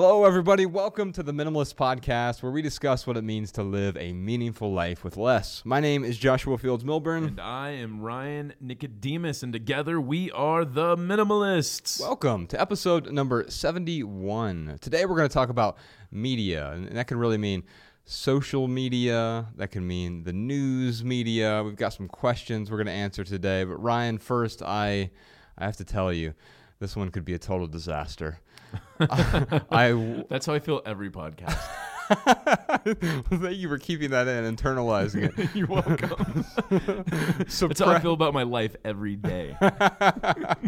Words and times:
Hello, 0.00 0.24
everybody. 0.24 0.64
Welcome 0.64 1.10
to 1.14 1.24
the 1.24 1.32
Minimalist 1.32 1.74
Podcast, 1.74 2.40
where 2.40 2.52
we 2.52 2.62
discuss 2.62 3.04
what 3.04 3.16
it 3.16 3.24
means 3.24 3.50
to 3.50 3.64
live 3.64 3.96
a 3.96 4.12
meaningful 4.12 4.72
life 4.72 5.02
with 5.02 5.16
less. 5.16 5.60
My 5.64 5.80
name 5.80 6.04
is 6.04 6.16
Joshua 6.16 6.56
Fields 6.56 6.84
Millburn. 6.84 7.26
And 7.26 7.40
I 7.40 7.70
am 7.70 8.00
Ryan 8.00 8.54
Nicodemus, 8.60 9.42
and 9.42 9.52
together 9.52 10.00
we 10.00 10.30
are 10.30 10.64
the 10.64 10.94
Minimalists. 10.94 12.00
Welcome 12.00 12.46
to 12.46 12.60
episode 12.60 13.10
number 13.10 13.46
71. 13.48 14.78
Today 14.80 15.04
we're 15.04 15.16
going 15.16 15.28
to 15.28 15.34
talk 15.34 15.48
about 15.48 15.76
media, 16.12 16.70
and 16.70 16.96
that 16.96 17.08
can 17.08 17.18
really 17.18 17.36
mean 17.36 17.64
social 18.04 18.68
media, 18.68 19.48
that 19.56 19.72
can 19.72 19.84
mean 19.84 20.22
the 20.22 20.32
news 20.32 21.02
media. 21.02 21.64
We've 21.64 21.74
got 21.74 21.92
some 21.92 22.06
questions 22.06 22.70
we're 22.70 22.76
going 22.76 22.86
to 22.86 22.92
answer 22.92 23.24
today. 23.24 23.64
But 23.64 23.82
Ryan, 23.82 24.18
first, 24.18 24.62
I, 24.62 25.10
I 25.58 25.64
have 25.64 25.76
to 25.78 25.84
tell 25.84 26.12
you, 26.12 26.34
this 26.78 26.94
one 26.94 27.10
could 27.10 27.24
be 27.24 27.34
a 27.34 27.38
total 27.40 27.66
disaster. 27.66 28.38
I, 29.00 30.24
That's 30.28 30.46
how 30.46 30.54
I 30.54 30.58
feel 30.58 30.82
every 30.84 31.10
podcast. 31.10 31.58
Thank 32.08 33.58
you 33.58 33.68
for 33.68 33.78
keeping 33.78 34.10
that 34.10 34.28
in, 34.28 34.56
internalizing 34.56 35.38
it. 35.38 35.50
You're 35.54 35.66
welcome. 35.66 36.44
That's 36.70 37.80
how 37.80 37.90
I 37.90 38.00
feel 38.00 38.14
about 38.14 38.32
my 38.32 38.44
life 38.44 38.74
every 38.84 39.16
day. 39.16 39.56
that, 39.60 40.58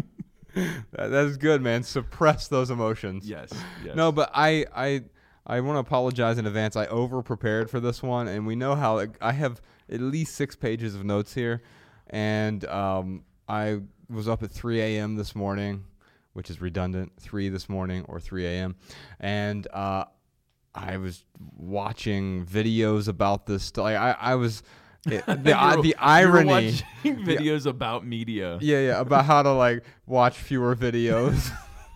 that 0.93 1.25
is 1.25 1.37
good, 1.37 1.61
man. 1.61 1.83
Suppress 1.83 2.47
those 2.47 2.69
emotions. 2.69 3.27
Yes. 3.27 3.51
yes. 3.83 3.95
No, 3.95 4.11
but 4.11 4.29
I 4.35 4.65
I 4.75 5.03
I 5.47 5.61
want 5.61 5.75
to 5.77 5.79
apologize 5.79 6.37
in 6.37 6.45
advance. 6.45 6.75
I 6.75 6.85
over 6.87 7.23
prepared 7.23 7.69
for 7.69 7.79
this 7.79 8.03
one, 8.03 8.27
and 8.27 8.45
we 8.45 8.55
know 8.55 8.75
how 8.75 8.99
it, 8.99 9.11
I 9.19 9.31
have 9.31 9.61
at 9.91 9.99
least 9.99 10.35
six 10.35 10.55
pages 10.55 10.93
of 10.93 11.03
notes 11.03 11.33
here, 11.33 11.63
and 12.09 12.63
um, 12.65 13.23
I 13.47 13.81
was 14.09 14.27
up 14.27 14.43
at 14.43 14.51
3 14.51 14.79
a.m. 14.81 15.15
this 15.15 15.35
morning, 15.35 15.85
which 16.33 16.49
is 16.49 16.61
redundant. 16.61 17.11
Three 17.19 17.49
this 17.49 17.67
morning 17.69 18.05
or 18.07 18.19
3 18.19 18.45
a.m. 18.45 18.75
and 19.19 19.67
uh, 19.73 20.05
I 20.73 20.97
was 20.97 21.23
watching 21.57 22.45
videos 22.45 23.07
about 23.07 23.45
this. 23.45 23.63
St- 23.63 23.83
like, 23.83 23.97
I 23.97 24.15
I 24.19 24.35
was. 24.35 24.63
It, 25.07 25.25
the, 25.25 25.33
were- 25.75 25.81
the 25.81 25.95
irony 25.97 26.47
watching 27.03 27.25
videos 27.25 27.65
about 27.65 28.05
media. 28.05 28.59
yeah, 28.61 28.79
yeah, 28.79 28.99
about 28.99 29.25
how 29.25 29.41
to 29.43 29.51
like 29.51 29.83
watch 30.05 30.37
fewer 30.37 30.75
videos. 30.75 31.49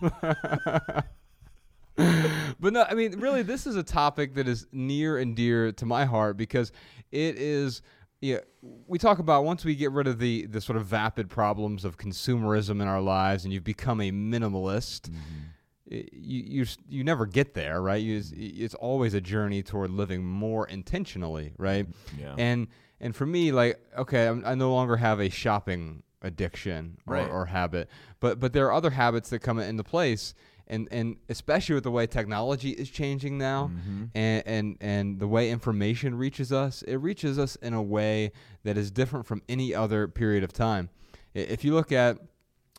but 1.96 2.72
no, 2.72 2.84
I 2.88 2.94
mean, 2.94 3.18
really, 3.20 3.42
this 3.42 3.66
is 3.66 3.76
a 3.76 3.82
topic 3.82 4.34
that 4.34 4.46
is 4.48 4.66
near 4.72 5.18
and 5.18 5.34
dear 5.34 5.72
to 5.72 5.86
my 5.86 6.04
heart 6.04 6.36
because 6.36 6.72
it 7.10 7.36
is. 7.38 7.82
Yeah, 8.20 8.38
we 8.86 8.98
talk 8.98 9.18
about 9.18 9.44
once 9.44 9.64
we 9.64 9.74
get 9.74 9.92
rid 9.92 10.06
of 10.06 10.18
the 10.18 10.46
the 10.46 10.60
sort 10.60 10.76
of 10.78 10.86
vapid 10.86 11.28
problems 11.28 11.84
of 11.84 11.98
consumerism 11.98 12.80
in 12.80 12.88
our 12.88 13.00
lives, 13.00 13.44
and 13.44 13.52
you've 13.52 13.64
become 13.64 14.00
a 14.00 14.10
minimalist. 14.10 15.10
Mm-hmm. 15.10 15.92
i- 15.92 16.08
You, 16.12 16.42
you 16.62 16.66
you 16.88 17.04
never 17.04 17.26
get 17.26 17.52
there, 17.54 17.80
right? 17.82 18.02
You, 18.02 18.22
it's 18.34 18.74
always 18.74 19.12
a 19.14 19.20
journey 19.20 19.62
toward 19.62 19.90
living 19.90 20.24
more 20.24 20.66
intentionally, 20.66 21.52
right? 21.58 21.86
Mm-hmm. 21.88 22.20
Yeah. 22.20 22.34
And 22.38 22.68
and 23.00 23.14
for 23.14 23.26
me, 23.26 23.52
like, 23.52 23.78
okay, 23.98 24.26
I'm, 24.28 24.42
I 24.46 24.54
no 24.54 24.72
longer 24.72 24.96
have 24.96 25.20
a 25.20 25.28
shopping 25.28 26.02
addiction 26.22 26.96
or, 27.06 27.14
Right. 27.14 27.28
or 27.30 27.44
habit, 27.46 27.90
but 28.20 28.40
but 28.40 28.54
there 28.54 28.66
are 28.66 28.72
other 28.72 28.90
habits 28.90 29.28
that 29.30 29.40
come 29.40 29.58
into 29.58 29.84
place, 29.84 30.34
and 30.68 30.88
and 30.90 31.16
especially 31.28 31.74
with 31.74 31.84
the 31.84 31.90
way 31.90 32.06
technology 32.06 32.70
is 32.70 32.90
changing 32.90 33.38
now, 33.38 33.70
Mm-hmm. 33.72 34.04
and 34.14 34.42
and 34.46 34.76
and 34.80 35.18
the 35.20 35.28
way 35.28 35.50
information 35.50 36.16
reaches 36.16 36.52
us, 36.52 36.82
it 36.82 36.96
reaches 36.96 37.38
us 37.38 37.56
in 37.56 37.72
a 37.74 37.82
way 37.82 38.32
that 38.64 38.76
is 38.76 38.90
different 38.90 39.26
from 39.26 39.42
any 39.48 39.74
other 39.74 40.08
period 40.08 40.42
of 40.44 40.52
time. 40.52 40.88
If 41.34 41.64
you 41.64 41.74
look 41.74 41.92
at 41.92 42.18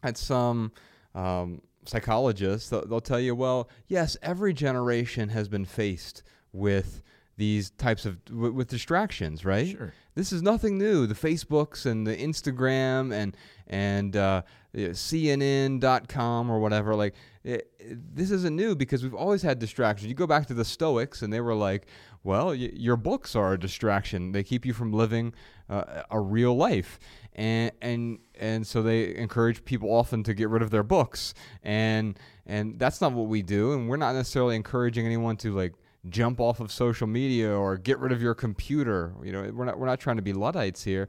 at 0.03 0.18
some 0.18 0.72
um, 1.16 1.62
psychologists, 1.86 2.70
they'll, 2.70 2.86
they'll 2.86 3.02
tell 3.02 3.20
you, 3.20 3.34
well, 3.36 3.70
yes, 3.88 4.18
every 4.22 4.54
generation 4.54 5.30
has 5.30 5.48
been 5.48 5.66
faced 5.66 6.24
with 6.52 7.02
these 7.38 7.69
types 7.72 8.06
of 8.06 8.18
with, 8.31 8.54
with 8.54 8.68
distractions, 8.68 9.46
right? 9.46 9.69
Sure. 9.69 9.94
This 10.16 10.31
is 10.34 10.42
nothing 10.42 10.78
new. 10.80 11.06
The 11.06 11.14
Facebooks 11.16 11.86
and 11.86 12.06
the 12.08 12.16
Instagram 12.16 13.14
and 13.14 13.38
and 13.68 14.16
uh, 14.16 14.42
CNN.com 14.77 16.49
or 16.49 16.59
whatever, 16.59 16.95
like 16.95 17.15
it, 17.43 17.69
it- 17.79 18.15
this 18.15 18.31
isn't 18.31 18.55
new 18.55 18.75
because 18.75 19.03
we've 19.03 19.13
always 19.13 19.41
had 19.41 19.59
distractions. 19.59 20.07
You 20.09 20.15
go 20.15 20.27
back 20.27 20.47
to 20.47 20.53
the 20.53 20.65
Stoics 20.65 21.21
and 21.21 21.31
they 21.31 21.41
were 21.41 21.55
like, 21.55 21.88
well, 22.23 22.47
y- 22.49 22.71
your 22.73 22.97
books 22.97 23.35
are 23.35 23.53
a 23.53 23.59
distraction. 23.59 24.31
They 24.31 24.43
keep 24.43 24.65
you 24.65 24.73
from 24.73 24.91
living 24.91 25.33
uh, 25.69 26.03
a 26.11 26.19
real 26.19 26.55
life, 26.55 26.99
and 27.33 27.71
and 27.81 28.19
and 28.39 28.65
so 28.67 28.81
they 28.81 29.15
encourage 29.15 29.63
people 29.65 29.89
often 29.93 30.23
to 30.23 30.33
get 30.33 30.49
rid 30.49 30.61
of 30.61 30.69
their 30.71 30.83
books, 30.83 31.33
and 31.63 32.17
and 32.45 32.77
that's 32.79 32.99
not 33.01 33.13
what 33.13 33.27
we 33.27 33.41
do, 33.41 33.73
and 33.73 33.88
we're 33.89 33.97
not 33.97 34.13
necessarily 34.15 34.55
encouraging 34.55 35.05
anyone 35.05 35.38
to 35.38 35.53
like 35.55 35.73
jump 36.09 36.39
off 36.39 36.59
of 36.61 36.71
social 36.71 37.05
media 37.07 37.51
or 37.51 37.77
get 37.77 37.99
rid 37.99 38.11
of 38.13 38.21
your 38.21 38.33
computer. 38.33 39.13
You 39.23 39.31
know, 39.33 39.51
we're 39.53 39.65
not 39.65 39.77
we're 39.79 39.85
not 39.88 39.99
trying 39.99 40.15
to 40.17 40.21
be 40.21 40.33
luddites 40.33 40.83
here. 40.83 41.07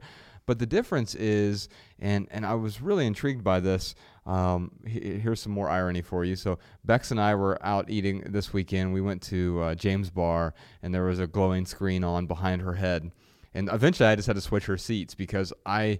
But 0.49 0.57
the 0.57 0.65
difference 0.65 1.13
is, 1.13 1.69
and 1.99 2.27
and 2.31 2.43
I 2.43 2.55
was 2.55 2.81
really 2.81 3.05
intrigued 3.05 3.43
by 3.43 3.59
this. 3.59 3.93
Um, 4.25 4.71
here's 4.83 5.39
some 5.39 5.51
more 5.51 5.69
irony 5.69 6.01
for 6.01 6.25
you. 6.25 6.35
So 6.35 6.57
Bex 6.83 7.11
and 7.11 7.21
I 7.21 7.35
were 7.35 7.63
out 7.63 7.87
eating 7.87 8.21
this 8.25 8.51
weekend. 8.51 8.91
We 8.91 8.99
went 8.99 9.21
to 9.33 9.61
uh, 9.61 9.75
James 9.75 10.09
Bar, 10.09 10.55
and 10.81 10.91
there 10.91 11.03
was 11.03 11.19
a 11.19 11.27
glowing 11.27 11.67
screen 11.67 12.03
on 12.03 12.25
behind 12.25 12.63
her 12.63 12.73
head. 12.73 13.11
And 13.53 13.69
eventually, 13.71 14.09
I 14.09 14.15
just 14.15 14.25
had 14.25 14.37
to 14.37 14.41
switch 14.41 14.65
her 14.65 14.75
seats 14.77 15.13
because 15.13 15.53
I, 15.67 15.99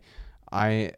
I, 0.52 0.94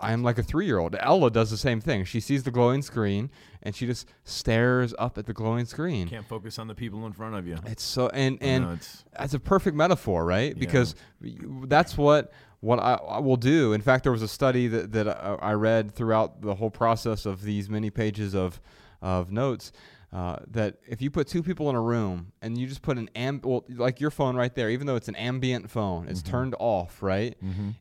I'm 0.00 0.22
like 0.24 0.38
a 0.38 0.42
three-year-old. 0.42 0.96
Ella 0.98 1.30
does 1.30 1.50
the 1.50 1.56
same 1.56 1.80
thing. 1.80 2.04
She 2.04 2.18
sees 2.20 2.42
the 2.42 2.50
glowing 2.50 2.82
screen, 2.82 3.30
and 3.62 3.74
she 3.76 3.86
just 3.86 4.08
stares 4.24 4.92
up 4.98 5.18
at 5.18 5.26
the 5.26 5.32
glowing 5.32 5.66
screen. 5.66 6.08
Can't 6.08 6.26
focus 6.26 6.58
on 6.58 6.66
the 6.68 6.74
people 6.74 7.06
in 7.06 7.12
front 7.12 7.34
of 7.36 7.46
you. 7.46 7.56
It's 7.66 7.82
so 7.84 8.08
and 8.08 8.38
and 8.40 8.64
know, 8.64 8.72
it's- 8.72 9.04
that's 9.18 9.34
a 9.34 9.40
perfect 9.40 9.76
metaphor, 9.76 10.24
right? 10.24 10.56
Because 10.58 10.94
you- 11.20 11.64
that's 11.68 11.96
what 11.98 12.32
what 12.62 12.78
I, 12.78 12.94
I 12.94 13.18
will 13.18 13.36
do. 13.36 13.72
In 13.74 13.82
fact, 13.82 14.04
there 14.04 14.12
was 14.12 14.22
a 14.22 14.28
study 14.28 14.68
that 14.68 14.92
that 14.92 15.08
I 15.42 15.52
read 15.52 15.94
throughout 15.94 16.40
the 16.40 16.54
whole 16.54 16.70
process 16.70 17.26
of 17.26 17.42
these 17.42 17.68
many 17.68 17.90
pages 17.90 18.34
of 18.34 18.60
of 19.02 19.30
notes. 19.30 19.72
Uh, 20.12 20.36
that 20.46 20.76
if 20.86 21.00
you 21.00 21.10
put 21.10 21.26
two 21.26 21.42
people 21.42 21.70
in 21.70 21.74
a 21.74 21.80
room 21.80 22.32
and 22.42 22.58
you 22.58 22.66
just 22.66 22.82
put 22.82 22.98
an 22.98 23.08
am 23.16 23.40
well, 23.42 23.64
like 23.68 23.98
your 23.98 24.10
phone 24.10 24.36
right 24.36 24.54
there, 24.54 24.68
even 24.68 24.86
though 24.86 24.94
it's 24.96 25.08
an 25.08 25.16
ambient 25.16 25.70
phone, 25.70 26.06
it's 26.06 26.20
turned 26.22 26.54
off, 26.58 27.02
right? 27.02 27.34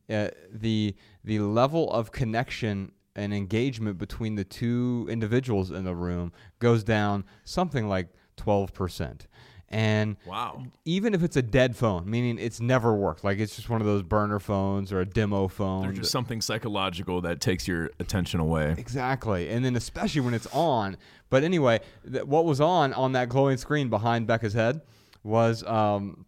Uh, 0.10 0.30
the 0.50 0.96
the 1.26 1.40
level 1.40 1.92
of 1.92 2.12
connection 2.12 2.94
and 3.18 3.34
engagement 3.34 3.98
between 3.98 4.36
the 4.36 4.46
two 4.46 5.06
individuals 5.10 5.72
in 5.72 5.84
the 5.84 5.94
room 5.94 6.32
goes 6.60 6.84
down 6.86 7.26
something 7.44 7.88
like 7.90 8.08
twelve 8.38 8.74
percent. 8.74 9.28
And 9.72 10.18
Wow. 10.28 10.64
even 10.86 11.14
if 11.14 11.24
it's 11.24 11.38
a 11.38 11.42
dead 11.42 11.76
phone, 11.78 12.10
meaning 12.10 12.38
it's 12.38 12.60
never 12.60 12.94
worked, 12.94 13.24
like 13.24 13.40
it's 13.40 13.56
just 13.56 13.70
one 13.70 13.80
of 13.82 13.88
those 13.88 14.04
burner 14.04 14.40
phones 14.40 14.92
or 14.92 15.00
a 15.00 15.06
demo 15.06 15.48
phone. 15.48 15.84
There's 15.84 16.00
just 16.00 16.12
something 16.12 16.42
psychological 16.42 17.22
that 17.22 17.40
takes 17.40 17.68
your 17.68 17.90
attention 18.00 18.40
away. 18.42 18.76
Exactly, 18.78 19.50
and 19.50 19.64
then 19.64 19.76
especially 19.78 20.22
when 20.22 20.34
it's 20.34 20.48
on. 20.48 20.98
But 21.30 21.44
anyway, 21.46 21.80
th- 22.12 22.26
what 22.26 22.44
was 22.46 22.60
on 22.60 22.94
on 22.94 23.14
that 23.14 23.30
glowing 23.30 23.56
screen 23.58 23.90
behind 23.90 24.28
Becca's 24.28 24.54
head 24.54 24.82
was, 25.24 25.64
um, 25.64 26.26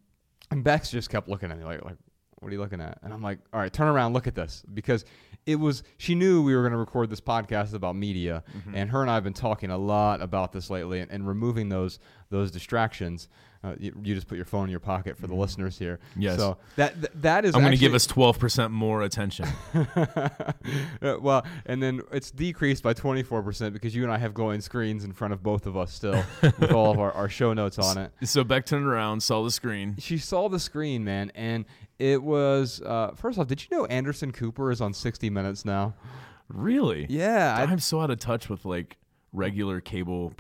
and 0.50 0.64
Bex 0.64 0.90
just 0.90 1.10
kept 1.10 1.28
looking 1.28 1.52
at 1.52 1.58
me 1.58 1.66
like, 1.66 1.84
like, 1.84 1.98
what 2.44 2.50
are 2.50 2.54
you 2.56 2.60
looking 2.62 2.82
at? 2.82 3.00
And 3.04 3.14
I'm 3.14 3.22
like, 3.22 3.40
all 3.54 3.60
right, 3.60 3.72
turn 3.72 3.88
around, 3.88 4.14
look 4.14 4.28
at 4.28 4.36
this, 4.36 4.64
because 4.74 5.06
it 5.46 5.56
was. 5.58 5.84
She 5.98 6.16
knew 6.16 6.42
we 6.44 6.56
were 6.56 6.62
going 6.62 6.72
to 6.74 6.78
record 6.78 7.10
this 7.10 7.20
podcast 7.22 7.74
about 7.74 7.96
media, 7.96 8.44
Mm-hmm. 8.58 8.76
and 8.76 8.90
her 8.92 9.02
and 9.02 9.10
I 9.12 9.16
have 9.16 9.24
been 9.24 9.34
talking 9.34 9.70
a 9.72 9.78
lot 9.78 10.22
about 10.22 10.52
this 10.54 10.70
lately, 10.70 11.00
and, 11.00 11.12
and 11.12 11.28
removing 11.28 11.70
those 11.70 12.00
those 12.30 12.52
distractions. 12.52 13.28
Uh, 13.64 13.76
you, 13.80 13.98
you 14.04 14.14
just 14.14 14.28
put 14.28 14.36
your 14.36 14.46
phone 14.46 14.66
in 14.66 14.70
your 14.72 14.80
pocket 14.82 15.18
for 15.18 15.28
the 15.28 15.34
listeners 15.34 15.78
here. 15.80 16.00
Yes. 16.18 16.38
So 16.38 16.58
that 16.76 16.96
th- 16.96 17.12
that 17.16 17.46
is. 17.46 17.56
I'm 17.56 17.62
going 17.62 17.72
to 17.72 17.78
give 17.78 17.94
us 17.94 18.06
12% 18.08 18.72
more 18.72 19.02
attention. 19.04 19.48
Uh, 21.02 21.18
well, 21.20 21.46
and 21.66 21.84
then 21.84 22.02
it's 22.12 22.32
decreased 22.32 22.82
by 22.82 22.94
24% 22.94 23.74
because 23.74 23.94
you 23.94 24.04
and 24.04 24.12
I 24.12 24.18
have 24.18 24.34
glowing 24.34 24.62
screens 24.62 25.04
in 25.04 25.12
front 25.12 25.34
of 25.34 25.44
both 25.44 25.66
of 25.66 25.76
us 25.76 25.92
still 25.92 26.24
with 26.42 26.72
all 26.72 26.92
of 26.92 27.00
our, 27.00 27.12
our 27.12 27.28
show 27.28 27.54
notes 27.54 27.78
on 27.78 27.98
it. 27.98 28.12
so 28.24 28.44
Beck 28.44 28.66
turned 28.66 28.86
around, 28.86 29.22
saw 29.22 29.44
the 29.44 29.52
screen. 29.52 29.96
She 30.00 30.18
saw 30.18 30.48
the 30.48 30.60
screen, 30.60 31.04
man, 31.04 31.32
and 31.36 31.66
it 32.00 32.24
was 32.24 32.82
uh, 32.82 33.12
first 33.16 33.38
off. 33.38 33.48
Did 33.48 33.62
you 33.62 33.78
know 33.78 33.86
Anderson 33.86 34.32
Cooper 34.32 34.72
is 34.72 34.80
on 34.80 34.94
60 34.94 35.30
Minutes 35.30 35.66
now? 35.66 35.94
Really? 36.48 37.06
Yeah, 37.10 37.56
I, 37.58 37.64
I'm 37.64 37.80
so 37.80 38.00
out 38.00 38.12
of 38.12 38.20
touch 38.20 38.50
with 38.50 38.64
like 38.64 38.98
regular 39.34 39.82
cable 39.82 40.34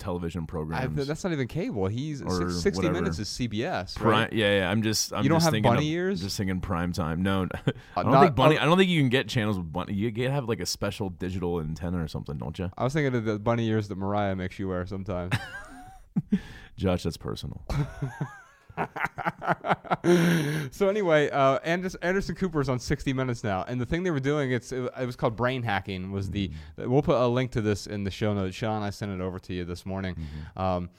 television 0.00 0.42
I, 0.42 0.46
programs. 0.46 1.06
that's 1.06 1.22
not 1.22 1.32
even 1.32 1.46
cable. 1.46 1.86
He's 1.86 2.20
Or 2.22 2.50
six- 2.50 2.62
60 2.62 2.78
whatever. 2.78 2.94
minutes 3.02 3.18
is 3.20 3.28
CBS, 3.28 3.94
Prime, 3.96 4.10
right? 4.10 4.32
yeah, 4.32 4.58
yeah. 4.60 4.70
I'm 4.70 4.82
just. 4.82 5.12
I'm 5.12 5.22
You 5.22 5.28
don't 5.28 5.36
just 5.36 5.44
have 5.46 5.52
thinking 5.52 5.70
bunny 5.70 5.86
of- 5.88 5.92
ears? 5.92 6.20
Just 6.22 6.36
thinking 6.36 6.60
prime 6.60 6.92
time. 6.92 7.22
No, 7.22 7.46
I 7.96 8.02
don't 8.02 8.12
not- 8.12 8.22
think 8.22 8.34
bunny. 8.34 8.58
uh, 8.58 8.62
I 8.62 8.64
don't 8.64 8.76
think 8.78 8.90
you 8.90 9.00
can 9.00 9.08
get 9.10 9.28
channels 9.28 9.56
with 9.58 9.72
bunny. 9.72 9.94
You 9.94 10.10
get 10.10 10.30
have 10.32 10.48
like 10.48 10.60
a 10.60 10.66
special 10.66 11.10
digital 11.10 11.60
antenna 11.60 12.02
or 12.02 12.08
something, 12.08 12.36
don't 12.38 12.58
you? 12.58 12.70
I 12.76 12.82
was 12.84 12.92
thinking 12.92 13.14
of 13.14 13.24
the 13.24 13.38
bunny 13.38 13.66
ears 13.68 13.88
that 13.88 13.96
Mariah 13.98 14.34
makes 14.34 14.58
you 14.58 14.66
wear 14.68 14.84
sometimes. 14.86 15.34
Josh, 16.76 17.02
that's 17.02 17.16
personal. 17.16 17.62
so 20.70 20.88
anyway, 20.88 21.30
uh, 21.30 21.58
Anderson, 21.64 22.00
Anderson 22.02 22.34
Cooper 22.34 22.60
is 22.60 22.68
on 22.68 22.78
60 22.78 23.12
Minutes 23.12 23.44
now, 23.44 23.64
and 23.68 23.80
the 23.80 23.86
thing 23.86 24.02
they 24.02 24.10
were 24.10 24.20
doing 24.20 24.52
it's 24.52 24.72
it, 24.72 24.90
it 24.98 25.06
was 25.06 25.16
called 25.16 25.36
brain 25.36 25.62
hacking. 25.62 26.12
Was 26.12 26.30
the 26.30 26.50
we'll 26.76 27.02
put 27.02 27.16
a 27.16 27.26
link 27.26 27.50
to 27.52 27.60
this 27.60 27.86
in 27.86 28.04
the 28.04 28.10
show 28.10 28.34
notes. 28.34 28.54
Sean, 28.54 28.82
I 28.82 28.90
sent 28.90 29.12
it 29.12 29.20
over 29.20 29.38
to 29.40 29.52
you 29.52 29.64
this 29.64 29.84
morning, 29.84 30.16
um, 30.56 30.90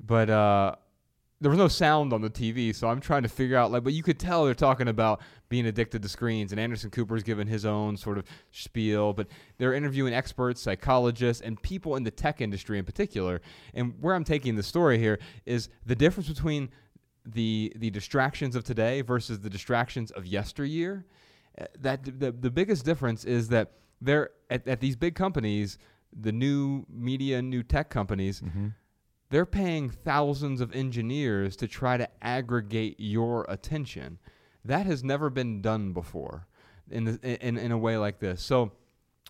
but 0.00 0.30
uh, 0.30 0.74
there 1.40 1.50
was 1.50 1.58
no 1.58 1.68
sound 1.68 2.12
on 2.12 2.20
the 2.20 2.30
TV, 2.30 2.74
so 2.74 2.88
I'm 2.88 3.00
trying 3.00 3.22
to 3.22 3.28
figure 3.28 3.56
out 3.56 3.70
like, 3.70 3.84
but 3.84 3.92
you 3.92 4.02
could 4.02 4.18
tell 4.18 4.44
they're 4.44 4.54
talking 4.54 4.88
about 4.88 5.20
being 5.48 5.66
addicted 5.66 6.02
to 6.02 6.08
screens, 6.08 6.52
and 6.52 6.60
Anderson 6.60 6.90
Cooper's 6.90 7.22
given 7.22 7.46
his 7.46 7.64
own 7.64 7.96
sort 7.96 8.18
of 8.18 8.24
spiel, 8.50 9.12
but 9.12 9.28
they're 9.56 9.74
interviewing 9.74 10.12
experts, 10.12 10.60
psychologists, 10.60 11.40
and 11.40 11.60
people 11.62 11.96
in 11.96 12.02
the 12.02 12.10
tech 12.10 12.40
industry 12.40 12.78
in 12.78 12.84
particular. 12.84 13.40
And 13.72 13.94
where 14.00 14.14
I'm 14.14 14.24
taking 14.24 14.56
the 14.56 14.62
story 14.62 14.98
here 14.98 15.18
is 15.46 15.68
the 15.86 15.94
difference 15.94 16.28
between 16.28 16.70
the 17.34 17.72
the 17.76 17.90
distractions 17.90 18.56
of 18.56 18.64
today 18.64 19.02
versus 19.02 19.40
the 19.40 19.50
distractions 19.50 20.10
of 20.12 20.26
yesteryear. 20.26 21.04
Uh, 21.60 21.64
that 21.80 22.04
the 22.04 22.32
the 22.32 22.50
biggest 22.50 22.84
difference 22.84 23.24
is 23.24 23.48
that 23.48 23.72
they're 24.00 24.30
at, 24.50 24.66
at 24.66 24.80
these 24.80 24.96
big 24.96 25.14
companies, 25.14 25.78
the 26.18 26.32
new 26.32 26.86
media, 26.88 27.42
new 27.42 27.62
tech 27.62 27.90
companies, 27.90 28.42
they're 29.30 29.46
paying 29.46 29.90
thousands 29.90 30.60
of 30.60 30.74
engineers 30.74 31.56
to 31.56 31.68
try 31.68 31.96
to 31.96 32.08
aggregate 32.22 32.96
your 32.98 33.44
attention. 33.48 34.18
That 34.64 34.86
has 34.86 35.04
never 35.04 35.30
been 35.30 35.60
done 35.60 35.92
before 35.92 36.46
in 36.90 37.04
the, 37.04 37.46
in 37.46 37.56
in 37.58 37.72
a 37.72 37.78
way 37.78 37.96
like 37.98 38.18
this. 38.20 38.42
So. 38.42 38.72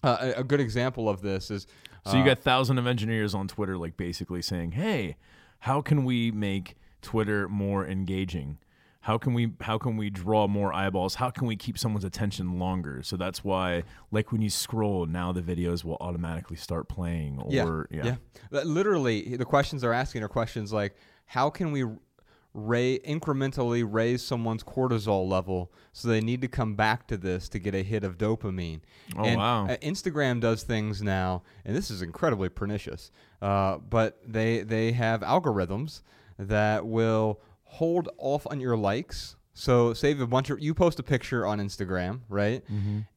Uh, 0.01 0.33
a, 0.37 0.41
a 0.41 0.45
good 0.45 0.61
example 0.61 1.09
of 1.09 1.23
this 1.23 1.51
is 1.51 1.67
So 2.07 2.13
you 2.15 2.23
uh, 2.23 2.27
got 2.27 2.39
thousands 2.39 2.79
of 2.79 2.87
engineers 2.87 3.35
on 3.35 3.49
Twitter, 3.49 3.77
like 3.77 3.97
basically 3.97 4.43
saying, 4.43 4.71
"Hey, 4.73 5.17
how 5.59 5.83
can 5.83 6.05
we 6.05 6.31
make 6.31 6.77
Twitter 7.03 7.49
more 7.49 7.87
engaging? 7.87 8.59
How 9.01 9.17
can 9.17 9.33
we 9.33 9.53
how 9.61 9.79
can 9.79 9.97
we 9.97 10.11
draw 10.11 10.47
more 10.49 10.73
eyeballs? 10.75 11.15
How 11.15 11.31
can 11.31 11.47
we 11.47 11.57
keep 11.57 11.79
someone's 11.79 12.05
attention 12.05 12.59
longer?" 12.59 13.03
So 13.03 13.17
that's 13.17 13.43
why, 13.45 13.85
like 14.11 14.33
when 14.33 14.43
you 14.43 14.51
scroll, 14.51 15.07
now 15.07 15.33
the 15.33 15.41
videos 15.41 15.85
will 15.85 15.97
automatically 16.01 16.57
start 16.57 16.89
playing. 16.89 17.39
Or 17.39 17.51
yeah, 17.91 18.17
Li- 18.51 18.65
Literally, 18.65 19.37
the 19.37 19.45
questions 19.45 19.83
they're 19.83 19.95
asking 19.95 20.23
are 20.25 20.29
questions 20.29 20.73
like, 20.73 20.97
"How 21.27 21.49
can 21.49 21.73
we 21.73 21.85
ra- 22.53 22.99
incrementally 23.07 23.87
raise 23.89 24.23
someone's 24.23 24.65
cortisol 24.65 25.29
level 25.29 25.73
so 25.93 26.09
they 26.09 26.21
need 26.21 26.43
to 26.43 26.49
come 26.49 26.75
back 26.75 27.07
to 27.07 27.17
this 27.17 27.49
to 27.51 27.59
get 27.59 27.75
a 27.75 27.83
hit 27.83 28.05
of 28.05 28.19
dopamine?" 28.19 28.81
Oh, 29.17 29.25
and, 29.25 29.39
wow. 29.39 29.67
uh, 29.69 29.77
Instagram 29.77 30.41
does 30.41 30.65
things 30.65 31.03
now, 31.03 31.45
and 31.65 31.75
this 31.75 31.91
is 31.91 32.03
incredibly 32.03 32.49
pernicious. 32.49 33.11
Uh, 33.41 33.79
but 33.79 34.21
they 34.27 34.63
they 34.63 34.93
have 34.93 35.21
algorithms 35.21 36.03
that 36.39 36.87
will 36.87 37.41
hold 37.65 38.09
off 38.19 38.47
on 38.51 38.61
your 38.61 38.77
likes. 38.77 39.37
So, 39.55 39.93
save 39.93 40.21
a 40.21 40.27
bunch 40.27 40.51
of 40.51 40.61
you 40.61 40.73
post 40.75 40.99
a 40.99 41.03
picture 41.03 41.45
on 41.47 41.59
Instagram, 41.59 42.21
right? 42.29 42.63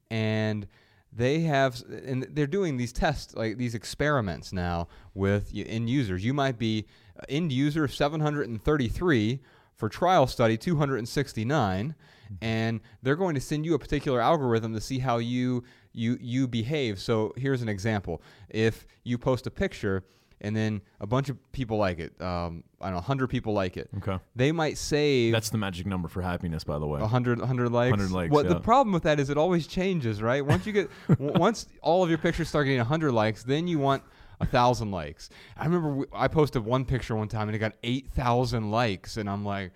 And 0.10 0.68
they 1.14 1.42
have, 1.42 1.82
and 2.06 2.24
they're 2.32 2.48
doing 2.48 2.78
these 2.78 2.92
tests, 2.94 3.36
like 3.36 3.58
these 3.58 3.76
experiments 3.76 4.52
now 4.54 4.88
with 5.14 5.52
end 5.54 5.90
users. 5.90 6.24
You 6.24 6.34
might 6.34 6.58
be 6.58 6.88
uh, 7.20 7.24
end 7.30 7.52
user 7.52 7.88
733 7.88 9.40
for 9.76 9.90
trial 9.90 10.28
study 10.28 10.58
269 10.58 11.96
and 12.42 12.80
they're 13.02 13.16
going 13.16 13.36
to 13.36 13.42
send 13.42 13.66
you 13.66 13.74
a 13.74 13.80
particular 13.80 14.22
algorithm 14.22 14.74
to 14.74 14.80
see 14.80 15.00
how 15.00 15.18
you 15.18 15.64
you 15.92 16.18
you 16.22 16.48
behave 16.48 17.00
so 17.00 17.34
here's 17.36 17.62
an 17.62 17.68
example 17.68 18.22
if 18.50 18.86
you 19.04 19.18
post 19.18 19.48
a 19.48 19.52
picture 19.52 20.04
and 20.42 20.56
then 20.56 20.82
a 21.00 21.08
bunch 21.08 21.30
of 21.30 21.38
people 21.52 21.78
like 21.78 22.00
it 22.00 22.20
um, 22.22 22.64
i 22.82 22.86
don't 22.86 22.94
know 22.94 22.98
100 22.98 23.28
people 23.28 23.54
like 23.54 23.78
it 23.78 23.90
Okay. 23.98 24.18
they 24.36 24.52
might 24.52 24.78
save 24.78 25.32
That's 25.34 25.50
the 25.50 25.58
magic 25.58 25.86
number 25.86 26.08
for 26.08 26.22
happiness, 26.22 26.64
by 26.64 26.80
the 26.80 26.88
way. 26.88 27.00
100, 27.00 27.40
100 27.40 27.72
likes. 27.72 27.92
100 27.92 28.12
likes, 28.14 28.32
What 28.32 28.48
the 28.50 28.60
problem 28.60 28.92
with 28.94 29.04
that 29.04 29.20
is 29.20 29.30
it 29.30 29.38
always 29.38 29.68
changes, 29.68 30.22
right? 30.22 30.46
Once 30.46 30.66
you 30.66 30.74
get, 30.74 30.90
w- 31.08 31.32
once 31.40 31.68
all 31.82 32.04
of 32.04 32.10
your 32.10 32.18
pictures 32.18 32.50
start 32.50 32.66
getting 32.66 32.80
100 32.80 33.12
likes, 33.12 33.44
then 33.44 33.68
you 33.68 33.78
want 33.80 34.04
a 34.40 34.46
thousand 34.46 34.90
likes. 34.92 35.30
I 35.56 35.66
remember 35.66 36.06
I 36.14 36.28
posted 36.28 36.66
one 36.66 36.84
picture 36.86 37.16
one 37.16 37.28
time 37.28 37.48
and 37.48 37.56
it 37.56 37.60
got 37.60 37.74
8,000 37.84 38.72
likes, 38.72 39.18
and 39.18 39.30
I'm 39.30 39.46
like, 39.46 39.72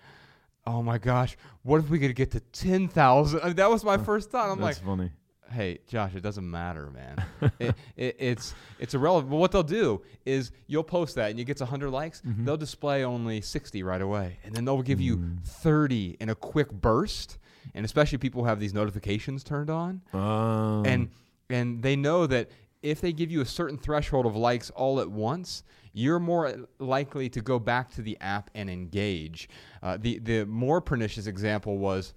oh 0.66 0.82
my 0.82 0.98
gosh, 0.98 1.36
what 1.62 1.78
if 1.78 1.88
we 1.88 1.98
could 2.00 2.16
get 2.16 2.32
to 2.32 2.40
10,000? 2.40 3.40
I 3.40 3.46
mean, 3.46 3.56
that 3.56 3.70
was 3.70 3.84
my 3.84 3.96
first 4.10 4.30
thought. 4.30 4.50
I'm 4.50 4.60
like, 4.60 4.74
That's 4.74 4.86
funny. 4.86 5.10
Hey 5.50 5.78
Josh, 5.88 6.14
it 6.14 6.20
doesn't 6.22 6.48
matter, 6.50 6.90
man. 6.90 7.24
it, 7.58 7.74
it, 7.96 8.16
it's 8.18 8.54
it's 8.78 8.94
irrelevant. 8.94 9.30
But 9.30 9.36
what 9.36 9.52
they'll 9.52 9.62
do 9.62 10.02
is 10.24 10.52
you'll 10.66 10.84
post 10.84 11.14
that 11.16 11.30
and 11.30 11.38
you 11.38 11.44
get 11.44 11.60
100 11.60 11.90
likes. 11.90 12.20
Mm-hmm. 12.22 12.44
They'll 12.44 12.56
display 12.56 13.04
only 13.04 13.40
60 13.40 13.82
right 13.82 14.00
away, 14.02 14.38
and 14.44 14.54
then 14.54 14.64
they'll 14.64 14.82
give 14.82 15.00
you 15.00 15.16
Mm. 15.18 15.42
30 15.44 16.16
in 16.20 16.28
a 16.28 16.34
quick 16.34 16.70
burst. 16.72 17.38
And 17.74 17.84
especially 17.84 18.18
people 18.18 18.44
have 18.44 18.60
these 18.60 18.72
notifications 18.74 19.42
turned 19.44 19.70
on, 19.70 20.00
Um, 20.14 20.86
and 20.86 21.10
and 21.50 21.82
they 21.82 21.96
know 21.96 22.26
that 22.26 22.48
if 22.82 23.00
they 23.00 23.12
give 23.12 23.30
you 23.30 23.40
a 23.40 23.44
certain 23.46 23.76
threshold 23.76 24.24
of 24.26 24.36
likes 24.36 24.70
all 24.70 25.00
at 25.00 25.10
once, 25.10 25.64
you're 25.92 26.20
more 26.20 26.68
likely 26.78 27.28
to 27.30 27.40
go 27.40 27.58
back 27.58 27.90
to 27.94 28.02
the 28.02 28.16
app 28.20 28.50
and 28.54 28.70
engage. 28.70 29.48
Uh, 29.82 29.96
the 29.96 30.18
the 30.18 30.44
more 30.46 30.80
pernicious 30.80 31.26
example 31.26 31.78
was 31.78 32.14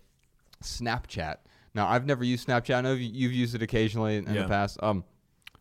Snapchat. 0.63 1.37
Now 1.79 1.87
I've 1.87 2.05
never 2.05 2.23
used 2.23 2.47
Snapchat. 2.47 2.75
I 2.75 2.81
know 2.81 2.93
you- 2.93 3.09
you've 3.19 3.31
used 3.43 3.55
it 3.55 3.61
occasionally 3.61 4.17
in, 4.17 4.27
in 4.27 4.33
Yeah. 4.35 4.41
the 4.43 4.47
past. 4.49 4.77
Um, 4.83 5.03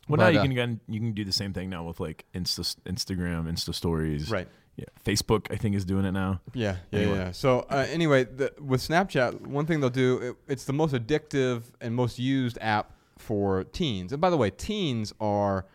well, 0.09 0.17
but, 0.17 0.25
now 0.25 0.29
you 0.29 0.41
uh, 0.41 0.55
can 0.55 0.81
you 0.89 0.99
can 1.01 1.13
do 1.13 1.25
the 1.25 1.33
same 1.33 1.53
thing 1.53 1.69
now 1.71 1.85
with 1.85 2.01
like 2.01 2.25
Insta, 2.35 2.65
Instagram, 2.87 3.47
Insta 3.53 3.73
stories. 3.75 4.31
right. 4.31 4.49
Yeah. 4.77 4.85
Facebook, 5.05 5.43
I 5.51 5.57
think, 5.57 5.75
is 5.75 5.85
doing 5.85 6.05
it 6.05 6.13
now. 6.13 6.41
Yeah, 6.55 6.77
yeah, 6.93 7.01
Anyway. 7.01 7.17
yeah. 7.19 7.33
So 7.33 7.67
uh, 7.69 7.85
anyway, 7.91 8.25
the, 8.25 8.53
with 8.61 8.81
Snapchat, 8.81 9.41
one 9.59 9.67
thing 9.67 9.81
they'll 9.81 9.91
do, 10.07 10.19
it, 10.19 10.37
it's 10.53 10.65
the 10.67 10.73
most 10.73 10.95
addictive 10.95 11.63
and 11.81 11.95
most 11.97 12.19
used 12.21 12.59
app 12.61 12.93
for 13.19 13.65
teens. 13.65 14.13
And 14.13 14.21
by 14.21 14.31
the 14.31 14.37
way, 14.37 14.51
teens 14.51 15.13
are 15.21 15.67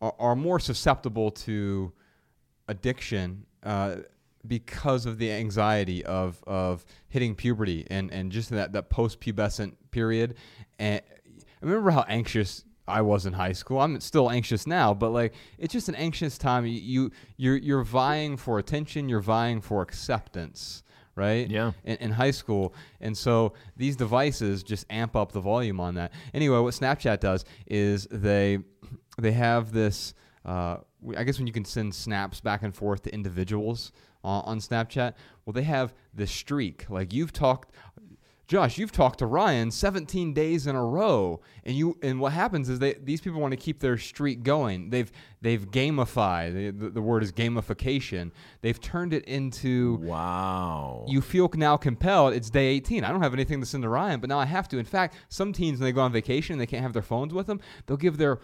are, 0.00 0.14
are 0.18 0.36
more 0.36 0.58
susceptible 0.58 1.30
to 1.46 1.92
addiction 2.68 3.44
uh, 3.62 3.96
because 4.48 5.06
of 5.06 5.18
the 5.18 5.30
anxiety 5.30 6.04
of 6.04 6.42
of 6.46 6.84
hitting 7.08 7.34
puberty 7.34 7.86
and 7.90 8.10
and 8.12 8.32
just 8.32 8.50
that 8.50 8.72
that 8.72 8.88
post 8.88 9.20
pubescent 9.20 9.74
period. 9.90 10.34
And 10.78 11.02
I 11.62 11.66
remember 11.66 11.90
how 11.90 12.04
anxious 12.08 12.64
I 12.88 13.02
was 13.02 13.26
in 13.26 13.34
high 13.34 13.52
school. 13.52 13.80
I'm 13.80 14.00
still 14.00 14.30
anxious 14.30 14.66
now, 14.66 14.94
but 14.94 15.10
like 15.10 15.34
it's 15.58 15.72
just 15.72 15.88
an 15.88 15.94
anxious 15.94 16.38
time. 16.38 16.66
You, 16.66 16.80
you 16.80 17.10
you're 17.36 17.56
you're 17.56 17.84
vying 17.84 18.36
for 18.36 18.58
attention. 18.58 19.08
You're 19.08 19.20
vying 19.20 19.60
for 19.60 19.82
acceptance, 19.82 20.82
right? 21.14 21.48
Yeah. 21.48 21.72
In, 21.84 21.96
in 21.96 22.10
high 22.12 22.30
school, 22.30 22.74
and 23.00 23.16
so 23.16 23.52
these 23.76 23.94
devices 23.96 24.62
just 24.62 24.86
amp 24.90 25.14
up 25.14 25.32
the 25.32 25.40
volume 25.40 25.80
on 25.80 25.94
that. 25.96 26.12
Anyway, 26.32 26.58
what 26.58 26.74
Snapchat 26.74 27.20
does 27.20 27.44
is 27.66 28.06
they 28.10 28.58
they 29.18 29.32
have 29.32 29.72
this. 29.72 30.14
Uh, 30.44 30.78
I 31.16 31.24
guess 31.24 31.38
when 31.38 31.46
you 31.46 31.52
can 31.52 31.64
send 31.64 31.94
snaps 31.94 32.40
back 32.40 32.62
and 32.62 32.74
forth 32.74 33.02
to 33.02 33.12
individuals 33.12 33.92
on, 34.24 34.42
on 34.44 34.58
Snapchat, 34.58 35.14
well, 35.44 35.52
they 35.52 35.62
have 35.62 35.94
the 36.14 36.26
streak. 36.26 36.88
Like 36.90 37.12
you've 37.12 37.32
talked, 37.32 37.72
Josh, 38.46 38.78
you've 38.78 38.92
talked 38.92 39.18
to 39.18 39.26
Ryan 39.26 39.70
17 39.70 40.32
days 40.32 40.66
in 40.66 40.74
a 40.74 40.82
row, 40.82 41.42
and 41.64 41.76
you 41.76 41.98
and 42.02 42.18
what 42.18 42.32
happens 42.32 42.70
is 42.70 42.78
they 42.78 42.94
these 42.94 43.20
people 43.20 43.42
want 43.42 43.52
to 43.52 43.58
keep 43.58 43.78
their 43.80 43.98
streak 43.98 44.42
going. 44.42 44.88
They've 44.88 45.12
they've 45.42 45.70
gamified. 45.70 46.54
The, 46.54 46.70
the, 46.70 46.90
the 46.90 47.02
word 47.02 47.22
is 47.22 47.30
gamification. 47.30 48.30
They've 48.62 48.80
turned 48.80 49.12
it 49.12 49.26
into 49.26 49.98
Wow. 50.00 51.04
you 51.08 51.20
feel 51.20 51.50
now 51.56 51.76
compelled. 51.76 52.32
It's 52.32 52.48
day 52.48 52.68
18. 52.68 53.04
I 53.04 53.10
don't 53.10 53.20
have 53.22 53.34
anything 53.34 53.60
to 53.60 53.66
send 53.66 53.82
to 53.82 53.90
Ryan, 53.90 54.18
but 54.18 54.30
now 54.30 54.38
I 54.38 54.46
have 54.46 54.66
to. 54.68 54.78
In 54.78 54.86
fact, 54.86 55.16
some 55.28 55.52
teens 55.52 55.78
when 55.78 55.84
they 55.86 55.92
go 55.92 56.00
on 56.00 56.10
vacation 56.10 56.54
and 56.54 56.60
they 56.60 56.66
can't 56.66 56.82
have 56.82 56.94
their 56.94 57.02
phones 57.02 57.34
with 57.34 57.46
them, 57.46 57.60
they'll 57.86 57.98
give 57.98 58.16
their 58.16 58.38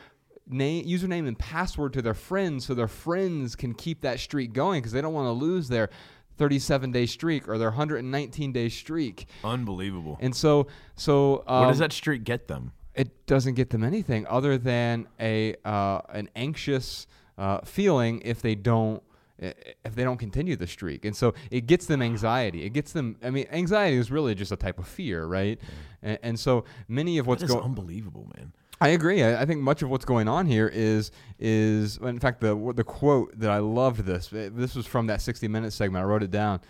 name, 0.46 0.84
username, 0.86 1.26
and 1.26 1.38
password 1.38 1.92
to 1.94 2.02
their 2.02 2.14
friends 2.14 2.66
so 2.66 2.74
their 2.74 2.88
friends 2.88 3.56
can 3.56 3.74
keep 3.74 4.02
that 4.02 4.20
streak 4.20 4.52
going 4.52 4.80
because 4.80 4.92
they 4.92 5.00
don't 5.00 5.14
want 5.14 5.26
to 5.26 5.32
lose 5.32 5.68
their 5.68 5.90
37 6.36 6.92
day 6.92 7.06
streak 7.06 7.48
or 7.48 7.58
their 7.58 7.70
119 7.70 8.52
day 8.52 8.68
streak. 8.68 9.26
Unbelievable. 9.42 10.18
And 10.20 10.34
so, 10.34 10.66
so 10.96 11.44
um, 11.46 11.62
what 11.62 11.68
does 11.68 11.78
that 11.78 11.92
streak 11.92 12.24
get 12.24 12.48
them? 12.48 12.72
it 12.94 13.26
doesn't 13.26 13.54
get 13.54 13.70
them 13.70 13.82
anything 13.82 14.26
other 14.28 14.56
than 14.56 15.06
a 15.20 15.56
uh, 15.64 16.00
an 16.10 16.28
anxious 16.36 17.06
uh, 17.36 17.58
feeling 17.64 18.22
if 18.24 18.40
they 18.40 18.54
don't 18.54 19.02
if 19.36 19.96
they 19.96 20.04
don't 20.04 20.18
continue 20.18 20.54
the 20.54 20.66
streak 20.66 21.04
and 21.04 21.16
so 21.16 21.34
it 21.50 21.66
gets 21.66 21.86
them 21.86 22.00
anxiety 22.00 22.64
it 22.64 22.70
gets 22.70 22.92
them 22.92 23.16
i 23.20 23.30
mean 23.30 23.44
anxiety 23.50 23.96
is 23.96 24.08
really 24.08 24.32
just 24.32 24.52
a 24.52 24.56
type 24.56 24.78
of 24.78 24.86
fear 24.86 25.26
right 25.26 25.58
and, 26.04 26.18
and 26.22 26.40
so 26.40 26.64
many 26.86 27.18
of 27.18 27.26
what's 27.26 27.42
going 27.42 27.64
unbelievable, 27.64 28.30
man. 28.36 28.52
I 28.80 28.88
agree. 28.88 29.22
I, 29.22 29.42
I 29.42 29.44
think 29.46 29.60
much 29.60 29.82
of 29.82 29.90
what's 29.90 30.04
going 30.04 30.28
on 30.28 30.46
here 30.46 30.68
is 30.72 31.10
is 31.38 31.96
in 31.98 32.18
fact 32.18 32.40
the 32.40 32.72
the 32.74 32.84
quote 32.84 33.38
that 33.38 33.50
I 33.50 33.58
loved 33.58 34.00
this. 34.00 34.28
This 34.28 34.74
was 34.74 34.86
from 34.86 35.06
that 35.06 35.20
60 35.20 35.48
minute 35.48 35.72
segment. 35.72 36.02
I 36.02 36.06
wrote 36.06 36.22
it 36.22 36.30
down. 36.30 36.60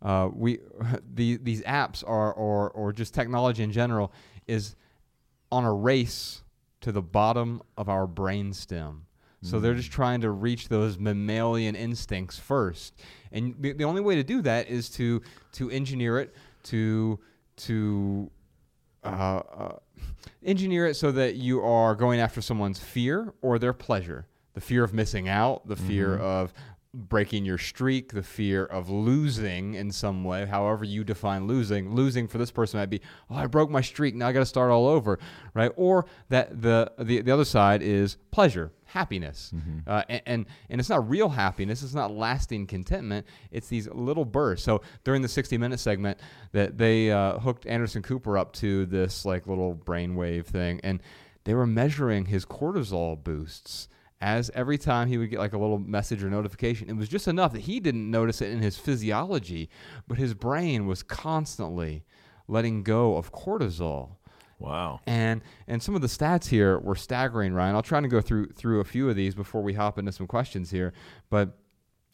Uh, 0.00 0.28
we 0.32 0.58
the, 1.14 1.36
these 1.38 1.62
apps 1.62 2.04
are 2.06 2.32
or 2.32 2.70
or 2.70 2.92
just 2.92 3.14
technology 3.14 3.62
in 3.62 3.72
general 3.72 4.12
is 4.46 4.76
on 5.50 5.64
a 5.64 5.72
race 5.72 6.42
to 6.80 6.92
the 6.92 7.02
bottom 7.02 7.62
of 7.76 7.88
our 7.88 8.06
brainstem. 8.06 9.00
So 9.44 9.58
they're 9.58 9.74
just 9.74 9.90
trying 9.90 10.20
to 10.20 10.30
reach 10.30 10.68
those 10.68 11.00
mammalian 11.00 11.74
instincts 11.74 12.38
first, 12.38 12.94
and 13.32 13.56
the, 13.58 13.72
the 13.72 13.82
only 13.82 14.00
way 14.00 14.14
to 14.14 14.22
do 14.22 14.40
that 14.42 14.68
is 14.68 14.88
to 14.90 15.20
to 15.54 15.68
engineer 15.68 16.20
it 16.20 16.32
to 16.64 17.18
to 17.56 18.30
uh, 19.02 19.08
uh, 19.08 19.76
engineer 20.44 20.86
it 20.86 20.94
so 20.94 21.12
that 21.12 21.36
you 21.36 21.62
are 21.62 21.94
going 21.94 22.20
after 22.20 22.40
someone's 22.40 22.78
fear 22.78 23.32
or 23.42 23.58
their 23.58 23.72
pleasure. 23.72 24.26
The 24.54 24.60
fear 24.60 24.84
of 24.84 24.92
missing 24.92 25.28
out, 25.28 25.66
the 25.66 25.76
fear 25.76 26.08
mm-hmm. 26.10 26.24
of 26.24 26.52
breaking 26.94 27.46
your 27.46 27.56
streak, 27.56 28.12
the 28.12 28.22
fear 28.22 28.66
of 28.66 28.90
losing 28.90 29.74
in 29.74 29.90
some 29.90 30.24
way, 30.24 30.44
however 30.44 30.84
you 30.84 31.04
define 31.04 31.46
losing. 31.46 31.94
Losing 31.94 32.28
for 32.28 32.36
this 32.36 32.50
person 32.50 32.78
might 32.78 32.90
be, 32.90 33.00
oh, 33.30 33.36
I 33.36 33.46
broke 33.46 33.70
my 33.70 33.80
streak, 33.80 34.14
now 34.14 34.28
I 34.28 34.32
got 34.32 34.40
to 34.40 34.46
start 34.46 34.70
all 34.70 34.86
over, 34.86 35.18
right? 35.54 35.72
Or 35.76 36.04
that 36.28 36.60
the 36.60 36.92
the, 36.98 37.22
the 37.22 37.30
other 37.30 37.46
side 37.46 37.82
is 37.82 38.18
pleasure, 38.30 38.72
happiness, 38.92 39.52
uh, 39.86 40.02
and, 40.08 40.22
and 40.26 40.46
and 40.68 40.80
it's 40.80 40.90
not 40.90 41.08
real 41.08 41.28
happiness. 41.28 41.82
It's 41.82 41.94
not 41.94 42.10
lasting 42.10 42.66
contentment. 42.66 43.26
It's 43.50 43.68
these 43.68 43.88
little 43.88 44.24
bursts. 44.24 44.64
So 44.64 44.82
during 45.04 45.22
the 45.22 45.28
60 45.28 45.58
minute 45.58 45.80
segment, 45.80 46.18
that 46.52 46.78
they 46.78 47.10
uh, 47.10 47.38
hooked 47.38 47.66
Anderson 47.66 48.02
Cooper 48.02 48.36
up 48.36 48.52
to 48.54 48.86
this 48.86 49.24
like 49.24 49.46
little 49.46 49.74
brainwave 49.74 50.46
thing, 50.46 50.80
and 50.82 51.00
they 51.44 51.54
were 51.54 51.66
measuring 51.66 52.26
his 52.26 52.44
cortisol 52.44 53.22
boosts 53.22 53.88
as 54.20 54.50
every 54.54 54.78
time 54.78 55.08
he 55.08 55.18
would 55.18 55.30
get 55.30 55.40
like 55.40 55.52
a 55.52 55.58
little 55.58 55.80
message 55.80 56.22
or 56.22 56.30
notification, 56.30 56.88
it 56.88 56.96
was 56.96 57.08
just 57.08 57.26
enough 57.26 57.52
that 57.52 57.62
he 57.62 57.80
didn't 57.80 58.08
notice 58.08 58.40
it 58.40 58.52
in 58.52 58.60
his 58.60 58.78
physiology, 58.78 59.68
but 60.06 60.16
his 60.16 60.32
brain 60.32 60.86
was 60.86 61.02
constantly 61.02 62.04
letting 62.46 62.84
go 62.84 63.16
of 63.16 63.32
cortisol. 63.32 64.16
Wow. 64.62 65.00
And 65.06 65.42
and 65.66 65.82
some 65.82 65.94
of 65.94 66.00
the 66.00 66.06
stats 66.06 66.46
here 66.48 66.78
were 66.78 66.94
staggering, 66.94 67.52
Ryan. 67.52 67.74
I'll 67.74 67.82
try 67.82 68.00
to 68.00 68.08
go 68.08 68.20
through 68.20 68.48
through 68.52 68.80
a 68.80 68.84
few 68.84 69.08
of 69.10 69.16
these 69.16 69.34
before 69.34 69.62
we 69.62 69.74
hop 69.74 69.98
into 69.98 70.12
some 70.12 70.26
questions 70.26 70.70
here. 70.70 70.92
But 71.30 71.58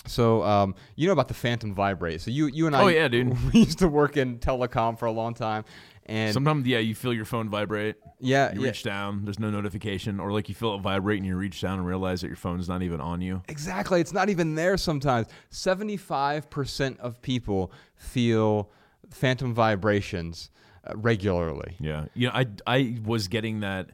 so 0.06 0.42
um, 0.42 0.74
you 0.96 1.06
know 1.06 1.12
about 1.12 1.28
the 1.28 1.34
Phantom 1.34 1.74
Vibrate. 1.74 2.20
So 2.20 2.30
you 2.30 2.46
you 2.46 2.66
and 2.66 2.74
I 2.74 2.82
Oh, 2.82 2.86
yeah, 2.88 3.08
dude. 3.08 3.36
we 3.52 3.60
used 3.60 3.78
to 3.80 3.88
work 3.88 4.16
in 4.16 4.38
telecom 4.38 4.98
for 4.98 5.06
a 5.06 5.12
long 5.12 5.34
time. 5.34 5.64
And 6.06 6.32
Sometimes, 6.32 6.66
yeah, 6.66 6.78
you 6.78 6.94
feel 6.94 7.12
your 7.12 7.26
phone 7.26 7.50
vibrate. 7.50 7.96
yeah, 8.18 8.54
You 8.54 8.62
yeah, 8.62 8.68
reach 8.68 8.82
down, 8.82 9.26
there's 9.26 9.38
no 9.38 9.50
notification, 9.50 10.18
or 10.20 10.32
like 10.32 10.48
you 10.48 10.54
feel 10.54 10.74
it 10.74 10.78
vibrate 10.80 11.18
and 11.18 11.26
you 11.26 11.36
reach 11.36 11.60
down 11.60 11.78
and 11.78 11.86
realize 11.86 12.22
that 12.22 12.28
your 12.28 12.36
phone's 12.36 12.66
not 12.66 12.80
even 12.80 12.98
on 12.98 13.20
you. 13.20 13.42
Exactly. 13.46 14.00
It's 14.00 14.14
not 14.14 14.30
even 14.30 14.54
there 14.54 14.78
sometimes. 14.78 15.26
75% 15.52 16.98
of 16.98 17.20
people 17.20 17.70
feel 17.94 18.70
phantom 19.10 19.52
vibrations 19.54 20.50
regularly. 20.94 21.76
Yeah, 21.80 22.06
you 22.14 22.28
know, 22.28 22.32
I 22.34 22.46
I 22.66 22.98
was 23.04 23.28
getting 23.28 23.60
that. 23.60 23.90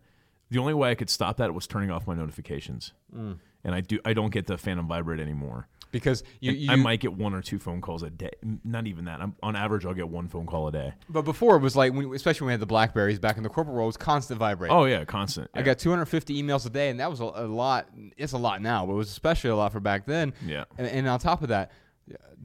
The 0.50 0.58
only 0.58 0.74
way 0.74 0.90
I 0.90 0.94
could 0.94 1.10
stop 1.10 1.38
that 1.38 1.52
was 1.54 1.66
turning 1.66 1.90
off 1.90 2.06
my 2.06 2.14
notifications, 2.14 2.92
Mm. 3.14 3.38
and 3.64 3.74
I 3.74 3.80
do. 3.80 3.98
I 4.04 4.12
don't 4.12 4.30
get 4.30 4.46
the 4.46 4.58
phantom 4.58 4.86
vibrate 4.86 5.20
anymore. 5.20 5.68
Because 5.90 6.24
you, 6.40 6.50
you 6.50 6.72
I 6.72 6.74
might 6.74 6.98
get 6.98 7.12
one 7.12 7.34
or 7.34 7.40
two 7.40 7.60
phone 7.60 7.80
calls 7.80 8.02
a 8.02 8.10
day. 8.10 8.32
Not 8.64 8.88
even 8.88 9.04
that. 9.04 9.20
I'm, 9.20 9.36
on 9.44 9.54
average, 9.54 9.86
I'll 9.86 9.94
get 9.94 10.08
one 10.08 10.26
phone 10.26 10.44
call 10.44 10.66
a 10.66 10.72
day. 10.72 10.92
but 11.08 11.22
before 11.22 11.54
it 11.54 11.60
was 11.60 11.76
like, 11.76 11.92
when, 11.92 12.12
especially 12.12 12.46
when 12.46 12.48
we 12.48 12.52
had 12.54 12.60
the 12.60 12.66
Blackberries 12.66 13.20
back 13.20 13.36
in 13.36 13.44
the 13.44 13.48
corporate 13.48 13.76
world, 13.76 13.84
it 13.86 13.90
was 13.90 13.96
constant 13.96 14.40
vibrate. 14.40 14.72
Oh 14.72 14.86
yeah, 14.86 15.04
constant. 15.04 15.50
I 15.54 15.62
got 15.62 15.78
250 15.78 16.42
emails 16.42 16.66
a 16.66 16.70
day, 16.70 16.90
and 16.90 16.98
that 16.98 17.08
was 17.10 17.20
a, 17.20 17.24
a 17.24 17.46
lot. 17.46 17.88
It's 18.16 18.32
a 18.32 18.38
lot 18.38 18.60
now, 18.60 18.84
but 18.86 18.92
it 18.94 18.96
was 18.96 19.08
especially 19.08 19.50
a 19.50 19.56
lot 19.56 19.70
for 19.70 19.78
back 19.78 20.04
then. 20.04 20.34
Yeah. 20.44 20.64
And, 20.78 20.88
and 20.88 21.06
on 21.08 21.20
top 21.20 21.42
of 21.42 21.48
that, 21.50 21.70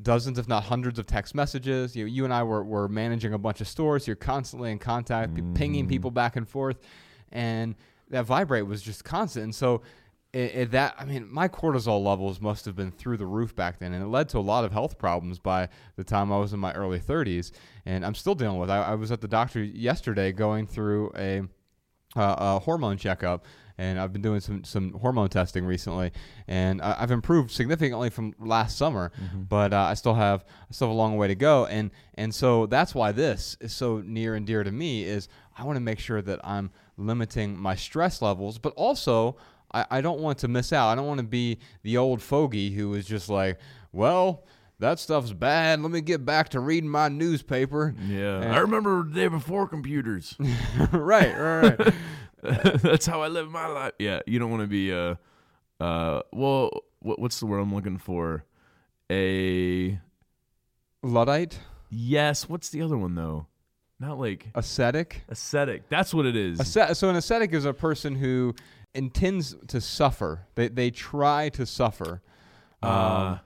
dozens, 0.01 0.37
if 0.39 0.47
not 0.47 0.63
hundreds, 0.63 0.99
of 0.99 1.05
text 1.05 1.35
messages. 1.35 1.95
You, 1.95 2.05
you 2.05 2.23
and 2.23 2.33
I 2.33 2.43
were, 2.43 2.63
were 2.63 2.87
managing 2.87 3.33
a 3.33 3.37
bunch 3.37 3.61
of 3.61 3.67
stores. 3.67 4.07
You're 4.07 4.15
constantly 4.15 4.71
in 4.71 4.79
contact, 4.79 5.35
p- 5.35 5.43
pinging 5.53 5.87
people 5.87 6.11
back 6.11 6.35
and 6.35 6.47
forth, 6.47 6.79
and 7.31 7.75
that 8.09 8.25
vibrate 8.25 8.65
was 8.65 8.81
just 8.81 9.03
constant. 9.03 9.43
And 9.43 9.55
so, 9.55 9.81
it, 10.31 10.55
it, 10.55 10.71
that 10.71 10.95
I 10.99 11.05
mean, 11.05 11.27
my 11.31 11.47
cortisol 11.47 12.03
levels 12.03 12.39
must 12.39 12.65
have 12.65 12.75
been 12.75 12.91
through 12.91 13.17
the 13.17 13.25
roof 13.25 13.55
back 13.55 13.79
then, 13.79 13.93
and 13.93 14.03
it 14.03 14.07
led 14.07 14.29
to 14.29 14.37
a 14.37 14.41
lot 14.41 14.63
of 14.63 14.71
health 14.71 14.97
problems 14.97 15.39
by 15.39 15.69
the 15.95 16.03
time 16.03 16.31
I 16.31 16.37
was 16.37 16.53
in 16.53 16.59
my 16.59 16.71
early 16.73 16.99
30s, 16.99 17.51
and 17.85 18.05
I'm 18.05 18.15
still 18.15 18.35
dealing 18.35 18.59
with. 18.59 18.69
I, 18.69 18.81
I 18.81 18.95
was 18.95 19.11
at 19.11 19.21
the 19.21 19.27
doctor 19.27 19.63
yesterday 19.63 20.31
going 20.31 20.67
through 20.67 21.11
a 21.15 21.41
uh, 22.15 22.35
a 22.37 22.59
hormone 22.59 22.97
checkup, 22.97 23.45
and 23.79 23.98
I've 23.98 24.12
been 24.12 24.21
doing 24.21 24.41
some 24.41 24.65
some 24.65 24.91
hormone 24.91 25.29
testing 25.29 25.65
recently, 25.65 26.12
and 26.50 26.81
I, 26.81 26.98
I've 27.00 27.12
improved 27.12 27.50
significantly 27.50 28.09
from 28.09 28.36
last 28.38 28.77
summer, 28.77 29.12
but 29.48 29.71
uh, 29.74 29.79
I 29.83 29.93
still 29.93 30.15
have 30.15 30.43
I 30.69 30.74
still 30.74 30.89
have 30.89 30.93
a 30.93 30.98
long 30.98 31.15
way 31.15 31.29
to 31.29 31.36
go, 31.36 31.65
and 31.65 31.89
and 32.15 32.36
so 32.36 32.65
that's 32.65 32.93
why 32.93 33.13
this 33.13 33.55
is 33.62 33.71
so 33.74 34.03
near 34.05 34.36
and 34.36 34.45
dear 34.45 34.65
to 34.65 34.71
me 34.71 35.05
is 35.05 35.29
I 35.57 35.63
want 35.63 35.77
to 35.77 35.81
make 35.81 36.00
sure 36.00 36.21
that 36.21 36.41
I'm 36.43 36.71
limiting 36.98 37.57
my 37.57 37.75
stress 37.75 38.21
levels, 38.21 38.59
but 38.59 38.74
also. 38.75 39.38
I, 39.71 39.86
I 39.91 40.01
don't 40.01 40.19
want 40.19 40.39
to 40.39 40.48
miss 40.48 40.74
out. 40.74 40.89
I 40.89 40.95
don't 40.95 41.05
want 41.05 41.19
to 41.19 41.27
be 41.27 41.59
the 41.83 41.98
old 41.98 42.24
fogey 42.24 42.71
who 42.71 42.95
is 42.95 43.05
just 43.05 43.29
like, 43.29 43.59
well, 43.91 44.43
that 44.79 45.00
stuff's 45.00 45.33
bad. 45.33 45.81
Let 45.81 45.91
me 45.91 46.01
get 46.01 46.25
back 46.25 46.50
to 46.50 46.59
reading 46.59 46.89
my 46.89 47.09
newspaper. 47.09 47.93
Yeah, 48.07 48.41
And- 48.41 48.53
I 48.53 48.59
remember 48.59 49.03
the 49.03 49.13
day 49.13 49.27
before 49.27 49.67
computers. 49.67 50.36
right, 50.91 51.38
right, 51.38 51.79
right. 51.79 51.93
That's 52.81 53.05
how 53.05 53.21
I 53.21 53.27
live 53.27 53.50
my 53.51 53.67
life. 53.67 53.93
Yeah, 54.00 54.21
you 54.25 54.39
don't 54.39 54.50
want 54.50 54.63
to 54.63 54.67
be 54.67 54.93
uh 54.93 55.15
uh 55.81 56.21
well 56.31 56.71
what, 57.00 57.19
what's 57.19 57.39
the 57.39 57.45
word 57.45 57.59
I'm 57.59 57.74
looking 57.74 57.98
for? 57.98 58.45
A 59.12 60.00
Luddite, 61.03 61.59
yes, 61.89 62.48
what's 62.48 62.69
the 62.69 62.81
other 62.81 62.98
one 62.98 63.15
though? 63.15 63.48
Not 64.00 64.17
like 64.19 64.48
ascetic. 64.55 65.24
ascetic. 65.27 65.89
That's 65.89 66.13
what 66.13 66.25
it 66.25 66.36
is. 66.36 66.59
Asce- 66.59 66.95
so 66.95 67.09
an 67.09 67.15
ascetic 67.17 67.53
is 67.53 67.65
a 67.65 67.74
person 67.74 68.15
who 68.15 68.55
intends 68.93 69.55
to 69.67 69.81
suffer. 69.81 70.48
They 70.55 70.69
they 70.69 70.91
try 70.91 71.50
to 71.50 71.65
suffer. 71.65 72.21
Um, 72.81 73.39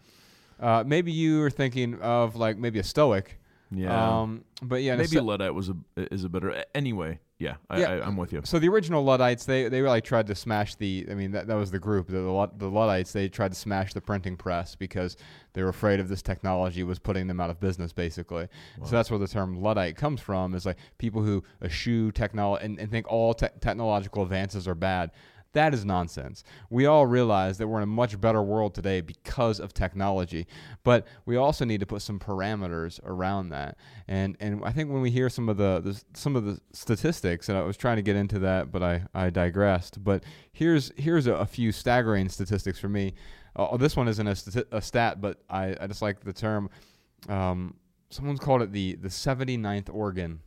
Uh, 0.63 0.83
maybe 0.85 1.11
you 1.11 1.39
were 1.41 1.49
thinking 1.49 1.99
of 2.01 2.35
like 2.35 2.57
maybe 2.57 2.79
a 2.79 2.83
stoic. 2.83 3.39
yeah. 3.71 4.21
Um, 4.21 4.45
but 4.61 4.81
yeah, 4.81 4.95
Maybe 4.95 5.17
asce- 5.17 5.25
Luddite 5.25 5.53
was 5.53 5.69
a 5.69 5.75
is 6.13 6.23
a 6.23 6.29
better 6.29 6.63
anyway. 6.73 7.19
Yeah, 7.39 7.55
I, 7.69 7.79
Yeah. 7.81 7.89
I, 7.89 8.07
I'm 8.07 8.15
with 8.15 8.31
you. 8.31 8.41
So 8.45 8.57
the 8.59 8.69
original 8.69 9.03
Luddites, 9.03 9.45
they 9.45 9.67
they 9.67 9.81
really 9.81 9.99
tried 9.99 10.27
to 10.27 10.35
smash 10.35 10.75
the. 10.75 11.05
I 11.11 11.15
mean, 11.15 11.31
that, 11.31 11.47
that 11.47 11.55
was 11.55 11.71
the 11.71 11.79
group. 11.79 12.07
The, 12.07 12.49
the 12.55 12.69
Luddites, 12.69 13.11
they 13.11 13.27
tried 13.27 13.51
to 13.51 13.57
smash 13.57 13.93
the 13.93 13.99
printing 13.99 14.37
press 14.37 14.75
because 14.75 15.17
they 15.51 15.61
were 15.63 15.69
afraid 15.69 15.99
of 15.99 16.07
this 16.07 16.21
technology 16.21 16.83
was 16.83 16.99
putting 16.99 17.27
them 17.27 17.41
out 17.41 17.49
of 17.49 17.59
business, 17.59 17.91
basically. 17.91 18.47
So 18.85 18.91
that's 18.91 19.09
where 19.11 19.19
the 19.19 19.27
term 19.27 19.61
Luddite 19.61 19.97
comes 19.97 20.21
from. 20.21 20.53
Is 20.55 20.65
like 20.65 20.77
people 20.97 21.21
who 21.21 21.43
eschew 21.61 22.11
technology 22.13 22.63
and, 22.63 22.79
and 22.79 22.89
think 22.89 23.11
all 23.11 23.33
te- 23.33 23.47
technological 23.59 24.23
advances 24.23 24.65
are 24.65 24.75
bad. 24.75 25.11
That 25.53 25.73
is 25.73 25.85
nonsense. 25.85 26.43
We 26.71 26.87
all 26.87 27.05
realize 27.05 27.59
that 27.59 27.67
we're 27.67 27.77
in 27.77 27.83
a 27.83 27.87
much 27.87 28.19
better 28.19 28.41
world 28.41 28.73
today 28.73 29.01
because 29.01 29.59
of 29.59 29.73
technology, 29.73 30.47
but 30.83 31.05
we 31.25 31.35
also 31.35 31.63
need 31.63 31.79
to 31.79 31.85
put 31.85 32.01
some 32.01 32.19
parameters 32.19 32.99
around 33.05 33.49
that. 33.49 33.77
And 34.07 34.35
and 34.39 34.65
I 34.65 34.71
think 34.71 34.91
when 34.91 35.01
we 35.01 35.11
hear 35.11 35.29
some 35.29 35.49
of 35.49 35.57
the, 35.57 35.79
the 35.79 36.01
some 36.13 36.35
of 36.35 36.43
the 36.43 36.59
statistics, 36.73 37.49
and 37.49 37.57
I 37.57 37.61
was 37.61 37.77
trying 37.77 37.97
to 37.97 38.01
get 38.01 38.15
into 38.15 38.39
that, 38.39 38.71
but 38.71 38.81
I, 38.81 39.03
I 39.13 39.29
digressed. 39.29 40.03
But 40.03 40.23
here's 40.51 40.91
here's 40.97 41.27
a, 41.27 41.33
a 41.33 41.45
few 41.45 41.71
staggering 41.71 42.29
statistics 42.29 42.79
for 42.79 42.89
me. 42.89 43.13
Uh, 43.55 43.77
this 43.77 43.95
one 43.95 44.07
isn't 44.07 44.27
a, 44.27 44.31
stati- 44.31 44.65
a 44.71 44.81
stat, 44.81 45.21
but 45.21 45.43
I, 45.47 45.75
I 45.79 45.85
just 45.85 46.01
like 46.01 46.21
the 46.21 46.33
term. 46.33 46.71
Um, 47.29 47.75
someone's 48.09 48.39
called 48.39 48.63
it 48.63 48.71
the 48.71 48.95
the 48.95 49.09
79th 49.09 49.93
organ 49.93 50.39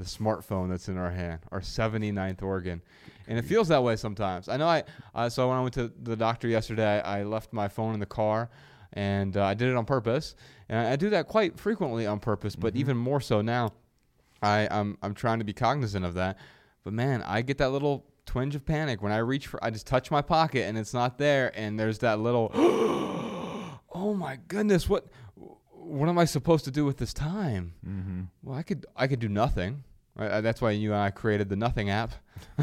the 0.00 0.06
smartphone 0.06 0.70
that's 0.70 0.88
in 0.88 0.96
our 0.96 1.10
hand, 1.10 1.40
our 1.52 1.60
79th 1.60 2.42
organ. 2.42 2.80
And 3.30 3.38
it 3.38 3.42
feels 3.42 3.68
that 3.68 3.84
way 3.84 3.94
sometimes. 3.94 4.48
I 4.48 4.56
know 4.56 4.66
I, 4.66 4.82
uh, 5.14 5.28
so 5.28 5.48
when 5.48 5.56
I 5.56 5.60
went 5.60 5.74
to 5.74 5.92
the 6.02 6.16
doctor 6.16 6.48
yesterday, 6.48 7.00
I, 7.00 7.20
I 7.20 7.22
left 7.22 7.52
my 7.52 7.68
phone 7.68 7.94
in 7.94 8.00
the 8.00 8.06
car 8.06 8.50
and 8.92 9.36
uh, 9.36 9.44
I 9.44 9.54
did 9.54 9.68
it 9.68 9.76
on 9.76 9.84
purpose. 9.84 10.34
And 10.68 10.84
I, 10.84 10.92
I 10.92 10.96
do 10.96 11.10
that 11.10 11.28
quite 11.28 11.56
frequently 11.56 12.08
on 12.08 12.18
purpose, 12.18 12.56
but 12.56 12.74
even 12.74 12.96
more 12.96 13.20
so 13.20 13.40
now. 13.40 13.72
I, 14.42 14.66
I'm, 14.68 14.98
I'm 15.00 15.14
trying 15.14 15.38
to 15.38 15.44
be 15.44 15.52
cognizant 15.52 16.04
of 16.04 16.14
that. 16.14 16.38
But 16.82 16.92
man, 16.92 17.22
I 17.22 17.42
get 17.42 17.58
that 17.58 17.70
little 17.70 18.04
twinge 18.26 18.56
of 18.56 18.66
panic 18.66 19.00
when 19.00 19.12
I 19.12 19.18
reach 19.18 19.46
for, 19.46 19.62
I 19.62 19.70
just 19.70 19.86
touch 19.86 20.10
my 20.10 20.22
pocket 20.22 20.64
and 20.64 20.76
it's 20.76 20.92
not 20.92 21.16
there. 21.16 21.52
And 21.54 21.78
there's 21.78 21.98
that 21.98 22.18
little, 22.18 22.50
oh 22.54 24.14
my 24.16 24.40
goodness, 24.48 24.88
what, 24.88 25.06
what 25.36 26.08
am 26.08 26.18
I 26.18 26.24
supposed 26.24 26.64
to 26.64 26.72
do 26.72 26.84
with 26.84 26.96
this 26.96 27.14
time? 27.14 27.74
Mm-hmm. 27.86 28.22
Well, 28.42 28.58
I 28.58 28.62
could 28.62 28.86
I 28.96 29.06
could 29.06 29.20
do 29.20 29.28
nothing. 29.28 29.84
That's 30.16 30.60
why 30.60 30.72
you 30.72 30.92
and 30.92 31.00
I 31.00 31.10
created 31.10 31.48
the 31.48 31.56
Nothing 31.56 31.90
app. 31.90 32.12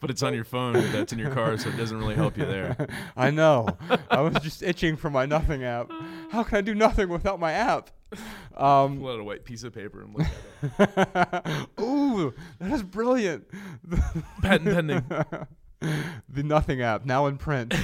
But 0.00 0.08
it's 0.10 0.22
on 0.22 0.32
your 0.34 0.44
phone. 0.44 0.72
That's 0.92 1.12
in 1.12 1.18
your 1.18 1.30
car, 1.30 1.56
so 1.58 1.68
it 1.68 1.76
doesn't 1.76 1.98
really 1.98 2.14
help 2.14 2.38
you 2.38 2.46
there. 2.46 2.88
I 3.16 3.30
know. 3.30 3.68
I 4.10 4.20
was 4.22 4.34
just 4.42 4.62
itching 4.62 4.96
for 4.96 5.10
my 5.10 5.26
Nothing 5.26 5.62
app. 5.62 5.90
How 6.30 6.42
can 6.42 6.56
I 6.58 6.60
do 6.62 6.74
nothing 6.74 7.08
without 7.10 7.38
my 7.38 7.52
app? 7.52 7.90
Um, 8.56 8.98
Pull 8.98 9.10
out 9.10 9.20
a 9.20 9.24
white 9.24 9.44
piece 9.44 9.62
of 9.62 9.74
paper 9.74 10.02
and 10.02 10.14
look 10.16 10.26
at 10.78 11.42
it. 11.46 11.68
Ooh, 11.80 12.32
that 12.58 12.70
is 12.72 12.82
brilliant. 12.82 13.46
Patent 14.42 14.74
pending. 14.74 15.04
the 16.28 16.42
Nothing 16.42 16.80
app 16.82 17.04
now 17.04 17.26
in 17.26 17.36
print. 17.36 17.74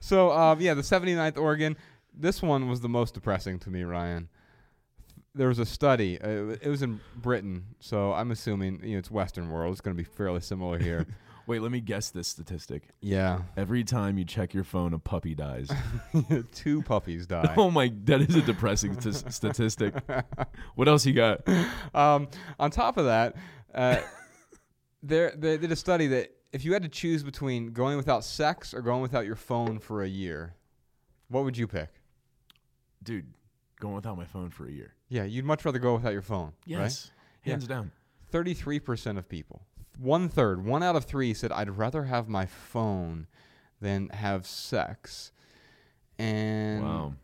so 0.00 0.30
um, 0.32 0.60
yeah, 0.60 0.74
the 0.74 0.82
79th 0.82 1.38
organ. 1.38 1.76
This 2.14 2.40
one 2.42 2.68
was 2.68 2.80
the 2.80 2.88
most 2.88 3.14
depressing 3.14 3.58
to 3.60 3.70
me, 3.70 3.82
Ryan. 3.84 4.28
There 5.34 5.48
was 5.48 5.58
a 5.58 5.66
study. 5.66 6.20
Uh, 6.20 6.56
it 6.60 6.66
was 6.66 6.82
in 6.82 7.00
Britain, 7.16 7.64
so 7.80 8.12
I'm 8.12 8.30
assuming 8.30 8.80
you 8.84 8.92
know 8.92 8.98
it's 8.98 9.10
Western 9.10 9.50
world. 9.50 9.72
It's 9.72 9.80
going 9.80 9.96
to 9.96 10.02
be 10.02 10.08
fairly 10.08 10.40
similar 10.40 10.78
here. 10.78 11.06
Wait, 11.46 11.60
let 11.60 11.72
me 11.72 11.80
guess 11.80 12.10
this 12.10 12.28
statistic. 12.28 12.90
yeah, 13.00 13.40
Every 13.56 13.82
time 13.82 14.16
you 14.16 14.24
check 14.24 14.54
your 14.54 14.62
phone, 14.62 14.94
a 14.94 14.98
puppy 14.98 15.34
dies. 15.34 15.70
two 16.54 16.82
puppies 16.82 17.26
die. 17.26 17.54
oh 17.58 17.68
my, 17.68 17.92
that 18.04 18.20
is 18.20 18.36
a 18.36 18.42
depressing 18.42 18.94
t- 18.94 19.10
statistic. 19.12 19.92
What 20.76 20.86
else 20.86 21.04
you 21.04 21.14
got? 21.14 21.40
Um, 21.94 22.28
on 22.60 22.70
top 22.70 22.96
of 22.96 23.06
that, 23.06 23.34
uh, 23.74 24.02
there 25.02 25.32
they 25.36 25.56
did 25.58 25.72
a 25.72 25.76
study 25.76 26.06
that 26.08 26.30
if 26.52 26.64
you 26.64 26.72
had 26.74 26.82
to 26.82 26.88
choose 26.88 27.22
between 27.24 27.72
going 27.72 27.96
without 27.96 28.22
sex 28.24 28.72
or 28.72 28.80
going 28.80 29.02
without 29.02 29.26
your 29.26 29.36
phone 29.36 29.78
for 29.78 30.02
a 30.02 30.08
year, 30.08 30.54
what 31.28 31.44
would 31.44 31.56
you 31.56 31.66
pick? 31.66 31.88
Dude, 33.02 33.26
going 33.80 33.94
without 33.94 34.16
my 34.16 34.26
phone 34.26 34.50
for 34.50 34.66
a 34.68 34.70
year. 34.70 34.94
Yeah, 35.12 35.24
you'd 35.24 35.44
much 35.44 35.64
rather 35.66 35.78
go 35.78 35.92
without 35.94 36.14
your 36.14 36.22
phone, 36.22 36.52
right? 36.66 36.84
Yes. 36.84 37.10
Hands 37.42 37.66
down. 37.66 37.92
Thirty-three 38.30 38.80
percent 38.80 39.18
of 39.18 39.28
people, 39.28 39.60
one 39.98 40.30
third, 40.30 40.64
one 40.64 40.82
out 40.82 40.96
of 40.96 41.04
three 41.04 41.34
said 41.34 41.52
I'd 41.52 41.68
rather 41.68 42.04
have 42.04 42.28
my 42.28 42.46
phone 42.46 43.26
than 43.78 44.08
have 44.08 44.46
sex, 44.46 45.32
and 46.18 46.82
Wow. 46.82 47.14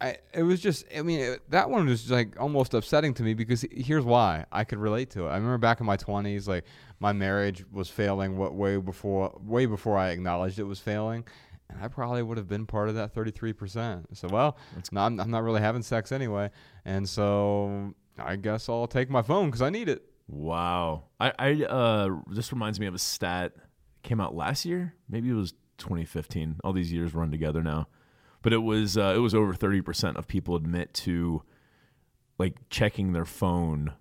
I, 0.00 0.16
it 0.32 0.44
was 0.44 0.60
just, 0.62 0.86
I 0.96 1.02
mean, 1.02 1.20
it, 1.20 1.50
that 1.50 1.68
one 1.68 1.86
was 1.86 2.10
like 2.10 2.40
almost 2.40 2.72
upsetting 2.72 3.12
to 3.14 3.22
me 3.22 3.34
because 3.34 3.66
here's 3.70 4.04
why 4.04 4.46
I 4.50 4.64
could 4.64 4.78
relate 4.78 5.10
to 5.10 5.26
it. 5.26 5.28
I 5.28 5.34
remember 5.34 5.58
back 5.58 5.80
in 5.80 5.84
my 5.86 5.98
20s, 5.98 6.48
like 6.48 6.64
my 7.00 7.12
marriage 7.12 7.66
was 7.70 7.90
failing 7.90 8.38
what 8.38 8.54
way 8.54 8.78
before, 8.78 9.38
way 9.44 9.66
before 9.66 9.98
I 9.98 10.08
acknowledged 10.08 10.58
it 10.58 10.64
was 10.64 10.80
failing. 10.80 11.26
And 11.72 11.82
I 11.82 11.88
probably 11.88 12.22
would 12.22 12.36
have 12.36 12.48
been 12.48 12.66
part 12.66 12.88
of 12.88 12.94
that 12.96 13.14
33%. 13.14 14.04
So, 14.14 14.28
well, 14.28 14.56
That's- 14.70 14.92
no, 14.92 15.02
I'm, 15.02 15.20
I'm 15.20 15.30
not 15.30 15.42
really 15.42 15.60
having 15.60 15.82
sex 15.82 16.12
anyway. 16.12 16.50
And 16.84 17.08
so 17.08 17.94
I 18.18 18.36
guess 18.36 18.68
I'll 18.68 18.86
take 18.86 19.10
my 19.10 19.22
phone 19.22 19.46
because 19.46 19.62
I 19.62 19.70
need 19.70 19.88
it. 19.88 20.04
Wow. 20.28 21.04
I, 21.18 21.32
I 21.38 21.64
uh 21.64 22.08
this 22.28 22.52
reminds 22.52 22.78
me 22.78 22.86
of 22.86 22.94
a 22.94 22.98
stat 22.98 23.52
came 24.02 24.20
out 24.20 24.34
last 24.34 24.64
year. 24.64 24.94
Maybe 25.08 25.28
it 25.28 25.34
was 25.34 25.52
2015. 25.78 26.60
All 26.62 26.72
these 26.72 26.92
years 26.92 27.14
run 27.14 27.30
together 27.30 27.62
now. 27.62 27.88
But 28.42 28.52
it 28.52 28.58
was 28.58 28.96
uh, 28.96 29.12
it 29.14 29.18
was 29.18 29.34
over 29.34 29.52
30% 29.52 30.16
of 30.16 30.26
people 30.28 30.56
admit 30.56 30.94
to 30.94 31.42
like 32.38 32.56
checking 32.70 33.12
their 33.12 33.24
phone 33.26 33.92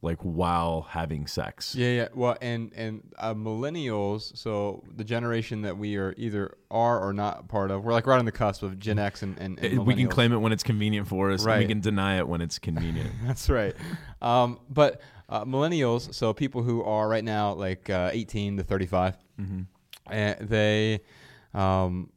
like 0.00 0.18
while 0.20 0.82
having 0.82 1.26
sex. 1.26 1.74
Yeah, 1.74 1.88
yeah. 1.88 2.08
Well, 2.14 2.36
and 2.40 2.72
and 2.74 3.02
uh, 3.18 3.34
millennials, 3.34 4.36
so 4.36 4.84
the 4.96 5.04
generation 5.04 5.62
that 5.62 5.76
we 5.76 5.96
are 5.96 6.14
either 6.16 6.56
are 6.70 7.00
or 7.00 7.12
not 7.12 7.48
part 7.48 7.70
of, 7.70 7.84
we're 7.84 7.92
like 7.92 8.06
right 8.06 8.18
on 8.18 8.24
the 8.24 8.32
cusp 8.32 8.62
of 8.62 8.78
Gen 8.78 8.98
X 8.98 9.22
and, 9.22 9.36
and, 9.38 9.58
and 9.58 9.84
we 9.86 9.94
can 9.94 10.08
claim 10.08 10.32
it 10.32 10.38
when 10.38 10.52
it's 10.52 10.62
convenient 10.62 11.08
for 11.08 11.30
us, 11.32 11.44
and 11.44 11.58
we 11.58 11.66
can 11.66 11.80
deny 11.80 12.18
it 12.18 12.28
when 12.28 12.40
it's 12.40 12.58
convenient. 12.58 13.10
That's 13.24 13.50
right. 13.50 13.74
Um, 14.22 14.60
but 14.70 15.00
uh, 15.28 15.44
millennials, 15.44 16.14
so 16.14 16.32
people 16.32 16.62
who 16.62 16.82
are 16.84 17.08
right 17.08 17.24
now 17.24 17.52
like 17.54 17.90
uh, 17.90 18.10
18 18.12 18.58
to 18.58 18.62
35, 18.62 19.16
mm-hmm. 19.40 19.60
uh, 20.06 20.34
they 20.40 21.00
um, 21.54 22.10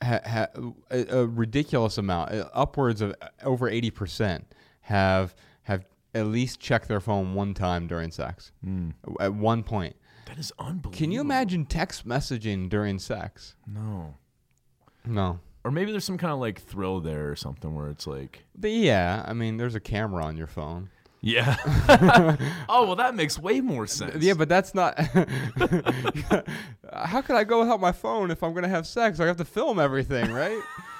ha- 0.00 0.20
ha- 0.24 0.48
a, 0.90 1.18
a 1.18 1.26
ridiculous 1.26 1.98
amount, 1.98 2.30
uh, 2.30 2.48
upwards 2.54 3.00
of 3.00 3.14
over 3.42 3.68
80%, 3.68 4.44
have 4.82 5.34
have 5.34 5.34
at 6.14 6.26
least 6.26 6.60
check 6.60 6.86
their 6.86 7.00
phone 7.00 7.34
one 7.34 7.54
time 7.54 7.86
during 7.86 8.10
sex 8.10 8.52
hmm. 8.62 8.90
at 9.20 9.34
one 9.34 9.62
point. 9.62 9.96
That 10.26 10.38
is 10.38 10.52
unbelievable. 10.58 10.92
Can 10.92 11.12
you 11.12 11.20
imagine 11.20 11.66
text 11.66 12.06
messaging 12.08 12.68
during 12.68 12.98
sex? 12.98 13.56
No. 13.66 14.14
No. 15.04 15.40
Or 15.64 15.70
maybe 15.70 15.90
there's 15.92 16.04
some 16.04 16.18
kind 16.18 16.32
of 16.32 16.38
like 16.38 16.60
thrill 16.60 17.00
there 17.00 17.30
or 17.30 17.36
something 17.36 17.74
where 17.74 17.88
it's 17.88 18.06
like, 18.06 18.44
But 18.54 18.70
yeah, 18.70 19.24
I 19.26 19.32
mean, 19.32 19.56
there's 19.56 19.74
a 19.74 19.80
camera 19.80 20.24
on 20.24 20.36
your 20.36 20.46
phone. 20.46 20.90
yeah. 21.20 21.56
oh 22.68 22.86
well, 22.86 22.96
that 22.96 23.14
makes 23.14 23.38
way 23.38 23.62
more 23.62 23.86
sense. 23.86 24.22
Yeah, 24.22 24.34
but 24.34 24.48
that's 24.48 24.74
not. 24.74 24.98
How 26.92 27.22
could 27.22 27.36
I 27.36 27.44
go 27.44 27.60
without 27.60 27.80
my 27.80 27.92
phone 27.92 28.30
if 28.30 28.42
I'm 28.42 28.52
gonna 28.52 28.68
have 28.68 28.86
sex? 28.86 29.20
I 29.20 29.26
have 29.26 29.38
to 29.38 29.44
film 29.44 29.78
everything, 29.78 30.30
right? 30.32 30.60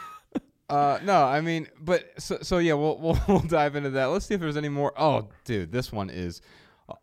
uh, 0.68 0.98
no, 1.04 1.24
I 1.24 1.40
mean, 1.40 1.68
but 1.80 2.10
so, 2.20 2.38
so 2.42 2.58
yeah, 2.58 2.74
we'll, 2.74 2.98
we'll 3.00 3.18
we'll 3.28 3.40
dive 3.40 3.76
into 3.76 3.90
that. 3.90 4.06
Let's 4.06 4.26
see 4.26 4.34
if 4.34 4.40
there's 4.40 4.56
any 4.56 4.68
more. 4.68 4.92
Oh, 4.96 5.28
dude, 5.44 5.72
this 5.72 5.92
one 5.92 6.10
is. 6.10 6.40
uh, 6.88 6.94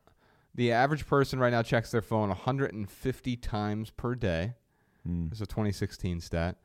The 0.56 0.72
average 0.72 1.06
person 1.08 1.40
right 1.40 1.52
now 1.52 1.62
checks 1.62 1.92
their 1.92 2.02
phone 2.02 2.30
150 2.30 3.38
times 3.38 3.90
per 3.92 4.16
day. 4.16 4.56
Mm. 5.08 5.30
This 5.30 5.38
is 5.38 5.44
a 5.44 5.48
2016 5.48 6.22
stat. 6.22 6.58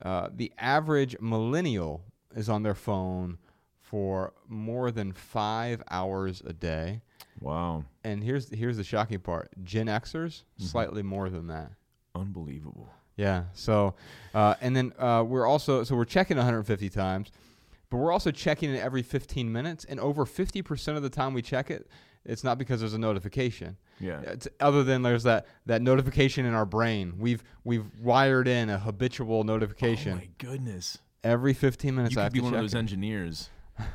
Uh, 0.00 0.28
the 0.34 0.52
average 0.58 1.16
millennial 1.20 2.04
is 2.36 2.48
on 2.48 2.62
their 2.62 2.74
phone 2.74 3.38
for 3.80 4.32
more 4.46 4.90
than 4.90 5.12
five 5.12 5.82
hours 5.90 6.42
a 6.46 6.52
day. 6.52 7.00
Wow, 7.40 7.84
And 8.04 8.22
here's 8.22 8.50
here's 8.50 8.76
the 8.76 8.84
shocking 8.84 9.20
part: 9.20 9.50
Gen 9.64 9.86
Xers 9.86 10.42
Mhm. 10.60 10.64
slightly 10.64 11.02
more 11.02 11.30
than 11.30 11.46
that. 11.48 11.72
unbelievable. 12.14 12.88
Yeah. 13.18 13.44
So, 13.52 13.94
uh, 14.32 14.54
and 14.62 14.74
then 14.74 14.94
uh, 14.98 15.24
we're 15.26 15.46
also 15.46 15.84
so 15.84 15.94
we're 15.94 16.06
checking 16.06 16.38
150 16.38 16.88
times, 16.88 17.30
but 17.90 17.98
we're 17.98 18.12
also 18.12 18.30
checking 18.30 18.70
it 18.74 18.78
every 18.82 19.02
15 19.02 19.52
minutes. 19.52 19.84
And 19.84 20.00
over 20.00 20.24
50% 20.24 20.96
of 20.96 21.02
the 21.02 21.10
time 21.10 21.34
we 21.34 21.42
check 21.42 21.70
it, 21.70 21.86
it's 22.24 22.44
not 22.44 22.56
because 22.58 22.80
there's 22.80 22.94
a 22.94 22.98
notification. 22.98 23.76
Yeah. 24.00 24.20
It's 24.20 24.46
other 24.60 24.84
than 24.84 25.02
there's 25.02 25.24
that 25.24 25.46
that 25.66 25.82
notification 25.82 26.46
in 26.46 26.54
our 26.54 26.64
brain. 26.66 27.14
We've 27.18 27.42
we've 27.64 27.84
wired 28.00 28.46
in 28.48 28.70
a 28.70 28.78
habitual 28.78 29.42
notification. 29.44 30.12
Oh 30.12 30.16
my 30.16 30.28
goodness. 30.38 30.98
every 31.24 31.52
15 31.54 31.94
minutes. 31.94 32.14
You 32.14 32.20
I 32.22 32.24
could 32.26 32.32
be 32.34 32.40
one 32.40 32.54
of 32.54 32.60
those 32.60 32.74
it. 32.74 32.78
engineers. 32.78 33.50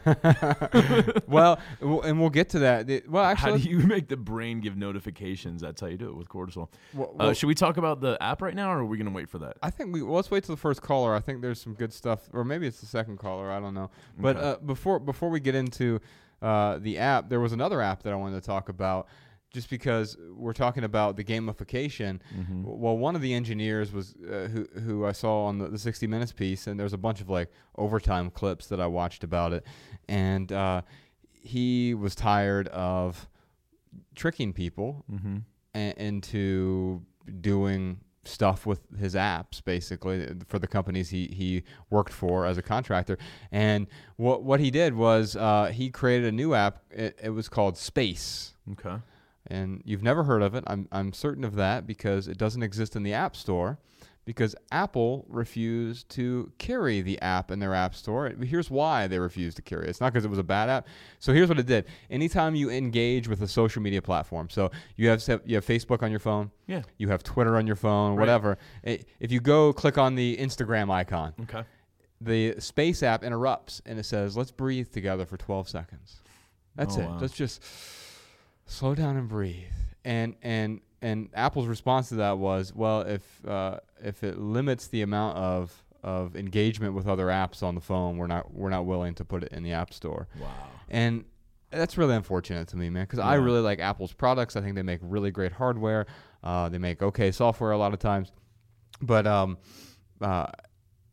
well, 1.28 1.60
we'll- 1.82 2.02
and 2.02 2.20
we'll 2.20 2.30
get 2.30 2.50
to 2.50 2.60
that. 2.60 2.88
Well, 3.08 3.24
How 3.24 3.32
actually, 3.32 3.62
do 3.62 3.70
you 3.70 3.80
make 3.88 4.08
the 4.08 4.18
brain 4.18 4.60
give 4.60 4.76
notifications? 4.78 5.62
That's 5.62 5.82
how 5.82 5.88
you 5.88 5.98
do 5.98 6.10
it 6.10 6.16
with 6.16 6.30
cortisol. 6.30 6.70
well, 6.94 7.14
Uh, 7.20 7.34
should 7.34 7.48
we 7.48 7.56
talk 7.56 7.78
about 7.78 8.02
the 8.02 8.18
app 8.22 8.42
right 8.42 8.56
now, 8.56 8.72
or 8.72 8.80
are 8.80 8.86
we 8.86 8.98
going 8.98 9.08
to 9.08 9.14
wait 9.14 9.30
for 9.30 9.40
that? 9.40 9.58
I 9.62 9.70
think 9.70 9.94
we 9.94 10.02
well, 10.02 10.16
let's 10.16 10.32
wait 10.32 10.44
till 10.44 10.56
the 10.56 10.62
first 10.62 10.82
caller. 10.82 11.14
I 11.16 11.20
think 11.20 11.42
there's 11.42 11.62
some 11.62 11.74
good 11.74 11.94
stuff, 11.94 12.30
or 12.34 12.44
maybe 12.44 12.68
it's 12.68 12.80
the 12.80 12.86
second 12.86 13.18
caller. 13.18 13.52
I 13.52 13.60
don't 13.60 13.74
know. 13.74 13.90
But 14.18 14.38
Okay. 14.38 14.46
uh, 14.52 14.56
before 14.58 15.00
before 15.00 15.30
we 15.30 15.40
get 15.40 15.56
into 15.56 16.00
uh, 16.42 16.78
the 16.80 16.98
app, 16.98 17.30
there 17.30 17.40
was 17.40 17.54
another 17.54 17.82
app 17.82 18.04
that 18.04 18.14
I 18.14 18.16
wanted 18.16 18.42
to 18.42 18.46
talk 18.46 18.70
about, 18.70 19.08
just 19.54 19.70
because 19.70 20.18
we're 20.36 20.52
talking 20.54 20.84
about 20.84 21.16
the 21.16 21.24
gamification. 21.24 22.20
Mhm. 22.36 22.64
Well, 22.64 22.98
one 22.98 23.16
of 23.16 23.22
the 23.22 23.34
engineers 23.34 23.94
was 23.94 24.16
uh, 24.16 24.50
who 24.52 24.68
who 24.82 25.06
I 25.06 25.12
saw 25.12 25.46
on 25.46 25.60
the, 25.60 25.68
the 25.70 25.78
60 25.78 26.08
Minutes 26.08 26.34
piece, 26.34 26.68
and 26.68 26.80
there's 26.80 26.94
a 26.94 26.98
bunch 26.98 27.22
of 27.22 27.30
like 27.30 27.50
overtime 27.78 28.32
clips 28.32 28.68
that 28.68 28.82
I 28.82 28.88
watched 28.88 29.24
about 29.24 29.54
it, 29.54 29.64
and 30.10 30.52
uh, 30.52 30.82
he 31.32 31.94
was 31.94 32.16
tired 32.16 32.68
of 32.70 33.30
tricking 34.16 34.54
people 34.54 35.06
Mm-hmm. 35.12 35.38
a- 35.76 35.94
into 35.98 37.04
doing 37.40 38.00
stuff 38.26 38.66
with 38.66 38.80
his 38.98 39.16
apps 39.16 39.62
basically 39.64 40.26
for 40.48 40.58
the 40.58 40.66
companies 40.66 41.10
he, 41.10 41.28
he 41.28 41.62
worked 41.90 42.14
for 42.14 42.46
as 42.46 42.58
a 42.58 42.62
contractor 42.62 43.18
and 43.52 43.86
what 44.16 44.44
what 44.44 44.62
he 44.62 44.72
did 44.72 44.96
was 44.96 45.36
uh, 45.36 45.66
he 45.74 45.90
created 45.90 46.26
a 46.26 46.32
new 46.32 46.54
app 46.54 46.82
it, 46.90 47.20
it 47.22 47.30
was 47.32 47.50
called 47.50 47.78
space 47.78 48.54
Okay. 48.72 48.96
And 49.48 49.82
you've 49.86 50.04
never 50.04 50.24
heard 50.24 50.42
of 50.42 50.56
it 50.56 50.64
I'm, 50.68 50.88
I'm 50.92 51.14
certain 51.14 51.44
of 51.44 51.56
that 51.56 51.86
because 51.88 52.28
it 52.28 52.38
doesn't 52.38 52.64
exist 52.64 52.96
in 52.96 53.04
the 53.04 53.14
app 53.14 53.36
store 53.36 53.78
because 54.26 54.56
Apple 54.72 55.26
refused 55.28 56.08
to 56.12 56.50
carry 56.58 57.02
the 57.02 57.22
app 57.22 57.52
in 57.52 57.60
their 57.60 57.74
app 57.76 57.94
store. 57.94 58.30
Here's 58.42 58.72
why 58.72 59.06
they 59.08 59.20
refused 59.20 59.58
to 59.58 59.62
carry 59.62 59.86
it. 59.86 59.90
It's 59.90 60.00
not 60.00 60.14
because 60.14 60.24
it 60.24 60.30
was 60.30 60.40
a 60.40 60.44
bad 60.44 60.70
app. 60.70 60.88
So 61.20 61.34
here's 61.34 61.50
what 61.50 61.60
it 61.60 61.66
did. 61.66 61.88
Anytime 62.10 62.56
you 62.56 62.70
engage 62.70 63.28
with 63.28 63.42
a 63.42 63.50
social 63.50 63.82
media 63.82 64.02
platform, 64.02 64.50
so 64.50 64.72
you 64.96 65.10
have 65.10 65.22
you 65.46 65.56
have 65.56 65.66
Facebook 65.66 66.04
on 66.04 66.10
your 66.10 66.22
phone, 66.22 66.52
Yeah. 66.68 66.84
you 66.98 67.10
have 67.10 67.22
Twitter 67.22 67.58
on 67.58 67.68
your 67.68 67.76
phone, 67.76 68.12
Right. 68.12 68.20
whatever. 68.22 68.58
If 68.84 69.30
you 69.34 69.42
go 69.42 69.74
click 69.74 69.98
on 69.98 70.16
the 70.16 70.38
Instagram 70.38 70.90
icon, 70.90 71.34
Okay. 71.42 71.66
the 72.22 72.56
Space 72.62 73.04
app 73.04 73.26
interrupts 73.26 73.82
and 73.86 74.00
it 74.00 74.06
says, 74.06 74.38
"Let's 74.38 74.52
breathe 74.52 74.90
together 74.94 75.26
for 75.26 75.36
12 75.36 75.68
seconds." 75.68 76.22
That's 76.78 76.96
Oh, 76.98 77.02
it. 77.02 77.06
wow. 77.10 77.18
Let's 77.20 77.34
just 77.34 77.62
slow 78.66 78.96
down 78.96 79.18
and 79.18 79.28
breathe. 79.28 79.66
And 80.06 80.36
and 80.42 80.82
and 81.02 81.30
Apple's 81.34 81.68
response 81.68 82.10
to 82.10 82.16
that 82.16 82.38
was, 82.38 82.74
"Well, 82.74 83.02
if 83.02 83.46
uh, 83.46 83.80
if 84.04 84.24
it 84.24 84.38
limits 84.38 84.88
the 84.88 85.02
amount 85.02 85.38
of 85.38 85.84
of 86.04 86.36
engagement 86.36 86.94
with 86.94 87.08
other 87.08 87.28
apps 87.28 87.64
on 87.64 87.76
the 87.76 87.82
phone, 87.82 88.18
we're 88.18 88.28
not 88.28 88.54
we're 88.54 88.70
not 88.70 88.86
willing 88.86 89.16
to 89.16 89.26
put 89.26 89.44
it 89.44 89.52
in 89.54 89.64
the 89.64 89.72
App 89.74 89.94
Store." 89.94 90.28
Wow. 90.40 90.50
And 90.90 91.24
that's 91.72 91.98
really 91.98 92.16
unfortunate 92.16 92.68
to 92.70 92.78
me, 92.78 92.90
man, 92.90 93.04
because 93.06 93.20
I 93.20 93.36
really 93.36 93.62
like 93.62 93.80
Apple's 93.80 94.14
products. 94.14 94.56
I 94.56 94.62
think 94.62 94.76
they 94.76 94.84
make 94.84 95.00
really 95.02 95.32
great 95.32 95.54
hardware. 95.54 96.06
Uh, 96.44 96.68
they 96.70 96.78
make 96.78 97.02
okay 97.02 97.32
software 97.32 97.72
a 97.72 97.78
lot 97.78 97.94
of 97.94 98.00
times, 98.00 98.32
but 99.02 99.26
um, 99.26 99.58
uh, 100.22 100.48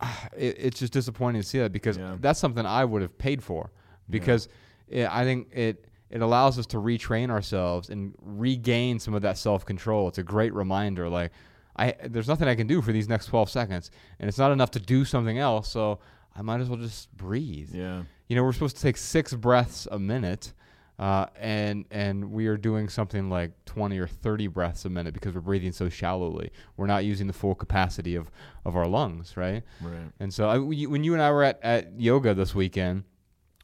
it, 0.36 0.56
it's 0.58 0.80
just 0.80 0.92
disappointing 0.92 1.40
to 1.42 1.46
see 1.46 1.58
that 1.60 1.72
because 1.72 1.96
Yeah. 1.96 2.16
that's 2.20 2.40
something 2.40 2.66
I 2.66 2.84
would 2.84 3.02
have 3.02 3.16
paid 3.16 3.42
for 3.42 3.70
because 4.10 4.48
it, 4.88 5.08
I 5.08 5.22
think 5.24 5.48
it 5.52 5.86
it 6.10 6.22
allows 6.22 6.58
us 6.58 6.66
to 6.66 6.78
retrain 6.78 7.30
ourselves 7.30 7.88
and 7.88 8.14
regain 8.20 8.98
some 8.98 9.14
of 9.14 9.22
that 9.22 9.38
self 9.38 9.64
control. 9.64 10.08
It's 10.08 10.18
a 10.18 10.22
great 10.22 10.52
reminder. 10.52 11.08
Like 11.08 11.32
I 11.76 11.94
there's 12.04 12.28
nothing 12.28 12.48
I 12.48 12.54
can 12.54 12.66
do 12.66 12.82
for 12.82 12.92
these 12.92 13.08
next 13.08 13.26
12 13.26 13.48
seconds, 13.48 13.90
and 14.18 14.28
it's 14.28 14.38
not 14.38 14.52
enough 14.52 14.70
to 14.72 14.80
do 14.80 15.04
something 15.04 15.38
else. 15.38 15.68
So 15.68 16.00
I 16.34 16.42
might 16.42 16.60
as 16.60 16.68
well 16.68 16.78
just 16.78 17.14
breathe. 17.16 17.70
Yeah. 17.72 18.02
You 18.28 18.36
know, 18.36 18.42
we're 18.42 18.52
supposed 18.52 18.76
to 18.76 18.82
take 18.82 18.96
six 18.96 19.34
breaths 19.34 19.86
a 19.90 19.98
minute. 19.98 20.52
Uh, 20.98 21.24
and 21.36 21.86
and 21.90 22.30
we 22.30 22.46
are 22.46 22.58
doing 22.58 22.86
something 22.86 23.30
like 23.30 23.52
20 23.64 23.98
or 23.98 24.06
30 24.06 24.48
breaths 24.48 24.84
a 24.84 24.90
minute 24.90 25.14
because 25.14 25.34
we're 25.34 25.40
breathing 25.40 25.72
so 25.72 25.88
shallowly. 25.88 26.52
We're 26.76 26.88
not 26.88 27.06
using 27.06 27.26
the 27.26 27.32
full 27.32 27.54
capacity 27.54 28.16
of, 28.16 28.30
of 28.66 28.76
our 28.76 28.86
lungs, 28.86 29.34
right? 29.34 29.62
Right. 29.80 30.12
And 30.20 30.34
so 30.34 30.50
I, 30.50 30.58
when 30.58 31.02
you 31.02 31.14
and 31.14 31.22
I 31.22 31.30
were 31.30 31.44
at, 31.44 31.58
at 31.62 31.98
yoga 31.98 32.34
this 32.34 32.54
weekend, 32.54 33.04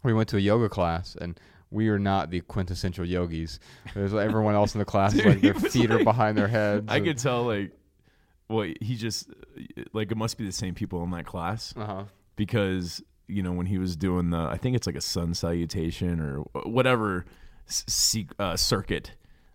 we 0.02 0.14
went 0.14 0.30
to 0.30 0.38
a 0.38 0.40
yoga 0.40 0.70
class 0.70 1.14
and 1.20 1.38
we 1.70 1.88
are 1.88 1.98
not 1.98 2.31
the 2.31 2.40
quintessential 2.42 3.05
yogis. 3.05 3.59
There's 3.94 4.12
like 4.12 4.26
everyone 4.29 4.55
else 4.55 4.74
in 4.74 4.79
the 4.79 4.85
class 4.85 5.12
Dude, 5.14 5.26
like 5.26 5.40
their 5.40 5.55
feet 5.55 5.90
are 5.90 6.05
behind 6.05 6.38
their 6.38 6.48
heads. 6.59 6.87
I 6.88 7.00
could 7.00 7.18
tell 7.18 7.44
like 7.44 7.72
well 8.48 8.70
he 8.81 8.94
just 8.96 9.29
like 9.92 10.11
it 10.12 10.16
must 10.16 10.38
be 10.38 10.44
the 10.46 10.52
same 10.52 10.74
people 10.74 11.02
in 11.02 11.11
that 11.11 11.26
class 11.26 11.74
Uh-huh. 11.76 12.05
because 12.37 13.02
you 13.26 13.42
know 13.42 13.52
when 13.52 13.66
he 13.66 13.79
was 13.79 13.96
doing 13.96 14.31
the 14.31 14.38
I 14.38 14.57
think 14.57 14.76
it's 14.76 14.87
like 14.87 14.94
a 14.96 15.00
sun 15.00 15.35
salutation 15.35 16.20
or 16.20 16.38
whatever 16.68 17.24
se- 17.66 18.29
uh, 18.38 18.57
circuit 18.57 19.12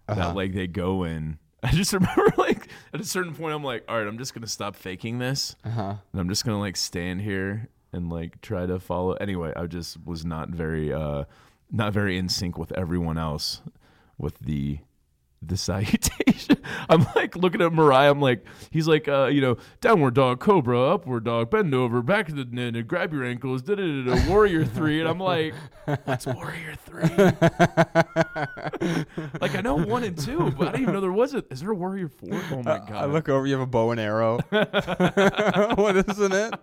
Uh-huh. 0.09 0.19
that 0.19 0.35
like 0.35 0.53
they 0.53 0.67
go 0.67 1.03
in. 1.03 1.37
I 1.63 1.71
just 1.71 1.93
remember 1.93 2.25
like 2.37 2.67
at 2.93 2.99
a 2.99 3.03
certain 3.05 3.33
point 3.35 3.53
I'm 3.53 3.63
like, 3.63 3.85
all 3.87 3.97
right, 3.97 4.07
I'm 4.07 4.17
just 4.17 4.33
gonna 4.33 4.47
stop 4.47 4.75
faking 4.75 5.19
this 5.19 5.55
Uh-huh. 5.63 5.95
and 6.11 6.19
I'm 6.21 6.27
just 6.27 6.43
gonna 6.43 6.59
like 6.59 6.75
stand 6.75 7.21
here 7.21 7.69
and 7.93 8.09
like 8.09 8.41
try 8.41 8.65
to 8.65 8.79
follow. 8.79 9.13
Anyway, 9.13 9.53
I 9.55 9.67
just 9.67 10.03
was 10.05 10.25
not 10.25 10.49
very 10.49 10.91
uh 10.91 11.23
not 11.71 11.93
very 11.93 12.17
in 12.17 12.29
sync 12.29 12.57
with 12.57 12.71
everyone 12.73 13.17
else 13.17 13.61
with 14.17 14.39
the 14.39 14.79
the 15.41 15.57
salutation. 15.57 16.57
I'm 16.89 17.05
like 17.15 17.35
looking 17.35 17.61
at 17.61 17.73
Mariah. 17.73 18.11
I'm 18.11 18.21
like, 18.21 18.45
he's 18.69 18.87
like, 18.87 19.07
uh, 19.07 19.25
you 19.25 19.41
know, 19.41 19.57
downward 19.79 20.13
dog, 20.13 20.39
cobra, 20.39 20.93
upward 20.93 21.23
dog, 21.23 21.49
bend 21.49 21.73
over, 21.73 22.03
back 22.03 22.27
to 22.27 22.33
the 22.33 22.45
knit, 22.45 22.87
grab 22.87 23.11
your 23.11 23.25
ankles, 23.25 23.63
da 23.63 23.73
da 23.75 24.03
da, 24.03 24.29
warrior 24.29 24.65
three, 24.65 24.99
and 24.99 25.09
I'm 25.09 25.19
like, 25.19 25.55
what's 26.05 26.27
warrior 26.27 26.75
three? 26.85 27.01
like 29.41 29.55
I 29.55 29.61
know 29.61 29.75
one 29.75 30.03
and 30.03 30.17
two, 30.17 30.51
but 30.51 30.67
I 30.67 30.71
didn't 30.71 30.83
even 30.83 30.93
know 30.93 31.01
there 31.01 31.11
was 31.11 31.33
a. 31.33 31.43
Is 31.49 31.61
there 31.61 31.71
a 31.71 31.75
warrior 31.75 32.07
four? 32.07 32.39
Oh 32.51 32.57
my 32.57 32.77
god! 32.77 32.91
I 32.91 33.05
look 33.05 33.27
over, 33.27 33.47
you 33.47 33.53
have 33.53 33.61
a 33.61 33.65
bow 33.65 33.91
and 33.91 33.99
arrow. 33.99 34.37
what 34.49 35.97
isn't 35.97 36.33
it? 36.33 36.53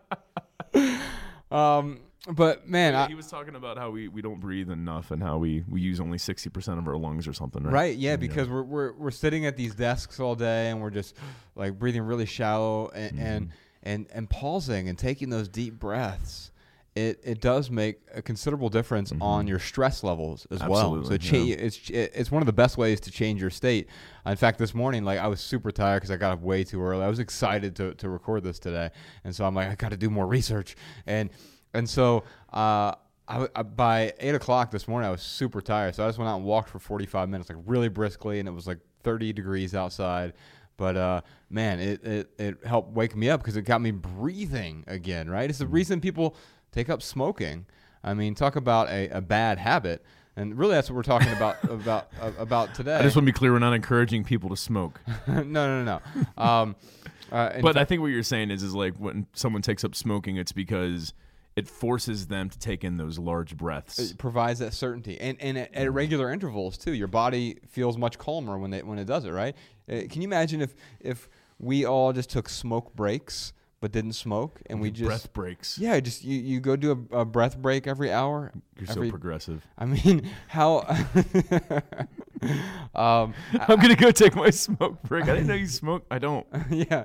Um, 1.51 2.01
but 2.33 2.69
man, 2.69 2.93
Yeah, 2.95 3.05
I, 3.05 3.09
he 3.09 3.15
was 3.15 3.29
talking 3.29 3.55
about 3.55 3.79
how 3.79 3.91
we, 3.91 4.09
we 4.09 4.21
don't 4.23 4.41
breathe 4.41 4.71
enough 4.71 5.11
and 5.13 5.23
how 5.23 5.39
we, 5.39 5.65
we 5.69 5.81
use 5.81 6.01
only 6.01 6.19
sixty 6.19 6.51
percent 6.51 6.79
of 6.79 6.87
our 6.89 6.97
lungs 6.97 7.27
or 7.29 7.33
something, 7.33 7.63
right? 7.63 7.73
Right, 7.73 7.97
yeah, 7.97 8.17
because 8.17 8.49
we're, 8.49 8.63
we're 8.65 8.93
we're 8.93 9.11
sitting 9.11 9.47
at 9.47 9.57
these 9.57 9.75
desks 9.75 10.19
all 10.21 10.35
day 10.35 10.71
and 10.71 10.81
we're 10.83 10.91
just 10.91 11.15
like 11.55 11.79
breathing 11.79 12.03
really 12.03 12.27
shallow 12.27 12.89
and 12.95 13.13
Mm-hmm. 13.13 13.27
and, 13.27 13.51
and 13.85 14.07
and 14.13 14.29
pausing 14.31 14.89
and 14.89 14.99
taking 14.99 15.31
those 15.31 15.49
deep 15.49 15.79
breaths. 15.79 16.51
It 16.97 17.21
it 17.23 17.41
does 17.41 17.71
make 17.71 18.01
a 18.13 18.21
considerable 18.21 18.69
difference 18.71 19.13
on 19.21 19.47
your 19.47 19.61
stress 19.61 20.03
levels 20.03 20.49
as 20.51 20.61
well. 20.65 21.05
So 21.05 21.13
Mm-hmm. 21.13 21.15
It 21.15 21.19
cha- 21.21 21.63
it's 21.65 21.91
it's 21.91 22.31
one 22.33 22.43
of 22.43 22.47
the 22.47 22.53
best 22.53 22.77
ways 22.77 22.99
to 23.03 23.13
change 23.13 23.41
your 23.41 23.51
state. 23.51 23.87
In 24.27 24.35
fact, 24.35 24.59
this 24.59 24.75
morning, 24.75 25.05
like 25.05 25.21
I 25.21 25.29
was 25.29 25.41
super 25.41 25.71
tired 25.71 25.99
because 25.99 26.11
I 26.11 26.17
got 26.17 26.33
up 26.33 26.41
way 26.41 26.65
too 26.65 26.83
early. 26.83 27.05
I 27.05 27.09
was 27.09 27.21
excited 27.21 27.77
to 27.77 27.95
to 27.95 28.09
record 28.09 28.43
this 28.43 28.59
today, 28.59 28.91
and 29.23 29.33
so 29.35 29.45
I'm 29.47 29.55
like, 29.55 29.69
I 29.69 29.77
got 29.77 29.91
to 29.93 29.97
do 29.97 30.11
more 30.11 30.27
research 30.27 30.75
and 31.07 31.31
and 31.75 31.89
so. 31.89 32.25
Uh, 32.53 32.95
I, 33.31 33.47
I, 33.55 33.63
by 33.63 34.15
eight 34.21 34.35
o'clock 34.35 34.71
this 34.71 34.89
morning, 34.89 35.07
I 35.07 35.11
was 35.11 35.21
super 35.21 35.61
tired, 35.61 35.95
so 35.95 36.03
I 36.03 36.09
just 36.09 36.19
went 36.19 36.31
out 36.31 36.37
and 36.37 36.47
walked 36.47 36.71
for 36.71 36.79
45 36.79 37.29
minutes, 37.29 37.51
like 37.51 37.59
really 37.67 37.91
briskly, 37.91 38.39
and 38.39 38.49
it 38.49 38.53
was 38.53 38.67
like 38.67 38.79
30 39.03 39.35
degrees 39.35 39.75
outside. 39.75 40.33
But 40.79 40.97
uh, 40.97 41.21
man, 41.51 41.81
it, 41.81 42.05
it, 42.05 42.31
it 42.39 42.65
helped 42.65 42.93
wake 42.93 43.15
me 43.17 43.29
up 43.29 43.41
because 43.41 43.57
it 43.57 43.63
got 43.63 43.83
me 43.83 43.91
breathing 43.91 44.85
again. 44.87 45.29
Right? 45.29 45.51
It's 45.51 45.59
the 45.59 45.67
reason 45.67 46.01
people 46.01 46.37
take 46.73 46.89
up 46.89 47.03
smoking. 47.03 47.67
I 48.03 48.15
mean, 48.15 48.35
talk 48.35 48.57
about 48.57 48.89
a, 48.89 49.09
a 49.09 49.21
bad 49.21 49.59
habit, 49.59 50.05
and 50.37 50.57
really 50.57 50.75
that's 50.75 50.89
what 50.89 50.97
we're 50.97 51.03
talking 51.03 51.33
about 51.33 51.63
about 51.69 52.09
uh, 52.21 52.31
about 52.39 52.75
today. 52.75 52.97
I 52.97 53.03
just 53.03 53.17
want 53.17 53.27
to 53.27 53.33
be 53.33 53.37
clear: 53.37 53.53
we're 53.53 53.59
not 53.59 53.75
encouraging 53.75 54.23
people 54.23 54.49
to 54.51 54.57
smoke. 54.57 55.01
no, 55.27 55.43
no, 55.43 55.85
no. 55.85 56.01
no. 56.15 56.43
Um, 56.43 56.77
uh, 57.33 57.61
but 57.61 57.77
I 57.77 57.85
think 57.85 58.01
what 58.01 58.07
you're 58.07 58.23
saying 58.23 58.53
is, 58.53 58.63
is 58.63 58.73
like 58.73 58.95
when 58.97 59.27
someone 59.35 59.63
takes 59.63 59.85
up 59.85 59.97
smoking, 59.97 60.37
it's 60.37 60.53
because 60.53 61.13
it 61.59 61.67
forces 61.69 62.27
them 62.29 62.49
to 62.49 62.59
take 62.59 62.85
in 62.85 62.97
those 62.97 63.19
large 63.19 63.57
breaths. 63.57 63.99
it 63.99 64.17
provides 64.19 64.59
that 64.61 64.73
certainty 64.73 65.15
and 65.21 65.37
and 65.41 65.59
at, 65.59 65.75
at 65.75 65.93
regular 65.93 66.31
intervals 66.33 66.79
too 66.79 66.93
your 66.93 67.09
body 67.09 67.45
feels 67.69 67.97
much 67.99 68.17
calmer 68.19 68.57
when 68.59 68.73
it 68.73 68.87
when 68.87 68.99
it 68.99 69.07
does 69.07 69.25
it 69.25 69.33
right 69.33 69.55
uh, 69.91 70.01
can 70.11 70.23
you 70.23 70.29
imagine 70.29 70.61
if 70.63 70.75
if 71.01 71.29
we 71.59 71.85
all 71.85 72.13
just 72.13 72.31
took 72.31 72.49
smoke 72.49 72.95
breaks 72.95 73.53
but 73.81 73.93
didn't 73.93 74.15
smoke 74.15 74.61
and 74.67 74.81
we 74.81 74.91
just 74.91 75.07
breath 75.09 75.33
breaks. 75.33 75.79
yeah 75.79 76.01
just 76.01 76.25
you, 76.25 76.39
you 76.51 76.61
go 76.61 76.75
do 76.77 77.07
a, 77.13 77.19
a 77.21 77.25
breath 77.25 77.57
break 77.59 77.87
every 77.87 78.11
hour 78.13 78.53
You're 78.77 78.91
every, 78.91 79.09
so 79.09 79.11
progressive. 79.11 79.67
i 79.79 79.85
mean 79.85 80.29
how 80.49 80.79
um 82.95 83.35
I'm 83.69 83.79
gonna 83.83 83.97
go 83.97 84.11
take 84.13 84.35
my 84.37 84.51
smoke 84.51 85.03
break. 85.03 85.25
I 85.25 85.35
didn't 85.35 85.49
know 85.49 85.55
you 85.55 85.67
smoke. 85.67 86.05
I 86.11 86.19
don't. 86.19 86.47
yeah. 86.71 87.05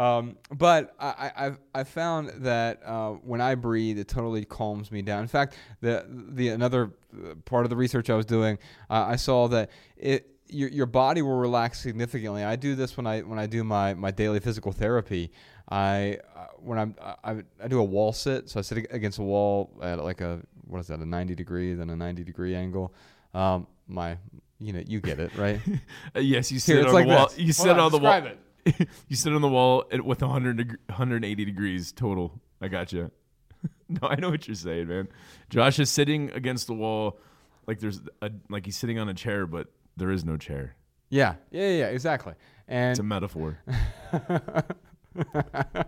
Um, 0.00 0.36
but 0.50 0.94
I, 0.98 1.06
I, 1.06 1.46
I've 1.46 1.58
I 1.74 1.84
found 1.84 2.30
that 2.44 2.80
uh, 2.84 3.10
when 3.10 3.40
I 3.42 3.54
breathe, 3.54 3.98
it 3.98 4.08
totally 4.08 4.44
calms 4.46 4.90
me 4.90 5.02
down. 5.02 5.20
In 5.22 5.28
fact, 5.28 5.56
the 5.82 6.06
the 6.08 6.48
another 6.48 6.92
uh, 7.14 7.34
part 7.44 7.64
of 7.66 7.70
the 7.70 7.76
research 7.76 8.08
I 8.08 8.14
was 8.14 8.24
doing, 8.24 8.58
uh, 8.88 9.04
I 9.08 9.16
saw 9.16 9.48
that 9.48 9.70
it 9.96 10.26
your 10.48 10.70
your 10.70 10.86
body 10.86 11.20
will 11.20 11.36
relax 11.36 11.80
significantly. 11.80 12.42
I 12.42 12.56
do 12.56 12.74
this 12.74 12.96
when 12.96 13.06
I 13.06 13.20
when 13.20 13.38
I 13.38 13.46
do 13.46 13.62
my 13.62 13.92
my 13.92 14.10
daily 14.10 14.40
physical 14.40 14.72
therapy. 14.72 15.32
I 15.68 16.18
uh, 16.34 16.46
when 16.58 16.78
I'm 16.78 16.94
I, 17.22 17.42
I 17.62 17.68
do 17.68 17.78
a 17.78 17.84
wall 17.84 18.12
sit, 18.14 18.48
so 18.48 18.58
I 18.58 18.62
sit 18.62 18.86
against 18.90 19.18
a 19.18 19.22
wall 19.22 19.70
at 19.82 20.02
like 20.02 20.22
a 20.22 20.40
what 20.66 20.78
is 20.80 20.86
that 20.86 21.00
a 21.00 21.06
90 21.06 21.34
degree 21.34 21.74
then 21.74 21.90
a 21.90 21.96
90 21.96 22.24
degree 22.24 22.54
angle. 22.54 22.94
Um, 23.34 23.66
my 23.86 24.16
you 24.58 24.72
know 24.72 24.82
you 24.86 25.00
get 25.00 25.20
it 25.20 25.36
right. 25.36 25.60
Yes, 26.14 26.50
you 26.50 26.58
sit 26.58 26.78
it's 26.78 26.88
on 26.88 26.94
like 26.94 27.06
the 27.06 27.14
wall. 27.14 27.26
this. 27.28 27.38
You 27.38 27.44
Hold 27.46 27.54
sit 27.54 27.70
on, 27.70 27.80
on 27.80 27.92
the 27.92 27.98
wall. 27.98 28.20
describe 28.20 28.38
you 29.08 29.16
sit 29.16 29.32
on 29.32 29.40
the 29.42 29.48
wall 29.48 29.84
at- 29.92 30.04
with 30.04 30.22
100 30.22 30.56
deg- 30.56 30.78
180 30.86 31.44
degrees 31.44 31.92
total. 31.92 32.40
I 32.60 32.68
got 32.68 32.92
you. 32.92 33.10
no, 33.88 34.08
I 34.08 34.16
know 34.16 34.30
what 34.30 34.46
you're 34.48 34.54
saying, 34.54 34.88
man. 34.88 35.08
Josh 35.48 35.78
is 35.78 35.90
sitting 35.90 36.30
against 36.32 36.66
the 36.66 36.74
wall, 36.74 37.18
like 37.66 37.80
there's 37.80 38.00
a 38.22 38.30
like 38.48 38.64
he's 38.66 38.76
sitting 38.76 38.98
on 38.98 39.08
a 39.08 39.14
chair, 39.14 39.46
but 39.46 39.68
there 39.96 40.10
is 40.10 40.24
no 40.24 40.36
chair. 40.36 40.76
Yeah, 41.10 41.34
yeah, 41.50 41.68
yeah, 41.68 41.86
exactly. 41.86 42.34
And 42.68 42.90
It's 42.92 43.00
a 43.00 43.02
metaphor. 43.02 43.58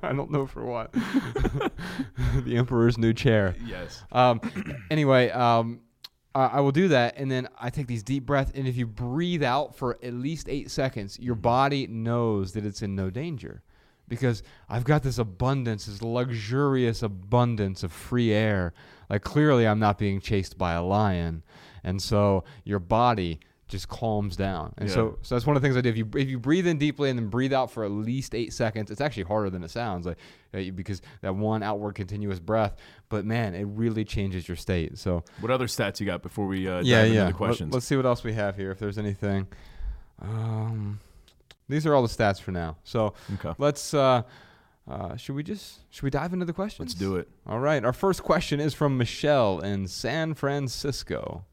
I 0.02 0.12
don't 0.12 0.30
know 0.30 0.46
for 0.46 0.64
what. 0.64 0.92
the 0.92 2.56
emperor's 2.56 2.98
new 2.98 3.12
chair. 3.12 3.54
yes. 3.64 4.02
Um, 4.10 4.40
anyway, 4.90 5.30
um, 5.30 5.80
I 6.34 6.46
I 6.46 6.60
will 6.60 6.72
do 6.72 6.88
that, 6.88 7.14
and 7.16 7.30
then 7.30 7.48
I 7.58 7.70
take 7.70 7.86
these 7.86 8.02
deep 8.02 8.26
breaths. 8.26 8.52
And 8.54 8.66
if 8.66 8.76
you 8.76 8.86
breathe 8.86 9.42
out 9.42 9.76
for 9.76 9.98
at 10.02 10.14
least 10.14 10.48
eight 10.48 10.70
seconds, 10.70 11.18
your 11.18 11.34
mm-hmm. 11.34 11.42
body 11.42 11.86
knows 11.86 12.52
that 12.52 12.64
it's 12.64 12.82
in 12.82 12.94
no 12.94 13.10
danger, 13.10 13.62
because 14.08 14.42
I've 14.68 14.84
got 14.84 15.02
this 15.02 15.18
abundance, 15.18 15.86
this 15.86 16.02
luxurious 16.02 17.02
abundance 17.02 17.82
of 17.82 17.92
free 17.92 18.32
air. 18.32 18.72
Like 19.10 19.22
clearly, 19.22 19.66
I'm 19.66 19.78
not 19.78 19.98
being 19.98 20.20
chased 20.20 20.56
by 20.56 20.72
a 20.72 20.82
lion, 20.82 21.42
and 21.84 22.00
so 22.00 22.44
your 22.64 22.78
body 22.78 23.40
just 23.72 23.88
calms 23.88 24.36
down. 24.36 24.74
And 24.76 24.88
so, 24.88 25.18
so 25.22 25.34
that's 25.34 25.46
one 25.46 25.56
of 25.56 25.62
the 25.62 25.66
things 25.66 25.76
I 25.76 25.80
do. 25.80 25.88
If 25.88 25.96
you 25.96 26.08
if 26.14 26.28
you 26.28 26.38
breathe 26.38 26.66
in 26.66 26.76
deeply 26.78 27.08
and 27.08 27.18
then 27.18 27.28
breathe 27.28 27.54
out 27.54 27.70
for 27.70 27.84
at 27.84 27.90
least 27.90 28.34
eight 28.34 28.52
seconds, 28.52 28.90
it's 28.90 29.00
actually 29.00 29.24
harder 29.24 29.48
than 29.48 29.64
it 29.64 29.70
sounds, 29.70 30.06
like 30.06 30.18
uh, 30.54 30.70
because 30.74 31.00
that 31.22 31.34
one 31.34 31.62
outward 31.62 31.94
continuous 31.94 32.38
breath. 32.38 32.76
But 33.08 33.24
man, 33.24 33.54
it 33.54 33.64
really 33.64 34.04
changes 34.04 34.46
your 34.46 34.56
state. 34.56 34.98
So 34.98 35.24
What 35.40 35.50
other 35.50 35.66
stats 35.66 35.98
you 35.98 36.06
got 36.06 36.22
before 36.22 36.46
we 36.46 36.68
uh, 36.68 36.82
yeah, 36.82 36.98
dive 36.98 37.06
into 37.06 37.16
yeah. 37.16 37.26
the 37.26 37.32
questions? 37.32 37.72
Let, 37.72 37.78
us 37.78 37.84
see 37.86 37.96
what 37.96 38.06
else 38.06 38.22
we 38.22 38.34
have 38.34 38.56
here. 38.56 38.70
If 38.70 38.78
there's 38.78 38.98
anything, 38.98 39.48
um, 40.20 41.00
these 41.68 41.86
are 41.86 41.94
all 41.94 42.02
the 42.02 42.08
stats 42.08 42.40
for 42.40 42.52
now. 42.52 42.76
So 42.84 43.14
okay. 43.34 43.54
let's. 43.58 43.94
Uh, 43.94 44.22
uh, 44.90 45.16
should 45.16 45.36
we 45.36 45.44
just 45.44 45.78
should 45.90 46.02
we 46.02 46.10
dive 46.10 46.32
into 46.32 46.44
the 46.44 46.52
questions? 46.52 46.90
Let's 46.90 46.94
do 46.94 47.16
it. 47.16 47.28
All 47.46 47.60
right. 47.60 47.82
Our 47.84 47.92
first 47.92 48.22
question 48.22 48.58
is 48.60 48.74
from 48.74 48.98
Michelle 48.98 49.60
in 49.60 49.86
San 49.86 50.34
Francisco. 50.34 51.44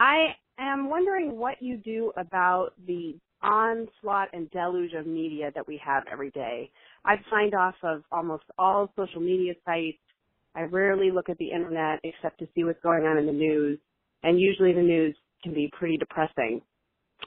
I 0.00 0.34
am 0.58 0.88
wondering 0.88 1.36
what 1.36 1.60
you 1.60 1.76
do 1.76 2.12
about 2.16 2.70
the 2.86 3.16
onslaught 3.42 4.28
and 4.32 4.50
deluge 4.50 4.92
of 4.94 5.06
media 5.06 5.50
that 5.54 5.66
we 5.66 5.80
have 5.84 6.04
every 6.10 6.30
day. 6.30 6.70
I've 7.04 7.18
signed 7.30 7.54
off 7.54 7.74
of 7.82 8.02
almost 8.10 8.44
all 8.58 8.90
social 8.96 9.20
media 9.20 9.52
sites. 9.64 9.98
I 10.54 10.62
rarely 10.62 11.10
look 11.10 11.28
at 11.28 11.36
the 11.38 11.50
internet 11.50 12.00
except 12.04 12.38
to 12.38 12.48
see 12.54 12.64
what's 12.64 12.80
going 12.82 13.04
on 13.04 13.18
in 13.18 13.26
the 13.26 13.32
news, 13.32 13.78
and 14.22 14.40
usually 14.40 14.72
the 14.72 14.80
news 14.80 15.16
can 15.42 15.52
be 15.52 15.70
pretty 15.78 15.98
depressing. 15.98 16.62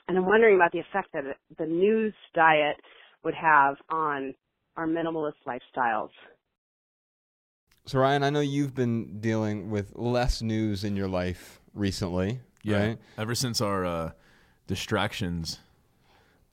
And 0.08 0.18
I'm 0.18 0.26
wondering 0.26 0.56
about 0.56 0.72
the 0.72 0.80
effect 0.80 1.10
that 1.13 1.24
the 1.58 1.66
news 1.66 2.13
diet 2.34 2.78
would 3.24 3.36
have 3.36 3.76
on 3.90 4.34
our 4.76 4.88
minimalist 4.88 5.34
lifestyles. 5.46 6.10
So 7.86 8.00
Ryan, 8.00 8.24
I 8.24 8.30
know 8.30 8.42
you've 8.42 8.76
been 8.76 9.20
dealing 9.20 9.70
with 9.70 9.94
less 9.96 10.42
news 10.42 10.84
in 10.84 10.96
your 10.96 11.08
life 11.08 11.62
recently, 11.74 12.42
Yeah. 12.72 12.88
right? 12.88 12.98
Ever 13.18 13.36
since 13.36 13.62
our 13.62 13.86
uh, 13.86 14.12
distractions 14.68 15.60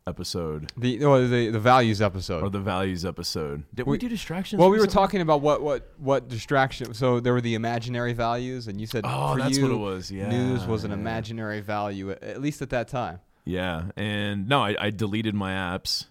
episode 0.06 0.70
The 0.76 1.02
oh, 1.04 1.26
the 1.26 1.48
the 1.50 1.58
values 1.58 2.02
episode. 2.02 2.42
or 2.42 2.50
the 2.50 2.60
values 2.60 3.04
episode. 3.06 3.64
Did 3.74 3.86
we, 3.86 3.92
We- 3.92 3.98
do 3.98 4.08
distractions? 4.08 4.60
well, 4.60 4.68
we 4.70 4.78
were 4.78 4.86
talking 4.86 5.20
about 5.22 5.40
what 5.40 5.62
what 5.62 5.92
what 5.98 6.28
distraction. 6.28 6.92
So 6.94 7.20
there 7.20 7.32
were 7.32 7.40
the 7.40 7.54
imaginary 7.54 8.12
values, 8.12 8.68
and 8.68 8.78
you 8.80 8.86
said 8.86 9.04
Oh, 9.06 9.32
for 9.34 9.38
that's 9.40 9.56
you, 9.56 9.62
what 9.64 9.72
it 9.72 9.76
was. 9.76 10.10
Yeah. 10.10 10.28
news 10.28 10.66
was 10.66 10.84
an 10.84 10.90
yeah. 10.90 10.96
imaginary 10.98 11.60
value, 11.60 12.10
at, 12.10 12.22
at 12.22 12.40
least 12.42 12.60
at 12.62 12.70
that 12.70 12.88
time. 12.88 13.20
Yeah, 13.46 13.90
and 13.96 14.48
no, 14.48 14.62
I, 14.64 14.74
I 14.78 14.90
deleted 14.90 15.34
my 15.34 15.52
apps, 15.52 16.06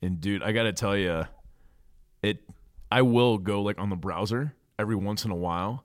and 0.00 0.20
dude, 0.20 0.42
I 0.42 0.52
gotta 0.52 0.72
tell 0.72 0.96
you, 0.96 1.24
it. 2.22 2.40
I 2.90 3.02
will 3.02 3.38
go 3.38 3.62
like 3.62 3.78
on 3.80 3.88
the 3.90 3.96
browser 3.96 4.54
every 4.78 4.96
once 4.96 5.24
in 5.24 5.30
a 5.30 5.36
while. 5.36 5.84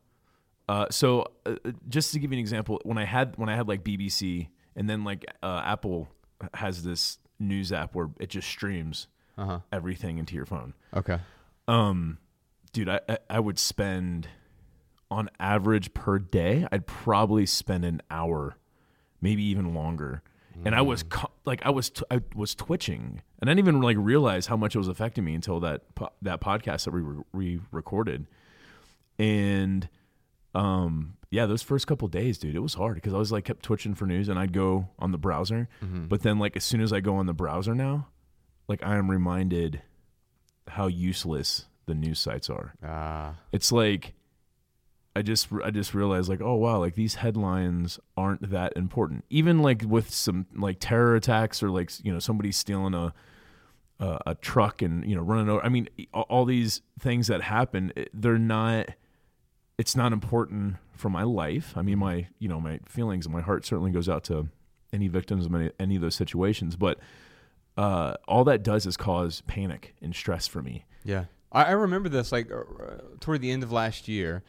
Uh, 0.70 0.86
so 0.90 1.32
uh, 1.46 1.56
just 1.88 2.12
to 2.14 2.20
give 2.20 2.32
you 2.32 2.36
an 2.38 2.40
example, 2.40 2.80
when 2.84 2.98
I 2.98 3.06
had 3.06 3.36
when 3.38 3.50
I 3.50 3.56
had 3.56 3.68
like 3.68 3.84
BBC, 3.84 4.50
and 4.76 4.90
then 4.90 5.04
like 5.04 5.26
uh, 5.42 5.62
Apple 5.66 6.10
has 6.54 6.84
this 6.84 7.18
news 7.40 7.72
app 7.72 7.96
where 7.96 8.10
it 8.20 8.30
just 8.30 8.48
streams 8.48 9.08
Uh 9.38 9.46
huh. 9.46 9.60
everything 9.72 10.18
into 10.18 10.36
your 10.36 10.46
phone. 10.46 10.74
Okay. 10.96 11.20
Um, 11.68 12.18
dude, 12.74 12.90
I 12.90 13.00
I- 13.30 13.40
would 13.40 13.60
spend 13.60 14.28
on 15.10 15.30
average 15.40 15.94
per 15.94 16.20
day, 16.20 16.68
I'd 16.72 16.86
probably 16.86 17.46
spend 17.46 17.86
an 17.86 18.02
hour, 18.12 18.58
maybe 19.22 19.44
even 19.44 19.74
longer. 19.74 20.22
And 20.66 20.74
I 20.74 20.82
was 20.82 21.04
co- 21.04 21.30
like, 21.46 21.62
I 21.66 21.70
was 21.70 21.92
t- 21.92 22.04
I 22.10 22.20
was 22.36 22.56
twitching, 22.56 23.22
and 23.40 23.48
I 23.50 23.54
didn't 23.54 23.60
even 23.68 23.80
like 23.82 23.96
realize 24.00 24.48
how 24.48 24.58
much 24.58 24.74
it 24.76 24.80
was 24.80 24.88
affecting 24.88 25.24
me 25.24 25.36
until 25.36 25.60
that 25.60 25.94
po- 25.96 26.12
that 26.24 26.42
podcast 26.42 26.86
that 26.86 26.92
we 26.92 27.02
re- 27.02 27.24
we 27.32 27.60
recorded. 27.72 28.26
And 29.20 29.88
um, 30.58 31.14
yeah, 31.30 31.46
those 31.46 31.62
first 31.62 31.88
couple 31.88 32.08
days, 32.08 32.38
dude, 32.38 32.56
it 32.56 32.60
was 32.60 32.74
hard 32.74 32.96
because 32.96 33.14
I 33.14 33.18
was 33.18 33.32
like 33.32 33.46
kept 33.46 33.64
twitching 33.64 33.96
for 33.96 34.06
news, 34.06 34.28
and 34.30 34.40
I'd 34.40 34.54
go 34.54 34.90
on 34.98 35.12
the 35.12 35.18
browser, 35.18 35.70
but 36.08 36.24
then 36.24 36.40
like 36.40 36.56
as 36.56 36.64
soon 36.64 36.82
as 36.82 36.92
I 36.92 37.00
go 37.00 37.16
on 37.18 37.26
the 37.26 37.34
browser 37.34 37.76
now, 37.76 38.08
like 38.68 38.82
I 38.84 38.96
am 38.96 39.12
reminded 39.12 39.82
how 40.68 40.88
useless 40.88 41.66
the 41.86 41.94
news 41.94 42.20
sites 42.20 42.50
are. 42.50 42.74
Ah. 42.84 43.36
It's 43.52 43.72
like 43.72 44.14
I 45.16 45.22
just 45.22 45.48
I 45.64 45.72
just 45.72 45.94
realized 45.94 46.30
like 46.30 46.42
oh 46.42 46.56
wow 46.56 46.80
like 46.80 46.96
these 46.96 47.16
headlines 47.16 48.00
aren't 48.16 48.50
that 48.50 48.74
important. 48.76 49.26
Even 49.30 49.60
like 49.60 49.84
with 49.84 50.14
some 50.14 50.46
like 50.56 50.78
terror 50.80 51.16
attacks 51.16 51.62
or 51.62 51.70
like 51.70 51.92
you 52.04 52.12
know 52.12 52.20
somebody 52.20 52.52
stealing 52.52 52.94
a 52.94 53.14
a, 54.00 54.20
a 54.28 54.36
truck 54.36 54.82
and 54.82 55.06
you 55.10 55.16
know 55.16 55.22
running 55.22 55.50
over. 55.50 55.64
I 55.64 55.70
mean 55.70 55.90
all, 56.14 56.26
all 56.30 56.46
these 56.46 56.82
things 57.00 57.28
that 57.28 57.42
happen 57.42 57.94
they're 58.14 58.38
not 58.38 58.90
it's 59.78 59.96
not 59.96 60.12
important 60.12 60.76
for 60.94 61.10
my 61.10 61.24
life. 61.24 61.74
I 61.76 61.82
mean 61.82 62.00
my 62.00 62.28
you 62.40 62.48
know 62.48 62.60
my 62.60 62.80
feelings 62.88 63.26
and 63.26 63.34
my 63.34 63.42
heart 63.42 63.66
certainly 63.66 63.92
goes 63.92 64.10
out 64.10 64.24
to 64.26 64.48
any 64.94 65.08
victims 65.08 65.46
of 65.46 65.54
any, 65.54 65.72
any 65.80 65.96
of 65.96 66.02
those 66.02 66.16
situations, 66.16 66.76
but 66.76 67.00
uh, 67.78 68.16
all 68.28 68.44
that 68.46 68.64
does 68.64 68.86
is 68.86 68.98
cause 68.98 69.42
panic 69.42 69.96
and 70.02 70.16
stress 70.16 70.48
for 70.48 70.62
me. 70.62 70.86
Yeah, 71.04 71.26
I, 71.52 71.66
I 71.66 71.72
remember 71.72 72.10
this 72.10 72.32
like 72.32 72.52
uh, 72.52 72.64
toward 73.20 73.42
the 73.42 73.52
end 73.52 73.64
of 73.64 73.72
last 73.72 74.08
year. 74.08 74.44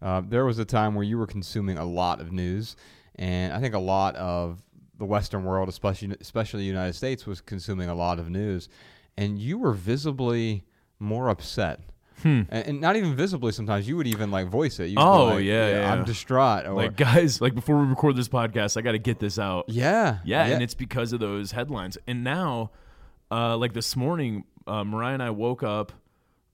Uh, 0.00 0.20
there 0.26 0.44
was 0.44 0.58
a 0.58 0.64
time 0.64 0.96
where 0.96 1.04
you 1.04 1.16
were 1.16 1.28
consuming 1.28 1.78
a 1.78 1.84
lot 1.84 2.20
of 2.20 2.32
news, 2.32 2.74
and 3.14 3.52
I 3.52 3.60
think 3.60 3.74
a 3.74 3.78
lot 3.78 4.16
of 4.16 4.60
the 4.98 5.04
Western 5.04 5.44
world, 5.44 5.68
especially 5.68 6.16
especially 6.20 6.60
the 6.60 6.66
United 6.66 6.94
States, 6.94 7.24
was 7.24 7.40
consuming 7.40 7.88
a 7.88 7.94
lot 7.94 8.18
of 8.18 8.28
news, 8.28 8.68
and 9.16 9.38
you 9.38 9.58
were 9.58 9.72
visibly 9.72 10.64
more 10.98 11.28
upset. 11.28 11.80
And, 12.24 12.46
and 12.50 12.80
not 12.80 12.96
even 12.96 13.16
visibly. 13.16 13.52
Sometimes 13.52 13.88
you 13.88 13.96
would 13.96 14.06
even 14.06 14.30
like 14.30 14.46
voice 14.48 14.78
it. 14.80 14.86
You'd 14.88 14.98
Oh, 15.00 15.26
like, 15.34 15.44
yeah, 15.44 15.68
yeah. 15.80 15.92
I'm 15.92 16.04
distraught. 16.04 16.66
Or, 16.66 16.74
like 16.74 16.96
guys 16.96 17.40
like 17.40 17.54
before 17.54 17.78
we 17.80 17.86
record 17.86 18.16
this 18.16 18.28
podcast 18.28 18.76
i 18.76 18.80
got 18.80 18.92
to 18.92 18.98
get 18.98 19.18
this 19.18 19.38
out 19.38 19.64
yeah, 19.68 20.18
yeah, 20.24 20.44
and 20.46 20.62
it's 20.62 20.74
because 20.74 21.12
of 21.12 21.20
those 21.20 21.52
headlines 21.52 21.98
and 22.06 22.22
now 22.22 22.70
uh 23.30 23.56
like 23.56 23.72
this 23.72 23.96
morning 23.96 24.44
uh 24.66 24.84
mariah 24.84 25.14
and 25.14 25.22
i 25.22 25.30
woke 25.30 25.62
up 25.62 25.92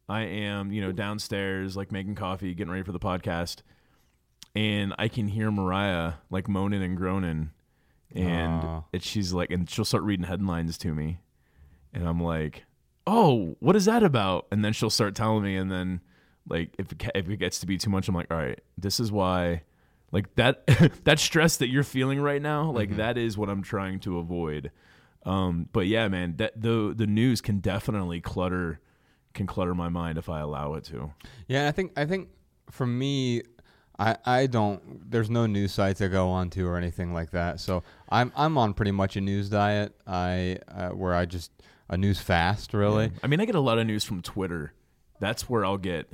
i 0.08 0.22
am 0.22 0.72
you 0.72 0.80
know 0.80 0.92
downstairs 0.92 1.76
like 1.76 1.92
making 1.92 2.14
coffee 2.14 2.54
getting 2.54 2.70
ready 2.70 2.82
for 2.84 2.92
the 2.92 2.98
podcast 3.00 3.58
and 4.54 4.94
i 4.98 5.08
can 5.08 5.28
hear 5.28 5.50
mariah 5.50 6.14
like 6.30 6.48
moaning 6.48 6.82
and 6.82 6.96
groaning 6.96 7.50
and 8.14 8.82
it, 8.92 9.02
she's 9.02 9.32
like 9.32 9.50
and 9.50 9.68
she'll 9.68 9.84
start 9.84 10.02
reading 10.02 10.24
headlines 10.26 10.78
to 10.78 10.94
me 10.94 11.18
and 11.92 12.08
i'm 12.08 12.20
like 12.22 12.64
oh 13.08 13.56
what 13.60 13.74
is 13.74 13.86
that 13.86 14.02
about 14.02 14.46
and 14.50 14.64
then 14.64 14.72
she'll 14.72 14.90
start 14.90 15.14
telling 15.14 15.42
me 15.42 15.56
and 15.56 15.70
then 15.70 16.00
like 16.48 16.74
if 16.78 16.92
it, 16.92 17.10
if 17.14 17.28
it 17.28 17.36
gets 17.38 17.58
to 17.60 17.66
be 17.66 17.78
too 17.78 17.90
much 17.90 18.08
i'm 18.08 18.14
like 18.14 18.30
all 18.30 18.36
right 18.36 18.60
this 18.76 19.00
is 19.00 19.10
why 19.10 19.62
like 20.12 20.34
that 20.34 20.66
that 21.04 21.18
stress 21.18 21.56
that 21.56 21.68
you're 21.68 21.82
feeling 21.82 22.20
right 22.20 22.42
now 22.42 22.70
like 22.70 22.96
that 22.96 23.16
is 23.16 23.36
what 23.38 23.48
i'm 23.48 23.62
trying 23.62 23.98
to 23.98 24.18
avoid 24.18 24.70
um 25.24 25.68
but 25.72 25.86
yeah 25.86 26.06
man 26.08 26.34
that 26.36 26.60
the 26.60 26.94
the 26.96 27.06
news 27.06 27.40
can 27.40 27.58
definitely 27.60 28.20
clutter 28.20 28.80
can 29.34 29.46
clutter 29.46 29.74
my 29.74 29.88
mind 29.88 30.18
if 30.18 30.28
i 30.28 30.40
allow 30.40 30.74
it 30.74 30.84
to 30.84 31.12
Yeah, 31.46 31.68
I 31.68 31.72
think 31.72 31.92
I 31.96 32.04
think 32.06 32.28
for 32.70 32.86
me, 32.86 33.42
I 33.98 34.16
I 34.24 34.46
don't. 34.46 35.10
There's 35.10 35.30
no 35.30 35.46
news 35.46 35.72
sites 35.72 36.00
I 36.00 36.08
go 36.08 36.28
on 36.28 36.50
to 36.50 36.66
or 36.66 36.76
anything 36.76 37.12
like 37.12 37.30
that. 37.30 37.60
So 37.60 37.82
I'm 38.08 38.32
I'm 38.36 38.58
on 38.58 38.74
pretty 38.74 38.92
much 38.92 39.16
a 39.16 39.20
news 39.20 39.48
diet. 39.48 39.94
I 40.06 40.58
uh, 40.68 40.90
where 40.90 41.14
I 41.14 41.24
just 41.26 41.50
a 41.88 41.96
news 41.96 42.20
fast 42.20 42.74
really. 42.74 43.10
i 43.22 43.26
mean 43.26 43.40
i 43.40 43.44
get 43.44 43.54
a 43.54 43.60
lot 43.60 43.78
of 43.78 43.86
news 43.86 44.04
from 44.04 44.22
twitter 44.22 44.72
that's 45.20 45.48
where 45.48 45.64
i'll 45.64 45.78
get 45.78 46.10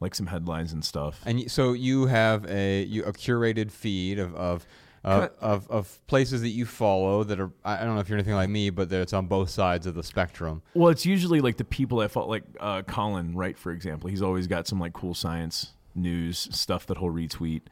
like 0.00 0.14
some 0.14 0.26
headlines 0.26 0.72
and 0.72 0.84
stuff 0.84 1.20
And 1.24 1.50
so 1.50 1.72
you 1.72 2.06
have 2.06 2.44
a 2.50 2.82
you 2.82 3.04
a 3.04 3.12
curated 3.12 3.70
feed 3.70 4.18
of 4.18 4.34
of. 4.34 4.66
Of, 5.06 5.32
of, 5.38 5.70
of 5.70 6.06
places 6.06 6.40
that 6.40 6.48
you 6.48 6.64
follow 6.64 7.24
that 7.24 7.38
are 7.38 7.50
I 7.62 7.76
I 7.76 7.84
don't 7.84 7.94
know 7.94 8.00
if 8.00 8.08
you're 8.08 8.16
anything 8.16 8.32
like 8.32 8.48
me, 8.48 8.70
but 8.70 8.88
that 8.88 9.02
it's 9.02 9.12
on 9.12 9.26
both 9.26 9.50
sides 9.50 9.86
of 9.86 9.94
the 9.94 10.02
spectrum. 10.02 10.62
Well, 10.72 10.88
it's 10.88 11.04
usually 11.04 11.42
like 11.42 11.58
the 11.58 11.64
people 11.64 12.00
I 12.00 12.08
follow, 12.08 12.28
like 12.28 12.44
uh, 12.58 12.80
Colin 12.84 13.36
Wright, 13.36 13.58
for 13.58 13.70
example. 13.70 14.08
He's 14.08 14.22
always 14.22 14.46
got 14.46 14.66
some 14.66 14.80
like 14.80 14.94
cool 14.94 15.12
science 15.12 15.72
news 15.94 16.48
stuff 16.52 16.86
that 16.86 16.96
he'll 16.96 17.10
retweet. 17.10 17.64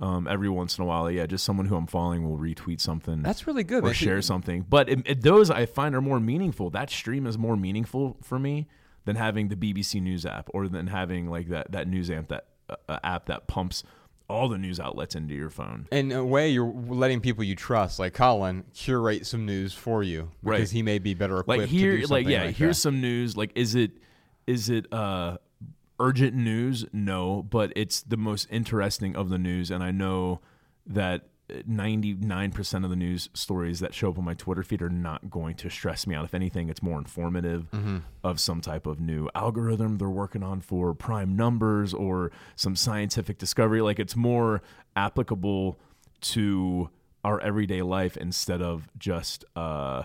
Um, 0.00 0.26
every 0.26 0.48
once 0.48 0.76
in 0.76 0.82
a 0.82 0.86
while, 0.86 1.08
yeah, 1.08 1.24
just 1.24 1.44
someone 1.44 1.66
who 1.66 1.76
I'm 1.76 1.86
following 1.86 2.28
will 2.28 2.36
retweet 2.36 2.80
something 2.80 3.22
That's 3.22 3.46
really 3.46 3.62
good. 3.62 3.84
or 3.84 3.86
man. 3.86 3.94
share 3.94 4.20
something. 4.22 4.66
But 4.68 4.88
it, 4.88 5.02
it- 5.06 5.22
those 5.22 5.50
I 5.50 5.66
find 5.66 5.94
are 5.94 6.00
more 6.00 6.18
meaningful. 6.18 6.70
That 6.70 6.90
stream 6.90 7.26
is 7.28 7.38
more 7.38 7.56
meaningful 7.56 8.16
for 8.22 8.38
me 8.38 8.66
than 9.04 9.14
having 9.16 9.48
the 9.48 9.56
BBC 9.56 10.02
News 10.02 10.26
app 10.26 10.48
or 10.52 10.66
than 10.68 10.88
having 10.88 11.28
like 11.30 11.48
that 11.48 11.70
that 11.72 11.86
news 11.86 12.10
app 12.10 12.26
that 12.28 12.46
uh, 12.88 12.98
app 13.04 13.26
that 13.26 13.46
pumps 13.46 13.84
all 14.28 14.48
the 14.48 14.56
news 14.58 14.80
outlets 14.80 15.14
into 15.14 15.34
your 15.34 15.50
phone. 15.50 15.86
In 15.92 16.10
a 16.10 16.24
way, 16.24 16.48
you're 16.48 16.72
letting 16.88 17.20
people 17.20 17.44
you 17.44 17.54
trust, 17.54 17.98
like 17.98 18.14
Colin, 18.14 18.64
curate 18.74 19.26
some 19.26 19.44
news 19.46 19.74
for 19.74 20.02
you 20.02 20.30
because 20.42 20.60
Right. 20.60 20.70
he 20.70 20.82
may 20.82 20.98
be 20.98 21.14
better 21.14 21.38
equipped 21.38 21.60
like 21.60 21.68
here 21.68 21.96
to 21.96 22.00
do 22.00 22.06
like 22.08 22.26
yeah 22.26 22.44
like 22.46 22.56
here's 22.56 22.78
that. 22.78 22.80
some 22.82 23.00
news 23.00 23.36
like 23.36 23.52
is 23.54 23.74
it 23.74 23.92
is 24.46 24.70
it 24.70 24.90
uh 24.92 25.36
urgent 26.00 26.34
news? 26.34 26.84
No 26.92 27.42
but 27.42 27.72
it's 27.76 28.02
the 28.02 28.16
most 28.16 28.46
interesting 28.50 29.14
of 29.16 29.28
the 29.28 29.38
news 29.38 29.70
and 29.70 29.82
i 29.82 29.90
know 29.90 30.40
that 30.86 31.26
99% 31.50 32.84
of 32.84 32.90
the 32.90 32.96
news 32.96 33.28
stories 33.34 33.80
that 33.80 33.92
show 33.94 34.08
up 34.08 34.18
on 34.18 34.24
my 34.24 34.32
twitter 34.34 34.62
feed 34.62 34.80
are 34.82 34.88
not 34.88 35.28
going 35.30 35.54
to 35.56 35.68
stress 35.68 36.06
me 36.06 36.14
out. 36.14 36.24
If 36.24 36.34
anything 36.34 36.68
it's 36.70 36.82
more 36.82 36.98
informative 36.98 37.70
Mm-hmm. 37.70 37.98
of 38.22 38.40
some 38.40 38.60
type 38.60 38.86
of 38.86 38.98
new 38.98 39.28
algorithm 39.34 39.98
they're 39.98 40.08
working 40.08 40.42
on 40.42 40.60
for 40.62 40.94
prime 40.94 41.36
numbers 41.36 41.92
or 41.92 42.32
some 42.56 42.74
scientific 42.76 43.36
discovery. 43.38 43.82
Like 43.82 43.98
it's 43.98 44.16
more 44.16 44.62
applicable 44.96 45.78
to 46.22 46.88
our 47.24 47.40
everyday 47.40 47.82
life 47.82 48.16
instead 48.16 48.62
of 48.62 48.88
just 48.98 49.44
uh 49.54 50.04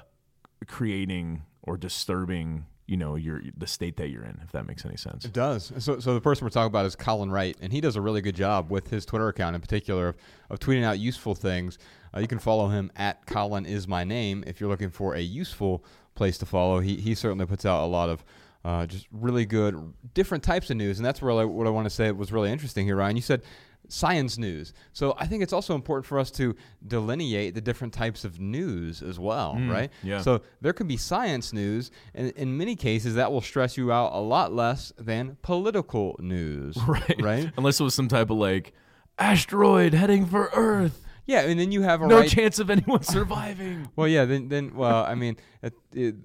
creating 0.67 1.43
or 1.63 1.78
disturbing 1.78 2.65
you 2.89 2.97
know 2.97 3.15
your 3.15 3.41
the 3.56 3.67
state 3.67 3.97
that 3.97 4.10
you're 4.10 4.23
in 4.23 4.39
if 4.43 4.52
that 4.52 4.65
makes 4.65 4.84
any 4.84 4.97
sense 4.97 5.23
It 5.23 5.34
does. 5.34 5.71
So, 5.78 5.99
so 5.99 6.13
the 6.15 6.21
person 6.21 6.45
we're 6.45 6.49
talking 6.49 6.67
about 6.67 6.86
is 6.86 6.95
Colin 6.95 7.32
Wright, 7.32 7.56
and 7.62 7.71
he 7.71 7.82
does 7.82 7.95
a 7.95 8.02
really 8.02 8.21
good 8.21 8.36
job 8.36 8.71
with 8.71 8.89
his 8.89 9.06
Twitter 9.06 9.28
account 9.28 9.56
in 9.56 9.62
particular 9.62 10.10
of, 10.10 10.17
of 10.49 10.60
tweeting 10.60 10.84
out 10.84 10.97
useful 10.97 11.36
things. 11.36 11.78
Uh, 12.15 12.19
you 12.19 12.28
can 12.28 12.39
follow 12.39 12.67
him 12.69 12.91
at 12.95 13.25
Colin 13.28 13.65
is 13.65 13.88
my 13.88 14.04
name 14.04 14.43
if 14.47 14.60
you're 14.60 14.69
looking 14.69 14.89
for 14.89 15.13
a 15.13 15.21
useful 15.21 15.84
place 16.15 16.38
to 16.39 16.45
follow. 16.47 16.80
He 16.80 16.95
he 16.97 17.13
certainly 17.13 17.45
puts 17.45 17.65
out 17.65 17.84
a 17.84 17.88
lot 17.88 18.10
of 18.10 18.23
uh, 18.65 18.86
just 18.88 19.08
really 19.12 19.45
good 19.45 19.93
different 20.15 20.43
types 20.43 20.71
of 20.71 20.78
news, 20.78 20.97
and 20.97 21.06
that's 21.06 21.21
really 21.21 21.45
what 21.45 21.67
I 21.67 21.69
want 21.69 21.86
to 21.86 21.91
say 21.91 22.12
was 22.12 22.32
really 22.32 22.52
interesting 22.52 22.86
here, 22.88 22.95
Ryan. 22.95 23.15
You 23.15 23.21
said 23.21 23.43
science 23.89 24.38
news. 24.38 24.73
So 24.93 25.15
I 25.17 25.25
think 25.25 25.43
it's 25.43 25.52
also 25.52 25.75
important 25.75 26.06
for 26.06 26.17
us 26.19 26.32
to 26.32 26.56
delineate 26.88 27.56
the 27.56 27.62
different 27.62 27.93
types 27.93 28.23
of 28.23 28.39
news 28.39 29.02
as 29.02 29.19
well, 29.19 29.58
right? 29.67 29.91
yeah. 30.04 30.21
So 30.21 30.41
there 30.62 30.73
can 30.73 30.88
be 30.88 30.95
science 30.95 31.52
news, 31.52 31.91
and 32.15 32.32
in 32.32 32.56
many 32.58 32.75
cases, 32.75 33.15
that 33.15 33.32
will 33.32 33.41
stress 33.41 33.75
you 33.78 33.91
out 33.91 34.13
a 34.13 34.19
lot 34.21 34.54
less 34.54 34.93
than 34.97 35.38
political 35.41 36.15
news. 36.19 36.78
right 36.88 37.21
Right? 37.21 37.52
unless 37.58 37.80
it 37.80 37.84
was 37.84 37.93
some 37.95 38.08
type 38.08 38.30
of 38.30 38.38
like 38.38 38.73
asteroid 39.17 39.93
heading 39.93 40.25
for 40.25 40.49
earth 40.54 41.02
Yeah, 41.25 41.41
and 41.41 41.60
then 41.60 41.71
you 41.71 41.82
have 41.82 42.02
a 42.02 42.08
no 42.08 42.19
right. 42.19 42.30
chance 42.30 42.60
of 42.60 42.69
anyone 42.69 43.04
surviving 43.17 43.89
well, 43.95 44.08
yeah, 44.08 44.25
then, 44.25 44.47
then, 44.49 44.73
well, 44.75 45.04
I 45.04 45.15
mean, 45.15 45.36
it, 45.62 45.73
it, 45.93 46.15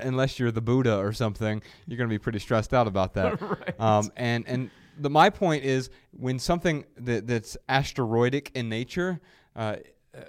unless 0.00 0.38
you're 0.38 0.50
the 0.52 0.60
Buddha 0.60 0.96
or 0.98 1.12
something, 1.12 1.62
you're 1.86 1.96
going 1.98 2.08
to 2.08 2.14
be 2.14 2.18
pretty 2.18 2.38
stressed 2.38 2.72
out 2.74 2.86
about 2.86 3.14
that. 3.14 3.40
Right. 3.40 3.80
Um, 3.80 4.10
and 4.16 4.46
and 4.46 4.70
the, 4.98 5.10
my 5.10 5.30
point 5.30 5.64
is 5.64 5.90
when 6.12 6.38
something 6.38 6.84
that, 6.98 7.26
that's 7.26 7.56
asteroidic 7.68 8.50
in 8.54 8.68
nature, 8.68 9.20
uh, 9.56 9.76
uh, 10.16 10.20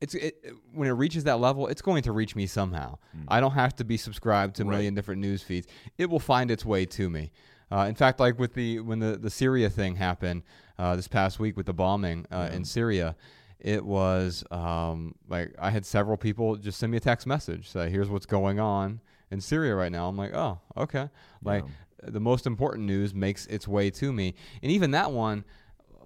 it's 0.00 0.14
it, 0.14 0.42
when 0.72 0.88
it 0.88 0.92
reaches 0.92 1.24
that 1.24 1.40
level, 1.40 1.66
it's 1.68 1.82
going 1.82 2.02
to 2.04 2.12
reach 2.12 2.36
me 2.36 2.46
somehow. 2.46 2.98
I 3.28 3.40
don't 3.40 3.52
have 3.52 3.74
to 3.76 3.84
be 3.84 3.96
subscribed 3.96 4.56
to 4.56 4.62
a. 4.62 4.66
Right. 4.66 4.76
million 4.76 4.94
different 4.94 5.20
news 5.20 5.42
feeds. 5.42 5.66
It 5.98 6.10
will 6.10 6.20
find 6.20 6.50
its 6.50 6.64
way 6.64 6.86
to 6.86 7.10
me. 7.10 7.30
Uh, 7.70 7.86
in 7.88 7.94
fact, 7.94 8.20
like 8.20 8.38
with 8.38 8.54
the 8.54 8.80
when 8.80 9.00
the 9.00 9.16
the 9.16 9.30
Syria 9.30 9.68
thing 9.68 9.96
happened 9.96 10.42
uh, 10.78 10.94
this 10.96 11.08
past 11.08 11.40
week 11.40 11.56
with 11.56 11.66
the 11.66 11.74
bombing 11.74 12.26
uh, 12.30 12.48
in 12.52 12.64
Syria, 12.64 13.16
it 13.58 13.84
was 13.84 14.44
um, 14.50 15.14
like 15.28 15.54
I 15.58 15.70
had 15.70 15.84
several 15.84 16.16
people 16.16 16.56
just 16.56 16.78
send 16.78 16.92
me 16.92 16.98
a 16.98 17.00
text 17.00 17.26
message 17.26 17.68
say, 17.68 17.90
"Here's 17.90 18.08
what's 18.08 18.26
going 18.26 18.60
on 18.60 19.00
in 19.30 19.40
Syria 19.40 19.74
right 19.74 19.90
now." 19.90 20.08
I'm 20.08 20.16
like, 20.16 20.32
"Oh, 20.32 20.60
okay." 20.76 21.08
Like 21.42 21.64
the 22.12 22.20
most 22.20 22.46
important 22.46 22.86
news 22.86 23.14
makes 23.14 23.46
its 23.46 23.66
way 23.68 23.90
to 23.90 24.12
me, 24.12 24.34
and 24.62 24.72
even 24.72 24.92
that 24.92 25.12
one, 25.12 25.44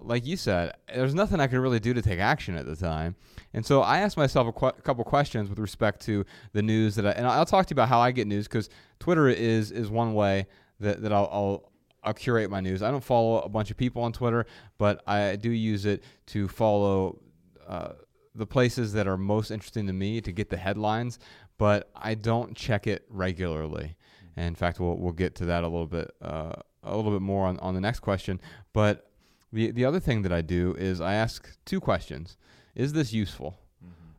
like 0.03 0.25
you 0.25 0.35
said, 0.35 0.73
there's 0.93 1.13
nothing 1.13 1.39
I 1.39 1.47
could 1.47 1.59
really 1.59 1.79
do 1.79 1.93
to 1.93 2.01
take 2.01 2.19
action 2.19 2.55
at 2.55 2.65
the 2.65 2.75
time. 2.75 3.15
And 3.53 3.65
so 3.65 3.81
I 3.81 3.99
asked 3.99 4.17
myself 4.17 4.47
a 4.47 4.51
qu- 4.51 4.81
couple 4.83 5.03
questions 5.03 5.49
with 5.49 5.59
respect 5.59 6.01
to 6.05 6.25
the 6.53 6.61
news 6.61 6.95
that 6.95 7.05
I, 7.05 7.11
and 7.11 7.27
I'll 7.27 7.45
talk 7.45 7.67
to 7.67 7.71
you 7.71 7.75
about 7.75 7.89
how 7.89 7.99
I 7.99 8.11
get 8.11 8.27
news 8.27 8.47
because 8.47 8.69
Twitter 8.99 9.27
is 9.29 9.71
is 9.71 9.89
one 9.89 10.13
way 10.13 10.47
that, 10.79 11.01
that 11.01 11.13
I'll, 11.13 11.29
I'll 11.31 11.71
I'll 12.03 12.13
curate 12.13 12.49
my 12.49 12.61
news. 12.61 12.81
I 12.81 12.89
don't 12.89 13.03
follow 13.03 13.41
a 13.41 13.49
bunch 13.49 13.69
of 13.69 13.77
people 13.77 14.01
on 14.01 14.11
Twitter, 14.11 14.45
but 14.77 15.03
I 15.07 15.35
do 15.35 15.51
use 15.51 15.85
it 15.85 16.03
to 16.27 16.47
follow 16.47 17.21
uh, 17.67 17.89
the 18.33 18.47
places 18.47 18.93
that 18.93 19.07
are 19.07 19.17
most 19.17 19.51
interesting 19.51 19.85
to 19.87 19.93
me 19.93 20.19
to 20.21 20.31
get 20.31 20.49
the 20.49 20.57
headlines. 20.57 21.19
But 21.59 21.91
I 21.95 22.15
don't 22.15 22.57
check 22.57 22.87
it 22.87 23.05
regularly. 23.07 23.95
And 24.35 24.47
in 24.47 24.55
fact, 24.55 24.79
we'll 24.79 24.97
we'll 24.97 25.13
get 25.13 25.35
to 25.35 25.45
that 25.45 25.63
a 25.63 25.67
little 25.67 25.87
bit 25.87 26.11
uh, 26.21 26.53
a 26.83 26.95
little 26.95 27.11
bit 27.11 27.21
more 27.21 27.47
on, 27.47 27.59
on 27.59 27.73
the 27.73 27.81
next 27.81 27.99
question. 27.99 28.39
But 28.73 29.11
the 29.51 29.71
the 29.71 29.85
other 29.85 29.99
thing 29.99 30.21
that 30.23 30.31
I 30.31 30.41
do 30.41 30.75
is 30.77 31.01
I 31.01 31.13
ask 31.15 31.57
two 31.65 31.79
questions: 31.79 32.37
Is 32.75 32.93
this 32.93 33.13
useful? 33.13 33.57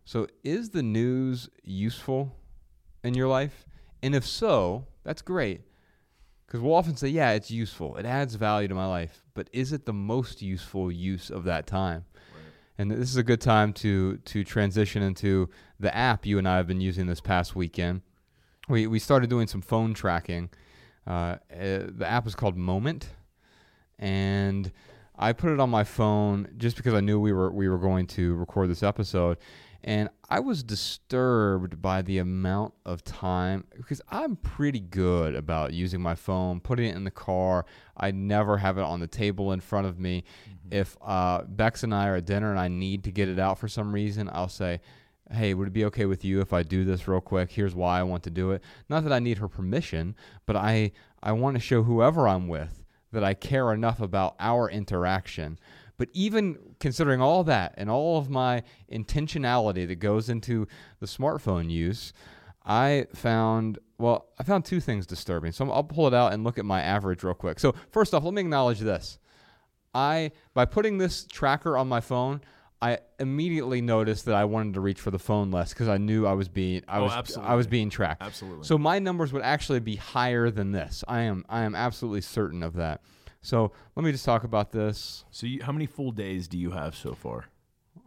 So, 0.04 0.26
is 0.42 0.70
the 0.70 0.82
news 0.82 1.48
useful 1.62 2.36
in 3.04 3.14
your 3.14 3.28
life? 3.28 3.64
And 4.02 4.14
if 4.14 4.26
so, 4.26 4.86
that's 5.04 5.22
great. 5.22 5.62
Because 6.46 6.60
we'll 6.60 6.74
often 6.74 6.96
say, 6.96 7.08
yeah, 7.08 7.30
it's 7.30 7.50
useful. 7.50 7.96
It 7.96 8.04
adds 8.04 8.34
value 8.34 8.68
to 8.68 8.74
my 8.74 8.86
life. 8.86 9.22
But 9.32 9.48
is 9.52 9.72
it 9.72 9.86
the 9.86 9.92
most 9.92 10.42
useful 10.42 10.90
use 10.90 11.30
of 11.30 11.44
that 11.44 11.66
time? 11.66 12.04
And 12.78 12.90
this 12.90 13.10
is 13.10 13.16
a 13.16 13.22
good 13.22 13.40
time 13.40 13.72
to 13.74 14.16
to 14.16 14.44
transition 14.44 15.02
into 15.02 15.48
the 15.78 15.94
app 15.94 16.26
you 16.26 16.38
and 16.38 16.48
I 16.48 16.56
have 16.56 16.66
been 16.66 16.80
using 16.80 17.06
this 17.06 17.20
past 17.20 17.54
weekend. 17.54 18.02
We 18.72 18.86
we 18.86 18.98
started 19.00 19.28
doing 19.28 19.48
some 19.48 19.60
phone 19.60 19.92
tracking. 19.92 20.48
Uh, 21.06 21.10
uh, 21.10 21.36
the 21.88 22.06
app 22.08 22.26
is 22.26 22.34
called 22.34 22.56
Moment, 22.56 23.06
and 23.98 24.72
I 25.14 25.34
put 25.34 25.52
it 25.52 25.60
on 25.60 25.68
my 25.68 25.84
phone 25.84 26.48
just 26.56 26.78
because 26.78 26.94
I 26.94 27.00
knew 27.00 27.20
we 27.20 27.34
were 27.34 27.50
we 27.52 27.68
were 27.68 27.76
going 27.76 28.06
to 28.06 28.34
record 28.34 28.70
this 28.70 28.82
episode, 28.82 29.36
and 29.84 30.08
I 30.30 30.40
was 30.40 30.62
disturbed 30.62 31.82
by 31.82 32.00
the 32.00 32.16
amount 32.16 32.72
of 32.86 33.04
time 33.04 33.64
because 33.76 34.00
I'm 34.08 34.36
pretty 34.36 34.80
good 34.80 35.34
about 35.34 35.74
using 35.74 36.00
my 36.00 36.14
phone, 36.14 36.58
putting 36.58 36.86
it 36.86 36.96
in 36.96 37.04
the 37.04 37.10
car. 37.10 37.66
I 37.94 38.10
never 38.10 38.56
have 38.56 38.78
it 38.78 38.84
on 38.84 39.00
the 39.00 39.06
table 39.06 39.52
in 39.52 39.60
front 39.60 39.86
of 39.86 39.98
me. 39.98 40.24
If 40.70 40.96
uh, 41.02 41.42
Bex 41.42 41.82
and 41.82 41.94
I 41.94 42.08
are 42.08 42.16
at 42.16 42.24
dinner 42.24 42.50
and 42.50 42.58
I 42.58 42.68
need 42.68 43.04
to 43.04 43.12
get 43.12 43.28
it 43.28 43.38
out 43.38 43.58
for 43.58 43.68
some 43.68 43.92
reason, 43.92 44.30
I'll 44.32 44.48
say, 44.48 44.80
hey, 45.30 45.54
would 45.54 45.68
it 45.68 45.72
be 45.72 45.84
okay 45.86 46.06
with 46.06 46.24
you 46.24 46.40
if 46.40 46.52
I 46.52 46.62
do 46.62 46.84
this 46.84 47.06
real 47.08 47.20
quick? 47.20 47.52
Here's 47.52 47.74
why 47.74 47.98
I 47.98 48.02
want 48.02 48.22
to 48.24 48.30
do 48.30 48.50
it. 48.50 48.62
Not 48.88 49.04
that 49.04 49.12
I 49.12 49.18
need 49.18 49.38
her 49.38 49.48
permission, 49.48 50.14
but 50.46 50.56
I 50.56 50.92
I 51.22 51.32
want 51.32 51.56
to 51.56 51.60
show 51.60 51.82
whoever 51.82 52.26
I'm 52.26 52.48
with 52.48 52.82
that 53.12 53.22
I 53.22 53.34
care 53.34 53.72
enough 53.72 54.00
about 54.00 54.34
our 54.40 54.68
interaction. 54.68 55.58
But 55.98 56.08
even 56.12 56.58
considering 56.80 57.20
all 57.20 57.44
that 57.44 57.74
and 57.76 57.88
all 57.88 58.18
of 58.18 58.28
my 58.28 58.62
intentionality 58.90 59.86
that 59.86 59.96
goes 59.96 60.28
into 60.28 60.66
the 60.98 61.06
smartphone 61.06 61.70
use, 61.70 62.12
I 62.64 63.06
found 63.14 63.78
well, 63.98 64.26
I 64.38 64.42
found 64.42 64.64
two 64.64 64.80
things 64.80 65.06
disturbing. 65.06 65.52
So 65.52 65.70
I'll 65.70 65.84
pull 65.84 66.08
it 66.08 66.14
out 66.14 66.32
and 66.32 66.42
look 66.42 66.58
at 66.58 66.64
my 66.64 66.82
average 66.82 67.22
real 67.22 67.34
quick. 67.34 67.60
So 67.60 67.74
first 67.90 68.14
off, 68.14 68.24
let 68.24 68.34
me 68.34 68.40
acknowledge 68.40 68.80
this. 68.80 69.18
I 69.94 70.32
by 70.54 70.64
putting 70.64 70.98
this 70.98 71.24
tracker 71.24 71.76
on 71.76 71.88
my 71.88 72.00
phone, 72.00 72.40
I 72.82 72.98
immediately 73.20 73.80
noticed 73.80 74.24
that 74.24 74.34
I 74.34 74.44
wanted 74.44 74.74
to 74.74 74.80
reach 74.80 75.00
for 75.00 75.12
the 75.12 75.18
phone 75.18 75.52
less 75.52 75.72
because 75.72 75.88
I 75.88 75.98
knew 75.98 76.26
I 76.26 76.32
was 76.32 76.48
being 76.48 76.82
I 76.88 76.98
Oh, 76.98 77.04
was 77.04 77.36
I 77.38 77.54
was 77.54 77.68
being 77.68 77.88
tracked. 77.88 78.22
Absolutely. 78.22 78.64
So 78.64 78.76
my 78.76 78.98
numbers 78.98 79.32
would 79.32 79.42
actually 79.42 79.78
be 79.80 79.96
higher 79.96 80.50
than 80.50 80.72
this. 80.72 81.04
I 81.06 81.20
am 81.20 81.44
I 81.48 81.60
am 81.62 81.76
absolutely 81.76 82.22
certain 82.22 82.62
of 82.62 82.74
that. 82.74 83.00
So 83.40 83.72
let 83.96 84.04
me 84.04 84.10
just 84.12 84.24
talk 84.24 84.44
about 84.44 84.72
this. 84.72 85.24
So, 85.30 85.46
you, 85.46 85.62
how 85.62 85.72
many 85.72 85.86
full 85.86 86.12
days 86.12 86.46
do 86.48 86.58
you 86.58 86.72
have 86.72 86.94
so 86.94 87.14
far? 87.14 87.46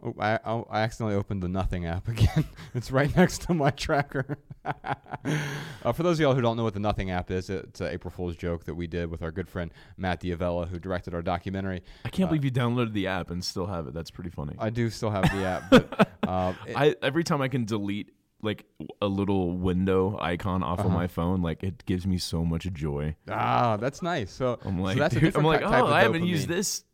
Oh, 0.06 0.14
I, 0.20 0.38
I 0.70 0.82
accidentally 0.82 1.16
opened 1.16 1.42
the 1.42 1.48
Nothing 1.48 1.84
app 1.86 2.06
again. 2.16 2.44
it's 2.74 2.90
right 2.92 3.14
next 3.16 3.42
to 3.42 3.54
my 3.54 3.70
tracker. 3.70 4.38
uh, 4.64 5.92
for 5.92 6.02
those 6.02 6.16
of 6.18 6.20
y'all 6.20 6.34
who 6.34 6.40
don't 6.40 6.56
know 6.56 6.62
what 6.64 6.74
the 6.74 6.80
Nothing 6.80 7.10
app 7.10 7.30
is, 7.30 7.50
it's 7.50 7.80
an 7.80 7.88
April 7.88 8.10
Fool's 8.10 8.36
joke 8.36 8.64
that 8.66 8.74
we 8.74 8.86
did 8.86 9.10
with 9.10 9.22
our 9.22 9.30
good 9.32 9.48
friend 9.48 9.72
Matt 9.96 10.20
D'Avella, 10.20 10.68
who 10.68 10.78
directed 10.78 11.12
our 11.14 11.22
documentary. 11.22 11.82
I 12.04 12.08
can't 12.10 12.28
believe 12.30 12.44
you 12.44 12.50
downloaded 12.52 12.92
the 12.92 13.08
app 13.08 13.30
and 13.30 13.44
still 13.44 13.66
have 13.66 13.88
it. 13.88 13.94
That's 13.94 14.10
pretty 14.10 14.30
funny. 14.30 14.54
I 14.58 14.70
do 14.70 14.90
still 14.90 15.10
have 15.10 15.22
the 15.24 15.44
app, 15.44 15.70
but 15.70 16.08
uh, 16.28 16.52
it- 16.66 16.76
I 16.76 16.94
every 17.02 17.24
time 17.24 17.42
I 17.42 17.48
can 17.48 17.64
delete 17.64 18.12
like 18.42 18.64
a 19.00 19.06
little 19.08 19.50
window 19.52 20.18
icon 20.20 20.62
off 20.62 20.78
Uh-huh. 20.78 20.88
of 20.88 20.94
my 20.94 21.06
phone, 21.08 21.42
like 21.42 21.62
it 21.64 21.84
gives 21.86 22.06
me 22.06 22.18
so 22.18 22.44
much 22.44 22.70
joy. 22.72 23.16
ah, 23.28 23.76
that's 23.78 24.02
nice. 24.02 24.30
So 24.30 24.58
I'm 24.64 24.76
so 24.76 24.82
like, 24.82 24.98
that's 24.98 25.16
a 25.16 25.20
dude, 25.20 25.36
I'm 25.36 25.42
like, 25.44 25.62
oh, 25.62 25.86
I 25.86 26.02
haven't 26.02 26.24
used 26.26 26.46
this. 26.46 26.84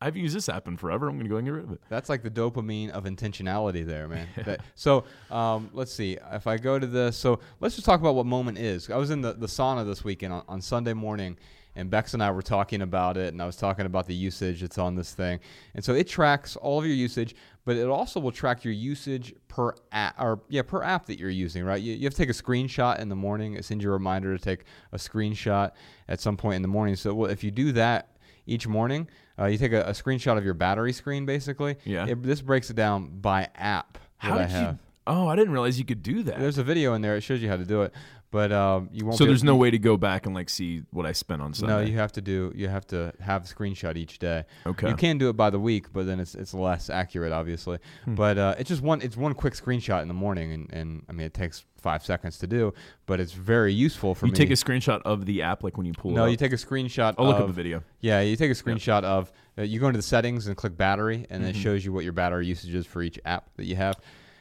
I 0.00 0.06
haven't 0.06 0.22
used 0.22 0.34
this 0.34 0.48
app 0.48 0.66
in 0.66 0.76
forever. 0.78 1.08
I'm 1.08 1.18
gonna 1.18 1.28
go 1.28 1.36
and 1.36 1.46
get 1.46 1.52
rid 1.52 1.64
of 1.64 1.72
it. 1.72 1.80
That's 1.90 2.08
like 2.08 2.22
the 2.22 2.30
dopamine 2.30 2.90
of 2.90 3.04
intentionality 3.04 3.84
there, 3.84 4.08
man. 4.08 4.26
That- 4.44 4.60
so 4.74 5.04
um, 5.30 5.68
let's 5.74 5.92
see. 5.92 6.16
If 6.32 6.46
I 6.46 6.56
go 6.56 6.78
to 6.78 6.86
this, 6.86 7.16
so 7.16 7.40
let's 7.60 7.74
just 7.74 7.84
talk 7.84 8.00
about 8.00 8.14
what 8.14 8.24
Moment 8.26 8.56
is. 8.58 8.88
I 8.90 8.96
was 8.96 9.10
in 9.10 9.20
the, 9.20 9.34
the 9.34 9.46
sauna 9.46 9.84
this 9.84 10.02
weekend 10.02 10.32
on, 10.32 10.42
on 10.48 10.60
Sunday 10.62 10.94
morning, 10.94 11.36
and 11.76 11.90
Bex 11.90 12.14
and 12.14 12.22
I 12.22 12.30
were 12.30 12.40
talking 12.42 12.80
about 12.80 13.18
it, 13.18 13.32
and 13.32 13.42
I 13.42 13.46
was 13.46 13.56
talking 13.56 13.84
about 13.84 14.06
the 14.06 14.14
usage 14.14 14.62
that's 14.62 14.78
on 14.78 14.94
this 14.94 15.12
thing. 15.12 15.38
And 15.74 15.84
so 15.84 15.94
it 15.94 16.08
tracks 16.08 16.56
all 16.56 16.78
of 16.78 16.86
your 16.86 16.94
usage, 16.94 17.34
but 17.66 17.76
it 17.76 17.86
also 17.86 18.20
will 18.20 18.32
track 18.32 18.64
your 18.64 18.72
usage 18.72 19.34
per 19.48 19.74
app, 19.92 20.18
or 20.18 20.40
yeah, 20.48 20.62
per 20.62 20.82
app 20.82 21.06
that 21.06 21.18
you're 21.18 21.28
using, 21.28 21.62
right? 21.62 21.80
You, 21.80 21.92
you 21.94 22.04
have 22.04 22.14
to 22.14 22.18
take 22.18 22.30
a 22.30 22.32
screenshot 22.32 22.98
in 23.00 23.10
the 23.10 23.16
morning. 23.16 23.54
It 23.54 23.66
sends 23.66 23.84
you 23.84 23.90
a 23.90 23.92
reminder 23.92 24.36
to 24.36 24.42
take 24.42 24.64
a 24.92 24.96
screenshot 24.96 25.72
at 26.08 26.20
some 26.20 26.38
point 26.38 26.56
in 26.56 26.62
the 26.62 26.68
morning. 26.68 26.96
So 26.96 27.12
well, 27.12 27.30
if 27.30 27.44
you 27.44 27.50
do 27.50 27.72
that 27.72 28.16
each 28.46 28.66
morning, 28.66 29.06
uh, 29.40 29.46
you 29.46 29.58
take 29.58 29.72
a, 29.72 29.82
a 29.82 29.92
screenshot 29.92 30.36
of 30.36 30.44
your 30.44 30.54
battery 30.54 30.92
screen, 30.92 31.26
basically. 31.26 31.76
Yeah. 31.84 32.06
It, 32.06 32.22
this 32.22 32.40
breaks 32.40 32.70
it 32.70 32.76
down 32.76 33.20
by 33.20 33.48
app 33.54 33.98
How 34.18 34.34
that 34.34 34.40
I 34.40 34.46
have. 34.46 34.72
you? 34.74 34.78
Oh, 35.06 35.26
I 35.28 35.34
didn't 35.36 35.52
realize 35.52 35.78
you 35.78 35.84
could 35.84 36.02
do 36.02 36.22
that. 36.24 36.38
There's 36.38 36.58
a 36.58 36.62
video 36.62 36.94
in 36.94 37.02
there. 37.02 37.16
It 37.16 37.22
shows 37.22 37.42
you 37.42 37.48
how 37.48 37.56
to 37.56 37.64
do 37.64 37.82
it, 37.82 37.92
but 38.30 38.52
um, 38.52 38.88
you 38.92 39.04
won't. 39.04 39.18
so 39.18 39.24
there's 39.24 39.42
no 39.42 39.56
way 39.56 39.70
to 39.70 39.78
go 39.78 39.96
back 39.96 40.26
and 40.26 40.34
like 40.34 40.48
see 40.48 40.82
what 40.90 41.06
I 41.06 41.12
spent 41.12 41.42
on 41.42 41.52
Sunday. 41.52 41.74
No, 41.74 41.80
you 41.80 41.96
have 41.96 42.12
to 42.12 42.20
do. 42.20 42.52
You 42.54 42.68
have 42.68 42.86
to 42.88 43.12
have 43.20 43.44
a 43.44 43.46
screenshot 43.46 43.96
each 43.96 44.18
day. 44.18 44.44
Okay. 44.66 44.88
You 44.88 44.94
can 44.94 45.18
do 45.18 45.28
it 45.28 45.36
by 45.36 45.50
the 45.50 45.58
week, 45.58 45.92
but 45.92 46.06
then 46.06 46.20
it's 46.20 46.34
it's 46.34 46.54
less 46.54 46.90
accurate, 46.90 47.32
obviously. 47.32 47.78
Hmm. 48.04 48.14
But 48.14 48.38
uh, 48.38 48.54
it's 48.58 48.68
just 48.68 48.82
one. 48.82 49.02
It's 49.02 49.16
one 49.16 49.34
quick 49.34 49.54
screenshot 49.54 50.02
in 50.02 50.08
the 50.08 50.14
morning, 50.14 50.52
and, 50.52 50.72
and 50.72 51.02
I 51.08 51.12
mean 51.12 51.26
it 51.26 51.34
takes 51.34 51.64
five 51.76 52.04
seconds 52.04 52.38
to 52.38 52.46
do, 52.46 52.74
but 53.06 53.20
it's 53.20 53.32
very 53.32 53.72
useful 53.72 54.14
for 54.14 54.26
me. 54.26 54.28
you 54.28 54.32
me. 54.32 54.36
take 54.36 54.50
a 54.50 54.52
screenshot 54.52 55.00
of 55.04 55.24
the 55.26 55.42
app 55.42 55.64
like 55.64 55.76
when 55.76 55.86
you 55.86 55.92
pull. 55.94 56.10
no, 56.10 56.24
it 56.24 56.26
up. 56.26 56.30
you 56.30 56.36
take 56.36 56.52
a 56.52 56.56
screenshot. 56.56 57.14
I'll 57.18 57.26
look 57.26 57.36
of, 57.36 57.42
up 57.42 57.46
the 57.48 57.52
video. 57.54 57.82
Yeah, 58.00 58.20
you 58.20 58.36
take 58.36 58.50
a 58.50 58.54
screenshot 58.54 59.02
of. 59.02 59.32
Uh, 59.58 59.62
you 59.62 59.80
go 59.80 59.88
into 59.88 59.98
the 59.98 60.02
settings 60.02 60.46
and 60.46 60.56
click 60.56 60.76
battery, 60.76 61.26
and 61.28 61.42
Mm-hmm. 61.42 61.50
it 61.50 61.56
shows 61.56 61.84
you 61.84 61.92
what 61.92 62.04
your 62.04 62.12
battery 62.12 62.46
usage 62.46 62.74
is 62.74 62.86
for 62.86 63.02
each 63.02 63.18
app 63.24 63.48
that 63.56 63.64
you 63.64 63.74
have, 63.76 63.96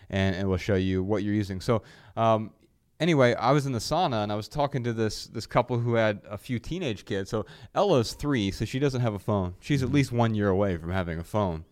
and 0.10 0.36
it 0.36 0.46
will 0.46 0.58
show 0.58 0.76
you 0.76 1.04
what 1.04 1.24
you're 1.24 1.34
using. 1.34 1.60
So, 1.62 1.82
um, 2.16 2.52
anyway, 3.00 3.34
I 3.36 3.52
was 3.52 3.66
in 3.66 3.72
the 3.72 3.80
sauna 3.80 4.24
and 4.24 4.32
I 4.32 4.36
was 4.36 4.48
talking 4.48 4.84
to 4.84 4.94
this 4.94 5.28
this 5.28 5.46
couple 5.46 5.80
who 5.80 5.94
had 5.96 6.22
a 6.30 6.38
few 6.38 6.60
teenage 6.60 7.06
kids. 7.06 7.30
So 7.30 7.46
Ella's 7.76 8.14
three, 8.14 8.52
so 8.52 8.66
she 8.66 8.80
doesn't 8.80 9.02
have 9.02 9.14
a 9.14 9.20
phone. 9.20 9.56
She's 9.60 9.82
Mm-hmm. 9.82 9.88
at 9.90 9.94
least 9.94 10.12
one 10.12 10.36
year 10.36 10.50
away 10.50 10.78
from 10.78 10.92
having 10.92 11.20
a 11.20 11.24
phone. 11.24 11.66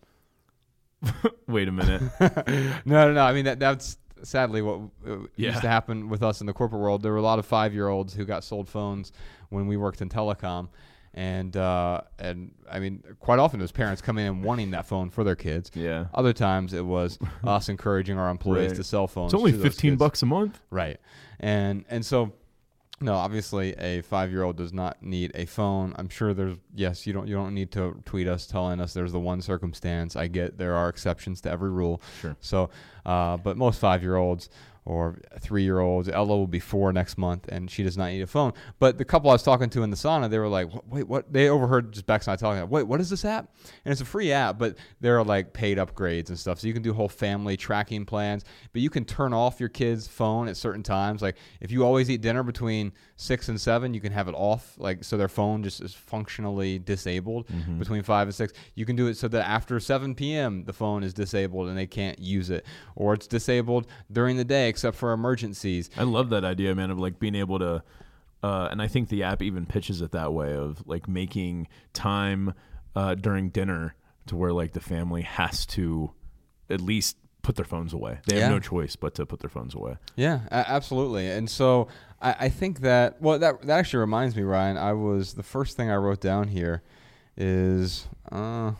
Wait 1.46 1.68
a 1.68 1.72
minute. 1.72 2.02
No, 2.84 3.06
no, 3.08 3.12
no. 3.12 3.22
I 3.22 3.32
mean 3.32 3.44
that 3.44 3.58
that's 3.60 3.98
sadly 4.22 4.62
what 4.62 4.80
uh, 5.06 5.18
Yeah. 5.36 5.50
used 5.50 5.60
to 5.62 5.68
happen 5.68 6.08
with 6.08 6.22
us 6.22 6.40
in 6.40 6.46
the 6.46 6.52
corporate 6.52 6.80
world. 6.82 7.02
There 7.02 7.12
were 7.12 7.18
a 7.18 7.22
lot 7.22 7.38
of 7.38 7.46
five 7.46 7.72
year 7.72 7.88
olds 7.88 8.14
who 8.14 8.24
got 8.24 8.42
sold 8.44 8.68
phones 8.68 9.12
when 9.50 9.66
we 9.66 9.76
worked 9.76 10.00
in 10.02 10.08
telecom. 10.08 10.68
And 11.18 11.56
uh, 11.56 12.02
and 12.20 12.52
I 12.70 12.78
mean, 12.78 13.02
quite 13.18 13.40
often 13.40 13.58
it 13.58 13.64
was 13.64 13.72
parents 13.72 14.00
coming 14.00 14.24
in 14.24 14.40
wanting 14.42 14.70
that 14.70 14.86
phone 14.86 15.10
for 15.10 15.24
their 15.24 15.34
kids. 15.34 15.72
yeah. 15.74 16.04
Other 16.14 16.32
times 16.32 16.72
it 16.72 16.84
was 16.86 17.18
us 17.44 17.68
encouraging 17.68 18.16
our 18.18 18.30
employees 18.30 18.68
Right. 18.70 18.76
to 18.76 18.84
sell 18.84 19.08
phones. 19.08 19.32
It's 19.34 19.38
only 19.38 19.50
15 19.52 19.90
kids. 19.92 19.98
bucks 19.98 20.22
a 20.22 20.26
month. 20.26 20.60
Right. 20.70 21.00
And 21.40 21.84
and 21.90 22.06
so 22.06 22.34
no, 23.00 23.14
obviously 23.14 23.72
a 23.74 24.02
5-year-old 24.02 24.56
does 24.56 24.72
not 24.72 25.02
need 25.02 25.30
a 25.34 25.46
phone. 25.46 25.92
I'm 25.98 26.08
sure 26.08 26.34
there's 26.34 26.56
yes, 26.74 27.04
you 27.04 27.12
don't 27.12 27.26
you 27.26 27.34
don't 27.34 27.52
need 27.54 27.72
to 27.72 28.00
tweet 28.04 28.28
us 28.28 28.46
telling 28.46 28.80
us 28.80 28.92
there's 28.94 29.12
the 29.12 29.18
one 29.20 29.40
circumstance. 29.42 30.14
I 30.14 30.28
get 30.28 30.56
there 30.56 30.74
are 30.76 30.88
exceptions 30.88 31.40
to 31.40 31.50
every 31.50 31.70
rule. 31.70 32.00
Sure. 32.20 32.36
So, 32.40 32.70
uh, 33.06 33.38
but 33.38 33.56
most 33.56 33.80
5-year-olds 33.80 34.50
or 34.88 35.18
three 35.38 35.62
year 35.62 35.80
olds. 35.80 36.08
Ella 36.08 36.28
will 36.28 36.46
be 36.46 36.58
four 36.58 36.92
next 36.92 37.18
month, 37.18 37.46
and 37.48 37.70
she 37.70 37.82
does 37.82 37.98
not 37.98 38.06
need 38.06 38.22
a 38.22 38.26
phone. 38.26 38.54
But 38.78 38.96
the 38.96 39.04
couple 39.04 39.28
I 39.28 39.34
was 39.34 39.42
talking 39.42 39.68
to 39.70 39.82
in 39.82 39.90
the 39.90 39.96
sauna, 39.96 40.30
they 40.30 40.38
were 40.38 40.48
like, 40.48 40.68
"Wait, 40.86 41.06
what?" 41.06 41.30
They 41.30 41.50
overheard 41.50 41.92
just 41.92 42.06
Bex 42.06 42.26
and 42.26 42.32
I 42.32 42.36
talking. 42.36 42.68
Wait, 42.70 42.84
what 42.84 43.00
is 43.00 43.10
this 43.10 43.24
app? 43.24 43.54
And 43.84 43.92
it's 43.92 44.00
a 44.00 44.06
free 44.06 44.32
app, 44.32 44.58
but 44.58 44.76
there 45.00 45.18
are 45.18 45.24
like 45.24 45.52
paid 45.52 45.76
upgrades 45.76 46.30
and 46.30 46.38
stuff. 46.38 46.58
So 46.60 46.66
you 46.66 46.72
can 46.72 46.82
do 46.82 46.94
whole 46.94 47.08
family 47.08 47.56
tracking 47.56 48.06
plans. 48.06 48.44
But 48.72 48.80
you 48.80 48.88
can 48.88 49.04
turn 49.04 49.34
off 49.34 49.60
your 49.60 49.68
kid's 49.68 50.08
phone 50.08 50.48
at 50.48 50.56
certain 50.56 50.82
times. 50.82 51.20
Like 51.20 51.36
if 51.60 51.70
you 51.70 51.84
always 51.84 52.10
eat 52.10 52.22
dinner 52.22 52.42
between 52.42 52.92
six 53.20 53.48
and 53.48 53.60
seven, 53.60 53.94
you 53.94 54.00
can 54.00 54.12
have 54.12 54.28
it 54.28 54.34
off, 54.36 54.74
like 54.78 55.02
so 55.02 55.16
their 55.16 55.28
phone 55.28 55.64
just 55.64 55.80
is 55.82 55.92
functionally 55.92 56.78
disabled 56.78 57.48
between 57.78 58.04
five 58.04 58.28
and 58.28 58.34
six. 58.34 58.52
You 58.76 58.86
can 58.86 58.94
do 58.94 59.08
it 59.08 59.16
so 59.16 59.26
that 59.26 59.44
after 59.46 59.80
7 59.80 60.14
p.m. 60.14 60.64
the 60.64 60.72
phone 60.72 61.02
is 61.02 61.12
disabled 61.12 61.68
and 61.68 61.76
they 61.76 61.88
can't 61.88 62.20
use 62.20 62.48
it, 62.48 62.64
or 62.94 63.14
it's 63.14 63.26
disabled 63.26 63.88
during 64.10 64.36
the 64.36 64.44
day 64.44 64.68
except 64.68 64.96
for 64.96 65.12
emergencies. 65.12 65.90
I 65.96 66.04
love 66.04 66.30
that 66.30 66.44
idea, 66.44 66.74
man, 66.76 66.92
of 66.92 66.98
like 67.00 67.18
being 67.18 67.34
able 67.34 67.58
to, 67.58 67.82
uh, 68.44 68.68
and 68.70 68.80
I 68.80 68.86
think 68.86 69.08
the 69.08 69.24
app 69.24 69.42
even 69.42 69.66
pitches 69.66 70.00
it 70.00 70.12
that 70.12 70.32
way 70.32 70.54
of 70.54 70.86
like 70.86 71.08
making 71.08 71.66
time 71.92 72.54
uh, 72.94 73.16
during 73.16 73.48
dinner 73.48 73.96
to 74.28 74.36
where 74.36 74.52
like 74.52 74.74
the 74.74 74.80
family 74.80 75.22
has 75.22 75.66
to 75.66 76.12
at 76.70 76.80
least 76.80 77.16
put 77.42 77.56
their 77.56 77.64
phones 77.64 77.92
away. 77.92 78.18
They 78.26 78.40
have 78.40 78.50
no 78.50 78.60
choice 78.60 78.94
but 78.94 79.14
to 79.14 79.24
put 79.26 79.40
their 79.40 79.48
phones 79.50 79.74
away. 79.74 79.96
Yeah, 80.16 80.40
absolutely. 80.50 81.28
And 81.30 81.48
so 81.48 81.88
I, 82.20 82.36
I 82.40 82.48
think 82.48 82.80
that 82.80 83.20
well, 83.22 83.38
that 83.38 83.62
that 83.62 83.78
actually 83.78 84.00
reminds 84.00 84.34
me, 84.36 84.42
Ryan. 84.42 84.76
I 84.76 84.92
was 84.92 85.34
the 85.34 85.42
first 85.42 85.76
thing 85.76 85.90
I 85.90 85.96
wrote 85.96 86.20
down 86.20 86.48
here 86.48 86.82
is 87.36 88.08
uh, 88.32 88.72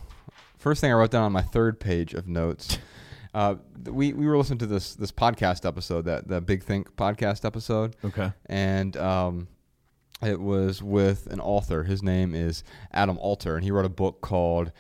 first 0.59 0.81
thing 0.81 0.91
I 0.91 0.95
wrote 0.95 1.11
down 1.11 1.23
on 1.25 1.33
my 1.33 1.43
third 1.43 1.81
page 1.81 2.15
of 2.15 2.27
notes. 2.29 2.79
Uh, 3.35 3.57
we 3.85 4.15
we 4.15 4.27
were 4.27 4.39
listening 4.39 4.59
to 4.59 4.67
this 4.67 4.95
this 4.95 5.13
podcast 5.13 5.67
episode 5.67 6.07
that 6.07 6.27
the 6.27 6.41
Big 6.41 6.65
Think 6.65 6.97
podcast 6.97 7.45
episode, 7.45 7.95
Okay. 8.03 8.33
and 8.47 8.97
um, 8.97 9.49
it 10.23 10.41
was 10.41 10.83
with 10.83 11.27
an 11.27 11.39
author. 11.39 11.85
His 11.85 12.03
name 12.03 12.35
is 12.35 12.65
Adam 12.91 13.19
Alter, 13.19 13.55
and 13.55 13.63
he 13.63 13.71
wrote 13.71 13.85
a 13.85 13.91
book 13.91 14.23
called 14.23 14.73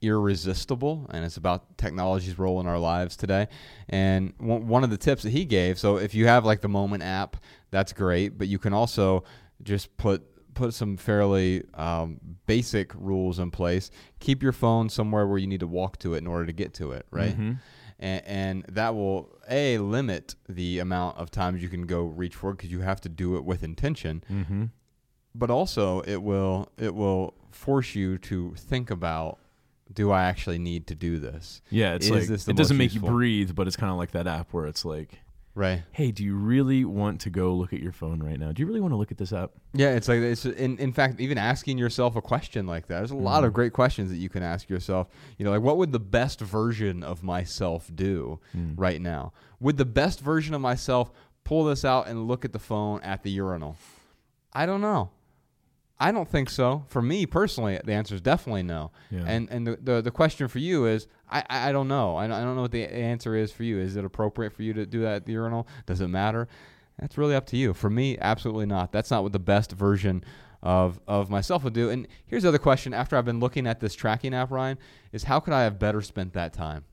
Irresistible, 0.00 1.06
and 1.10 1.24
it's 1.24 1.36
about 1.36 1.76
technology's 1.76 2.38
role 2.38 2.60
in 2.60 2.66
our 2.68 2.78
lives 2.78 3.16
today. 3.16 3.48
And 3.88 4.32
one 4.38 4.68
one 4.68 4.84
of 4.84 4.90
the 4.90 4.96
tips 4.98 5.24
that 5.24 5.30
he 5.30 5.44
gave, 5.44 5.76
so 5.78 5.96
if 5.96 6.14
you 6.14 6.28
have 6.28 6.44
like 6.44 6.60
the 6.60 6.68
Moment 6.68 7.02
app, 7.02 7.36
that's 7.70 7.92
great, 7.92 8.38
but 8.38 8.48
you 8.48 8.58
can 8.58 8.72
also 8.72 9.24
just 9.62 9.96
put 9.96 10.22
put 10.54 10.72
some 10.72 10.96
fairly 10.96 11.62
um, 11.74 12.18
basic 12.46 12.94
rules 12.94 13.38
in 13.38 13.50
place. 13.50 13.90
Keep 14.20 14.42
your 14.42 14.52
phone 14.52 14.88
somewhere 14.88 15.26
where 15.26 15.36
you 15.36 15.46
need 15.46 15.60
to 15.60 15.66
walk 15.66 15.98
to 15.98 16.14
it 16.14 16.18
in 16.18 16.26
order 16.26 16.46
to 16.46 16.52
get 16.52 16.72
to 16.74 16.92
it, 16.92 17.04
right? 17.10 17.38
Mhm. 17.38 17.58
and, 17.98 18.22
and 18.26 18.64
that 18.68 18.94
will 18.94 19.30
a 19.50 19.76
limit 19.78 20.34
the 20.48 20.78
amount 20.78 21.18
of 21.18 21.30
times 21.30 21.62
you 21.62 21.68
can 21.68 21.86
go 21.86 22.04
reach 22.04 22.34
for 22.34 22.50
it 22.50 22.56
because 22.56 22.70
you 22.70 22.80
have 22.80 23.00
to 23.02 23.08
do 23.08 23.36
it 23.36 23.44
with 23.44 23.62
intention 23.62 24.22
Mm-hmm. 24.30 24.64
but 25.34 25.50
also 25.50 26.00
it 26.00 26.22
will 26.22 26.68
it 26.78 26.94
will 26.94 27.34
force 27.50 27.94
you 27.94 28.18
to 28.18 28.52
think 28.56 28.90
about 28.90 29.38
do 29.92 30.10
i 30.10 30.24
actually 30.24 30.58
need 30.58 30.86
to 30.88 30.94
do 30.94 31.18
this 31.18 31.62
Yeah, 31.70 31.94
it's 31.94 32.06
Is 32.06 32.10
like 32.30 32.48
it 32.48 32.56
doesn't 32.56 32.76
make 32.76 32.92
useful? 32.92 33.08
you 33.10 33.14
breathe, 33.14 33.54
but 33.54 33.66
it's 33.66 33.76
kind 33.76 33.90
of 33.92 33.96
like 33.98 34.10
that 34.12 34.26
app 34.26 34.52
where 34.52 34.66
it's 34.66 34.84
like, 34.84 35.20
right 35.56 35.82
hey, 35.90 36.12
do 36.12 36.22
you 36.22 36.36
really 36.36 36.84
want 36.84 37.20
to 37.22 37.30
go 37.30 37.54
look 37.54 37.72
at 37.72 37.80
your 37.80 37.90
phone 37.90 38.22
right 38.22 38.38
now? 38.38 38.52
Do 38.52 38.60
you 38.60 38.66
really 38.66 38.80
want 38.80 38.92
to 38.92 38.96
look 38.96 39.10
at 39.10 39.18
this 39.18 39.32
app? 39.32 39.50
yeah 39.72 39.94
it's 39.94 40.08
like 40.08 40.20
it's 40.20 40.44
in, 40.44 40.78
in 40.78 40.92
fact 40.92 41.20
even 41.20 41.38
asking 41.38 41.78
yourself 41.78 42.14
a 42.14 42.22
question 42.22 42.66
like 42.66 42.86
that 42.86 42.98
there's 42.98 43.10
a 43.10 43.16
lot 43.16 43.42
of 43.42 43.48
mm-hmm. 43.48 43.56
great 43.56 43.72
questions 43.72 44.10
that 44.10 44.16
you 44.16 44.28
can 44.28 44.42
ask 44.42 44.68
yourself 44.68 45.08
you 45.38 45.44
know 45.44 45.50
like 45.50 45.62
what 45.62 45.76
would 45.76 45.92
the 45.92 45.98
best 45.98 46.40
version 46.40 47.02
of 47.02 47.22
myself 47.22 47.90
do 47.94 48.38
mm. 48.56 48.74
right 48.76 49.00
now 49.00 49.32
would 49.60 49.76
the 49.76 49.84
best 49.84 50.20
version 50.20 50.54
of 50.54 50.60
myself 50.60 51.10
pull 51.44 51.64
this 51.64 51.84
out 51.84 52.06
and 52.06 52.26
look 52.26 52.44
at 52.44 52.52
the 52.52 52.58
phone 52.58 53.00
at 53.02 53.22
the 53.22 53.30
urinal 53.30 53.76
i 54.52 54.64
don't 54.64 54.80
know 54.80 55.10
I 55.98 56.12
don't 56.12 56.28
think 56.28 56.50
so. 56.50 56.84
For 56.88 57.00
me 57.00 57.24
personally, 57.24 57.80
the 57.82 57.92
answer 57.92 58.14
is 58.14 58.20
definitely 58.20 58.62
no. 58.62 58.90
Yeah. 59.10 59.24
And 59.26 59.48
and 59.50 59.66
the, 59.66 59.76
the 59.76 60.02
the 60.02 60.10
question 60.10 60.46
for 60.48 60.58
you 60.58 60.84
is, 60.84 61.06
I 61.28 61.44
I 61.48 61.72
don't 61.72 61.88
know. 61.88 62.16
I 62.16 62.26
don't, 62.26 62.36
I 62.36 62.42
don't 62.42 62.56
know 62.56 62.62
what 62.62 62.72
the 62.72 62.84
answer 62.84 63.34
is 63.36 63.52
for 63.52 63.62
you. 63.64 63.78
Is 63.78 63.96
it 63.96 64.04
appropriate 64.04 64.52
for 64.52 64.62
you 64.62 64.72
to 64.74 64.86
do 64.86 65.02
that 65.02 65.14
at 65.14 65.26
the 65.26 65.32
urinal? 65.32 65.66
Does 65.86 66.00
it 66.00 66.08
matter? 66.08 66.48
That's 66.98 67.18
really 67.18 67.34
up 67.34 67.46
to 67.46 67.56
you. 67.56 67.74
For 67.74 67.90
me, 67.90 68.16
absolutely 68.18 68.66
not. 68.66 68.92
That's 68.92 69.10
not 69.10 69.22
what 69.22 69.32
the 69.32 69.38
best 69.38 69.72
version 69.72 70.24
of 70.62 71.00
of 71.06 71.30
myself 71.30 71.64
would 71.64 71.74
do. 71.74 71.90
And 71.90 72.08
here's 72.26 72.42
the 72.42 72.48
other 72.48 72.58
question: 72.58 72.94
After 72.94 73.16
I've 73.16 73.24
been 73.24 73.40
looking 73.40 73.66
at 73.66 73.80
this 73.80 73.94
tracking 73.94 74.34
app, 74.34 74.50
Ryan, 74.50 74.78
is 75.12 75.24
how 75.24 75.40
could 75.40 75.52
I 75.52 75.62
have 75.62 75.78
better 75.78 76.00
spent 76.00 76.32
that 76.34 76.52
time? 76.52 76.84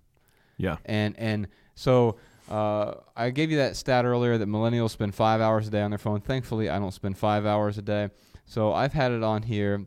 Yeah. 0.58 0.78
And 0.86 1.16
and 1.18 1.48
so 1.76 2.18
uh, 2.50 2.96
I 3.16 3.30
gave 3.30 3.52
you 3.52 3.58
that 3.58 3.76
stat 3.76 4.06
earlier 4.06 4.38
that 4.38 4.48
millennials 4.48 4.92
spend 4.92 5.16
five 5.16 5.42
hours 5.42 5.68
a 5.68 5.72
day 5.72 5.82
on 5.82 5.92
their 5.92 5.98
phone. 5.98 6.22
Thankfully, 6.22 6.70
I 6.70 6.80
don't 6.80 6.94
spend 6.94 7.18
five 7.18 7.46
hours 7.46 7.78
a 7.78 7.82
day. 7.82 8.10
So 8.46 8.74
I've 8.74 8.94
had 8.94 9.12
it 9.12 9.24
on 9.24 9.44
here 9.44 9.86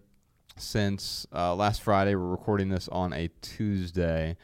since 0.57 1.27
uh, 1.35 1.55
last 1.55 1.83
Friday. 1.83 2.15
We're 2.15 2.27
recording 2.27 2.69
this 2.69 2.89
on 2.89 3.13
a 3.13 3.29
Tuesday, 3.43 4.37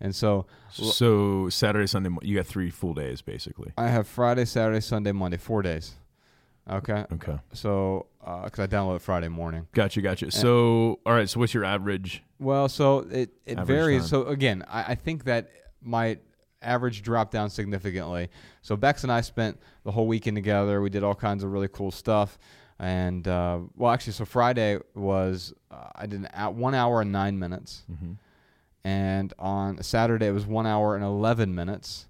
and 0.00 0.14
so 0.14 0.46
So 0.70 1.48
Saturday, 1.48 1.86
Sunday, 1.86 2.10
you 2.22 2.36
got 2.36 2.46
three 2.46 2.70
full 2.70 2.94
days 2.94 3.22
basically. 3.22 3.72
I 3.76 3.88
have 3.88 4.06
Friday, 4.06 4.44
Saturday, 4.44 4.80
Sunday, 4.80 5.12
Monday, 5.12 5.36
four 5.36 5.62
days. 5.62 5.94
Okay. 6.70 7.04
Okay. 7.12 7.38
So 7.52 8.06
because 8.20 8.60
I 8.60 8.66
download 8.66 8.96
it 8.96 9.02
Friday 9.02 9.28
morning. 9.28 9.66
Gotcha, 9.72 10.00
gotcha. 10.00 10.30
So, 10.30 11.00
all 11.04 11.12
right. 11.12 11.28
So, 11.28 11.40
what's 11.40 11.52
your 11.54 11.64
average? 11.64 12.22
Well, 12.38 12.68
so 12.68 13.00
it, 13.10 13.30
it 13.46 13.58
varies. 13.60 14.02
time. 14.02 14.08
So 14.08 14.26
again, 14.26 14.64
I, 14.68 14.92
I 14.92 14.94
think 14.94 15.24
that 15.24 15.50
my 15.80 16.18
average 16.62 17.02
dropped 17.02 17.32
down 17.32 17.50
significantly. 17.50 18.28
So 18.62 18.76
Bex 18.76 19.02
and 19.02 19.12
I 19.12 19.20
spent 19.20 19.58
the 19.84 19.90
whole 19.90 20.06
weekend 20.06 20.36
together. 20.36 20.80
We 20.80 20.90
did 20.90 21.02
all 21.02 21.14
kinds 21.14 21.42
of 21.42 21.52
really 21.52 21.68
cool 21.68 21.90
stuff. 21.90 22.38
And 22.82 23.28
uh, 23.28 23.60
well, 23.76 23.92
actually, 23.92 24.14
so 24.14 24.24
Friday 24.24 24.78
was 24.94 25.54
uh, 25.70 25.90
I 25.94 26.06
did 26.06 26.20
an 26.20 26.28
hou- 26.34 26.50
one 26.50 26.74
hour 26.74 27.00
and 27.00 27.12
nine 27.12 27.38
minutes, 27.38 27.84
Mm-hmm. 27.90 28.12
and 28.84 29.32
on 29.38 29.80
Saturday 29.82 30.26
it 30.26 30.32
was 30.32 30.46
one 30.46 30.66
hour 30.66 30.96
and 30.96 31.04
eleven 31.04 31.54
minutes. 31.54 32.06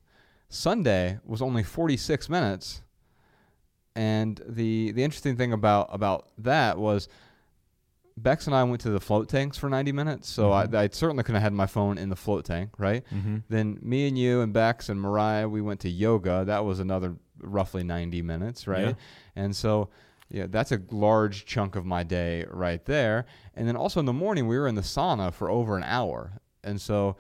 Sunday 0.49 1.19
was 1.27 1.43
only 1.43 1.63
forty 1.63 1.99
six 1.99 2.29
minutes. 2.31 2.81
And 3.95 4.41
the 4.49 4.93
the 4.93 5.05
interesting 5.05 5.37
thing 5.37 5.53
about 5.53 5.89
about 5.93 6.29
that 6.39 6.79
was 6.79 7.09
Bex 8.17 8.47
and 8.47 8.55
I 8.57 8.65
went 8.65 8.81
to 8.83 8.91
the 8.91 9.01
float 9.01 9.29
tanks 9.31 9.57
for 9.57 9.69
90 9.71 9.93
minutes, 9.93 10.29
so 10.29 10.51
Mhm. 10.51 10.75
I, 10.75 10.83
I 10.85 10.89
certainly 10.93 11.25
could 11.25 11.35
have 11.35 11.43
had 11.43 11.53
my 11.55 11.67
phone 11.67 11.97
in 11.99 12.09
the 12.11 12.17
float 12.17 12.45
tank, 12.45 12.71
right? 12.79 13.05
Mm-hmm. 13.13 13.39
Then 13.49 13.79
me 13.83 14.07
and 14.07 14.17
you 14.19 14.43
and 14.43 14.53
Bex 14.53 14.89
and 14.91 15.01
Mariah, 15.01 15.49
we 15.49 15.61
went 15.63 15.81
to 15.81 15.89
yoga. 15.91 16.45
That 16.47 16.65
was 16.65 16.79
another 16.79 17.17
roughly 17.41 17.83
90 17.85 18.21
minutes, 18.23 18.67
right? 18.67 18.89
Yeah. 18.89 18.95
And 19.35 19.57
so, 19.57 19.89
yeah, 20.33 20.47
that's 20.49 20.73
a 20.73 20.81
large 20.91 21.45
chunk 21.45 21.77
of 21.77 21.85
my 21.85 22.03
day 22.03 22.45
right 22.51 22.85
there. 22.87 23.27
And 23.55 23.69
then 23.69 23.77
also 23.77 24.01
in 24.01 24.07
the 24.07 24.13
morning, 24.13 24.49
we 24.49 24.59
were 24.59 24.67
in 24.67 24.75
the 24.75 24.81
sauna 24.83 25.33
for 25.33 25.51
over 25.51 25.77
an 25.77 25.85
hour. 25.85 26.33
And 26.65 26.81
so 26.81 27.17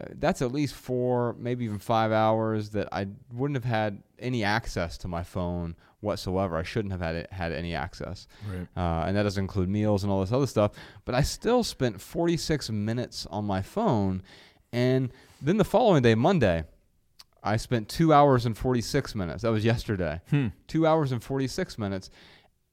uh, 0.00 0.04
that's 0.14 0.40
at 0.42 0.52
least 0.52 0.74
four, 0.74 1.34
maybe 1.38 1.64
even 1.66 1.78
five 1.78 2.12
hours 2.12 2.70
that 2.70 2.88
I 2.92 3.08
wouldn't 3.32 3.56
have 3.62 3.70
had 3.70 4.02
any 4.18 4.42
access 4.42 4.96
to 4.98 5.08
my 5.08 5.22
phone 5.22 5.76
whatsoever. 6.00 6.56
I 6.56 6.62
shouldn't 6.62 6.92
have 6.92 7.00
had 7.02 7.14
it, 7.16 7.32
had 7.32 7.52
any 7.52 7.74
access 7.74 8.26
Right. 8.50 8.66
uh, 8.76 9.06
and 9.06 9.16
that 9.16 9.24
doesn't 9.24 9.42
include 9.44 9.68
meals 9.68 10.02
and 10.02 10.10
all 10.12 10.20
this 10.20 10.32
other 10.32 10.46
stuff. 10.46 10.72
But 11.04 11.14
I 11.14 11.22
still 11.22 11.62
spent 11.62 12.00
46 12.00 12.70
minutes 12.70 13.26
on 13.30 13.44
my 13.44 13.60
phone, 13.62 14.22
and 14.72 15.10
then 15.42 15.56
the 15.58 15.64
following 15.64 16.02
day, 16.02 16.14
Monday, 16.14 16.64
I 17.42 17.56
spent 17.56 17.88
two 17.88 18.12
hours 18.12 18.44
and 18.44 18.56
46 18.56 19.14
minutes. 19.14 19.42
That 19.42 19.50
was 19.52 19.64
yesterday. 19.64 20.20
Hmm. 20.30 20.48
Two 20.66 20.86
hours 20.86 21.12
and 21.12 21.22
46 21.22 21.78
minutes, 21.78 22.10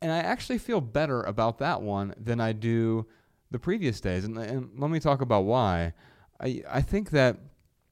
and 0.04 0.12
I 0.12 0.18
actually 0.18 0.58
feel 0.58 0.82
better 0.82 1.24
about 1.24 1.60
that 1.60 1.82
one 1.82 2.14
than 2.22 2.42
I 2.42 2.52
do 2.52 3.08
the 3.52 3.58
previous 3.58 4.02
days. 4.02 4.26
And, 4.26 4.38
and 4.38 4.70
let 4.78 4.92
me 4.92 5.00
talk 5.00 5.22
about 5.22 5.46
why. 5.46 5.94
I 6.42 6.62
I 6.70 6.82
think 6.82 7.12
that 7.12 7.38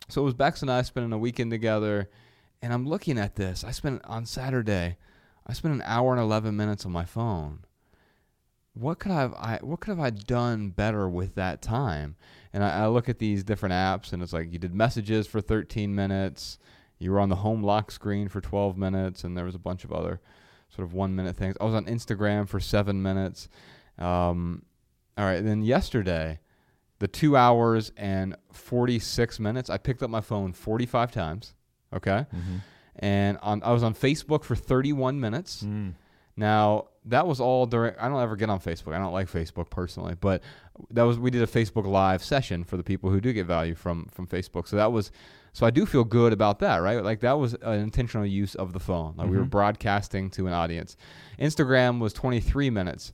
so 0.10 0.22
it 0.22 0.26
was 0.26 0.34
Bex 0.34 0.62
and 0.62 0.70
I 0.70 0.82
spending 0.82 1.14
a 1.14 1.18
weekend 1.18 1.52
together, 1.52 2.10
and 2.62 2.74
I'm 2.74 2.86
looking 2.86 3.18
at 3.18 3.38
this. 3.38 3.64
I 3.64 3.72
spent 3.72 4.02
on 4.04 4.26
Saturday. 4.26 4.98
I 5.48 5.54
spent 5.54 5.74
an 5.74 5.84
hour 5.86 6.12
and 6.12 6.22
11 6.22 6.56
minutes 6.56 6.86
on 6.86 6.92
my 6.92 7.06
phone. 7.06 7.60
What 8.74 9.00
could 9.00 9.14
I 9.14 9.22
have 9.22 9.34
I 9.36 9.60
what 9.62 9.80
could 9.80 9.92
have 9.92 10.06
I 10.06 10.10
done 10.10 10.72
better 10.72 11.08
with 11.08 11.36
that 11.36 11.62
time? 11.62 12.18
And 12.52 12.62
I, 12.62 12.84
I 12.84 12.88
look 12.88 13.08
at 13.08 13.20
these 13.20 13.46
different 13.46 13.72
apps 13.72 14.12
and 14.12 14.22
it's 14.22 14.34
like 14.34 14.52
you 14.52 14.60
did 14.60 14.76
messages 14.76 15.28
for 15.28 15.40
13 15.40 15.96
minutes, 15.96 16.60
you 17.00 17.12
were 17.12 17.22
on 17.22 17.30
the 17.30 17.38
home 17.38 17.64
lock 17.64 17.90
screen 17.90 18.28
for 18.28 18.42
12 18.42 18.78
minutes, 18.78 19.24
and 19.24 19.38
there 19.38 19.46
was 19.46 19.56
a 19.56 19.60
bunch 19.60 19.86
of 19.86 19.94
other 19.94 20.20
sort 20.76 20.88
of 20.88 20.94
one 20.94 21.16
minute 21.16 21.36
things. 21.36 21.56
I 21.60 21.66
was 21.66 21.74
on 21.74 21.86
Instagram 21.86 22.48
for 22.48 22.60
seven 22.60 23.02
minutes. 23.02 23.50
Um, 23.98 24.64
all 25.18 25.26
right, 25.26 25.42
then 25.42 25.64
yesterday, 25.64 26.40
the 27.00 27.08
two 27.08 27.36
hours 27.36 27.92
and 27.98 28.36
46 28.54 29.40
minutes, 29.40 29.70
I 29.70 29.78
picked 29.78 30.02
up 30.04 30.10
my 30.10 30.22
phone 30.22 30.54
45 30.54 31.12
times. 31.12 31.54
Okay. 31.94 32.26
Mm-hmm. 32.34 32.58
And 32.98 33.38
on, 33.42 33.64
I 33.64 33.72
was 33.72 33.84
on 33.84 33.94
Facebook 33.94 34.44
for 34.44 34.56
31 34.56 35.20
minutes. 35.20 35.64
Mm. 35.64 35.96
Now 36.38 36.88
that 37.06 37.28
was 37.28 37.40
all 37.40 37.66
during. 37.66 37.96
I 38.00 38.08
don't 38.08 38.22
ever 38.22 38.36
get 38.36 38.50
on 38.50 38.60
Facebook. 38.60 38.94
I 38.94 39.00
don't 39.00 39.14
like 39.14 39.30
Facebook 39.30 39.70
personally, 39.70 40.16
but 40.20 40.42
that 40.92 41.04
was 41.04 41.20
we 41.20 41.32
did 41.32 41.42
a 41.42 41.48
Facebook 41.48 41.86
Live 41.86 42.24
session 42.24 42.64
for 42.64 42.78
the 42.78 42.84
people 42.84 43.10
who 43.10 43.20
do 43.20 43.34
get 43.34 43.46
value 43.46 43.76
from 43.76 44.06
from 44.12 44.28
Facebook. 44.28 44.68
So 44.68 44.76
that 44.78 44.92
was 44.92 45.12
So 45.54 45.66
I 45.66 45.70
do 45.70 45.86
feel 45.86 46.04
good 46.04 46.32
about 46.34 46.60
that, 46.60 46.78
right? 46.78 47.04
Like 47.04 47.20
that 47.22 47.34
was 47.38 47.54
an 47.62 47.80
intentional 47.80 48.26
use 48.26 48.56
of 48.56 48.72
the 48.74 48.80
phone. 48.80 49.16
Like 49.18 49.30
we 49.30 49.38
were 49.38 49.44
Mhm. 49.46 49.50
broadcasting 49.50 50.30
to 50.32 50.48
an 50.48 50.54
audience. 50.54 50.96
Instagram 51.40 52.00
was 52.00 52.14
23 52.14 52.70
minutes. 52.70 53.14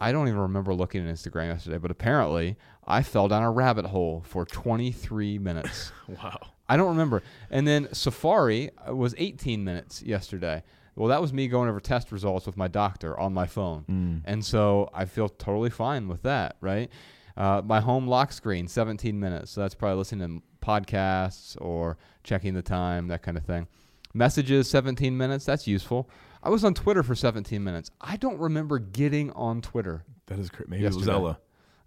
I 0.00 0.12
don't 0.12 0.28
even 0.28 0.40
remember 0.40 0.74
looking 0.74 1.06
at 1.08 1.12
Instagram 1.14 1.48
yesterday, 1.48 1.78
but 1.78 1.90
apparently 1.90 2.56
I 2.86 3.02
fell 3.02 3.28
down 3.28 3.42
a 3.42 3.50
rabbit 3.50 3.86
hole 3.86 4.22
for 4.26 4.44
23 4.44 5.38
minutes. 5.38 5.92
Wow. 6.08 6.38
I 6.68 6.76
don't 6.76 6.88
remember. 6.88 7.22
And 7.50 7.66
then 7.66 7.88
Safari 7.92 8.70
uh, 8.88 8.94
was 8.94 9.14
18 9.18 9.62
minutes 9.64 10.02
yesterday. 10.02 10.62
Well, 10.96 11.08
that 11.08 11.20
was 11.20 11.32
me 11.32 11.46
going 11.48 11.68
over 11.68 11.78
test 11.80 12.10
results 12.10 12.44
with 12.46 12.56
my 12.56 12.66
doctor 12.68 13.18
on 13.18 13.32
my 13.34 13.46
phone. 13.46 13.84
Mm. 13.88 14.22
And 14.24 14.44
so 14.44 14.88
I 14.94 15.04
feel 15.04 15.28
totally 15.28 15.70
fine 15.70 16.08
with 16.08 16.22
that, 16.22 16.56
right? 16.60 16.90
Uh, 17.36 17.62
my 17.64 17.80
home 17.80 18.08
lock 18.08 18.32
screen, 18.32 18.66
17 18.66 19.18
minutes. 19.20 19.50
So 19.52 19.60
that's 19.60 19.74
probably 19.74 19.98
listening 19.98 20.40
to 20.40 20.42
podcasts 20.66 21.56
or 21.60 21.96
checking 22.24 22.54
the 22.54 22.62
time, 22.62 23.08
that 23.08 23.22
kind 23.22 23.36
of 23.36 23.44
thing. 23.44 23.68
Messages, 24.14 24.68
17 24.68 25.16
minutes. 25.16 25.44
That's 25.44 25.66
useful. 25.66 26.08
I 26.42 26.48
was 26.48 26.64
on 26.64 26.74
Twitter 26.74 27.02
for 27.02 27.14
17 27.14 27.62
minutes. 27.62 27.90
I 28.00 28.16
don't 28.16 28.38
remember 28.38 28.78
getting 28.78 29.30
on 29.32 29.60
Twitter. 29.60 30.04
That 30.26 30.38
is 30.38 30.48
crazy. 30.50 30.70
Maybe 30.70 30.82
Yesterday. 30.84 31.12
it 31.12 31.20
was 31.20 31.36
Ella. 31.36 31.38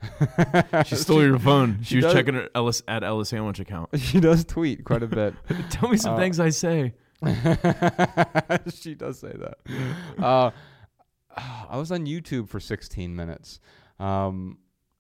She 0.86 0.96
stole 0.96 1.22
your 1.24 1.40
phone. 1.40 1.80
She, 1.82 1.86
she 1.90 1.96
was 1.98 2.06
does- 2.06 2.14
checking 2.14 2.34
her 2.36 2.50
Ellis 2.56 2.82
at 2.88 3.04
Ella 3.04 3.26
Sandwich 3.26 3.60
account. 3.60 3.90
she 4.00 4.20
does 4.20 4.46
tweet 4.46 4.86
quite 4.86 5.04
a 5.04 5.08
bit. 5.20 5.34
Tell 5.72 5.90
me 5.90 5.98
some 5.98 6.14
Uh, 6.16 6.18
things 6.18 6.40
I 6.40 6.50
say. 6.50 6.94
she 8.74 8.96
does 8.96 9.20
say 9.20 9.34
that. 9.34 9.58
Uh, 10.24 10.52
I 11.70 11.78
was 11.78 11.92
on 11.92 12.06
YouTube 12.06 12.48
for 12.50 12.60
16 12.60 13.16
minutes. 13.16 13.60
Um, 14.00 14.58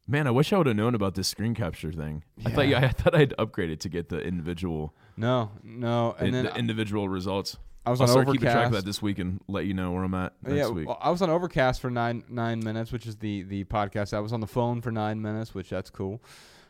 Man, 0.09 0.25
I 0.25 0.31
wish 0.31 0.51
I 0.51 0.57
would 0.57 0.65
have 0.65 0.75
known 0.75 0.95
about 0.95 1.13
this 1.13 1.27
screen 1.27 1.53
capture 1.53 1.91
thing. 1.91 2.23
I 2.43 2.49
thought 2.49 2.67
Yeah. 2.67 2.81
yeah, 2.81 2.87
I 2.87 2.89
thought 2.89 3.13
I'd 3.13 3.35
upgraded 3.37 3.79
to 3.81 3.89
get 3.89 4.09
the 4.09 4.19
individual 4.19 4.95
no, 5.15 5.51
no, 5.63 6.15
and 6.17 6.33
the 6.33 6.43
then 6.43 6.55
individual 6.57 7.07
results. 7.07 7.57
I 7.85 7.91
was 7.91 8.01
I'll 8.01 8.05
on 8.05 8.09
start 8.09 8.27
Overcast. 8.27 8.41
keeping 8.41 8.51
track 8.53 8.65
of 8.67 8.71
that 8.71 8.85
this 8.85 9.01
week 9.03 9.19
and 9.19 9.39
let 9.47 9.65
you 9.65 9.73
know 9.75 9.91
where 9.91 10.03
I'm 10.03 10.13
at 10.15 10.33
next 10.41 10.55
yeah, 10.55 10.69
week. 10.69 10.87
well, 10.87 10.97
I 10.99 11.11
was 11.11 11.21
on 11.21 11.29
Overcast 11.29 11.79
for 11.79 11.91
nine 11.91 12.23
nine 12.27 12.59
minutes, 12.59 12.91
which 12.91 13.05
is 13.05 13.17
the 13.17 13.43
the 13.43 13.65
podcast. 13.65 14.13
I 14.13 14.19
was 14.19 14.33
on 14.33 14.39
the 14.39 14.47
phone 14.47 14.81
for 14.81 14.91
nine 14.91 15.21
minutes, 15.21 15.53
which 15.53 15.69
that's 15.69 15.91
cool. 15.91 16.23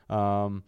Um, 0.09 0.63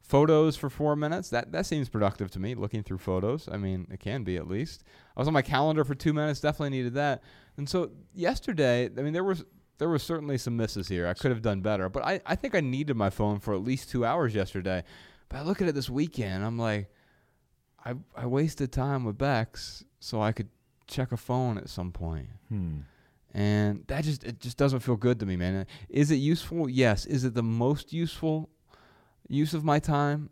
photos 0.00 0.56
for 0.56 0.70
four 0.70 0.96
minutes. 0.96 1.28
That 1.28 1.52
that 1.52 1.66
seems 1.66 1.88
productive 1.90 2.30
to 2.32 2.40
me. 2.40 2.54
Looking 2.54 2.82
through 2.82 2.98
photos. 2.98 3.48
I 3.52 3.56
mean, 3.58 3.86
it 3.90 4.00
can 4.00 4.24
be 4.24 4.36
at 4.36 4.48
least. 4.48 4.82
I 5.16 5.20
was 5.20 5.28
on 5.28 5.34
my 5.34 5.42
calendar 5.42 5.84
for 5.84 5.94
two 5.94 6.12
minutes. 6.14 6.40
Definitely 6.40 6.70
needed 6.70 6.94
that. 6.94 7.22
And 7.58 7.68
so 7.68 7.90
yesterday, 8.14 8.88
I 8.96 9.02
mean, 9.02 9.12
there 9.12 9.24
was 9.24 9.44
there 9.82 9.88
was 9.88 10.04
certainly 10.04 10.38
some 10.38 10.56
misses 10.56 10.86
here. 10.86 11.08
I 11.08 11.14
could 11.14 11.32
have 11.32 11.42
done 11.42 11.60
better, 11.60 11.88
but 11.88 12.04
I 12.06 12.20
I 12.24 12.36
think 12.36 12.54
I 12.54 12.60
needed 12.60 12.96
my 12.96 13.10
phone 13.10 13.40
for 13.40 13.52
at 13.52 13.64
least 13.64 13.90
two 13.90 14.04
hours 14.04 14.32
yesterday. 14.32 14.84
But 15.28 15.38
I 15.38 15.42
look 15.42 15.60
at 15.60 15.66
it 15.66 15.74
this 15.74 15.90
weekend. 15.90 16.44
I'm 16.44 16.56
like, 16.56 16.88
I 17.84 17.94
I 18.16 18.26
wasted 18.26 18.70
time 18.70 19.04
with 19.04 19.18
Bex 19.18 19.84
so 19.98 20.22
I 20.22 20.30
could 20.30 20.48
check 20.86 21.10
a 21.10 21.16
phone 21.16 21.58
at 21.58 21.68
some 21.68 21.90
point 21.90 22.28
Hmm. 22.48 22.80
and 23.34 23.84
that 23.88 24.04
just 24.04 24.22
it 24.24 24.38
just 24.38 24.56
doesn't 24.56 24.80
feel 24.80 24.96
good 24.96 25.18
to 25.20 25.26
me, 25.26 25.34
man. 25.36 25.66
Is 25.88 26.12
it 26.12 26.16
useful? 26.16 26.68
Yes. 26.68 27.04
Is 27.06 27.24
it 27.24 27.34
the 27.34 27.42
most 27.42 27.92
useful 27.92 28.48
use 29.28 29.52
of 29.54 29.64
my 29.64 29.80
time? 29.80 30.30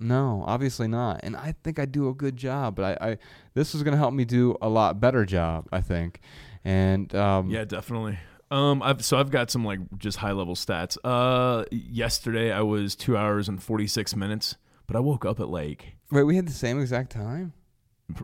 No, 0.00 0.42
obviously 0.46 0.88
not. 0.88 1.20
And 1.22 1.36
I 1.36 1.54
think 1.62 1.78
I 1.78 1.84
do 1.84 2.08
a 2.08 2.14
good 2.14 2.36
job, 2.36 2.74
but 2.76 2.84
I, 3.00 3.10
I 3.10 3.18
this 3.54 3.74
is 3.76 3.82
going 3.84 3.92
to 3.92 3.98
help 3.98 4.14
me 4.14 4.24
do 4.24 4.56
a 4.62 4.68
lot 4.68 4.98
better 5.00 5.24
job, 5.24 5.68
I 5.72 5.80
think. 5.82 6.20
And 6.64 7.14
um, 7.14 7.50
Yeah, 7.50 7.64
definitely. 7.64 8.18
Um, 8.50 8.82
I've 8.82 9.04
so 9.04 9.18
I've 9.18 9.30
got 9.30 9.50
some 9.50 9.64
like 9.64 9.80
just 9.98 10.18
high 10.18 10.32
level 10.32 10.54
stats. 10.54 10.96
Uh, 11.04 11.64
yesterday 11.70 12.52
I 12.52 12.62
was 12.62 12.96
two 12.96 13.16
hours 13.16 13.48
and 13.48 13.62
forty 13.62 13.86
six 13.86 14.16
minutes, 14.16 14.56
but 14.86 14.96
I 14.96 15.00
woke 15.00 15.24
up 15.24 15.40
at 15.40 15.48
like. 15.48 15.96
wait, 16.10 16.22
we 16.24 16.36
had 16.36 16.46
the 16.46 16.52
same 16.52 16.80
exact 16.80 17.10
time. 17.10 17.52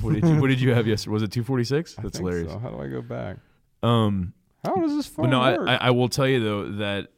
what 0.00 0.14
did 0.14 0.24
you 0.24 0.40
What 0.40 0.48
did 0.48 0.60
you 0.60 0.72
have 0.72 0.86
yesterday? 0.86 1.12
Was 1.12 1.22
it 1.22 1.32
two 1.32 1.44
forty 1.44 1.64
six? 1.64 1.94
That's 1.94 2.18
hilarious. 2.18 2.50
So. 2.50 2.58
How 2.58 2.70
do 2.70 2.80
I 2.80 2.88
go 2.88 3.02
back? 3.02 3.36
Um, 3.82 4.32
How 4.64 4.76
does 4.76 4.94
this 4.94 5.06
phone 5.06 5.28
no, 5.28 5.40
I. 5.40 5.54
I 5.54 5.74
I 5.74 5.90
will 5.90 6.08
tell 6.08 6.26
you 6.26 6.42
though 6.42 6.68
that 6.76 7.08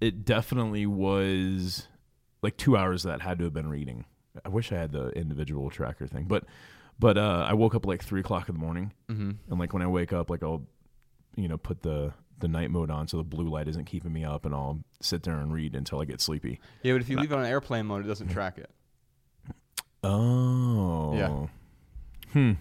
it 0.00 0.24
definitely 0.24 0.86
was 0.86 1.88
like 2.42 2.56
two 2.56 2.76
hours 2.76 3.02
that 3.02 3.20
had 3.20 3.38
to 3.38 3.44
have 3.44 3.52
been 3.52 3.68
reading. 3.68 4.04
I 4.44 4.48
wish 4.48 4.70
I 4.72 4.76
had 4.76 4.92
the 4.92 5.08
individual 5.10 5.70
tracker 5.70 6.06
thing, 6.06 6.24
but 6.24 6.44
but 7.00 7.18
uh, 7.18 7.46
I 7.48 7.54
woke 7.54 7.74
up 7.74 7.84
like 7.84 8.04
three 8.04 8.20
o'clock 8.20 8.48
in 8.48 8.54
the 8.54 8.60
morning, 8.60 8.92
mm-hmm. 9.10 9.30
and 9.50 9.58
like 9.58 9.72
when 9.72 9.82
I 9.82 9.86
wake 9.88 10.12
up, 10.12 10.30
like 10.30 10.42
I'll 10.42 10.62
you 11.36 11.48
know 11.48 11.56
put 11.58 11.82
the 11.82 12.12
the 12.40 12.48
night 12.48 12.70
mode 12.70 12.90
on 12.90 13.06
so 13.06 13.18
the 13.18 13.22
blue 13.22 13.48
light 13.48 13.68
isn't 13.68 13.84
keeping 13.84 14.12
me 14.12 14.24
up, 14.24 14.44
and 14.44 14.54
I'll 14.54 14.80
sit 15.00 15.22
there 15.22 15.36
and 15.38 15.52
read 15.52 15.74
until 15.76 16.00
I 16.00 16.04
get 16.06 16.20
sleepy. 16.20 16.58
Yeah, 16.82 16.94
but 16.94 17.02
if 17.02 17.08
you 17.08 17.18
leave 17.18 17.32
it 17.32 17.38
on 17.38 17.44
airplane 17.44 17.86
mode, 17.86 18.04
it 18.04 18.08
doesn't 18.08 18.28
track 18.28 18.58
it. 18.58 18.70
Oh, 20.02 21.14
Yeah. 21.14 21.46
Hmm. 22.32 22.52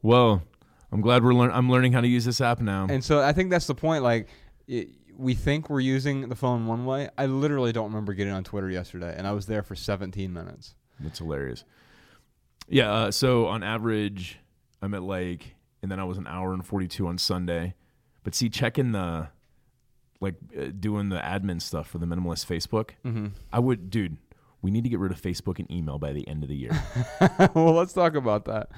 Well, 0.00 0.42
I'm 0.90 1.00
glad 1.00 1.22
we're 1.22 1.34
learning. 1.34 1.54
I'm 1.54 1.70
learning 1.70 1.92
how 1.92 2.00
to 2.00 2.08
use 2.08 2.24
this 2.24 2.40
app 2.40 2.60
now. 2.60 2.86
And 2.90 3.04
so 3.04 3.20
I 3.20 3.32
think 3.32 3.50
that's 3.50 3.66
the 3.66 3.74
point. 3.74 4.02
Like, 4.02 4.28
it, 4.66 4.88
we 5.16 5.34
think 5.34 5.70
we're 5.70 5.80
using 5.80 6.28
the 6.28 6.34
phone 6.34 6.66
one 6.66 6.84
way. 6.84 7.08
I 7.16 7.26
literally 7.26 7.72
don't 7.72 7.86
remember 7.86 8.14
getting 8.14 8.32
on 8.32 8.42
Twitter 8.42 8.68
yesterday, 8.70 9.14
and 9.16 9.26
I 9.26 9.32
was 9.32 9.46
there 9.46 9.62
for 9.62 9.76
17 9.76 10.32
minutes. 10.32 10.74
That's 10.98 11.18
hilarious. 11.18 11.64
Yeah. 12.68 12.90
Uh, 12.92 13.10
so 13.10 13.46
on 13.46 13.62
average, 13.62 14.38
I'm 14.80 14.94
at 14.94 15.02
like, 15.02 15.54
and 15.82 15.92
then 15.92 16.00
I 16.00 16.04
was 16.04 16.18
an 16.18 16.26
hour 16.26 16.52
and 16.52 16.64
42 16.64 17.06
on 17.06 17.18
Sunday. 17.18 17.74
But 18.24 18.34
see, 18.34 18.48
checking 18.48 18.92
the, 18.92 19.28
like, 20.20 20.36
uh, 20.58 20.66
doing 20.78 21.08
the 21.08 21.18
admin 21.18 21.60
stuff 21.60 21.88
for 21.88 21.98
the 21.98 22.06
minimalist 22.06 22.46
Facebook, 22.46 22.90
Mm-hmm. 23.04 23.26
I 23.52 23.58
would, 23.58 23.90
dude. 23.90 24.16
We 24.60 24.70
need 24.70 24.84
to 24.84 24.90
get 24.90 25.00
rid 25.00 25.10
of 25.10 25.20
Facebook 25.20 25.58
and 25.58 25.68
email 25.72 25.98
by 25.98 26.12
the 26.12 26.26
end 26.28 26.44
of 26.44 26.48
the 26.48 26.54
year, 26.54 26.70
well, 27.54 27.72
let's 27.74 27.92
talk 27.92 28.14
about 28.14 28.44
that. 28.44 28.70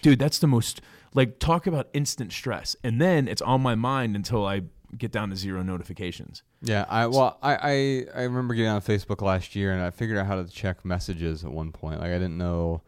dude. 0.00 0.18
That's 0.18 0.38
the 0.38 0.46
most 0.46 0.80
like 1.12 1.38
talk 1.38 1.66
about 1.66 1.88
instant 1.92 2.32
stress, 2.32 2.74
and 2.82 2.98
then 2.98 3.28
it's 3.28 3.42
on 3.42 3.60
my 3.60 3.74
mind 3.74 4.16
until 4.16 4.46
I 4.46 4.62
get 4.96 5.12
down 5.12 5.28
to 5.28 5.36
zero 5.36 5.62
notifications. 5.62 6.42
Yeah, 6.62 6.86
I 6.88 7.08
well, 7.08 7.36
I, 7.42 7.56
I 7.56 8.20
I 8.20 8.22
remember 8.22 8.54
getting 8.54 8.70
on 8.70 8.80
Facebook 8.80 9.20
last 9.20 9.54
year, 9.54 9.70
and 9.74 9.82
I 9.82 9.90
figured 9.90 10.16
out 10.16 10.24
how 10.26 10.36
to 10.42 10.48
check 10.48 10.82
messages 10.82 11.44
at 11.44 11.52
one 11.52 11.72
point. 11.72 12.00
Like 12.00 12.08
I 12.10 12.14
didn't 12.18 12.38
know 12.38 12.80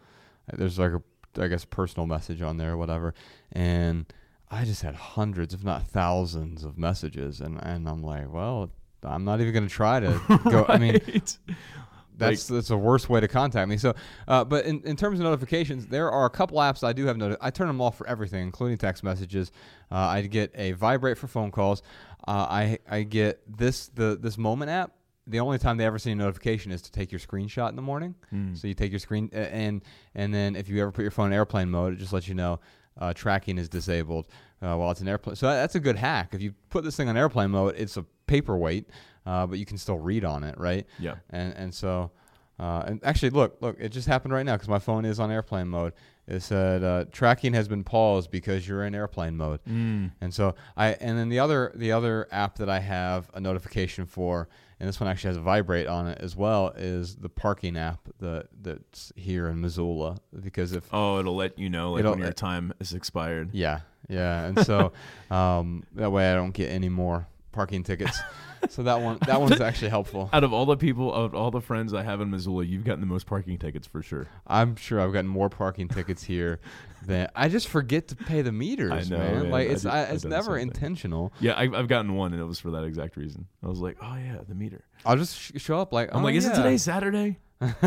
there's 0.51 0.79
like 0.79 0.93
a 0.93 1.03
I 1.43 1.47
guess 1.49 1.67
personal 1.67 2.07
message 2.07 2.41
on 2.41 2.57
there 2.57 2.73
or 2.73 2.77
whatever, 2.79 3.13
and 3.53 4.07
I 4.51 4.65
just 4.65 4.83
had 4.83 4.95
hundreds, 4.95 5.55
if 5.55 5.63
not 5.63 5.87
thousands, 5.87 6.65
of 6.65 6.77
messages, 6.77 7.41
and 7.41 7.59
and 7.63 7.89
I'm 7.89 8.03
like, 8.03 8.33
well, 8.33 8.71
I'm 9.03 9.25
not 9.25 9.41
even 9.41 9.55
gonna 9.55 9.69
try 9.69 10.01
to 10.01 10.41
go. 10.51 10.65
I 10.69 10.79
mean, 10.79 11.01
Right? 12.21 12.31
That's 12.31 12.47
that's 12.49 12.71
a 12.71 12.77
worse 12.77 13.09
way 13.09 13.21
to 13.21 13.29
contact 13.29 13.69
me. 13.69 13.79
So, 13.79 13.95
uh, 14.29 14.45
but 14.45 14.67
in, 14.67 14.83
in 14.85 14.95
terms 14.95 15.19
of 15.21 15.25
notifications, 15.25 15.87
there 15.87 16.11
are 16.11 16.27
a 16.27 16.31
couple 16.31 16.59
apps 16.59 16.85
I 16.85 16.93
do 16.93 17.07
have. 17.07 17.17
Noti- 17.17 17.39
I 17.41 17.51
turn 17.51 17.67
them 17.67 17.81
off 17.81 17.97
for 17.97 18.07
everything, 18.07 18.43
including 18.43 18.77
text 18.77 19.03
messages. 19.03 19.51
Uh, 19.91 19.97
I 19.97 20.23
get 20.23 20.53
a 20.55 20.73
vibrate 20.73 21.17
for 21.17 21.29
phone 21.29 21.51
calls. 21.51 21.83
Uh, 22.29 22.47
I 22.51 22.79
I 22.89 23.05
get 23.05 23.41
this 23.49 23.89
the 23.89 24.19
this 24.21 24.37
moment 24.37 24.71
app. 24.71 24.93
The 25.27 25.41
only 25.41 25.59
time 25.59 25.77
they 25.79 25.87
ever 25.87 25.99
see 25.99 26.11
a 26.11 26.15
notification 26.15 26.73
is 26.73 26.83
to 26.83 26.93
take 26.93 27.11
your 27.11 27.21
screenshot 27.21 27.71
in 27.71 27.77
the 27.77 27.83
morning. 27.83 28.15
Mm. 28.35 28.55
So 28.59 28.67
you 28.69 28.75
take 28.75 28.91
your 28.93 28.99
screen 28.99 29.31
and 29.33 29.83
and 30.15 30.35
then 30.35 30.57
if 30.57 30.69
you 30.69 30.83
ever 30.83 30.93
put 30.93 31.03
your 31.03 31.11
phone 31.13 31.29
in 31.29 31.33
airplane 31.33 31.71
mode, 31.71 31.95
it 31.95 31.97
just 31.97 32.13
lets 32.13 32.29
you 32.29 32.35
know 32.35 32.61
uh, 32.99 33.13
tracking 33.15 33.59
is 33.59 33.69
disabled 33.69 34.27
uh, 34.63 34.75
while 34.77 34.91
it's 34.91 35.01
in 35.01 35.09
airplane. 35.09 35.37
So 35.37 35.47
that, 35.47 35.57
that's 35.57 35.75
a 35.75 35.81
good 35.81 35.97
hack. 35.97 36.31
If 36.33 36.43
you 36.43 36.55
put 36.71 36.85
this 36.85 36.97
thing 36.97 37.09
on 37.09 37.17
airplane 37.17 37.51
mode, 37.51 37.75
it's 37.77 37.97
a 37.97 38.05
paperweight, 38.27 38.89
uh, 39.27 39.47
but 39.47 39.59
you 39.59 39.67
can 39.67 39.79
still 39.79 39.99
read 39.99 40.25
on 40.25 40.45
it, 40.45 40.59
right? 40.59 40.87
yeah. 40.99 41.17
and 41.31 41.53
and 41.55 41.75
so 41.75 42.11
uh, 42.59 42.85
and 42.87 43.01
actually 43.05 43.31
look 43.31 43.57
look 43.61 43.77
it 43.81 43.89
just 43.91 44.07
happened 44.07 44.35
right 44.35 44.45
now 44.45 44.55
because 44.55 44.69
my 44.69 44.79
phone 44.79 45.05
is 45.07 45.19
on 45.19 45.31
airplane 45.31 45.67
mode 45.69 45.95
it 46.27 46.41
said 46.41 46.85
uh, 46.85 47.07
tracking 47.11 47.55
has 47.55 47.67
been 47.69 47.83
paused 47.83 48.31
because 48.31 48.69
you're 48.69 48.85
in 48.85 48.95
airplane 48.95 49.35
mode 49.35 49.61
Mm. 49.67 50.13
and 50.21 50.35
so 50.35 50.55
i 50.77 50.89
and 51.01 51.19
then 51.19 51.31
the 51.31 51.39
other 51.39 51.73
the 51.75 51.91
other 51.93 52.29
app 52.31 52.57
that 52.57 52.69
i 52.69 52.79
have 52.81 53.31
a 53.33 53.41
notification 53.41 54.05
for 54.05 54.47
and 54.81 54.89
this 54.89 54.99
one 54.99 55.09
actually 55.09 55.29
has 55.29 55.37
a 55.37 55.41
vibrate 55.43 55.87
on 55.87 56.09
it 56.09 56.19
as 56.21 56.35
well 56.35 56.69
is 56.77 57.17
the 57.17 57.29
parking 57.29 57.77
app 57.77 58.01
that 58.19 58.49
that's 58.63 59.13
here 59.15 59.47
in 59.49 59.61
missoula 59.61 60.17
because 60.43 60.73
if 60.73 60.89
Oh, 60.93 61.19
it'll 61.19 61.37
let 61.37 61.59
you 61.59 61.69
know 61.71 61.93
like 61.93 62.05
when 62.05 62.19
your 62.19 62.33
time 62.33 62.73
is 62.81 62.93
expired. 62.95 63.51
yeah 63.53 63.81
yeah 64.09 64.47
and 64.47 64.65
so 64.67 64.93
um, 65.31 65.85
that 65.95 66.11
way 66.11 66.33
i 66.33 66.35
don't 66.35 66.53
get 66.53 66.71
any 66.71 66.89
more 66.89 67.29
parking 67.53 67.83
tickets 67.83 68.19
so 68.69 68.83
that 68.83 69.01
one 69.01 69.19
that 69.27 69.41
one's 69.41 69.61
actually 69.61 69.89
helpful 69.89 70.29
Out 70.33 70.45
of 70.45 70.53
all 70.53 70.67
the 70.67 70.77
people, 70.77 71.15
out 71.15 71.25
of 71.27 71.35
all 71.35 71.51
the 71.51 71.61
friends 71.61 71.95
I 71.95 72.03
have 72.03 72.21
in 72.21 72.31
Missoula, 72.31 72.65
you've 72.65 72.85
gotten 72.85 73.01
the 73.01 73.07
most 73.07 73.27
parking 73.27 73.59
tickets 73.59 73.87
for 73.87 74.03
sure. 74.03 74.27
I'm 74.47 74.77
sure 74.77 75.01
I've 75.01 75.13
gotten 75.13 75.29
more 75.29 75.49
parking 75.49 75.89
tickets 75.89 76.23
here 76.23 76.61
than 77.07 77.29
I 77.35 77.49
just 77.49 77.69
forget 77.69 78.09
to 78.09 78.17
pay 78.17 78.43
the 78.43 78.53
meters, 78.53 78.93
I 78.93 79.17
know, 79.17 79.19
man. 79.19 79.43
man. 79.43 79.51
Like 79.51 79.69
I 79.69 79.73
it's 79.73 79.83
do- 79.83 79.89
I, 79.89 80.03
it's 80.03 80.25
never 80.25 80.59
intentional. 80.59 81.33
Yeah, 81.41 81.53
I, 81.53 81.63
I've 81.63 81.89
gotten 81.89 82.15
one, 82.15 82.33
and 82.33 82.41
it 82.41 82.45
was 82.45 82.61
for 82.61 82.71
that 82.73 82.85
exact 82.85 83.17
reason. 83.17 83.47
I 83.63 83.69
was 83.69 83.81
like, 83.81 83.97
oh 84.03 84.17
yeah, 84.17 84.39
the 84.47 84.55
meter. 84.55 84.85
I'll 85.05 85.17
just 85.17 85.39
sh- 85.39 85.53
show 85.57 85.81
up 85.81 85.93
like 85.93 86.11
I'm 86.13 86.21
oh, 86.21 86.25
like, 86.25 86.35
is 86.35 86.47
it 86.47 86.51
yeah. 86.51 86.57
today 86.57 86.77
Saturday? 86.77 87.39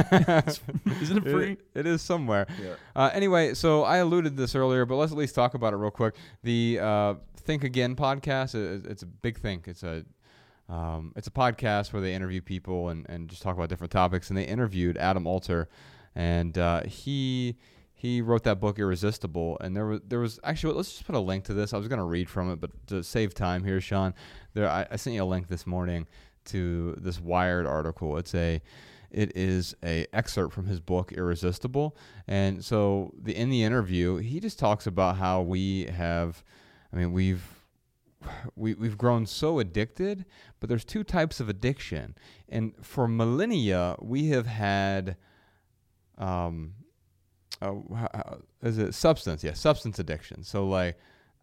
Isn't 1.01 1.17
it 1.17 1.23
free? 1.23 1.51
It- 1.53 1.59
it 1.75 1.87
is 1.87 2.01
somewhere. 2.01 2.45
Yeah. 2.61 2.75
Uh, 2.95 3.09
anyway, 3.13 3.53
so 3.53 3.83
I 3.83 3.97
alluded 3.97 4.35
to 4.35 4.41
this 4.41 4.55
earlier, 4.55 4.85
but 4.85 4.95
let's 4.95 5.11
at 5.11 5.17
least 5.17 5.35
talk 5.35 5.53
about 5.55 5.73
it 5.73 5.77
real 5.77 5.91
quick. 5.91 6.15
The 6.43 6.79
uh, 6.81 7.13
Think 7.37 7.63
Again 7.63 7.95
podcast, 7.95 8.55
i- 8.55 8.89
it's 8.89 9.03
a 9.03 9.07
big 9.07 9.39
think. 9.39 9.67
It's 9.67 9.83
a 9.83 10.03
um, 10.69 11.11
it's 11.15 11.27
a 11.27 11.31
podcast 11.31 11.91
where 11.91 12.01
they 12.01 12.13
interview 12.13 12.41
people 12.41 12.89
and, 12.89 13.05
and 13.09 13.27
just 13.29 13.41
talk 13.41 13.55
about 13.55 13.67
different 13.69 13.91
topics. 13.91 14.29
And 14.29 14.37
they 14.37 14.45
interviewed 14.45 14.97
Adam 14.97 15.27
Alter, 15.27 15.67
and 16.15 16.57
uh, 16.57 16.83
he 16.83 17.57
he 17.93 18.21
wrote 18.21 18.43
that 18.43 18.59
book 18.59 18.79
Irresistible. 18.79 19.57
And 19.59 19.75
there 19.75 19.85
was 19.87 19.99
there 20.07 20.19
was 20.19 20.39
actually 20.43 20.75
let's 20.75 20.91
just 20.93 21.05
put 21.05 21.15
a 21.15 21.19
link 21.19 21.43
to 21.45 21.53
this. 21.53 21.73
I 21.73 21.77
was 21.77 21.87
going 21.87 21.99
to 21.99 22.05
read 22.05 22.29
from 22.29 22.51
it, 22.51 22.61
but 22.61 22.71
to 22.87 23.03
save 23.03 23.33
time 23.33 23.63
here, 23.63 23.81
Sean, 23.81 24.13
there 24.53 24.69
I, 24.69 24.85
I 24.91 24.95
sent 24.95 25.15
you 25.15 25.23
a 25.23 25.25
link 25.25 25.47
this 25.49 25.67
morning 25.67 26.07
to 26.45 26.93
this 26.97 27.19
Wired 27.19 27.65
article. 27.65 28.17
It's 28.17 28.33
a 28.35 28.61
it 29.13 29.35
is 29.35 29.75
a 29.83 30.05
excerpt 30.13 30.53
from 30.53 30.65
his 30.65 30.79
book 30.79 31.11
Irresistible, 31.11 31.95
and 32.27 32.63
so 32.63 33.13
the 33.21 33.35
in 33.35 33.49
the 33.49 33.63
interview 33.63 34.17
he 34.17 34.39
just 34.39 34.59
talks 34.59 34.87
about 34.87 35.17
how 35.17 35.41
we 35.41 35.85
have, 35.85 36.43
I 36.91 36.97
mean 36.97 37.11
we've 37.11 37.43
we, 38.55 38.73
we've 38.73 38.97
grown 38.97 39.25
so 39.25 39.59
addicted, 39.59 40.25
but 40.59 40.69
there's 40.69 40.85
two 40.85 41.03
types 41.03 41.39
of 41.39 41.49
addiction. 41.49 42.15
And 42.49 42.73
for 42.81 43.07
millennia, 43.07 43.95
we 43.99 44.29
have 44.29 44.45
had, 44.45 45.17
um, 46.17 46.73
uh, 47.61 47.75
is 48.61 48.77
it 48.77 48.93
substance? 48.93 49.43
Yeah, 49.43 49.53
substance 49.53 49.99
addiction. 49.99 50.43
So 50.43 50.67
like 50.67 50.97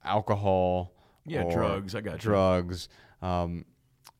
alcohol. 0.04 0.94
Yeah, 1.26 1.44
drugs. 1.44 1.94
I 1.94 2.00
got 2.00 2.18
drugs. 2.18 2.88
Um, 3.22 3.64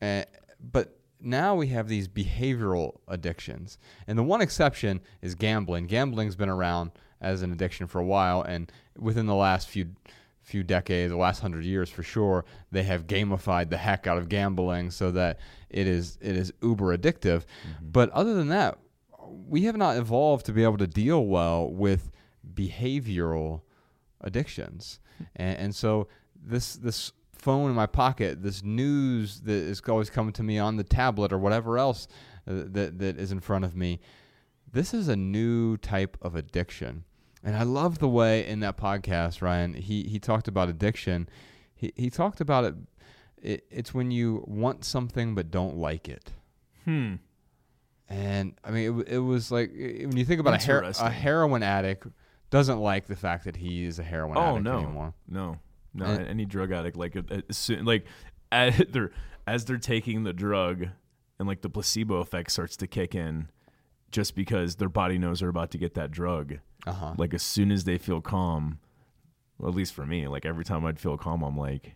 and, 0.01 0.27
but 0.61 1.00
now 1.23 1.55
we 1.55 1.69
have 1.69 1.89
these 1.89 2.09
behavioral 2.09 2.99
addictions, 3.09 3.79
and 4.07 4.19
the 4.19 4.23
one 4.23 4.41
exception 4.41 5.01
is 5.23 5.35
gambling. 5.35 5.87
Gambling's 5.87 6.37
been 6.37 6.49
around 6.49 6.93
as 7.21 7.43
an 7.43 7.53
addiction 7.53 7.87
for 7.87 8.01
a 8.01 8.05
while, 8.05 8.43
and 8.43 8.71
within 8.99 9.27
the 9.27 9.35
last 9.35 9.69
few 9.69 9.91
few 10.43 10.63
decades, 10.65 11.11
the 11.11 11.17
last 11.17 11.41
hundred 11.41 11.65
years 11.65 11.91
for 11.91 12.03
sure, 12.03 12.45
they 12.73 12.83
have 12.83 13.07
gamified 13.07 13.71
the 13.71 13.77
heck 13.77 14.07
out 14.07 14.19
of 14.19 14.29
gambling 14.29 14.91
so 14.91 15.11
that 15.11 15.39
it 15.69 15.87
is 15.87 16.19
it 16.21 16.37
is 16.37 16.53
uber 16.63 16.97
addictive. 16.97 17.45
Mm-hmm. 17.45 17.91
But 17.93 18.11
other 18.11 18.35
than 18.35 18.49
that, 18.49 18.79
we 19.29 19.65
have 19.65 19.77
not 19.77 19.97
evolved 19.97 20.47
to 20.47 20.53
be 20.53 20.65
able 20.65 20.79
to 20.79 20.87
deal 20.87 21.25
well 21.27 21.71
with 21.71 22.11
behavioral 22.55 23.63
addictions, 24.21 25.01
and, 25.37 25.59
and 25.59 25.75
so 25.75 26.09
this 26.35 26.75
this 26.77 27.13
phone 27.41 27.71
in 27.71 27.77
my 27.77 27.87
pocket, 27.87 28.43
this 28.43 28.63
news 28.63 29.41
that 29.41 29.53
is 29.53 29.81
always 29.89 30.11
coming 30.11 30.33
to 30.35 30.43
me 30.43 30.59
on 30.59 30.77
the 30.77 30.85
tablet 30.85 31.33
or 31.33 31.39
whatever 31.39 31.79
else 31.79 32.07
uh, 32.47 32.65
that 32.67 32.99
that 32.99 33.19
is 33.19 33.33
in 33.33 33.41
front 33.41 33.65
of 33.65 33.75
me, 33.75 34.01
this 34.73 34.93
is 34.95 35.09
a 35.09 35.17
new 35.17 35.77
type 35.77 36.17
of 36.23 36.35
addiction. 36.37 37.05
And 37.43 37.57
I 37.57 37.63
love 37.63 37.99
the 37.99 38.09
way 38.09 38.47
in 38.47 38.61
that 38.61 38.77
podcast, 38.77 39.41
Ryan, 39.43 39.75
he 39.75 40.05
he 40.05 40.19
talked 40.19 40.47
about 40.49 40.69
addiction. 40.69 41.29
He 41.75 41.93
he 41.97 42.11
talked 42.11 42.41
about 42.41 42.65
it, 42.65 42.75
it 43.43 43.65
it's 43.71 43.95
when 43.95 44.11
you 44.11 44.45
want 44.47 44.85
something 44.85 45.35
but 45.35 45.51
don't 45.51 45.77
like 45.77 46.09
it. 46.09 46.33
Hmm. 46.85 47.15
And 48.09 48.55
I 48.65 48.71
mean, 48.71 49.01
it, 49.01 49.09
it 49.15 49.19
was 49.19 49.51
like 49.53 49.71
when 49.73 50.17
you 50.17 50.25
think 50.25 50.41
about 50.41 50.63
a, 50.63 50.67
her- 50.67 50.93
a 51.01 51.11
heroin 51.11 51.63
addict 51.63 52.07
doesn't 52.51 52.81
like 52.81 53.07
the 53.07 53.15
fact 53.17 53.45
that 53.45 53.57
he 53.57 53.85
is 53.85 53.99
a 53.99 54.03
heroin 54.03 54.37
Oh 54.37 54.51
addict 54.53 54.65
no, 54.65 54.79
anymore. 54.79 55.15
no, 55.29 55.59
no. 55.95 56.05
And- 56.07 56.27
any 56.29 56.45
drug 56.45 56.73
addict, 56.73 56.97
like 56.97 57.17
uh, 57.17 57.23
as 57.49 57.57
soon, 57.57 57.85
like 57.85 58.05
as 58.53 58.81
they're 58.91 59.11
as 59.47 59.65
they're 59.65 59.79
taking 59.79 60.25
the 60.25 60.33
drug, 60.33 60.87
and 61.39 61.49
like 61.49 61.63
the 61.63 61.71
placebo 61.71 62.17
effect 62.17 62.53
starts 62.53 62.77
to 62.79 62.87
kick 62.87 63.15
in, 63.15 63.49
just 64.11 64.35
because 64.35 64.77
their 64.77 64.89
body 64.89 65.19
knows 65.19 65.41
they're 65.41 65.49
about 65.49 65.71
to 65.73 65.79
get 65.79 65.95
that 65.95 66.11
drug. 66.11 66.59
Uh 66.87 66.93
huh. 66.93 67.15
Like 67.19 67.35
as 67.35 67.43
soon 67.43 67.71
as 67.73 67.85
they 67.85 67.99
feel 67.99 68.21
calm, 68.21 68.79
well, 69.59 69.69
at 69.69 69.75
least 69.75 69.93
for 69.95 70.07
me, 70.07 70.27
like 70.29 70.47
every 70.47 70.65
time 70.65 70.85
I'd 70.87 70.99
feel 71.01 71.17
calm, 71.19 71.43
I'm 71.43 71.57
like, 71.57 71.95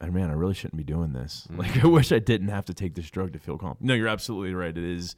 "Oh, 0.00 0.06
man, 0.10 0.30
I 0.30 0.34
really 0.34 0.54
shouldn't 0.54 0.76
be 0.78 0.84
doing 0.84 1.12
this. 1.12 1.46
Mm. 1.52 1.58
Like 1.58 1.84
I 1.84 1.86
wish 1.88 2.12
I 2.12 2.18
didn't 2.18 2.48
have 2.48 2.64
to 2.66 2.74
take 2.74 2.94
this 2.94 3.10
drug 3.10 3.32
to 3.34 3.38
feel 3.38 3.58
calm. 3.58 3.76
No, 3.80 3.94
you're 3.94 4.08
absolutely 4.08 4.54
right. 4.54 4.76
It 4.76 4.84
is, 4.84 5.16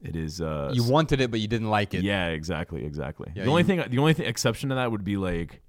it 0.00 0.16
is. 0.16 0.40
Uh, 0.40 0.70
You 0.74 0.84
wanted 0.84 1.20
it, 1.20 1.30
but 1.30 1.40
you 1.40 1.48
didn't 1.48 1.68
like 1.70 1.92
it. 1.94 2.02
yeah, 2.02 2.28
exactly, 2.28 2.84
exactly. 2.84 3.30
Yeah, 3.34 3.44
the 3.44 3.50
only 3.50 3.62
you- 3.62 3.66
thing, 3.66 3.84
the 3.90 3.98
only 3.98 4.14
thing 4.14 4.26
exception 4.26 4.68
to 4.70 4.76
that 4.76 4.90
would 4.90 5.04
be 5.04 5.16
like 5.16 5.60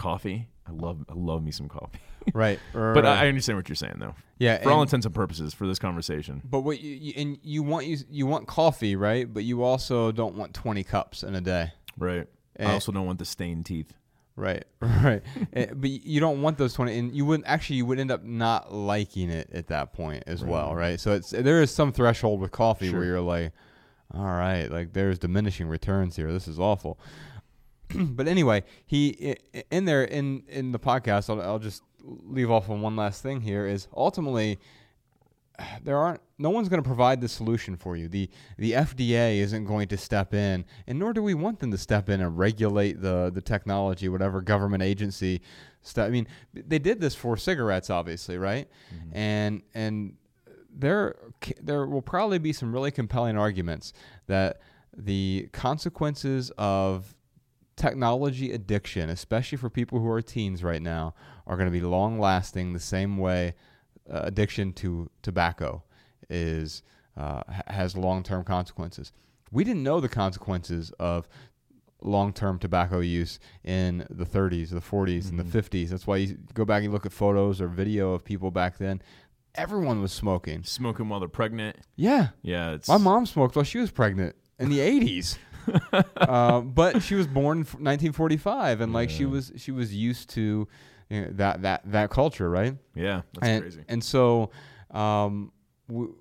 coffee. 0.00 0.48
I 0.66 0.72
love, 0.72 1.04
I 1.08 1.14
love 1.14 1.42
me 1.44 1.50
some 1.52 1.68
coffee. 1.68 2.00
Right. 2.34 2.58
But 2.74 3.06
I, 3.06 3.24
I 3.24 3.28
understand 3.28 3.56
what 3.58 3.68
you're 3.68 3.76
saying, 3.76 3.96
though. 3.98 4.14
yeah. 4.38 4.62
For 4.62 4.70
all 4.70 4.82
and- 4.82 4.88
intents 4.88 5.06
and 5.06 5.14
purposes, 5.14 5.54
for 5.54 5.66
this 5.66 5.78
conversation. 5.78 6.42
But 6.44 6.60
what 6.60 6.78
you, 6.80 6.90
you 6.94 7.12
and 7.16 7.38
you 7.42 7.62
want 7.62 7.86
you 7.86 7.96
you 8.10 8.26
want 8.26 8.46
coffee, 8.46 8.94
right? 8.94 9.32
But 9.32 9.44
you 9.44 9.62
also 9.62 10.12
don't 10.12 10.34
want 10.36 10.52
twenty 10.52 10.84
cups 10.84 11.22
in 11.22 11.34
a 11.34 11.40
day, 11.40 11.72
Right. 11.98 12.26
Eh. 12.58 12.68
I 12.68 12.72
also 12.74 12.92
don't 12.92 13.06
want 13.06 13.18
the 13.20 13.24
stained 13.24 13.64
teeth. 13.64 13.94
right? 14.36 14.64
Right. 14.82 15.22
Eh, 15.54 15.66
but 15.74 15.88
you 15.88 16.20
don't 16.20 16.42
want 16.42 16.58
those 16.58 16.74
twenty, 16.74 16.98
and 16.98 17.10
you 17.16 17.24
wouldn't 17.24 17.48
actually 17.48 17.76
you 17.76 17.86
would 17.86 17.98
end 17.98 18.10
up 18.10 18.22
not 18.22 18.70
liking 18.72 19.30
it 19.30 19.48
at 19.54 19.68
that 19.68 19.94
point 19.94 20.24
as 20.26 20.44
well, 20.44 20.74
right? 20.74 21.00
So 21.00 21.12
it's 21.14 21.30
there 21.30 21.62
is 21.62 21.70
some 21.70 21.90
threshold 21.90 22.40
with 22.40 22.50
coffee 22.52 22.92
where 22.92 23.04
you're 23.04 23.20
like, 23.22 23.52
all 24.12 24.24
right, 24.24 24.70
like 24.70 24.92
there's 24.92 25.18
diminishing 25.18 25.68
returns 25.68 26.16
here. 26.16 26.30
This 26.32 26.46
is 26.48 26.58
awful. 26.60 27.00
but 27.94 28.28
anyway, 28.28 28.64
he 28.86 29.36
in 29.70 29.84
there 29.84 30.04
in 30.04 30.42
in 30.48 30.72
the 30.72 30.78
podcast, 30.78 31.30
I'll, 31.30 31.40
I'll 31.40 31.58
just 31.58 31.82
leave 32.02 32.50
off 32.50 32.70
on 32.70 32.80
one 32.80 32.96
last 32.96 33.22
thing 33.22 33.40
here 33.40 33.66
is 33.66 33.88
ultimately 33.94 34.58
there 35.84 35.98
aren't 35.98 36.20
no 36.38 36.50
one's 36.50 36.68
going 36.68 36.82
to 36.82 36.86
provide 36.86 37.20
the 37.20 37.28
solution 37.28 37.76
for 37.76 37.96
you. 37.96 38.08
The 38.08 38.28
the 38.58 38.72
FDA 38.72 39.38
isn't 39.38 39.64
going 39.64 39.88
to 39.88 39.96
step 39.96 40.34
in, 40.34 40.64
and 40.86 40.98
nor 40.98 41.12
do 41.12 41.22
we 41.22 41.34
want 41.34 41.60
them 41.60 41.70
to 41.70 41.78
step 41.78 42.08
in 42.08 42.20
and 42.20 42.36
regulate 42.38 43.00
the 43.00 43.30
the 43.32 43.40
technology, 43.40 44.08
whatever 44.08 44.40
government 44.40 44.82
agency. 44.82 45.40
stuff. 45.82 46.06
I 46.06 46.10
mean, 46.10 46.26
they 46.54 46.78
did 46.78 47.00
this 47.00 47.14
for 47.14 47.36
cigarettes, 47.36 47.90
obviously, 47.90 48.38
right? 48.38 48.68
Mm-hmm. 48.94 49.16
And 49.16 49.62
and 49.74 50.14
there 50.72 51.16
there 51.60 51.86
will 51.86 52.02
probably 52.02 52.38
be 52.38 52.52
some 52.52 52.72
really 52.72 52.90
compelling 52.90 53.36
arguments 53.36 53.92
that 54.26 54.60
the 54.96 55.48
consequences 55.52 56.50
of 56.58 57.14
technology 57.80 58.52
addiction, 58.52 59.08
especially 59.08 59.56
for 59.58 59.70
people 59.70 60.00
who 60.00 60.08
are 60.08 60.20
teens 60.20 60.62
right 60.62 60.82
now, 60.82 61.14
are 61.46 61.56
going 61.56 61.66
to 61.68 61.72
be 61.72 61.80
long 61.80 62.18
lasting 62.18 62.72
the 62.72 62.80
same 62.80 63.16
way 63.16 63.54
uh, 64.10 64.20
addiction 64.24 64.72
to 64.74 65.08
tobacco 65.22 65.82
is 66.28 66.82
uh, 67.16 67.42
has 67.66 67.96
long 67.96 68.22
term 68.22 68.44
consequences. 68.44 69.12
We 69.50 69.64
didn't 69.64 69.82
know 69.82 70.00
the 70.00 70.08
consequences 70.08 70.92
of 71.00 71.28
long 72.02 72.32
term 72.32 72.58
tobacco 72.58 73.00
use 73.00 73.38
in 73.64 74.06
the 74.10 74.24
30s, 74.26 74.70
the 74.70 74.80
40s, 74.80 75.30
and 75.30 75.38
the 75.38 75.44
50s. 75.44 75.88
That's 75.88 76.06
why 76.06 76.18
you 76.18 76.38
go 76.54 76.64
back 76.64 76.84
and 76.84 76.92
look 76.92 77.06
at 77.06 77.12
photos 77.12 77.60
or 77.60 77.68
video 77.68 78.12
of 78.12 78.24
people 78.24 78.50
back 78.50 78.78
then. 78.78 79.00
Everyone 79.54 80.00
was 80.00 80.12
smoking. 80.12 80.62
Smoking 80.64 81.08
while 81.08 81.18
they're 81.18 81.28
pregnant. 81.28 81.76
Yeah, 81.96 82.28
Yeah, 82.42 82.72
it's 82.72 82.88
my 82.88 82.98
mom 82.98 83.26
smoked 83.26 83.56
while 83.56 83.64
she 83.64 83.78
was 83.78 83.90
pregnant 83.90 84.36
in 84.58 84.68
the 84.68 84.78
80s. 84.78 85.38
uh, 86.16 86.60
but 86.60 87.02
she 87.02 87.14
was 87.14 87.26
born 87.26 87.58
in 87.58 87.64
1945 87.64 88.80
and 88.80 88.92
like 88.92 89.10
she 89.10 89.24
was 89.24 89.52
she 89.56 89.70
was 89.70 89.94
used 89.94 90.30
to 90.30 90.68
you 91.08 91.20
know, 91.22 91.28
that 91.32 91.62
that 91.62 91.82
that 91.86 92.10
culture, 92.10 92.48
right? 92.48 92.76
Yeah, 92.94 93.22
that's 93.34 93.46
and, 93.46 93.62
crazy. 93.62 93.84
And 93.88 94.02
so 94.02 94.50
um, 94.90 95.52
w- 95.88 96.14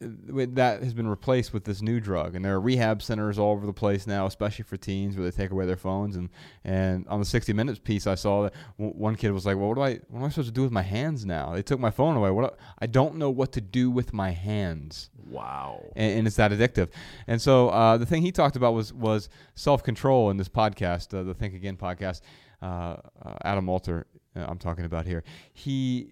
that 0.00 0.82
has 0.82 0.94
been 0.94 1.08
replaced 1.08 1.52
with 1.52 1.64
this 1.64 1.82
new 1.82 2.00
drug, 2.00 2.34
and 2.34 2.44
there 2.44 2.54
are 2.54 2.60
rehab 2.60 3.02
centers 3.02 3.38
all 3.38 3.52
over 3.52 3.66
the 3.66 3.72
place 3.72 4.06
now, 4.06 4.26
especially 4.26 4.64
for 4.64 4.76
teens, 4.76 5.16
where 5.16 5.28
they 5.28 5.36
take 5.36 5.50
away 5.50 5.66
their 5.66 5.76
phones. 5.76 6.16
And 6.16 6.28
and 6.64 7.06
on 7.08 7.18
the 7.18 7.24
60 7.26 7.52
Minutes 7.52 7.78
piece, 7.78 8.06
I 8.06 8.14
saw 8.14 8.42
that 8.44 8.54
w- 8.78 8.96
one 8.96 9.16
kid 9.16 9.32
was 9.32 9.44
like, 9.46 9.56
"Well, 9.56 9.68
what 9.68 9.74
do 9.74 9.82
I 9.82 9.94
what 10.08 10.20
am 10.20 10.24
I 10.26 10.28
supposed 10.28 10.48
to 10.48 10.54
do 10.54 10.62
with 10.62 10.72
my 10.72 10.82
hands 10.82 11.24
now? 11.26 11.52
They 11.52 11.62
took 11.62 11.80
my 11.80 11.90
phone 11.90 12.16
away. 12.16 12.30
What 12.30 12.50
do- 12.50 12.62
I 12.78 12.86
don't 12.86 13.16
know 13.16 13.30
what 13.30 13.52
to 13.52 13.60
do 13.60 13.90
with 13.90 14.12
my 14.12 14.30
hands." 14.30 15.10
Wow. 15.30 15.84
and, 15.94 16.20
and 16.20 16.26
it's 16.26 16.36
that 16.36 16.52
addictive. 16.52 16.88
And 17.26 17.42
so 17.42 17.68
uh, 17.68 17.98
the 17.98 18.06
thing 18.06 18.22
he 18.22 18.32
talked 18.32 18.56
about 18.56 18.74
was 18.74 18.92
was 18.92 19.28
self 19.54 19.82
control 19.82 20.30
in 20.30 20.36
this 20.36 20.48
podcast, 20.48 21.12
uh, 21.18 21.22
the 21.22 21.34
Think 21.34 21.54
Again 21.54 21.76
podcast. 21.76 22.20
Uh, 22.60 22.96
uh, 23.24 23.34
Adam 23.44 23.68
Alter, 23.68 24.06
uh, 24.34 24.44
I'm 24.48 24.58
talking 24.58 24.84
about 24.84 25.06
here. 25.06 25.22
He, 25.52 26.10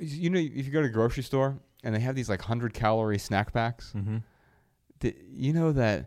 you 0.00 0.28
know, 0.30 0.38
if 0.40 0.66
you 0.66 0.72
go 0.72 0.80
to 0.80 0.88
a 0.88 0.90
grocery 0.90 1.22
store 1.22 1.58
and 1.84 1.94
they 1.94 2.00
have 2.00 2.14
these 2.14 2.28
like 2.28 2.42
hundred 2.42 2.74
calorie 2.74 3.18
snack 3.18 3.52
packs, 3.52 3.92
Mm-hmm. 3.96 4.18
you 5.32 5.52
know 5.52 5.72
that 5.72 6.06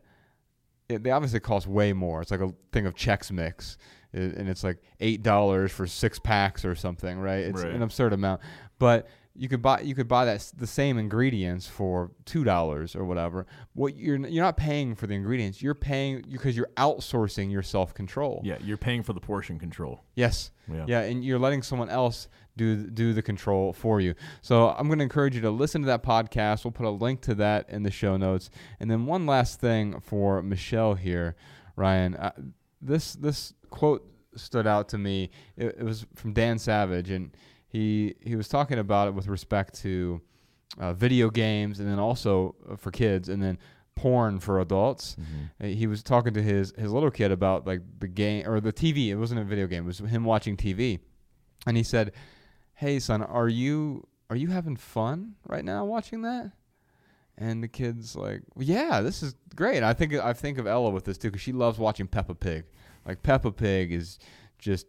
it, 0.90 1.04
they 1.04 1.12
obviously 1.12 1.40
cost 1.40 1.68
way 1.68 1.94
more. 1.94 2.22
It's 2.22 2.32
like 2.32 2.42
a 2.42 2.54
thing 2.72 2.86
of 2.86 2.96
Chex 2.96 3.32
Mix, 3.32 3.78
i- 4.14 4.18
and 4.18 4.50
it's 4.50 4.64
like 4.64 4.82
eight 5.00 5.24
dollars 5.24 5.72
for 5.72 5.88
six 5.88 6.20
packs 6.20 6.66
or 6.66 6.76
something, 6.76 7.18
right? 7.20 7.40
It's 7.46 7.64
Right. 7.64 7.74
an 7.74 7.82
absurd 7.82 8.14
amount, 8.14 8.42
but 8.80 9.08
you 9.34 9.48
could 9.48 9.62
buy 9.62 9.80
you 9.80 9.96
could 9.96 10.10
buy 10.10 10.26
that 10.26 10.52
the 10.58 10.68
same 10.68 10.98
ingredients 10.98 11.66
for 11.66 12.12
two 12.26 12.44
dollars 12.44 12.98
or 12.98 13.06
whatever. 13.06 13.48
What 13.74 13.96
you're 13.96 14.18
you're 14.28 14.44
not 14.44 14.58
paying 14.58 14.94
for 14.94 15.08
the 15.08 15.14
ingredients. 15.14 15.62
You're 15.62 15.74
paying 15.74 16.26
because 16.30 16.58
you're 16.58 16.70
outsourcing 16.76 17.50
your 17.50 17.64
self 17.64 17.94
control. 17.94 18.42
Yeah, 18.44 18.58
you're 18.62 18.76
paying 18.78 19.04
for 19.04 19.14
the 19.14 19.22
portion 19.22 19.58
control. 19.58 20.04
Yes. 20.16 20.52
Yeah. 20.70 20.84
Yeah, 20.86 21.00
and 21.04 21.24
you're 21.24 21.40
letting 21.40 21.62
someone 21.62 21.90
else 21.90 22.28
do 22.58 22.76
do 22.90 23.14
the 23.14 23.22
control 23.22 23.74
for 23.74 24.02
you. 24.02 24.14
So 24.42 24.70
I'm 24.70 24.88
going 24.88 25.00
to 25.00 25.04
encourage 25.04 25.36
you 25.36 25.42
to 25.42 25.52
listen 25.52 25.82
to 25.82 25.88
that 25.88 26.04
podcast. 26.04 26.64
We'll 26.64 26.72
put 26.72 26.86
a 26.86 26.90
link 26.90 27.22
to 27.22 27.36
that 27.36 27.70
in 27.70 27.84
the 27.84 27.92
show 27.92 28.18
notes. 28.18 28.50
And 28.80 28.90
then 28.90 29.06
one 29.06 29.26
last 29.26 29.60
thing 29.60 30.00
for 30.02 30.42
Michelle 30.42 30.96
here, 30.96 31.36
Ryan. 31.76 32.16
Uh, 32.16 32.32
this 32.82 33.14
this 33.14 33.54
quote 33.70 34.08
stood 34.36 34.68
out 34.68 34.90
to 34.90 34.98
me. 34.98 35.30
It, 35.56 35.78
it 35.80 35.84
was 35.84 36.06
from 36.16 36.34
Dan 36.34 36.60
Savage, 36.60 37.10
and 37.10 37.36
he 37.68 38.16
he 38.22 38.36
was 38.36 38.48
talking 38.48 38.80
about 38.80 39.08
it 39.08 39.14
with 39.14 39.28
respect 39.28 39.80
to 39.82 40.22
uh, 40.80 40.94
video 40.94 41.30
games, 41.30 41.80
and 41.80 41.90
then 41.90 42.00
also 42.00 42.56
uh, 42.70 42.76
for 42.76 42.92
kids, 42.92 43.30
and 43.30 43.42
then 43.42 43.58
porn 43.96 44.40
for 44.40 44.60
adults. 44.60 45.16
Mm-hmm. 45.20 45.66
Uh, 45.66 45.76
He 45.76 45.88
was 45.88 46.02
talking 46.04 46.34
to 46.34 46.42
his 46.42 46.74
his 46.78 46.92
little 46.92 47.12
kid 47.12 47.32
about 47.32 47.68
like 47.68 47.82
the 48.00 48.08
game 48.08 48.48
or 48.48 48.60
the 48.60 48.74
TV. 48.74 49.08
It 49.08 49.16
wasn't 49.16 49.42
a 49.42 49.44
video 49.44 49.68
game. 49.68 49.84
It 49.84 49.88
was 49.88 50.00
him 50.00 50.24
watching 50.24 50.58
TV, 50.58 51.00
and 51.66 51.78
he 51.78 51.84
said, 51.84 52.14
"Hey 52.82 52.98
son, 52.98 53.22
are 53.22 53.48
you 53.48 54.08
are 54.32 54.36
you 54.36 54.48
having 54.48 54.76
fun 54.76 55.36
right 55.48 55.64
now 55.64 55.86
watching 55.86 56.24
that?" 56.24 56.52
And 57.38 57.64
the 57.64 57.68
kid's 57.68 58.16
like, 58.16 58.42
well, 58.56 58.66
"Yeah, 58.66 59.02
this 59.02 59.22
is 59.22 59.36
great." 59.56 59.84
I 59.84 59.94
think 59.94 60.16
I 60.16 60.34
think 60.34 60.58
of 60.58 60.66
Ella 60.66 60.90
with 60.90 61.06
this 61.06 61.20
too 61.20 61.30
because 61.30 61.42
she 61.42 61.52
loves 61.52 61.78
watching 61.78 62.08
Peppa 62.08 62.34
Pig. 62.34 62.66
Like 63.06 63.22
Peppa 63.22 63.52
Pig 63.52 63.92
is 63.92 64.18
just 64.58 64.88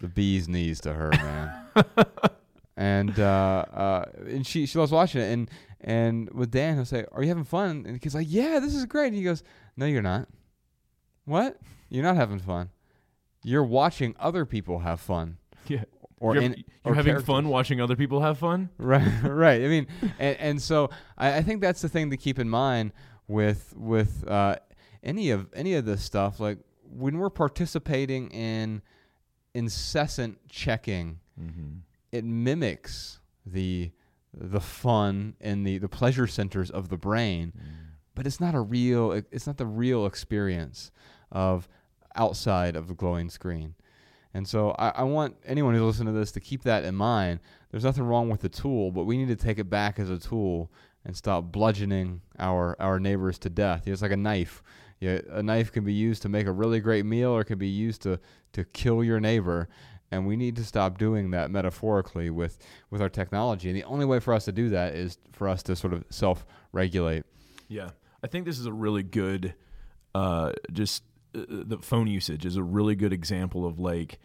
the 0.00 0.06
bee's 0.06 0.48
knees 0.48 0.80
to 0.82 0.92
her, 0.92 1.10
man. 1.10 1.54
and 2.76 3.18
uh, 3.18 3.64
uh, 3.72 4.04
and 4.26 4.46
she 4.46 4.64
she 4.66 4.78
loves 4.78 4.92
watching 4.92 5.20
it. 5.20 5.32
And 5.32 5.50
and 5.80 6.30
with 6.30 6.52
Dan, 6.52 6.76
he'll 6.76 6.84
say, 6.84 7.04
"Are 7.10 7.22
you 7.22 7.28
having 7.28 7.42
fun?" 7.42 7.82
And 7.84 7.96
the 7.96 7.98
kid's 7.98 8.14
like, 8.14 8.28
"Yeah, 8.30 8.60
this 8.60 8.76
is 8.76 8.84
great." 8.86 9.08
And 9.08 9.16
he 9.16 9.24
goes, 9.24 9.42
"No, 9.76 9.86
you're 9.86 10.02
not. 10.02 10.28
What? 11.24 11.58
You're 11.88 12.04
not 12.04 12.14
having 12.14 12.38
fun. 12.38 12.70
You're 13.42 13.64
watching 13.64 14.14
other 14.20 14.44
people 14.44 14.78
have 14.78 15.00
fun." 15.00 15.38
Yeah. 15.66 15.84
Or 16.24 16.34
you're 16.34 16.42
in, 16.42 16.64
you're 16.84 16.94
having 16.94 17.12
characters. 17.12 17.26
fun 17.26 17.48
watching 17.48 17.80
other 17.80 17.96
people 17.96 18.20
have 18.20 18.38
fun. 18.38 18.70
Right, 18.78 19.06
right. 19.22 19.62
I 19.62 19.68
mean, 19.68 19.86
and, 20.18 20.36
and 20.38 20.62
so 20.62 20.90
I, 21.18 21.36
I 21.38 21.42
think 21.42 21.60
that's 21.60 21.82
the 21.82 21.88
thing 21.88 22.10
to 22.10 22.16
keep 22.16 22.38
in 22.38 22.48
mind 22.48 22.92
with 23.28 23.74
with 23.76 24.24
uh, 24.28 24.56
any 25.02 25.30
of 25.30 25.48
any 25.54 25.74
of 25.74 25.84
this 25.84 26.02
stuff. 26.02 26.40
Like 26.40 26.58
when 26.82 27.18
we're 27.18 27.30
participating 27.30 28.30
in 28.30 28.82
incessant 29.54 30.38
checking, 30.48 31.20
Mm-hmm. 31.40 31.78
it 32.12 32.24
mimics 32.24 33.18
the 33.44 33.90
the 34.32 34.60
fun 34.60 35.34
and 35.40 35.66
the 35.66 35.78
the 35.78 35.88
pleasure 35.88 36.28
centers 36.28 36.70
of 36.70 36.88
the 36.88 36.96
brain, 36.96 37.52
but 38.14 38.24
it's 38.24 38.40
not 38.40 38.54
a 38.54 38.60
real. 38.60 39.10
It's 39.10 39.46
not 39.48 39.56
the 39.56 39.66
real 39.66 40.06
experience 40.06 40.92
of 41.32 41.68
outside 42.14 42.76
of 42.76 42.86
the 42.86 42.94
glowing 42.94 43.30
screen. 43.30 43.74
And 44.34 44.46
so 44.46 44.74
I, 44.78 44.88
I 44.88 45.02
want 45.04 45.36
anyone 45.46 45.74
who's 45.74 45.82
listening 45.82 46.12
to 46.12 46.18
this 46.18 46.32
to 46.32 46.40
keep 46.40 46.64
that 46.64 46.84
in 46.84 46.94
mind. 46.94 47.40
There's 47.70 47.84
nothing 47.84 48.04
wrong 48.04 48.28
with 48.28 48.40
the 48.40 48.48
tool, 48.48 48.90
but 48.90 49.04
we 49.04 49.16
need 49.16 49.28
to 49.28 49.36
take 49.36 49.58
it 49.58 49.70
back 49.70 49.98
as 49.98 50.10
a 50.10 50.18
tool 50.18 50.70
and 51.04 51.16
stop 51.16 51.52
bludgeoning 51.52 52.20
our 52.38 52.76
our 52.80 52.98
neighbors 52.98 53.38
to 53.40 53.50
death. 53.50 53.86
It's 53.86 54.02
like 54.02 54.10
a 54.10 54.16
knife. 54.16 54.62
A 55.02 55.42
knife 55.42 55.70
can 55.70 55.84
be 55.84 55.92
used 55.92 56.22
to 56.22 56.28
make 56.28 56.46
a 56.46 56.52
really 56.52 56.80
great 56.80 57.04
meal, 57.04 57.30
or 57.30 57.42
it 57.42 57.44
can 57.44 57.58
be 57.58 57.68
used 57.68 58.02
to 58.02 58.18
to 58.52 58.64
kill 58.64 59.04
your 59.04 59.20
neighbor. 59.20 59.68
And 60.10 60.26
we 60.26 60.36
need 60.36 60.56
to 60.56 60.64
stop 60.64 60.98
doing 60.98 61.30
that 61.32 61.50
metaphorically 61.50 62.30
with 62.30 62.58
with 62.90 63.02
our 63.02 63.08
technology. 63.08 63.68
And 63.68 63.76
the 63.76 63.84
only 63.84 64.06
way 64.06 64.20
for 64.20 64.32
us 64.32 64.44
to 64.46 64.52
do 64.52 64.68
that 64.70 64.94
is 64.94 65.18
for 65.32 65.48
us 65.48 65.62
to 65.64 65.76
sort 65.76 65.92
of 65.92 66.04
self-regulate. 66.10 67.24
Yeah, 67.68 67.90
I 68.22 68.28
think 68.28 68.46
this 68.46 68.58
is 68.58 68.66
a 68.66 68.72
really 68.72 69.02
good, 69.02 69.54
uh, 70.14 70.52
just 70.72 71.02
uh, 71.34 71.44
the 71.48 71.78
phone 71.78 72.06
usage 72.06 72.44
is 72.44 72.56
a 72.56 72.62
really 72.62 72.94
good 72.94 73.12
example 73.12 73.66
of 73.66 73.78
like, 73.78 74.18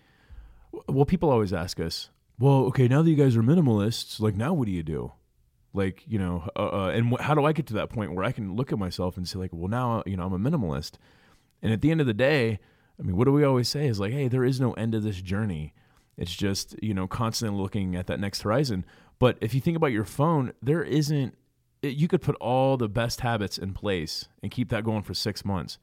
well, 0.88 1.06
people 1.06 1.30
always 1.30 1.54
ask 1.54 1.80
us, 1.80 2.10
well, 2.38 2.66
okay, 2.66 2.88
now 2.88 3.02
that 3.02 3.10
you 3.10 3.16
guys 3.16 3.36
are 3.36 3.44
minimalists, 3.44 4.20
like 4.20 4.36
now 4.36 4.54
what 4.54 4.66
do 4.66 4.72
you 4.72 4.84
do? 4.84 5.12
Like, 5.74 6.04
you 6.08 6.18
know, 6.18 6.48
uh, 6.56 6.70
uh, 6.70 6.90
and 6.90 7.12
wh- 7.12 7.22
how 7.22 7.36
do 7.36 7.46
I 7.46 7.54
get 7.54 7.68
to 7.68 7.74
that 7.76 7.90
point 7.90 8.14
where 8.14 8.24
I 8.24 8.32
can 8.32 8.56
look 8.56 8.72
at 8.72 8.80
myself 8.80 9.18
and 9.18 9.28
say 9.28 9.38
like, 9.38 9.52
well, 9.54 9.68
now 9.68 10.04
you 10.06 10.18
know 10.18 10.26
I'm 10.26 10.34
a 10.34 10.40
minimalist, 10.50 10.94
and 11.62 11.72
at 11.72 11.82
the 11.82 11.92
end 11.92 12.02
of 12.02 12.08
the 12.08 12.14
day, 12.14 12.60
I 13.00 13.04
mean, 13.04 13.16
what 13.16 13.26
do 13.26 13.32
we 13.32 13.44
always 13.44 13.70
say 13.70 13.88
is 13.88 14.00
like, 14.00 14.12
hey, 14.12 14.28
there 14.28 14.46
is 14.46 14.60
no 14.60 14.74
end 14.74 14.94
to 14.94 15.00
this 15.00 15.22
journey. 15.22 15.74
It's 16.18 16.36
just 16.36 16.76
you 16.82 16.94
know 16.94 17.08
constantly 17.08 17.62
looking 17.62 17.96
at 17.96 18.08
that 18.08 18.20
next 18.20 18.42
horizon. 18.42 18.86
But 19.20 19.38
if 19.42 19.54
you 19.54 19.62
think 19.62 19.78
about 19.78 19.92
your 19.92 20.06
phone, 20.06 20.54
there 20.62 20.84
isn't 20.84 21.36
it, 21.82 21.96
you 21.96 22.08
could 22.08 22.22
put 22.22 22.36
all 22.36 22.78
the 22.78 22.90
best 22.90 23.22
habits 23.22 23.58
in 23.58 23.74
place 23.74 24.28
and 24.42 24.52
keep 24.52 24.70
that 24.70 24.84
going 24.84 25.04
for 25.04 25.14
six 25.14 25.46
months. 25.46 25.78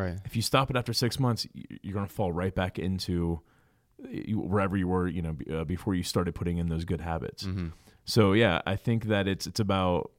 Right. 0.00 0.18
If 0.24 0.36
you 0.36 0.42
stop 0.42 0.70
it 0.70 0.76
after 0.76 0.92
six 0.92 1.18
months, 1.20 1.46
you're 1.82 1.94
going 1.94 2.06
to 2.06 2.12
fall 2.12 2.32
right 2.32 2.54
back 2.54 2.78
into 2.78 3.40
wherever 4.32 4.76
you 4.76 4.88
were, 4.88 5.08
you 5.08 5.22
know, 5.22 5.36
uh, 5.52 5.64
before 5.64 5.94
you 5.94 6.02
started 6.02 6.34
putting 6.34 6.58
in 6.58 6.68
those 6.68 6.84
good 6.84 7.00
habits. 7.00 7.44
Mm-hmm. 7.44 7.68
So 8.04 8.32
yeah, 8.32 8.60
I 8.66 8.76
think 8.76 9.04
that 9.06 9.28
it's 9.28 9.46
it's 9.46 9.60
about 9.60 10.10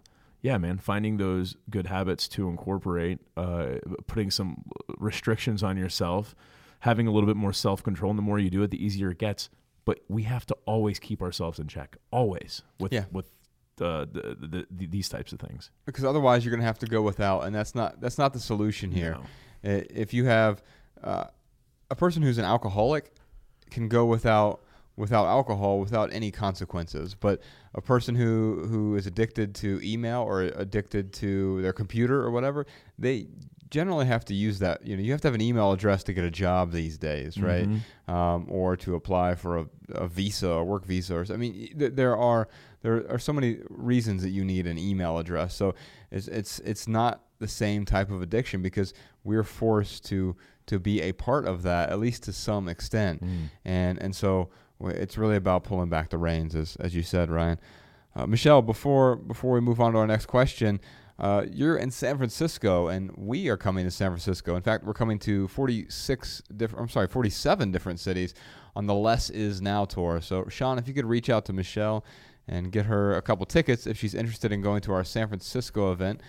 yeah, 0.42 0.58
man, 0.58 0.78
finding 0.80 1.18
those 1.18 1.56
good 1.70 1.86
habits 1.88 2.28
to 2.30 2.50
incorporate, 2.50 3.20
uh, 3.38 3.76
putting 4.08 4.32
some 4.32 4.64
restrictions 4.98 5.62
on 5.62 5.78
yourself, 5.78 6.36
having 6.80 7.06
a 7.08 7.12
little 7.12 7.28
bit 7.28 7.36
more 7.36 7.54
self 7.54 7.84
control. 7.84 8.10
And 8.10 8.18
the 8.18 8.24
more 8.24 8.40
you 8.40 8.50
do 8.50 8.64
it, 8.64 8.72
the 8.72 8.84
easier 8.84 9.12
it 9.12 9.18
gets. 9.20 9.50
But 9.86 10.00
we 10.08 10.24
have 10.24 10.46
to 10.48 10.56
always 10.66 11.00
keep 11.00 11.22
ourselves 11.22 11.60
in 11.60 11.68
check, 11.68 11.98
always 12.12 12.62
with 12.80 12.94
Yeah. 12.94 13.06
with 13.12 13.32
uh, 13.80 14.06
the, 14.12 14.38
the, 14.40 14.68
the, 14.70 14.86
these 14.86 15.10
types 15.10 15.34
of 15.34 15.40
things. 15.40 15.72
because 15.86 16.04
otherwise 16.04 16.46
you're 16.46 16.52
going 16.52 16.60
to 16.62 16.66
have 16.68 16.78
to 16.80 16.86
go 16.86 17.02
without, 17.02 17.42
and 17.46 17.56
that's 17.56 17.74
not 17.74 18.00
that's 18.00 18.18
not 18.20 18.32
the 18.34 18.40
solution 18.40 18.92
here. 18.92 19.14
No. 19.14 19.24
If 19.64 20.14
you 20.14 20.26
have 20.26 20.62
uh, 21.04 21.26
a 21.90 21.96
person 21.96 22.22
who's 22.22 22.38
an 22.38 22.46
alcoholic 22.46 23.14
can 23.70 23.88
go 23.88 24.06
without 24.06 24.62
without 24.98 25.26
alcohol 25.26 25.80
without 25.80 26.12
any 26.14 26.32
consequences, 26.32 27.16
but 27.16 27.42
a 27.74 27.82
person 27.82 28.16
who 28.16 28.66
who 28.68 28.96
is 28.96 29.08
addicted 29.08 29.56
to 29.56 29.80
email 29.84 30.22
or 30.22 30.42
addicted 30.42 31.14
to 31.14 31.62
their 31.62 31.74
computer 31.74 32.22
or 32.22 32.32
whatever, 32.32 32.66
they 33.00 33.28
generally 33.70 34.06
have 34.06 34.26
to 34.26 34.34
use 34.34 34.60
that. 34.60 34.86
You 34.86 34.98
know, 34.98 35.02
you 35.04 35.12
have 35.14 35.22
to 35.22 35.28
have 35.30 35.36
an 35.36 35.42
email 35.42 35.72
address 35.72 36.04
to 36.04 36.14
get 36.14 36.26
a 36.26 36.30
job 36.32 36.72
these 36.74 36.98
days, 36.98 37.40
right? 37.40 37.68
Mhm. 37.70 38.14
um, 38.14 38.46
or 38.50 38.76
to 38.76 38.96
apply 38.96 39.36
for 39.36 39.60
a, 39.60 39.66
a 39.94 40.08
visa, 40.10 40.50
a 40.50 40.64
work 40.64 40.86
visa. 40.86 41.16
Or, 41.16 41.26
I 41.32 41.38
mean, 41.38 41.54
th- 41.80 41.94
there 41.96 42.18
are 42.18 42.50
there 42.82 43.10
are 43.10 43.20
so 43.20 43.32
many 43.32 43.60
reasons 43.70 44.24
that 44.24 44.32
you 44.32 44.44
need 44.44 44.68
an 44.68 44.78
email 44.78 45.18
address. 45.18 45.56
So 45.56 45.74
it's 46.12 46.28
it's 46.28 46.60
it's 46.60 46.88
not 46.88 47.22
the 47.42 47.48
same 47.50 47.84
type 47.84 48.10
of 48.10 48.22
addiction 48.22 48.62
because 48.62 48.94
we're 49.26 49.44
forced 49.44 50.06
to 50.06 50.36
to 50.68 50.80
be 50.80 51.02
a 51.02 51.12
part 51.12 51.46
of 51.46 51.64
that 51.64 51.90
at 51.90 52.00
least 52.00 52.24
to 52.24 52.32
some 52.34 52.70
extent, 52.70 53.22
Mm. 53.22 53.50
and 53.66 54.02
and 54.02 54.16
so 54.16 54.50
it's 54.84 55.18
really 55.18 55.36
about 55.36 55.64
pulling 55.66 55.90
back 55.90 56.10
the 56.10 56.18
reins, 56.18 56.56
as 56.56 56.78
as 56.78 56.96
you 56.96 57.04
said, 57.04 57.30
Ryan. 57.30 57.60
Uh, 58.16 58.26
Michelle, 58.28 58.62
before 58.62 59.16
before 59.18 59.52
we 59.54 59.60
move 59.60 59.82
on 59.82 59.92
to 59.94 59.98
our 60.00 60.08
next 60.08 60.28
question. 60.28 60.80
Uh, 61.20 61.46
you're 61.52 61.78
in 61.78 61.92
San 61.92 62.18
Francisco, 62.18 62.88
and 62.88 63.12
we 63.16 63.48
are 63.48 63.58
coming 63.58 63.86
to 63.86 63.92
San 63.92 64.10
Francisco. 64.10 64.56
In 64.56 64.64
fact, 64.64 64.84
we're 64.84 64.94
coming 64.94 65.20
to 65.20 65.48
46 65.50 66.42
different. 66.58 66.82
I'm 66.82 66.90
sorry, 66.90 67.08
47 67.08 67.72
different 67.72 68.00
cities 68.00 68.34
on 68.76 68.88
the 68.88 68.96
Less 68.96 69.30
Is 69.30 69.62
Now 69.62 69.86
tour. 69.86 70.20
So, 70.20 70.46
Sean, 70.50 70.80
if 70.80 70.88
you 70.88 70.96
could 70.96 71.06
reach 71.06 71.30
out 71.30 71.46
to 71.46 71.54
Michelle 71.54 72.04
and 72.48 72.72
get 72.72 72.88
her 72.88 73.14
a 73.16 73.22
couple 73.22 73.46
tickets 73.46 73.86
if 73.86 74.00
she's 74.00 74.16
interested 74.16 74.52
in 74.52 74.62
going 74.62 74.82
to 74.82 74.94
our 74.94 75.04
San 75.04 75.28
Francisco 75.28 75.92
event. 75.92 76.22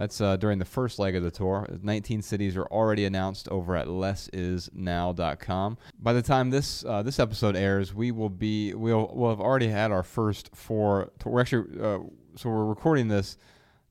That's 0.00 0.20
uh, 0.22 0.36
during 0.38 0.58
the 0.58 0.64
first 0.64 0.98
leg 0.98 1.14
of 1.14 1.22
the 1.22 1.30
tour. 1.30 1.68
19 1.82 2.22
cities 2.22 2.56
are 2.56 2.64
already 2.64 3.04
announced 3.04 3.50
over 3.50 3.76
at 3.76 3.86
lessisnow.com. 3.86 5.78
By 5.98 6.14
the 6.14 6.22
time 6.22 6.48
this 6.48 6.82
uh, 6.86 7.02
this 7.02 7.18
episode 7.20 7.54
airs, 7.54 7.92
we 7.92 8.10
will 8.10 8.30
be 8.30 8.72
we'll 8.72 9.10
we'll 9.12 9.28
have 9.28 9.42
already 9.42 9.68
had 9.68 9.92
our 9.92 10.02
first 10.02 10.56
four. 10.56 11.12
We're 11.22 11.42
actually 11.42 11.78
uh, 11.78 11.98
so 12.34 12.48
we're 12.48 12.64
recording 12.64 13.08
this 13.08 13.36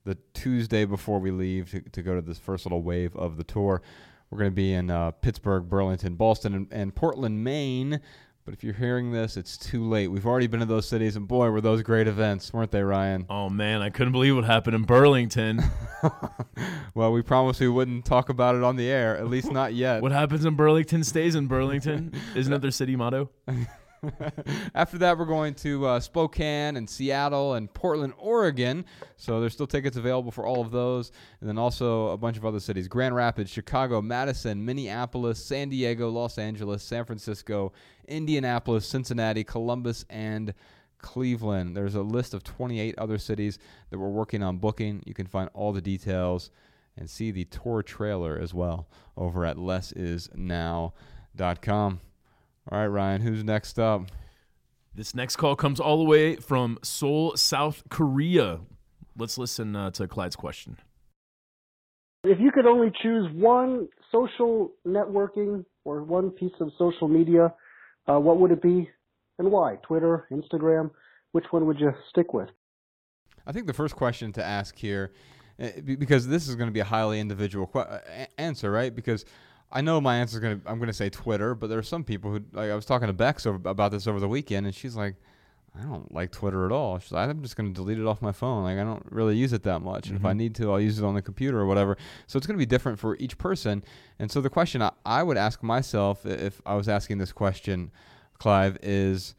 the 0.04 0.18
Tuesday 0.34 0.84
before 0.84 1.20
we 1.20 1.30
leave 1.30 1.70
to, 1.70 1.82
to 1.82 2.02
go 2.02 2.16
to 2.16 2.24
this 2.24 2.40
first 2.40 2.66
little 2.66 2.82
wave 2.82 3.16
of 3.16 3.38
the 3.38 3.44
tour. 3.44 3.84
We're 4.32 4.40
going 4.40 4.50
to 4.50 4.56
be 4.56 4.74
in 4.74 4.90
uh, 4.90 5.12
Pittsburgh, 5.12 5.70
Burlington, 5.70 6.16
Boston, 6.16 6.56
and, 6.56 6.68
and 6.72 6.96
Portland, 6.96 7.44
Maine. 7.44 8.02
But 8.50 8.58
if 8.58 8.64
you're 8.64 8.74
hearing 8.74 9.12
this, 9.12 9.38
it's 9.38 9.58
too 9.58 9.88
late. 9.88 10.08
We've 10.08 10.26
already 10.26 10.48
been 10.48 10.60
to 10.62 10.66
those 10.66 10.88
cities, 10.88 11.16
and 11.16 11.28
boy, 11.28 11.52
were 11.52 11.62
those 11.62 11.84
great 11.84 12.08
events, 12.08 12.52
weren't 12.52 12.72
they, 12.72 12.82
Ryan? 12.82 13.28
Oh 13.30 13.48
man, 13.48 13.84
I 13.84 13.92
couldn't 13.92 14.12
believe 14.12 14.36
what 14.36 14.44
happened 14.44 14.76
in 14.76 14.86
Burlington. 14.86 15.62
well, 16.96 17.12
we 17.12 17.22
promised 17.22 17.60
we 17.60 17.68
wouldn't 17.68 18.06
talk 18.06 18.30
about 18.30 18.56
it 18.56 18.64
on 18.64 18.76
the 18.76 18.90
air, 18.90 19.16
at 19.16 19.28
least 19.28 19.52
not 19.52 19.76
yet. 19.76 20.02
what 20.02 20.12
happens 20.12 20.46
in 20.46 20.56
Burlington 20.56 21.04
stays 21.04 21.36
in 21.36 21.46
Burlington. 21.46 22.12
Isn't 22.34 22.52
that 22.52 22.64
their 22.64 22.72
city 22.72 22.96
motto? 22.96 23.30
After 24.76 24.98
that, 25.00 25.18
we're 25.18 25.26
going 25.26 25.54
to 25.56 25.86
uh, 25.86 26.00
Spokane 26.00 26.78
and 26.78 26.90
Seattle 26.90 27.56
and 27.56 27.74
Portland, 27.74 28.14
Oregon. 28.18 28.86
So 29.18 29.40
there's 29.40 29.54
still 29.54 29.68
tickets 29.68 29.98
available 29.98 30.32
for 30.32 30.46
all 30.46 30.62
of 30.62 30.72
those. 30.72 31.12
And 31.40 31.50
then 31.50 31.58
also 31.58 32.10
a 32.10 32.18
bunch 32.18 32.38
of 32.38 32.46
other 32.46 32.60
cities 32.60 32.88
Grand 32.88 33.16
Rapids, 33.16 33.50
Chicago, 33.50 34.02
Madison, 34.02 34.64
Minneapolis, 34.64 35.44
San 35.44 35.70
Diego, 35.70 36.10
Los 36.10 36.38
Angeles, 36.38 36.84
San 36.84 37.06
Francisco, 37.06 37.74
Indianapolis, 38.08 38.88
Cincinnati, 38.88 39.44
Columbus, 39.44 40.06
and 40.10 40.54
Cleveland. 41.00 41.76
There's 41.76 41.96
a 41.96 42.02
list 42.02 42.34
of 42.34 42.44
28 42.44 42.96
other 42.98 43.18
cities 43.18 43.60
that 43.90 43.98
we're 43.98 44.10
working 44.10 44.44
on 44.44 44.58
booking. 44.58 45.04
You 45.06 45.14
can 45.14 45.28
find 45.28 45.50
all 45.54 45.74
the 45.74 45.82
details 45.82 46.52
and 46.98 47.10
see 47.10 47.32
the 47.32 47.46
tour 47.46 47.82
trailer 47.82 48.38
as 48.38 48.54
well 48.54 48.88
over 49.16 49.46
at 49.46 49.56
lessisnow.com. 49.58 52.02
All 52.72 52.78
right, 52.78 52.88
Ryan, 52.88 53.22
who's 53.22 53.44
next 53.44 53.80
up? 53.80 54.04
This 54.94 55.16
next 55.16 55.38
call 55.38 55.56
comes 55.56 55.80
all 55.80 55.98
the 55.98 56.04
way 56.04 56.36
from 56.36 56.78
Seoul, 56.84 57.36
South 57.36 57.82
Korea. 57.90 58.60
Let's 59.18 59.40
listen 59.40 59.76
uh, 59.76 59.90
to 59.92 60.08
Clyde's 60.08 60.36
question. 60.36 60.78
If 62.24 62.40
you 62.40 62.52
could 62.52 62.68
only 62.68 62.92
choose 63.02 63.28
one 63.34 63.88
social 64.12 64.72
networking 64.86 65.66
or 65.84 66.04
one 66.04 66.30
piece 66.30 66.52
of 66.60 66.70
social 66.78 67.08
media, 67.08 67.54
uh, 68.08 68.20
what 68.20 68.40
would 68.40 68.52
it 68.52 68.62
be 68.62 68.88
and 69.40 69.52
why? 69.52 69.78
Twitter, 69.82 70.28
Instagram? 70.32 70.92
Which 71.32 71.46
one 71.50 71.66
would 71.66 71.80
you 71.80 71.92
stick 72.12 72.34
with? 72.34 72.50
I 73.48 73.52
think 73.52 73.66
the 73.66 73.74
first 73.74 73.96
question 73.96 74.32
to 74.34 74.44
ask 74.44 74.78
here, 74.78 75.14
uh, 75.60 75.70
because 75.84 76.28
this 76.28 76.48
is 76.48 76.56
going 76.56 76.68
to 76.68 76.74
be 76.74 76.82
a 76.82 76.86
highly 76.86 77.20
individual 77.20 77.66
que- 77.66 77.82
uh, 77.82 78.26
answer, 78.38 78.70
right? 78.70 78.94
Because 78.94 79.26
I 79.72 79.82
know 79.82 80.02
my 80.02 80.18
answer 80.18 80.38
is 80.38 80.42
going 80.42 80.60
to, 80.62 80.70
I'm 80.70 80.78
going 80.80 80.88
to 80.88 80.94
say 80.94 81.10
Twitter, 81.10 81.54
but 81.54 81.68
there 81.70 81.78
are 81.80 81.84
some 81.84 82.04
people 82.04 82.32
who, 82.32 82.42
like, 82.54 82.72
I 82.72 82.76
was 82.76 82.86
talking 82.86 83.08
to 83.08 83.14
Bex 83.14 83.46
over, 83.46 83.70
about 83.70 83.92
this 83.92 84.08
over 84.08 84.20
the 84.20 84.28
weekend, 84.28 84.66
and 84.66 84.74
she's 84.74 84.96
like, 84.96 85.16
I 85.80 85.84
don't 85.84 86.12
like 86.12 86.32
Twitter 86.32 86.66
at 86.66 86.72
all. 86.72 86.98
She's 86.98 87.12
like, 87.12 87.30
I'm 87.30 87.44
just 87.44 87.56
going 87.56 87.72
to 87.72 87.76
delete 87.80 88.00
it 88.00 88.06
off 88.08 88.22
my 88.24 88.32
phone. 88.32 88.64
Like, 88.64 88.80
I 88.80 88.84
don't 88.84 89.06
really 89.12 89.38
use 89.38 89.54
it 89.54 89.62
that 89.64 89.82
much. 89.82 90.08
And 90.08 90.18
if 90.18 90.26
I 90.26 90.34
Mhm. 90.34 90.38
need 90.38 90.56
to, 90.56 90.72
I'll 90.72 90.82
use 90.82 90.98
it 90.98 91.06
on 91.06 91.14
the 91.14 91.22
computer 91.22 91.60
or 91.60 91.68
whatever. 91.68 91.96
So 92.26 92.38
it's 92.38 92.48
going 92.48 92.56
to 92.58 92.62
be 92.62 92.66
different 92.66 92.98
for 92.98 93.16
each 93.18 93.38
person. 93.38 93.84
And 94.18 94.32
so 94.32 94.42
the 94.42 94.50
question 94.50 94.82
I, 94.82 94.92
I 95.06 95.22
would 95.22 95.38
ask 95.38 95.62
myself 95.62 96.26
if 96.26 96.60
I 96.66 96.74
was 96.74 96.90
asking 96.90 97.20
this 97.20 97.32
question, 97.32 97.92
Clive, 98.40 98.78
is 98.82 99.36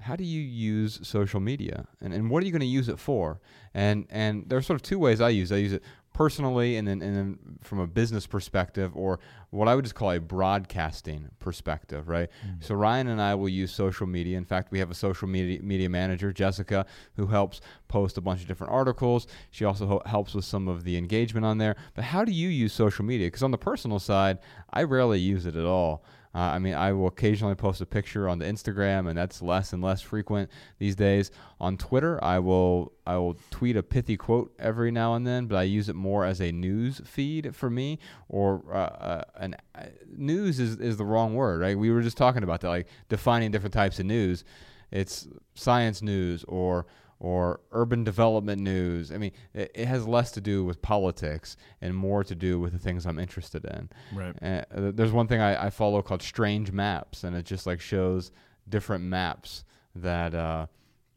how 0.00 0.16
do 0.16 0.24
you 0.24 0.40
use 0.40 0.98
social 1.02 1.40
media 1.40 1.86
and, 2.00 2.12
and 2.14 2.30
what 2.30 2.42
are 2.42 2.46
you 2.46 2.52
going 2.52 2.60
to 2.60 2.66
use 2.66 2.88
it 2.88 2.98
for? 2.98 3.40
And 3.74 4.06
and 4.10 4.44
there's 4.48 4.66
sort 4.66 4.76
of 4.76 4.82
two 4.82 4.98
ways 4.98 5.20
I 5.20 5.28
use. 5.30 5.50
it. 5.50 5.56
I 5.56 5.58
use 5.58 5.72
it 5.72 5.82
personally 6.12 6.76
and 6.76 6.86
then 6.86 7.00
and 7.02 7.16
then 7.16 7.38
from 7.62 7.78
a 7.78 7.86
business 7.86 8.26
perspective 8.26 8.96
or 8.96 9.20
what 9.50 9.68
I 9.68 9.74
would 9.74 9.84
just 9.84 9.94
call 9.94 10.12
a 10.12 10.20
broadcasting 10.20 11.28
perspective, 11.38 12.08
right? 12.08 12.28
Mm. 12.46 12.62
So 12.62 12.74
Ryan 12.74 13.08
and 13.08 13.20
I 13.20 13.34
will 13.34 13.48
use 13.48 13.72
social 13.72 14.06
media. 14.06 14.36
In 14.36 14.44
fact, 14.44 14.70
we 14.70 14.78
have 14.78 14.90
a 14.90 14.94
social 14.94 15.28
media 15.28 15.62
media 15.62 15.88
manager, 15.88 16.32
Jessica, 16.32 16.86
who 17.16 17.26
helps 17.26 17.60
post 17.88 18.18
a 18.18 18.20
bunch 18.20 18.42
of 18.42 18.48
different 18.48 18.72
articles. 18.72 19.26
She 19.50 19.64
also 19.64 19.86
ho- 19.86 20.02
helps 20.06 20.34
with 20.34 20.44
some 20.44 20.68
of 20.68 20.84
the 20.84 20.96
engagement 20.96 21.46
on 21.46 21.58
there. 21.58 21.76
But 21.94 22.04
how 22.04 22.24
do 22.24 22.32
you 22.32 22.48
use 22.48 22.72
social 22.72 23.04
media? 23.04 23.26
Because 23.26 23.42
on 23.42 23.50
the 23.50 23.58
personal 23.58 23.98
side, 23.98 24.38
I 24.72 24.82
rarely 24.82 25.18
use 25.18 25.46
it 25.46 25.56
at 25.56 25.64
all. 25.64 26.04
Uh, 26.32 26.38
I 26.38 26.58
mean, 26.60 26.74
I 26.74 26.92
will 26.92 27.08
occasionally 27.08 27.56
post 27.56 27.80
a 27.80 27.86
picture 27.86 28.28
on 28.28 28.38
the 28.38 28.44
Instagram, 28.44 29.08
and 29.08 29.18
that's 29.18 29.42
less 29.42 29.72
and 29.72 29.82
less 29.82 30.00
frequent 30.00 30.48
these 30.78 30.94
days. 30.94 31.32
On 31.58 31.76
Twitter, 31.76 32.22
I 32.22 32.38
will 32.38 32.92
I 33.04 33.16
will 33.16 33.36
tweet 33.50 33.76
a 33.76 33.82
pithy 33.82 34.16
quote 34.16 34.54
every 34.58 34.92
now 34.92 35.14
and 35.14 35.26
then, 35.26 35.46
but 35.46 35.56
I 35.56 35.64
use 35.64 35.88
it 35.88 35.96
more 35.96 36.24
as 36.24 36.40
a 36.40 36.52
news 36.52 37.00
feed 37.04 37.54
for 37.56 37.68
me. 37.68 37.98
Or 38.28 38.62
uh, 38.72 38.76
uh, 38.76 39.24
an 39.36 39.56
uh, 39.74 39.86
news 40.16 40.60
is 40.60 40.76
is 40.76 40.96
the 40.96 41.04
wrong 41.04 41.34
word, 41.34 41.62
right? 41.62 41.76
We 41.76 41.90
were 41.90 42.02
just 42.02 42.16
talking 42.16 42.44
about 42.44 42.60
that, 42.60 42.68
like 42.68 42.86
defining 43.08 43.50
different 43.50 43.74
types 43.74 43.98
of 43.98 44.06
news. 44.06 44.44
It's 44.92 45.26
science 45.54 46.00
news 46.00 46.44
or 46.46 46.86
or 47.20 47.60
urban 47.70 48.02
development 48.02 48.60
news. 48.62 49.12
I 49.12 49.18
mean, 49.18 49.32
it, 49.52 49.70
it 49.74 49.86
has 49.86 50.06
less 50.06 50.32
to 50.32 50.40
do 50.40 50.64
with 50.64 50.80
politics 50.80 51.56
and 51.80 51.94
more 51.94 52.24
to 52.24 52.34
do 52.34 52.58
with 52.58 52.72
the 52.72 52.78
things 52.78 53.06
I'm 53.06 53.18
interested 53.18 53.64
in. 53.66 53.90
Right. 54.12 54.34
Uh, 54.42 54.90
there's 54.92 55.12
one 55.12 55.28
thing 55.28 55.40
I, 55.40 55.66
I 55.66 55.70
follow 55.70 56.00
called 56.02 56.22
Strange 56.22 56.72
Maps, 56.72 57.22
and 57.22 57.36
it 57.36 57.44
just 57.44 57.66
like 57.66 57.80
shows 57.80 58.32
different 58.68 59.04
maps 59.04 59.64
that 59.94 60.34
uh, 60.34 60.66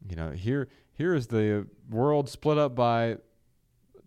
you 0.08 0.16
know 0.16 0.30
here 0.30 0.68
here 0.92 1.14
is 1.14 1.26
the 1.26 1.66
world 1.90 2.28
split 2.28 2.58
up 2.58 2.74
by 2.74 3.16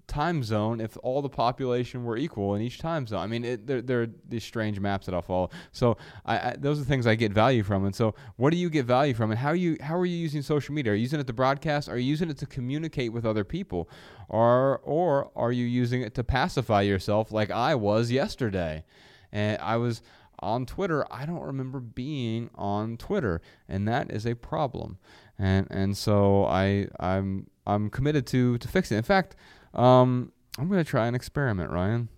time 0.07 0.41
zone 0.41 0.79
if 0.79 0.97
all 1.03 1.21
the 1.21 1.29
population 1.29 2.03
were 2.03 2.17
equal 2.17 2.55
in 2.55 2.61
each 2.61 2.79
time 2.79 3.05
zone. 3.05 3.19
I 3.19 3.27
mean, 3.27 3.43
it, 3.43 3.67
there, 3.67 3.81
there 3.81 4.01
are 4.03 4.07
these 4.27 4.43
strange 4.43 4.79
maps 4.79 5.05
that 5.05 5.13
I'll 5.13 5.21
follow. 5.21 5.49
So 5.71 5.97
I, 6.25 6.37
I, 6.37 6.55
those 6.57 6.79
are 6.79 6.83
things 6.83 7.05
I 7.05 7.15
get 7.15 7.33
value 7.33 7.63
from. 7.63 7.85
And 7.85 7.93
so, 7.93 8.15
what 8.37 8.51
do 8.51 8.57
you 8.57 8.69
get 8.69 8.85
value 8.85 9.13
from? 9.13 9.31
And 9.31 9.39
how 9.39 9.51
you 9.51 9.77
how 9.81 9.97
are 9.97 10.05
you 10.05 10.17
using 10.17 10.41
social 10.41 10.73
media? 10.73 10.93
Are 10.93 10.95
you 10.95 11.01
using 11.01 11.19
it 11.19 11.27
to 11.27 11.33
broadcast? 11.33 11.89
Are 11.89 11.97
you 11.97 12.05
using 12.05 12.29
it 12.29 12.37
to 12.37 12.45
communicate 12.45 13.11
with 13.11 13.25
other 13.25 13.43
people, 13.43 13.89
or 14.29 14.79
or 14.83 15.31
are 15.35 15.51
you 15.51 15.65
using 15.65 16.01
it 16.01 16.15
to 16.15 16.23
pacify 16.23 16.81
yourself 16.81 17.31
like 17.31 17.51
I 17.51 17.75
was 17.75 18.09
yesterday? 18.09 18.85
And 19.31 19.59
I 19.61 19.75
was 19.75 20.01
on 20.39 20.65
Twitter. 20.65 21.05
I 21.11 21.25
don't 21.25 21.41
remember 21.41 21.79
being 21.79 22.49
on 22.55 22.97
Twitter, 22.97 23.41
and 23.67 23.87
that 23.87 24.11
is 24.11 24.25
a 24.25 24.35
problem. 24.35 24.97
And 25.37 25.67
and 25.69 25.97
so 25.97 26.45
I 26.45 26.87
I'm 26.99 27.49
I'm 27.65 27.89
committed 27.89 28.25
to 28.27 28.57
to 28.57 28.67
fix 28.67 28.91
it. 28.91 28.95
In 28.95 29.03
fact, 29.03 29.35
um, 29.77 30.31
I'm 30.57 30.69
gonna 30.69 30.83
try 30.83 31.07
an 31.07 31.15
experiment, 31.15 31.71
Ryan. 31.71 32.09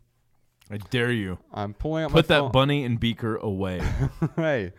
I 0.72 0.78
dare 0.78 1.12
you. 1.12 1.40
I'm 1.52 1.74
pulling 1.74 2.04
up 2.04 2.12
Put 2.12 2.28
that 2.28 2.40
phone. 2.42 2.52
bunny 2.52 2.84
and 2.84 3.00
beaker 3.00 3.38
away. 3.38 3.82
hey, 4.36 4.72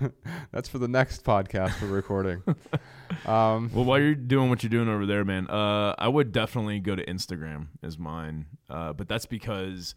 that's 0.52 0.68
for 0.68 0.78
the 0.78 0.88
next 0.88 1.22
podcast 1.22 1.80
we're 1.80 1.88
recording. 1.88 2.42
um, 3.26 3.70
well, 3.72 3.84
while 3.84 4.00
you're 4.00 4.16
doing 4.16 4.50
what 4.50 4.64
you're 4.64 4.70
doing 4.70 4.88
over 4.88 5.06
there, 5.06 5.24
man, 5.24 5.48
uh, 5.48 5.94
I 5.96 6.08
would 6.08 6.32
definitely 6.32 6.80
go 6.80 6.96
to 6.96 7.04
Instagram 7.06 7.68
as 7.80 7.96
mine. 7.96 8.46
Uh, 8.68 8.92
but 8.92 9.06
that's 9.06 9.26
because 9.26 9.94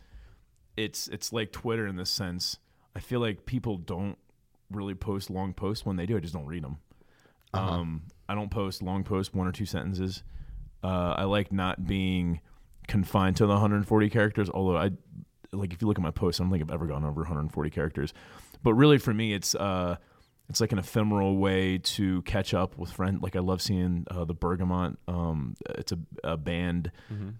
it's 0.78 1.08
it's 1.08 1.34
like 1.34 1.52
Twitter 1.52 1.88
in 1.88 1.96
the 1.96 2.06
sense. 2.06 2.60
I 2.96 3.00
feel 3.00 3.20
like 3.20 3.48
people 3.48 3.78
don't 3.78 4.20
really 4.70 4.94
post 4.94 5.32
long 5.32 5.54
posts. 5.54 5.84
When 5.84 5.96
they 5.96 6.06
do, 6.06 6.16
I 6.16 6.20
just 6.20 6.34
don't 6.36 6.46
read 6.46 6.64
them. 6.64 6.78
Uh-huh. 7.56 7.72
Um, 7.72 8.04
I 8.28 8.36
don't 8.36 8.52
post 8.52 8.84
long 8.84 9.04
posts, 9.04 9.34
one 9.34 9.48
or 9.48 9.52
two 9.52 9.66
sentences. 9.66 10.22
Uh, 10.84 11.14
I 11.18 11.24
like 11.26 11.52
not 11.52 11.86
being 11.86 12.42
confined 12.88 13.38
to 13.38 13.46
the 13.46 13.54
140 13.54 14.10
characters. 14.10 14.50
Although 14.50 14.78
I 14.78 14.92
like, 15.52 15.74
if 15.74 15.82
you 15.82 15.88
look 15.88 15.98
at 15.98 16.04
my 16.04 16.12
posts, 16.12 16.40
I 16.40 16.44
don't 16.44 16.52
think 16.52 16.64
I've 16.64 16.72
ever 16.74 16.86
gone 16.88 17.04
over 17.04 17.22
140 17.22 17.70
characters. 17.70 18.14
But 18.64 18.74
really, 18.74 18.98
for 18.98 19.14
me, 19.14 19.34
it's 19.34 19.56
uh, 19.56 19.98
it's 20.50 20.60
like 20.60 20.72
an 20.72 20.80
ephemeral 20.80 21.38
way 21.38 21.78
to 21.78 22.22
catch 22.24 22.54
up 22.54 22.78
with 22.78 22.92
friends. 22.92 23.22
Like 23.22 23.36
I 23.36 23.40
love 23.40 23.62
seeing 23.62 24.06
uh, 24.10 24.26
the 24.26 24.34
Bergamot. 24.34 24.98
Um, 25.08 25.56
it's 25.78 25.92
a, 25.92 26.00
a 26.24 26.38
band 26.38 26.92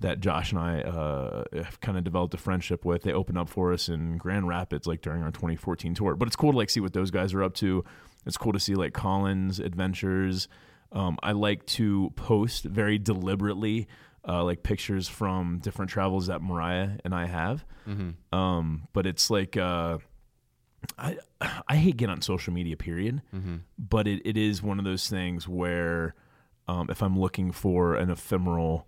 that 0.02 0.20
Josh 0.20 0.52
and 0.52 0.62
I 0.62 0.82
uh, 0.82 1.44
have 1.54 1.80
kind 1.82 1.98
of 1.98 2.04
developed 2.04 2.36
a 2.36 2.38
friendship 2.38 2.86
with. 2.86 3.02
They 3.04 3.12
opened 3.12 3.38
up 3.40 3.50
for 3.50 3.74
us 3.74 3.90
in 3.90 4.18
Grand 4.18 4.48
Rapids, 4.48 4.86
like 4.86 5.02
during 5.02 5.24
our 5.24 5.32
2014 5.32 5.96
tour. 5.96 6.16
But 6.16 6.28
it's 6.28 6.36
cool 6.36 6.52
to 6.52 6.58
like 6.58 6.70
see 6.70 6.80
what 6.80 6.94
those 6.94 7.10
guys 7.10 7.34
are 7.34 7.44
up 7.44 7.56
to. 7.56 7.84
It's 8.26 8.38
cool 8.38 8.54
to 8.54 8.60
see 8.60 8.76
like 8.76 8.94
Collins' 8.94 9.60
adventures. 9.60 10.48
Um, 10.92 11.18
I 11.22 11.34
like 11.34 11.66
to 11.68 12.12
post 12.16 12.64
very 12.64 12.98
deliberately, 12.98 13.88
uh, 14.28 14.44
like 14.44 14.64
pictures 14.64 15.08
from 15.08 15.60
different 15.60 15.92
travels 15.92 16.28
that 16.28 16.42
Mariah 16.42 16.98
and 17.06 17.14
I 17.14 17.28
have. 17.28 17.66
Mm-hmm. 17.88 18.36
Um, 18.38 18.88
but 18.94 19.06
it's 19.06 19.30
like 19.30 19.56
uh, 19.58 20.00
I 20.98 21.18
I 21.68 21.76
hate 21.76 21.98
getting 21.98 22.14
on 22.14 22.22
social 22.22 22.54
media, 22.54 22.78
period. 22.78 23.22
Mm-hmm. 23.34 23.58
But 23.78 24.08
it, 24.08 24.22
it 24.26 24.38
is 24.38 24.62
one 24.62 24.80
of 24.80 24.86
those 24.86 25.08
things 25.10 25.48
where 25.48 26.16
um, 26.68 26.88
if 26.90 27.02
I'm 27.02 27.20
looking 27.20 27.52
for 27.52 27.96
an 27.96 28.10
ephemeral, 28.10 28.88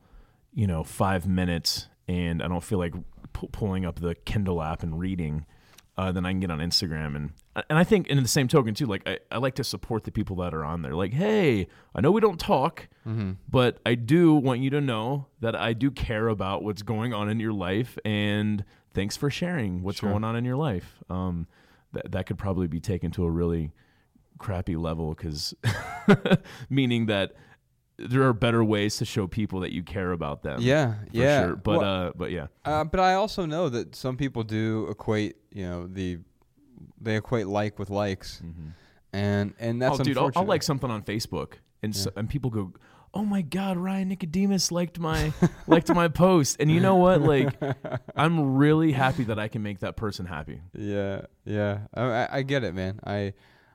you 0.53 0.67
know, 0.67 0.83
five 0.83 1.27
minutes, 1.27 1.87
and 2.07 2.41
I 2.43 2.47
don't 2.47 2.63
feel 2.63 2.79
like 2.79 2.93
pu- 3.33 3.47
pulling 3.47 3.85
up 3.85 3.99
the 3.99 4.15
Kindle 4.15 4.61
app 4.61 4.83
and 4.83 4.99
reading, 4.99 5.45
uh, 5.97 6.11
then 6.11 6.25
I 6.25 6.31
can 6.31 6.39
get 6.39 6.49
on 6.51 6.59
Instagram 6.59 7.15
and 7.15 7.31
and 7.69 7.77
I 7.77 7.83
think 7.83 8.07
in 8.07 8.21
the 8.21 8.27
same 8.29 8.47
token 8.47 8.73
too, 8.73 8.85
like 8.85 9.07
I, 9.07 9.19
I 9.29 9.37
like 9.37 9.55
to 9.55 9.63
support 9.63 10.05
the 10.05 10.11
people 10.11 10.37
that 10.37 10.53
are 10.53 10.63
on 10.63 10.81
there. 10.83 10.95
Like, 10.95 11.11
hey, 11.13 11.67
I 11.93 11.99
know 12.01 12.11
we 12.11 12.21
don't 12.21 12.39
talk, 12.39 12.87
Mm-hmm. 13.07 13.31
but 13.49 13.79
I 13.85 13.95
do 13.95 14.33
want 14.35 14.61
you 14.61 14.69
to 14.69 14.79
know 14.81 15.27
that 15.41 15.55
I 15.55 15.73
do 15.73 15.89
care 15.91 16.27
about 16.27 16.63
what's 16.63 16.81
going 16.83 17.13
on 17.13 17.29
in 17.29 17.39
your 17.39 17.51
life, 17.51 17.97
and 18.05 18.63
thanks 18.93 19.17
for 19.17 19.29
sharing 19.29 19.81
what's 19.83 19.99
Sure. 19.99 20.11
going 20.11 20.23
on 20.23 20.35
in 20.35 20.45
your 20.45 20.55
life. 20.55 21.01
Um, 21.09 21.47
that 21.93 22.11
that 22.13 22.25
could 22.25 22.37
probably 22.37 22.67
be 22.67 22.79
taken 22.79 23.11
to 23.11 23.25
a 23.25 23.29
really 23.29 23.71
crappy 24.37 24.75
level 24.77 25.13
because 25.13 25.53
meaning 26.69 27.05
that 27.07 27.33
there 27.97 28.23
are 28.23 28.33
better 28.33 28.63
ways 28.63 28.97
to 28.97 29.05
show 29.05 29.27
people 29.27 29.59
that 29.61 29.71
you 29.71 29.83
care 29.83 30.11
about 30.11 30.43
them. 30.43 30.59
Yeah, 30.61 30.93
for 30.93 31.05
yeah. 31.11 31.45
sure. 31.45 31.55
But 31.55 31.79
Well, 31.79 32.07
uh, 32.07 32.11
but 32.15 32.31
yeah, 32.31 32.47
Uh, 32.65 32.83
but 32.83 32.99
I 32.99 33.13
also 33.13 33.45
know 33.45 33.69
that 33.69 33.95
some 33.95 34.17
people 34.17 34.43
do 34.43 34.87
equate, 34.89 35.37
you 35.51 35.67
know, 35.67 35.87
the 35.87 36.19
they 36.99 37.17
equate 37.17 37.47
like 37.47 37.79
with 37.79 37.89
likes, 37.89 38.41
and 39.13 39.53
and 39.59 39.81
that's 39.81 39.99
oh, 39.99 40.03
dude, 40.03 40.17
I'll. 40.17 40.31
I'll 40.35 40.45
like 40.45 40.63
something 40.63 40.89
on 40.89 41.03
Facebook, 41.03 41.53
and 41.83 41.95
so, 41.95 42.11
and 42.15 42.29
people 42.29 42.49
go, 42.49 42.73
"Oh 43.13 43.25
my 43.25 43.41
God, 43.41 43.77
Ryan 43.77 44.09
Nicodemus 44.09 44.71
liked 44.71 44.99
my 44.99 45.33
liked 45.67 45.93
my 45.93 46.07
post," 46.07 46.57
and 46.59 46.71
you 46.71 46.79
know 46.79 46.95
what? 46.95 47.21
Like, 47.21 47.53
I'm 48.15 48.55
really 48.55 48.91
happy 48.91 49.25
that 49.25 49.39
I 49.39 49.47
can 49.47 49.63
make 49.63 49.79
that 49.79 49.95
person 49.95 50.25
happy. 50.25 50.61
Yeah, 50.73 51.23
yeah. 51.45 51.79
I, 51.93 52.27
I 52.31 52.41
get 52.43 52.63
it, 52.63 52.73
man. 52.73 52.99
I, 53.05 53.33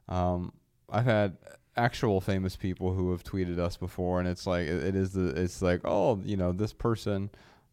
um, 0.09 0.53
I've 0.91 1.05
had 1.05 1.37
actual 1.77 2.21
famous 2.21 2.57
people 2.57 2.93
who 2.95 3.11
have 3.13 3.23
tweeted 3.25 3.59
us 3.59 3.77
before, 3.77 4.19
and 4.21 4.29
it's 4.29 4.47
like 4.47 4.67
it, 4.67 4.83
it 4.83 4.97
is 4.97 5.13
the 5.13 5.29
it's 5.41 5.61
like 5.63 5.81
oh 5.85 6.21
you 6.25 6.37
know 6.37 6.53
this 6.53 6.73
person, 6.73 7.31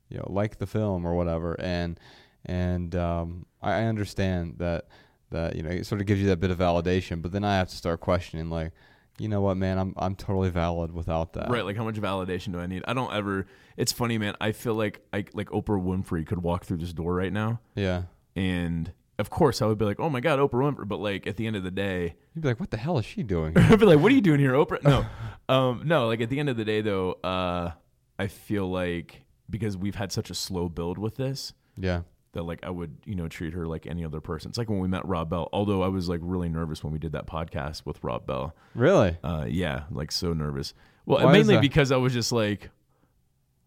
you 0.10 0.18
know 0.18 0.28
liked 0.30 0.60
the 0.60 0.68
film 0.68 1.06
or 1.06 1.16
whatever, 1.16 1.60
and 1.60 1.99
and 2.45 2.95
um, 2.95 3.45
I, 3.62 3.74
I 3.74 3.84
understand 3.86 4.56
that 4.58 4.88
that 5.32 5.56
you 5.56 5.64
know 5.64 5.70
it 5.70 5.86
sort 5.86 6.01
of 6.01 6.08
gives 6.08 6.22
you 6.22 6.28
that 6.28 6.39
bit 6.39 6.51
of 6.51 6.58
validation, 6.58 7.22
but 7.22 7.32
then 7.32 7.43
I 7.43 7.58
have 7.58 7.70
to 7.70 7.76
start 7.76 7.99
questioning 8.01 8.49
like. 8.49 8.72
You 9.20 9.28
know 9.28 9.41
what, 9.41 9.58
man? 9.58 9.78
I'm 9.78 9.93
I'm 9.95 10.16
totally 10.16 10.49
valid 10.49 10.91
without 10.91 11.34
that. 11.34 11.47
Right, 11.51 11.64
like 11.64 11.78
how 11.78 11.84
much 11.84 11.97
validation 12.01 12.51
do 12.51 12.60
I 12.60 12.66
need? 12.66 12.84
I 12.88 12.95
don't 12.95 13.14
ever. 13.14 13.45
It's 13.78 13.91
funny, 13.91 14.18
man. 14.18 14.36
I 14.41 14.54
feel 14.54 14.74
like 14.74 15.06
I 15.14 15.26
like 15.36 15.51
Oprah 15.51 15.80
Winfrey 15.80 16.26
could 16.26 16.41
walk 16.41 16.66
through 16.66 16.78
this 16.78 16.93
door 16.93 17.14
right 17.14 17.32
now, 17.32 17.60
Yeah. 17.76 18.06
and 18.36 18.91
of 19.24 19.30
course 19.30 19.61
I 19.61 19.67
would 19.67 19.78
be 19.78 19.86
like, 19.86 20.01
"Oh 20.01 20.09
my 20.09 20.19
God, 20.19 20.38
Oprah 20.38 20.76
Winfrey," 20.76 20.86
but 20.86 20.99
like 20.99 21.26
at 21.26 21.38
the 21.38 21.47
end 21.47 21.55
of 21.55 21.63
the 21.63 21.71
day, 21.71 22.15
You'd 22.36 22.41
be 22.41 22.49
like, 22.49 22.59
what 22.59 22.71
the 22.71 22.78
hell 22.78 22.97
is 22.97 23.05
she 23.05 23.24
doing? 23.24 23.53
I'd 23.57 23.80
be 23.80 23.86
like, 23.86 23.99
"What 23.99 24.11
are 24.11 24.15
you 24.15 24.21
doing 24.21 24.41
here, 24.41 24.51
Oprah?" 24.51 24.84
No, 24.84 25.05
um, 25.49 25.84
no. 25.86 26.07
Like 26.07 26.19
at 26.19 26.30
the 26.30 26.41
end 26.41 26.49
of 26.49 26.57
the 26.57 26.65
day, 26.65 26.82
though, 26.82 27.13
uh, 27.24 27.71
I 28.19 28.28
feel 28.28 28.69
like 28.69 29.24
because 29.49 29.78
we've 29.78 29.95
had 29.95 30.11
such 30.11 30.30
a 30.30 30.34
slow 30.34 30.67
build 30.67 30.97
with 30.97 31.15
this, 31.15 31.53
yeah. 31.78 32.01
that 32.34 32.43
like 32.43 32.59
I 32.63 32.69
would 32.69 32.97
you 33.05 33.15
know 33.15 33.30
treat 33.30 33.53
her 33.53 33.65
like 33.65 33.88
any 33.88 34.03
other 34.03 34.19
person. 34.19 34.49
It's 34.49 34.57
like 34.57 34.69
when 34.69 34.80
we 34.80 34.89
met 34.89 35.07
Rob 35.07 35.30
Bell. 35.30 35.47
Although 35.53 35.84
I 35.84 35.88
was 35.88 36.09
like 36.09 36.19
really 36.21 36.49
nervous 36.49 36.84
when 36.84 36.91
we 36.91 36.99
did 36.99 37.13
that 37.13 37.26
podcast 37.26 37.86
with 37.86 38.03
Rob 38.03 38.28
Bell. 38.28 38.53
Really? 38.76 39.17
Uh, 39.24 39.45
yeah, 39.47 39.84
like 39.89 40.11
so 40.11 40.34
nervous. 40.34 40.74
Well, 41.05 41.24
Why 41.24 41.32
mainly 41.32 41.59
because 41.59 41.93
I 41.93 41.97
was 41.97 42.11
just 42.11 42.34
like, 42.34 42.69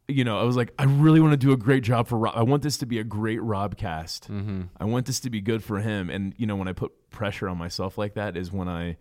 you 0.09 0.25
know, 0.25 0.39
I 0.39 0.45
was 0.45 0.57
like, 0.57 0.73
I 0.79 0.85
really 0.85 1.21
want 1.21 1.33
to 1.33 1.37
do 1.37 1.53
a 1.53 1.57
great 1.57 1.83
job 1.83 2.07
for 2.07 2.19
Rob. 2.19 2.35
I 2.37 2.43
want 2.43 2.63
this 2.63 2.79
to 2.79 2.87
be 2.87 2.99
a 2.99 3.05
great 3.05 3.41
RobCast. 3.41 4.29
Mm-hmm. 4.29 4.63
I 4.79 4.85
want 4.85 5.07
this 5.07 5.21
to 5.21 5.31
be 5.31 5.41
good 5.41 5.65
for 5.65 5.81
him. 5.81 6.11
And 6.11 6.35
you 6.37 6.47
know, 6.47 6.57
when 6.57 6.69
I 6.69 6.73
put 6.73 7.11
pressure 7.11 7.49
on 7.49 7.59
myself 7.59 7.99
like 7.99 8.15
that, 8.15 8.37
is 8.37 8.53
when 8.53 8.69
I 8.69 8.97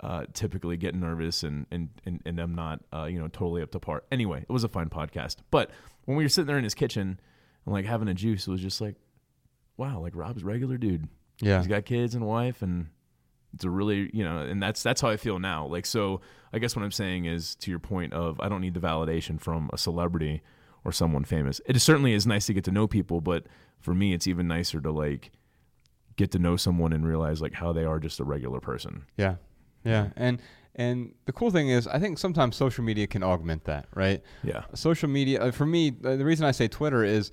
uh, 0.00 0.26
typically 0.34 0.76
get 0.76 0.94
nervous 0.94 1.42
and 1.42 1.66
and 1.70 1.88
and, 2.04 2.20
and 2.26 2.38
I'm 2.38 2.54
not 2.54 2.80
uh, 2.92 3.04
you 3.04 3.18
know 3.18 3.28
totally 3.28 3.62
up 3.62 3.70
to 3.70 3.80
par. 3.80 4.02
Anyway, 4.12 4.40
it 4.42 4.52
was 4.52 4.64
a 4.64 4.68
fine 4.68 4.90
podcast. 4.90 5.36
But 5.50 5.70
when 6.04 6.16
we 6.16 6.24
were 6.24 6.28
sitting 6.28 6.48
there 6.48 6.58
in 6.58 6.64
his 6.64 6.74
kitchen 6.74 7.18
and 7.64 7.72
like 7.72 7.86
having 7.86 8.08
a 8.08 8.14
juice, 8.14 8.46
it 8.46 8.50
was 8.50 8.60
just 8.60 8.80
like, 8.80 8.96
wow, 9.76 10.00
like 10.00 10.14
Rob's 10.14 10.44
regular 10.44 10.76
dude. 10.76 11.08
Yeah. 11.40 11.58
He's 11.58 11.66
got 11.66 11.86
kids 11.86 12.14
and 12.14 12.26
wife 12.26 12.62
and 12.62 12.88
it's 13.54 13.64
a 13.64 13.70
really 13.70 14.10
you 14.12 14.24
know 14.24 14.38
and 14.38 14.62
that's 14.62 14.82
that's 14.82 15.00
how 15.00 15.08
i 15.08 15.16
feel 15.16 15.38
now. 15.38 15.66
Like 15.66 15.86
so 15.86 16.20
i 16.52 16.58
guess 16.58 16.76
what 16.76 16.84
i'm 16.84 16.92
saying 16.92 17.24
is 17.26 17.54
to 17.56 17.70
your 17.70 17.78
point 17.80 18.12
of 18.12 18.40
i 18.40 18.48
don't 18.48 18.60
need 18.60 18.74
the 18.74 18.80
validation 18.80 19.40
from 19.40 19.70
a 19.72 19.78
celebrity 19.78 20.42
or 20.84 20.90
someone 20.92 21.24
famous. 21.24 21.60
It 21.66 21.80
certainly 21.80 22.12
is 22.12 22.26
nice 22.26 22.46
to 22.46 22.54
get 22.54 22.64
to 22.64 22.70
know 22.70 22.86
people 22.86 23.20
but 23.20 23.46
for 23.80 23.94
me 23.94 24.14
it's 24.14 24.26
even 24.26 24.48
nicer 24.48 24.80
to 24.80 24.90
like 24.90 25.30
get 26.16 26.30
to 26.32 26.38
know 26.38 26.56
someone 26.56 26.92
and 26.92 27.06
realize 27.06 27.40
like 27.40 27.54
how 27.54 27.72
they 27.72 27.84
are 27.84 27.98
just 27.98 28.20
a 28.20 28.24
regular 28.24 28.60
person. 28.60 29.04
Yeah, 29.16 29.36
yeah, 29.84 30.10
and 30.16 30.40
and 30.74 31.14
the 31.26 31.32
cool 31.32 31.50
thing 31.50 31.68
is, 31.68 31.86
I 31.86 31.98
think 31.98 32.18
sometimes 32.18 32.56
social 32.56 32.82
media 32.84 33.06
can 33.06 33.22
augment 33.22 33.64
that, 33.64 33.86
right? 33.94 34.22
yeah. 34.42 34.64
Social 34.74 35.08
media, 35.08 35.42
uh, 35.42 35.50
for 35.50 35.66
me, 35.66 35.92
uh, 36.04 36.16
the 36.16 36.24
reason 36.24 36.46
I 36.46 36.52
say 36.52 36.66
Twitter 36.66 37.04
is 37.04 37.30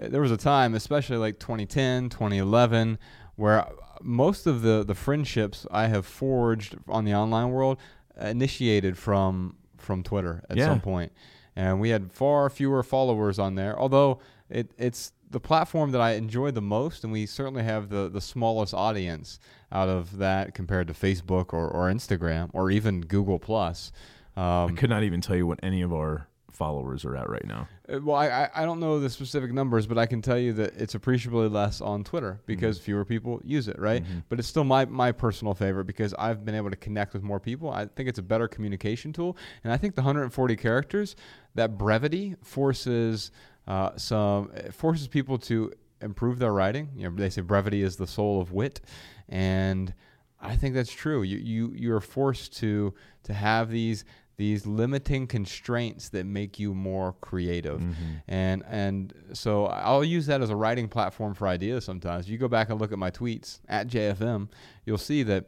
uh, 0.00 0.08
there 0.08 0.20
was 0.20 0.30
a 0.30 0.36
time, 0.36 0.74
especially 0.74 1.16
like 1.16 1.38
2010, 1.38 2.10
2011, 2.10 2.98
where 3.36 3.66
most 4.02 4.46
of 4.46 4.62
the 4.62 4.84
the 4.84 4.94
friendships 4.94 5.66
I 5.70 5.86
have 5.88 6.04
forged 6.06 6.76
on 6.88 7.04
the 7.04 7.14
online 7.14 7.50
world 7.50 7.78
initiated 8.20 8.96
from 8.98 9.56
from 9.78 10.02
Twitter 10.02 10.42
at 10.48 10.56
Yeah. 10.56 10.66
some 10.66 10.80
point, 10.80 11.12
and 11.56 11.80
we 11.80 11.90
had 11.90 12.12
far 12.12 12.48
fewer 12.50 12.82
followers 12.82 13.38
on 13.38 13.54
there. 13.54 13.78
Although 13.78 14.18
it 14.48 14.70
it's 14.78 15.12
the 15.30 15.40
platform 15.40 15.92
that 15.92 16.00
I 16.00 16.12
enjoy 16.12 16.50
the 16.50 16.60
most, 16.60 17.04
and 17.04 17.12
we 17.12 17.26
certainly 17.26 17.62
have 17.62 17.88
the 17.88 18.08
the 18.08 18.20
smallest 18.20 18.74
audience 18.74 19.38
out 19.72 19.88
of 19.88 20.18
that 20.18 20.54
compared 20.54 20.86
to 20.88 20.92
Facebook 20.92 21.52
or, 21.54 21.66
or 21.68 21.90
Instagram 21.90 22.50
or 22.52 22.70
even 22.70 23.00
Google 23.00 23.38
Plus. 23.38 23.90
i 24.36 24.64
Um, 24.64 24.76
could 24.76 24.90
not 24.90 25.02
even 25.02 25.20
tell 25.20 25.36
you 25.36 25.46
what 25.46 25.58
any 25.62 25.80
of 25.82 25.92
our 25.92 26.26
followers 26.62 27.04
are 27.04 27.16
at 27.16 27.28
right 27.28 27.46
now 27.46 27.66
uh, 27.92 27.98
Well, 28.06 28.16
I, 28.16 28.48
I- 28.54 28.64
don't 28.64 28.78
know 28.78 29.00
the 29.00 29.10
specific 29.10 29.52
numbers, 29.52 29.84
but 29.86 29.98
I 29.98 30.06
can 30.06 30.22
tell 30.22 30.38
you 30.38 30.52
that 30.60 30.70
it's 30.82 30.94
appreciably 30.94 31.48
less 31.48 31.80
on 31.80 32.04
Twitter 32.04 32.40
because 32.46 32.78
fewer 32.78 33.04
people 33.04 33.40
use 33.44 33.66
it, 33.68 33.78
right? 33.78 34.02
But 34.28 34.38
it's 34.38 34.48
still 34.48 34.64
my, 34.64 34.84
my 34.84 35.10
personal 35.12 35.54
favorite 35.54 35.86
because 35.86 36.14
I've 36.26 36.44
been 36.44 36.54
able 36.54 36.70
to 36.70 36.76
connect 36.76 37.14
with 37.14 37.22
more 37.22 37.40
people. 37.40 37.70
I 37.70 37.86
think 37.86 38.08
it's 38.08 38.18
a 38.20 38.22
better 38.32 38.46
communication 38.48 39.12
tool. 39.12 39.36
And 39.64 39.72
I 39.72 39.76
think 39.76 39.94
the 39.96 40.02
140 40.02 40.56
characters, 40.56 41.16
that 41.56 41.76
brevity 41.78 42.36
forces 42.42 43.32
uh, 43.66 43.90
some 43.96 44.50
it 44.54 44.74
forces 44.74 45.06
people 45.08 45.38
to 45.38 45.72
improve 46.00 46.38
their 46.38 46.52
writing. 46.52 46.90
You 46.96 47.08
know, 47.08 47.16
they 47.16 47.30
say 47.30 47.42
brevity 47.42 47.82
is 47.82 47.96
the 47.96 48.06
soul 48.06 48.40
of 48.40 48.52
wit, 48.52 48.80
and 49.28 49.94
I 50.40 50.56
think 50.56 50.74
that's 50.74 50.92
true. 50.92 51.22
You 51.22 51.38
you 51.38 51.72
you're 51.76 52.00
forced 52.00 52.56
to 52.58 52.92
to 53.24 53.32
have 53.32 53.70
these 53.70 54.04
these 54.42 54.66
limiting 54.66 55.24
constraints 55.28 56.08
that 56.08 56.26
make 56.26 56.58
you 56.58 56.74
more 56.74 57.12
creative. 57.20 57.78
Mm-hmm. 57.78 58.12
And 58.26 58.64
and 58.68 59.14
so 59.34 59.66
I'll 59.66 60.02
use 60.02 60.26
that 60.26 60.42
as 60.42 60.50
a 60.50 60.56
writing 60.56 60.88
platform 60.88 61.32
for 61.32 61.46
ideas 61.46 61.84
sometimes. 61.84 62.28
You 62.28 62.38
go 62.38 62.48
back 62.48 62.68
and 62.68 62.80
look 62.80 62.90
at 62.90 62.98
my 62.98 63.12
tweets 63.12 63.60
at 63.68 63.86
JFM, 63.86 64.48
you'll 64.84 64.98
see 64.98 65.22
that 65.22 65.44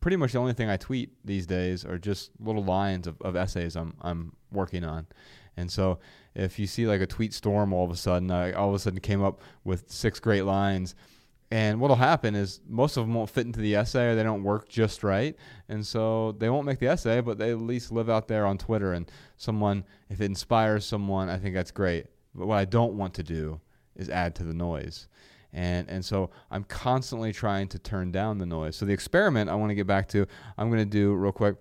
pretty 0.00 0.16
much 0.16 0.32
the 0.32 0.38
only 0.38 0.54
thing 0.54 0.70
I 0.70 0.78
tweet 0.78 1.10
these 1.22 1.46
days 1.46 1.84
are 1.84 1.98
just 1.98 2.30
little 2.40 2.64
lines 2.64 3.06
of, 3.06 3.20
of 3.20 3.36
essays 3.36 3.76
I'm 3.76 3.92
I'm 4.00 4.32
working 4.50 4.84
on. 4.84 5.06
And 5.58 5.70
so 5.70 5.98
if 6.34 6.58
you 6.58 6.66
see 6.66 6.86
like 6.86 7.02
a 7.02 7.06
tweet 7.06 7.34
storm 7.34 7.74
all 7.74 7.84
of 7.84 7.90
a 7.90 7.96
sudden, 7.96 8.30
I 8.30 8.52
all 8.52 8.70
of 8.70 8.74
a 8.74 8.78
sudden 8.78 9.00
came 9.00 9.22
up 9.22 9.42
with 9.64 9.90
six 9.90 10.18
great 10.18 10.46
lines. 10.46 10.94
And 11.54 11.78
what'll 11.78 11.94
happen 11.94 12.34
is 12.34 12.60
most 12.68 12.96
of 12.96 13.06
them 13.06 13.14
won't 13.14 13.30
fit 13.30 13.46
into 13.46 13.60
the 13.60 13.76
essay 13.76 14.08
or 14.08 14.16
they 14.16 14.24
don't 14.24 14.42
work 14.42 14.68
just 14.68 15.04
right. 15.04 15.36
And 15.68 15.86
so 15.86 16.32
they 16.32 16.50
won't 16.50 16.66
make 16.66 16.80
the 16.80 16.88
essay, 16.88 17.20
but 17.20 17.38
they 17.38 17.52
at 17.52 17.60
least 17.60 17.92
live 17.92 18.10
out 18.10 18.26
there 18.26 18.44
on 18.44 18.58
Twitter. 18.58 18.92
And 18.92 19.08
someone, 19.36 19.84
if 20.10 20.20
it 20.20 20.24
inspires 20.24 20.84
someone, 20.84 21.28
I 21.28 21.38
think 21.38 21.54
that's 21.54 21.70
great. 21.70 22.06
But 22.34 22.48
what 22.48 22.58
I 22.58 22.64
don't 22.64 22.94
want 22.94 23.14
to 23.14 23.22
do 23.22 23.60
is 23.94 24.10
add 24.10 24.34
to 24.34 24.42
the 24.42 24.52
noise. 24.52 25.06
And, 25.52 25.88
and 25.88 26.04
so 26.04 26.30
I'm 26.50 26.64
constantly 26.64 27.32
trying 27.32 27.68
to 27.68 27.78
turn 27.78 28.10
down 28.10 28.38
the 28.38 28.46
noise. 28.46 28.74
So 28.74 28.84
the 28.84 28.92
experiment 28.92 29.48
I 29.48 29.54
want 29.54 29.70
to 29.70 29.76
get 29.76 29.86
back 29.86 30.08
to, 30.08 30.26
I'm 30.58 30.70
going 30.70 30.80
to 30.80 30.84
do 30.84 31.14
real 31.14 31.30
quick, 31.30 31.54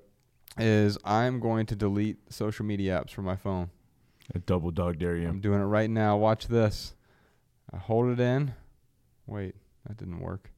is 0.57 0.97
I'm 1.05 1.39
going 1.39 1.67
to 1.67 1.75
delete 1.75 2.17
social 2.33 2.65
media 2.65 2.99
apps 2.99 3.11
from 3.11 3.25
my 3.25 3.35
phone. 3.35 3.69
i 4.33 4.39
double 4.39 4.71
dog 4.71 4.97
dare 4.97 5.17
you 5.17 5.29
I'm 5.29 5.39
doing 5.39 5.61
it 5.61 5.65
right 5.65 5.91
now. 5.91 6.17
Watch 6.17 6.47
this. 6.47 6.95
I 7.71 7.77
hold 7.77 8.09
it 8.09 8.19
in. 8.19 8.55
Wait, 9.27 9.55
that 9.87 9.97
didn't 9.97 10.19
work. 10.19 10.51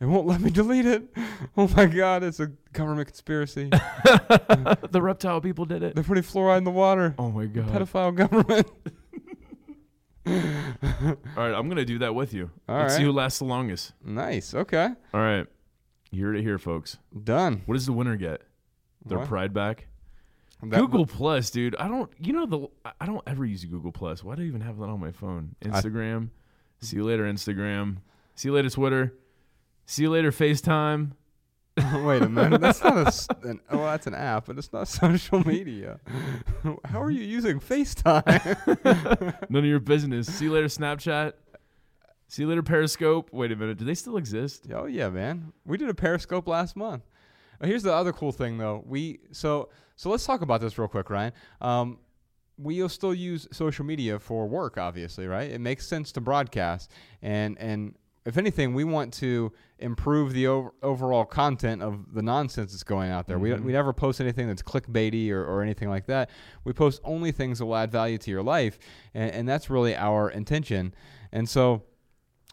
It 0.00 0.06
won't 0.06 0.26
let 0.26 0.40
me 0.40 0.50
delete 0.60 0.86
it. 0.86 1.04
Oh 1.56 1.68
my 1.76 1.86
god, 1.86 2.22
it's 2.22 2.40
a 2.40 2.46
government 2.72 3.08
conspiracy. 3.08 3.68
the 4.90 5.00
reptile 5.02 5.40
people 5.40 5.64
did 5.66 5.82
it 5.82 5.94
They're 5.94 6.04
putting 6.04 6.22
fluoride 6.22 6.58
in 6.58 6.64
the 6.64 6.70
water. 6.70 7.14
oh 7.18 7.30
my 7.30 7.46
god 7.46 7.66
Pedophile 7.68 8.14
government. 8.14 8.66
all 10.26 10.34
right 11.36 11.54
i'm 11.54 11.68
gonna 11.68 11.84
do 11.84 11.98
that 11.98 12.14
with 12.14 12.32
you 12.34 12.50
All 12.68 12.76
let's 12.78 12.96
see 12.96 13.02
who 13.02 13.10
lasts 13.12 13.38
the 13.38 13.46
longest 13.46 13.92
nice. 14.04 14.54
Okay. 14.54 14.88
all 15.14 15.20
right 15.20 15.46
you're 16.10 16.32
to 16.32 16.42
hear 16.42 16.58
folks 16.58 16.98
Done. 17.24 17.62
what 17.66 17.74
does 17.74 17.86
the 17.86 17.92
winner 17.92 18.16
get 18.16 18.42
their 19.04 19.18
What? 19.18 19.28
pride 19.28 19.54
back 19.54 19.86
That- 20.62 20.78
Google 20.78 21.06
Plus, 21.06 21.48
dude. 21.50 21.74
I 21.76 21.88
don't. 21.88 22.10
You 22.18 22.34
know 22.34 22.44
the. 22.44 22.92
I 23.00 23.06
don't 23.06 23.22
ever 23.26 23.46
use 23.46 23.64
Google 23.64 23.92
Plus. 23.92 24.22
Why 24.22 24.34
do 24.34 24.42
I 24.42 24.44
even 24.44 24.60
have 24.60 24.76
that 24.78 24.84
on 24.90 25.00
my 25.00 25.10
phone? 25.10 25.54
Instagram. 25.64 26.28
see 26.82 26.96
you 26.96 27.04
later, 27.04 27.24
Instagram. 27.24 27.96
See 28.40 28.48
you 28.48 28.54
later, 28.54 28.70
Twitter. 28.70 29.12
See 29.84 30.04
you 30.04 30.08
later, 30.08 30.32
FaceTime. 30.32 31.10
Wait 31.76 32.22
a 32.22 32.28
minute. 32.30 32.62
That's 32.62 32.82
not 32.82 32.96
a. 32.96 33.36
An, 33.46 33.60
oh, 33.68 33.84
that's 33.84 34.06
an 34.06 34.14
app, 34.14 34.46
but 34.46 34.56
it's 34.56 34.72
not 34.72 34.88
social 34.88 35.46
media. 35.46 36.00
How 36.86 37.02
are 37.02 37.10
you 37.10 37.20
using 37.20 37.60
FaceTime? 37.60 39.50
None 39.50 39.58
of 39.62 39.66
your 39.66 39.78
business. 39.78 40.26
See 40.26 40.46
you 40.46 40.52
later, 40.52 40.68
Snapchat. 40.68 41.34
See 42.28 42.40
you 42.40 42.48
later, 42.48 42.62
Periscope. 42.62 43.28
Wait 43.30 43.52
a 43.52 43.56
minute. 43.56 43.76
Do 43.76 43.84
they 43.84 43.94
still 43.94 44.16
exist? 44.16 44.68
Oh 44.72 44.86
yeah, 44.86 45.10
man. 45.10 45.52
We 45.66 45.76
did 45.76 45.90
a 45.90 45.94
Periscope 45.94 46.48
last 46.48 46.76
month. 46.76 47.02
Uh, 47.60 47.66
Here's 47.66 47.82
the 47.82 47.92
other 47.92 48.14
cool 48.14 48.32
thing, 48.32 48.56
though. 48.56 48.82
We 48.86 49.20
so 49.32 49.68
so 49.96 50.08
let's 50.08 50.24
talk 50.24 50.40
about 50.40 50.62
this 50.62 50.78
real 50.78 50.88
quick, 50.88 51.10
Ryan. 51.10 51.34
Um, 51.60 51.98
we'll 52.56 52.88
still 52.88 53.14
use 53.14 53.46
social 53.52 53.84
media 53.84 54.18
for 54.18 54.48
work, 54.48 54.78
obviously, 54.78 55.26
right? 55.26 55.50
It 55.50 55.60
makes 55.60 55.86
sense 55.86 56.10
to 56.12 56.22
broadcast, 56.22 56.90
and 57.20 57.58
and 57.58 57.96
if 58.26 58.36
anything, 58.36 58.74
we 58.74 58.84
want 58.84 59.12
to 59.14 59.50
improve 59.78 60.32
the 60.34 60.46
over, 60.46 60.72
overall 60.82 61.24
content 61.24 61.82
of 61.82 62.12
the 62.14 62.20
nonsense 62.22 62.72
that's 62.72 62.82
going 62.84 63.10
out 63.10 63.26
there. 63.26 63.38
We 63.38 63.54
We 63.54 63.60
we 63.60 63.72
never 63.72 63.92
post 63.92 64.20
anything 64.20 64.46
that's 64.46 64.62
clickbaity 64.62 65.30
or, 65.30 65.42
or 65.44 65.62
anything 65.62 65.88
like 65.88 66.06
that. 66.06 66.28
We 66.64 66.72
post 66.72 67.00
only 67.04 67.32
things 67.32 67.58
that 67.58 67.66
will 67.66 67.76
add 67.76 67.90
value 67.90 68.18
to 68.18 68.30
your 68.30 68.42
life, 68.42 68.78
and, 69.14 69.30
and 69.30 69.48
that's 69.48 69.70
really 69.70 69.96
our 69.96 70.30
intention. 70.30 70.94
And 71.32 71.48
so 71.48 71.82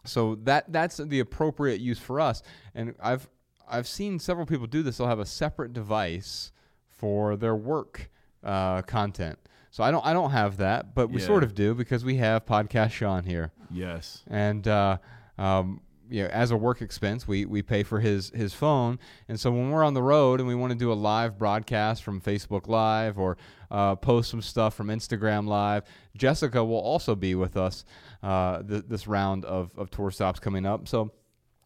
so 0.04 0.36
that 0.44 0.72
that's 0.72 0.96
the 0.96 1.20
appropriate 1.20 1.80
use 1.80 1.98
for 1.98 2.18
us. 2.20 2.42
And 2.74 2.94
I've 3.00 3.28
I've 3.68 3.86
seen 3.86 4.18
several 4.18 4.46
people 4.46 4.66
do 4.66 4.82
this. 4.82 4.96
They'll 4.96 5.08
have 5.08 5.18
a 5.18 5.26
separate 5.26 5.74
device 5.74 6.50
for 6.86 7.36
their 7.36 7.54
work 7.54 8.10
uh, 8.42 8.80
content. 8.82 9.38
So 9.70 9.84
I 9.84 9.90
don't 9.90 10.04
I 10.06 10.14
don't 10.14 10.30
have 10.30 10.56
that, 10.56 10.94
but 10.94 11.10
we 11.10 11.20
Yeah. 11.20 11.26
sort 11.26 11.44
of 11.44 11.54
do 11.54 11.74
because 11.74 12.04
we 12.06 12.16
have 12.16 12.46
podcast 12.46 12.92
Sean 12.92 13.24
here, 13.24 13.52
Yes. 13.70 14.24
and 14.28 14.66
uh, 14.66 14.96
um, 15.38 15.80
you 16.10 16.22
know, 16.22 16.28
as 16.30 16.50
a 16.50 16.56
work 16.56 16.80
expense, 16.80 17.28
we 17.28 17.44
we 17.44 17.62
pay 17.62 17.82
for 17.82 18.00
his 18.00 18.30
his 18.30 18.54
phone. 18.54 18.98
And 19.28 19.38
so 19.38 19.50
when 19.50 19.70
we're 19.70 19.84
on 19.84 19.94
the 19.94 20.02
road 20.02 20.40
and 20.40 20.48
we 20.48 20.54
want 20.54 20.72
to 20.72 20.78
do 20.78 20.92
a 20.92 20.94
live 20.94 21.38
broadcast 21.38 22.02
from 22.02 22.20
Facebook 22.20 22.66
Live 22.66 23.18
or 23.18 23.36
uh, 23.70 23.96
post 23.96 24.30
some 24.30 24.42
stuff 24.42 24.74
from 24.74 24.88
Instagram 24.88 25.46
Live, 25.46 25.84
Jessica 26.16 26.64
will 26.64 26.78
also 26.78 27.14
be 27.14 27.34
with 27.34 27.56
us 27.56 27.84
uh, 28.22 28.62
th- 28.62 28.84
this 28.88 29.06
round 29.06 29.44
of 29.44 29.70
of 29.76 29.90
tour 29.90 30.10
stops 30.10 30.40
coming 30.40 30.64
up. 30.64 30.88
So 30.88 31.12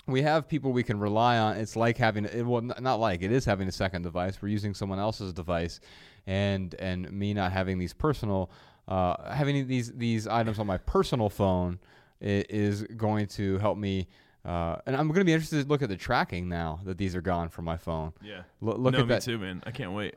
we 0.06 0.22
have 0.22 0.48
people 0.48 0.72
we 0.72 0.82
can 0.82 0.98
rely 0.98 1.38
on. 1.38 1.56
It's 1.56 1.76
like 1.76 1.96
having 1.96 2.24
it. 2.24 2.44
Well, 2.44 2.62
not 2.62 2.96
like 2.96 3.22
it 3.22 3.30
is 3.30 3.44
having 3.44 3.68
a 3.68 3.72
second 3.72 4.02
device. 4.02 4.42
We're 4.42 4.48
using 4.48 4.74
someone 4.74 4.98
else's 4.98 5.32
device, 5.32 5.80
and 6.26 6.74
and 6.74 7.10
me 7.12 7.32
not 7.32 7.52
having 7.52 7.78
these 7.78 7.92
personal, 7.92 8.50
uh, 8.88 9.32
having 9.32 9.68
these 9.68 9.92
these 9.92 10.26
items 10.26 10.58
on 10.58 10.66
my 10.66 10.78
personal 10.78 11.28
phone 11.28 11.78
is 12.22 12.82
going 12.96 13.26
to 13.28 13.58
help 13.58 13.76
me. 13.78 14.08
Uh, 14.44 14.76
and 14.86 14.96
I'm 14.96 15.06
going 15.08 15.20
to 15.20 15.24
be 15.24 15.32
interested 15.32 15.62
to 15.62 15.68
look 15.68 15.82
at 15.82 15.88
the 15.88 15.96
tracking 15.96 16.48
now 16.48 16.80
that 16.84 16.98
these 16.98 17.14
are 17.14 17.20
gone 17.20 17.48
from 17.48 17.64
my 17.64 17.76
phone. 17.76 18.12
Yeah. 18.22 18.42
Lo- 18.60 18.76
look 18.76 18.92
no, 18.94 19.00
at 19.00 19.06
me 19.06 19.14
that. 19.14 19.22
too, 19.22 19.38
man. 19.38 19.62
I 19.64 19.70
can't 19.70 19.92
wait. 19.92 20.14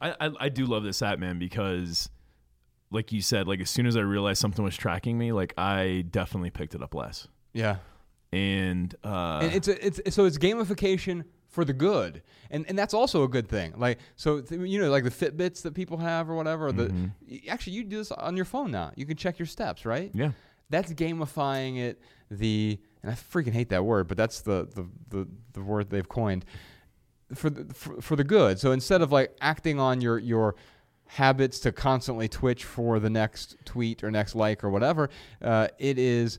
I, 0.00 0.10
I 0.20 0.30
I 0.40 0.48
do 0.48 0.66
love 0.66 0.82
this 0.82 1.02
app, 1.02 1.18
man, 1.18 1.38
because 1.38 2.10
like 2.90 3.12
you 3.12 3.22
said, 3.22 3.46
like 3.46 3.60
as 3.60 3.70
soon 3.70 3.86
as 3.86 3.96
I 3.96 4.00
realized 4.00 4.40
something 4.40 4.64
was 4.64 4.76
tracking 4.76 5.16
me, 5.18 5.32
like 5.32 5.54
I 5.56 6.04
definitely 6.10 6.50
picked 6.50 6.74
it 6.74 6.82
up 6.82 6.94
less. 6.94 7.28
Yeah, 7.52 7.76
And 8.32 8.94
uh 9.04 9.40
and 9.42 9.54
it's 9.54 9.68
a, 9.68 9.86
it's 9.86 10.14
so 10.14 10.24
it's 10.24 10.36
gamification 10.38 11.24
for 11.48 11.64
the 11.64 11.72
good, 11.72 12.22
and 12.50 12.66
and 12.68 12.76
that's 12.76 12.92
also 12.92 13.22
a 13.22 13.28
good 13.28 13.48
thing. 13.48 13.74
Like 13.76 13.98
so, 14.16 14.40
th- 14.40 14.60
you 14.60 14.80
know, 14.80 14.90
like 14.90 15.04
the 15.04 15.10
Fitbits 15.10 15.62
that 15.62 15.74
people 15.74 15.98
have 15.98 16.28
or 16.28 16.34
whatever. 16.34 16.72
The 16.72 16.92
y- 17.28 17.42
actually, 17.48 17.74
you 17.74 17.84
do 17.84 17.98
this 17.98 18.10
on 18.10 18.34
your 18.36 18.44
phone 18.44 18.72
now. 18.72 18.90
You 18.96 19.06
can 19.06 19.16
check 19.16 19.38
your 19.38 19.46
steps, 19.46 19.86
right? 19.86 20.10
Yeah. 20.12 20.32
That's 20.74 20.92
gamifying 20.92 21.78
it. 21.78 22.00
The 22.30 22.78
and 23.02 23.12
I 23.12 23.14
freaking 23.14 23.52
hate 23.52 23.68
that 23.68 23.84
word, 23.84 24.08
but 24.08 24.16
that's 24.16 24.40
the 24.40 24.68
the 24.74 24.86
the, 25.10 25.28
the 25.52 25.62
word 25.62 25.90
they've 25.90 26.08
coined 26.08 26.44
for 27.34 27.50
the 27.50 27.72
for, 27.74 28.00
for 28.00 28.16
the 28.16 28.24
good. 28.24 28.58
So 28.58 28.72
instead 28.72 29.02
of 29.02 29.12
like 29.12 29.36
acting 29.40 29.78
on 29.78 30.00
your 30.00 30.18
your 30.18 30.54
habits 31.06 31.60
to 31.60 31.70
constantly 31.70 32.28
twitch 32.28 32.64
for 32.64 32.98
the 32.98 33.10
next 33.10 33.56
tweet 33.64 34.02
or 34.02 34.10
next 34.10 34.34
like 34.34 34.64
or 34.64 34.70
whatever, 34.70 35.10
uh, 35.42 35.68
it 35.78 35.98
is 35.98 36.38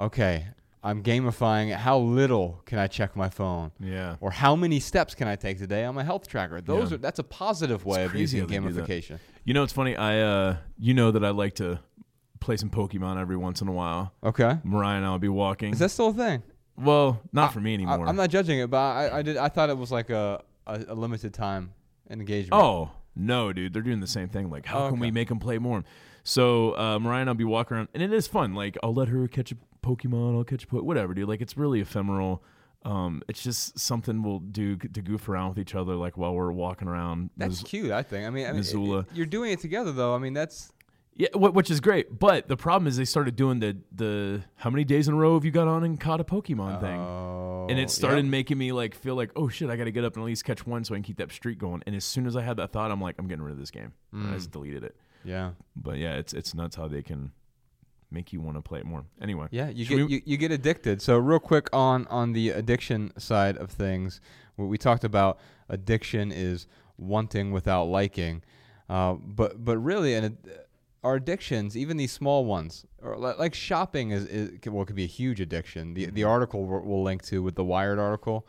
okay. 0.00 0.46
I'm 0.82 1.02
gamifying 1.02 1.68
it. 1.70 1.76
How 1.76 1.98
little 1.98 2.62
can 2.64 2.78
I 2.78 2.86
check 2.86 3.14
my 3.14 3.28
phone? 3.28 3.70
Yeah. 3.78 4.16
Or 4.22 4.30
how 4.30 4.56
many 4.56 4.80
steps 4.80 5.14
can 5.14 5.28
I 5.28 5.36
take 5.36 5.58
today 5.58 5.84
on 5.84 5.94
my 5.94 6.02
health 6.02 6.26
tracker? 6.26 6.62
Those 6.62 6.90
Yeah. 6.90 6.94
are 6.94 6.98
that's 6.98 7.18
a 7.18 7.22
positive 7.24 7.84
way 7.84 8.04
of 8.04 8.14
using 8.14 8.40
how 8.40 8.46
they 8.46 8.58
do 8.58 8.72
that. 8.72 8.86
gamification. 8.86 9.18
You 9.44 9.52
know, 9.52 9.62
it's 9.62 9.74
funny. 9.74 9.94
I, 9.94 10.20
uh, 10.20 10.56
you 10.78 10.94
know 10.94 11.10
that 11.10 11.22
I 11.22 11.30
like 11.30 11.54
to 11.56 11.80
play 12.40 12.56
some 12.56 12.70
Pokemon 12.70 13.20
every 13.20 13.36
once 13.36 13.60
in 13.60 13.68
a 13.68 13.72
while. 13.72 14.12
Okay. 14.24 14.58
Mariah 14.64 14.96
and 14.96 15.06
I'll 15.06 15.18
be 15.18 15.28
walking. 15.28 15.72
Is 15.72 15.78
that 15.78 15.90
still 15.90 16.08
a 16.08 16.12
thing? 16.14 16.42
well, 16.76 17.20
not 17.32 17.52
for 17.52 17.60
me 17.60 17.74
anymore. 17.74 18.06
I'm 18.08 18.16
not 18.16 18.30
judging 18.30 18.58
it, 18.58 18.70
but 18.70 18.78
I, 18.78 19.18
I 19.18 19.22
did. 19.22 19.36
I 19.36 19.48
thought 19.48 19.68
it 19.70 19.76
was 19.76 19.92
like 19.92 20.08
a, 20.10 20.42
a, 20.66 20.84
a 20.88 20.94
limited 20.94 21.34
time 21.34 21.72
engagement. 22.08 22.54
Oh 22.62 22.90
no, 23.14 23.52
dude, 23.52 23.72
they're 23.74 23.82
doing 23.82 24.00
the 24.00 24.06
same 24.06 24.28
thing. 24.28 24.50
Like, 24.50 24.64
how 24.66 24.84
Oh, 24.86 24.90
can 24.90 24.98
we 24.98 25.10
make 25.10 25.28
them 25.28 25.38
play 25.38 25.58
more? 25.58 25.84
So 26.24 26.76
uh, 26.78 26.98
Mariah 26.98 27.20
and 27.22 27.30
I'll 27.30 27.34
be 27.34 27.44
walking 27.44 27.76
around, 27.76 27.88
and 27.94 28.02
it 28.02 28.12
is 28.12 28.26
fun. 28.26 28.54
Like, 28.54 28.76
I'll 28.82 28.94
let 28.94 29.08
her 29.08 29.26
catch 29.28 29.52
a 29.52 29.56
Pokemon, 29.82 30.36
I'll 30.36 30.44
catch 30.44 30.64
a 30.64 30.66
po- 30.66 30.82
whatever, 30.82 31.12
dude. 31.14 31.28
Like, 31.28 31.40
it's 31.40 31.56
really 31.56 31.80
ephemeral. 31.80 32.42
Um, 32.82 33.22
it's 33.28 33.42
just 33.42 33.78
something 33.78 34.22
we'll 34.22 34.38
do 34.38 34.76
to 34.76 35.02
goof 35.02 35.28
around 35.28 35.50
with 35.50 35.58
each 35.58 35.74
other, 35.74 35.94
like 35.96 36.16
while 36.16 36.34
we're 36.34 36.50
walking 36.52 36.88
around. 36.88 37.28
That's 37.36 37.62
Mis- 37.62 37.70
cute. 37.70 37.90
I 37.90 38.02
think. 38.02 38.26
I 38.26 38.30
mean, 38.30 38.44
I 38.46 38.48
mean, 38.48 38.54
it- 38.56 38.58
Missoula. 38.58 38.98
it- 39.00 39.06
you're 39.14 39.26
doing 39.26 39.52
it 39.52 39.60
together, 39.60 39.92
though. 39.92 40.14
I 40.14 40.18
mean, 40.18 40.32
that's 40.32 40.72
yeah, 41.20 41.28
which 41.36 41.70
is 41.70 41.80
great. 41.80 42.18
But 42.18 42.48
the 42.48 42.56
problem 42.56 42.86
is 42.86 42.96
they 42.96 43.04
started 43.04 43.36
doing 43.36 43.60
the 43.60 43.76
the 43.92 44.42
how 44.56 44.70
many 44.70 44.84
days 44.84 45.06
in 45.08 45.14
a 45.14 45.16
row 45.16 45.34
have 45.34 45.44
you 45.44 45.50
got 45.50 45.68
on 45.68 45.84
and 45.84 46.00
caught 46.00 46.20
a 46.20 46.24
Pokemon 46.24 46.80
thing? 46.80 46.98
Oh, 46.98 47.66
and 47.68 47.78
it 47.78 47.90
started 47.90 48.24
yep. 48.24 48.30
making 48.30 48.58
me 48.58 48.72
like 48.72 48.94
feel 48.94 49.14
like 49.14 49.30
oh 49.36 49.48
shit 49.48 49.68
i 49.70 49.76
gotta 49.76 49.90
get 49.92 50.04
up 50.04 50.14
and 50.16 50.22
at 50.24 50.26
least 50.26 50.44
catch 50.44 50.66
one 50.66 50.82
so 50.82 50.94
i 50.94 50.96
can 50.96 51.02
keep 51.04 51.18
that 51.18 51.30
streak 51.30 51.58
going 51.58 51.82
and 51.86 51.94
as 51.94 52.04
soon 52.04 52.26
as 52.26 52.34
i 52.34 52.42
had 52.42 52.56
that 52.56 52.72
thought 52.72 52.90
i'm 52.90 53.00
like 53.00 53.14
i'm 53.18 53.28
getting 53.28 53.44
rid 53.44 53.52
of 53.52 53.58
this 53.58 53.70
game 53.70 53.92
And 54.12 54.26
i 54.28 54.30
Mm. 54.30 54.34
just 54.34 54.50
deleted 54.50 54.82
it 54.82 54.96
Yeah, 55.24 55.50
but 55.76 55.98
yeah 55.98 56.14
it's 56.14 56.32
it's 56.32 56.52
nuts 56.54 56.74
how 56.74 56.88
they 56.88 57.02
can 57.02 57.30
make 58.10 58.32
you 58.32 58.40
want 58.40 58.56
to 58.56 58.62
play 58.62 58.80
it 58.80 58.86
more 58.86 59.04
anyway 59.20 59.46
yeah. 59.52 59.68
You 59.68 59.84
get 59.86 59.96
we- 59.96 60.14
you, 60.14 60.22
you 60.24 60.36
get 60.36 60.50
addicted. 60.50 61.00
So 61.02 61.16
real 61.18 61.38
quick 61.38 61.68
on 61.72 62.06
on 62.08 62.32
the 62.32 62.48
addiction 62.50 63.12
side 63.18 63.56
of 63.58 63.70
things, 63.70 64.20
what 64.56 64.66
we 64.66 64.76
talked 64.78 65.04
about 65.04 65.38
addiction 65.68 66.32
is 66.32 66.66
wanting 66.98 67.52
without 67.52 67.84
liking, 67.84 68.42
uh, 68.88 69.12
but 69.14 69.64
but 69.64 69.78
really, 69.78 70.14
an 70.14 70.38
our 71.02 71.14
addictions, 71.16 71.76
even 71.76 71.96
these 71.96 72.12
small 72.12 72.44
ones, 72.44 72.84
or 73.02 73.16
like 73.16 73.54
shopping 73.54 74.10
is, 74.10 74.26
is 74.26 74.50
well, 74.66 74.84
could 74.84 74.96
be 74.96 75.04
a 75.04 75.08
huge 75.08 75.40
addiction. 75.40 75.94
The 75.94 76.06
the 76.06 76.24
article 76.24 76.64
we'll, 76.64 76.82
we'll 76.82 77.02
link 77.02 77.22
to 77.24 77.42
with 77.42 77.54
the 77.54 77.64
Wired 77.64 77.98
article 77.98 78.46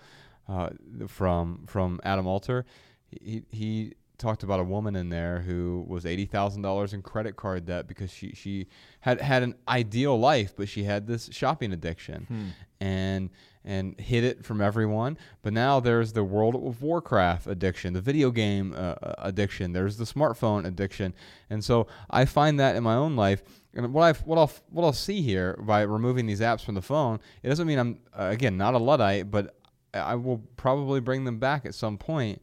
uh, 0.49 0.69
from 1.07 1.65
from 1.67 1.99
Adam 2.03 2.27
Alter, 2.27 2.65
he 3.09 3.43
he 3.51 3.93
talked 4.17 4.43
about 4.43 4.59
a 4.59 4.63
woman 4.63 4.95
in 4.95 5.09
there 5.09 5.39
who 5.39 5.83
was 5.87 6.05
eighty 6.05 6.25
thousand 6.25 6.61
dollars 6.61 6.93
in 6.93 7.01
credit 7.01 7.35
card 7.37 7.65
debt 7.65 7.87
because 7.87 8.11
she 8.11 8.33
she 8.33 8.67
had 8.99 9.21
had 9.21 9.43
an 9.43 9.55
ideal 9.67 10.19
life, 10.19 10.53
but 10.55 10.67
she 10.67 10.83
had 10.83 11.07
this 11.07 11.29
shopping 11.31 11.71
addiction, 11.71 12.53
and 12.79 13.29
and 13.64 13.99
hid 13.99 14.24
it 14.24 14.45
from 14.45 14.62
everyone. 14.62 15.18
But 15.41 15.53
now 15.53 15.80
there's 15.80 16.14
the 16.14 16.24
World 16.24 16.55
of 16.55 16.82
Warcraft 16.82 17.47
addiction, 17.47 17.93
the 17.93 18.01
video 18.01 18.32
game 18.32 18.74
uh, 18.74 18.95
uh, 19.01 19.16
addiction. 19.20 19.74
There's 19.74 19.97
the 19.97 20.05
smartphone 20.05 20.66
addiction, 20.66 21.14
and 21.49 21.64
so 21.64 21.88
I 22.09 22.26
find 22.26 22.59
that 22.59 22.76
in 22.76 22.84
my 22.84 22.95
own 22.95 23.16
life. 23.16 23.43
And 23.74 23.93
what 23.93 24.03
I 24.03 24.20
what 24.24 24.38
I'll 24.38 24.51
what 24.70 24.84
I'll 24.84 24.93
see 24.93 25.22
here 25.22 25.57
by 25.62 25.82
removing 25.82 26.26
these 26.26 26.41
apps 26.41 26.64
from 26.64 26.76
the 26.76 26.82
phone, 26.82 27.20
it 27.43 27.49
doesn't 27.49 27.68
mean 27.68 27.80
I'm 27.80 27.99
uh, 28.18 28.30
again 28.32 28.57
not 28.57 28.74
a 28.74 28.80
luddite, 28.80 29.32
but 29.32 29.55
I 29.93 30.16
will 30.16 30.39
probably 30.55 30.99
bring 30.99 31.26
them 31.26 31.39
back 31.39 31.66
at 31.66 31.76
some 31.76 31.97
point 31.97 32.41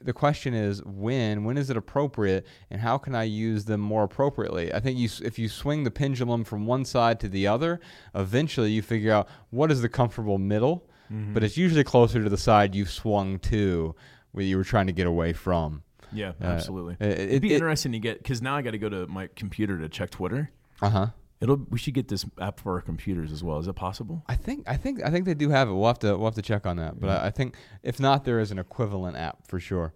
the 0.00 0.12
question 0.12 0.54
is 0.54 0.82
when 0.84 1.44
when 1.44 1.58
is 1.58 1.70
it 1.70 1.76
appropriate 1.76 2.46
and 2.70 2.80
how 2.80 2.98
can 2.98 3.14
i 3.14 3.24
use 3.24 3.64
them 3.64 3.80
more 3.80 4.04
appropriately? 4.04 4.72
I 4.72 4.78
think 4.80 4.98
you 4.98 5.08
if 5.24 5.38
you 5.38 5.48
swing 5.48 5.84
the 5.84 5.90
pendulum 5.90 6.44
from 6.44 6.66
one 6.66 6.84
side 6.84 7.18
to 7.20 7.28
the 7.28 7.46
other 7.48 7.80
eventually 8.14 8.70
you 8.70 8.82
figure 8.82 9.12
out 9.12 9.28
what 9.50 9.70
is 9.72 9.82
the 9.82 9.88
comfortable 9.88 10.38
middle 10.38 10.84
but 11.10 11.42
it's 11.42 11.56
usually 11.56 11.84
closer 11.84 12.22
to 12.22 12.28
the 12.28 12.36
side 12.36 12.74
you 12.74 12.84
swung 12.84 13.38
to 13.38 13.94
where 14.32 14.44
you 14.44 14.58
were 14.58 14.64
trying 14.64 14.86
to 14.86 14.92
get 14.92 15.06
away 15.06 15.32
from. 15.32 15.82
Yeah 16.12 16.32
Uh, 16.40 16.44
absolutely. 16.44 16.96
it- 17.00 17.18
it'd 17.18 17.42
be 17.42 17.52
it- 17.52 17.54
interesting 17.54 17.92
to 17.92 17.98
get 17.98 18.18
because 18.22 18.42
now 18.42 18.54
i 18.56 18.62
gotta 18.62 18.76
go 18.78 18.90
to 18.90 19.06
my 19.06 19.28
computer 19.34 19.78
to 19.78 19.88
check 19.88 20.10
twitter. 20.10 20.50
Uh-huh 20.82 21.06
it'll 21.40 21.64
we 21.70 21.78
should 21.78 21.94
get 21.94 22.08
this 22.08 22.24
app 22.40 22.60
for 22.60 22.74
our 22.74 22.80
computers 22.80 23.30
as 23.32 23.42
well 23.44 23.58
is 23.58 23.68
it 23.68 23.74
possible 23.74 24.24
I 24.28 24.34
think 24.34 24.64
I 24.66 24.76
think 24.76 25.02
I 25.04 25.10
think 25.10 25.24
they 25.24 25.34
do 25.34 25.50
have 25.50 25.68
it. 25.68 25.72
We'll 25.72 25.86
have 25.86 25.98
to 26.00 26.16
we'll 26.16 26.26
have 26.26 26.34
to 26.34 26.42
check 26.42 26.66
on 26.66 26.76
that. 26.78 27.00
But 27.00 27.10
I, 27.10 27.26
I 27.26 27.30
think 27.30 27.54
if 27.82 28.00
not, 28.00 28.24
there 28.24 28.40
is 28.40 28.50
an 28.50 28.58
equivalent 28.58 29.16
app 29.16 29.46
for 29.46 29.60
sure 29.60 29.94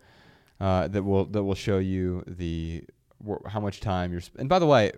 uh, 0.61 0.89
that 0.89 1.03
will 1.03 1.25
that 1.27 1.43
will 1.43 1.55
show 1.55 1.79
you 1.79 2.23
the 2.27 2.85
wh- 3.27 3.47
how 3.49 3.61
much 3.61 3.81
time 3.81 4.13
you're. 4.13 4.21
Sp- 4.23 4.39
and 4.39 4.49
by 4.49 4.59
the 4.59 4.67
way, 4.67 4.93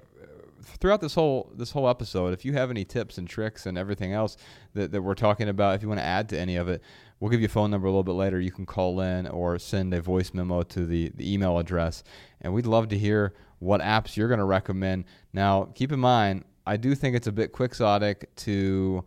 throughout 0.62 1.00
this 1.00 1.14
whole 1.14 1.50
this 1.54 1.70
whole 1.70 1.88
episode, 1.88 2.32
if 2.34 2.44
you 2.44 2.52
have 2.52 2.70
any 2.70 2.84
tips 2.84 3.18
and 3.18 3.28
tricks 3.28 3.66
and 3.66 3.78
everything 3.78 4.12
else 4.12 4.36
that, 4.74 4.92
that 4.92 5.02
we're 5.02 5.14
talking 5.14 5.48
about, 5.48 5.74
if 5.74 5.82
you 5.82 5.88
want 5.88 6.00
to 6.00 6.04
add 6.04 6.28
to 6.30 6.38
any 6.38 6.56
of 6.56 6.68
it, 6.68 6.82
we'll 7.20 7.30
give 7.30 7.40
you 7.40 7.46
a 7.46 7.48
phone 7.48 7.70
number 7.70 7.86
a 7.86 7.90
little 7.90 8.04
bit 8.04 8.12
later. 8.12 8.40
You 8.40 8.52
can 8.52 8.66
call 8.66 9.00
in 9.00 9.26
or 9.26 9.58
send 9.58 9.94
a 9.94 10.00
voice 10.00 10.34
memo 10.34 10.62
to 10.62 10.84
the, 10.84 11.10
the 11.14 11.32
email 11.32 11.58
address, 11.58 12.04
and 12.40 12.52
we'd 12.52 12.66
love 12.66 12.88
to 12.88 12.98
hear 12.98 13.34
what 13.64 13.80
apps 13.80 14.16
you're 14.16 14.28
going 14.28 14.38
to 14.38 14.44
recommend. 14.44 15.04
Now, 15.32 15.64
keep 15.74 15.90
in 15.90 16.00
mind, 16.00 16.44
I 16.66 16.76
do 16.76 16.94
think 16.94 17.16
it's 17.16 17.26
a 17.26 17.32
bit 17.32 17.52
quixotic 17.52 18.34
to 18.36 19.04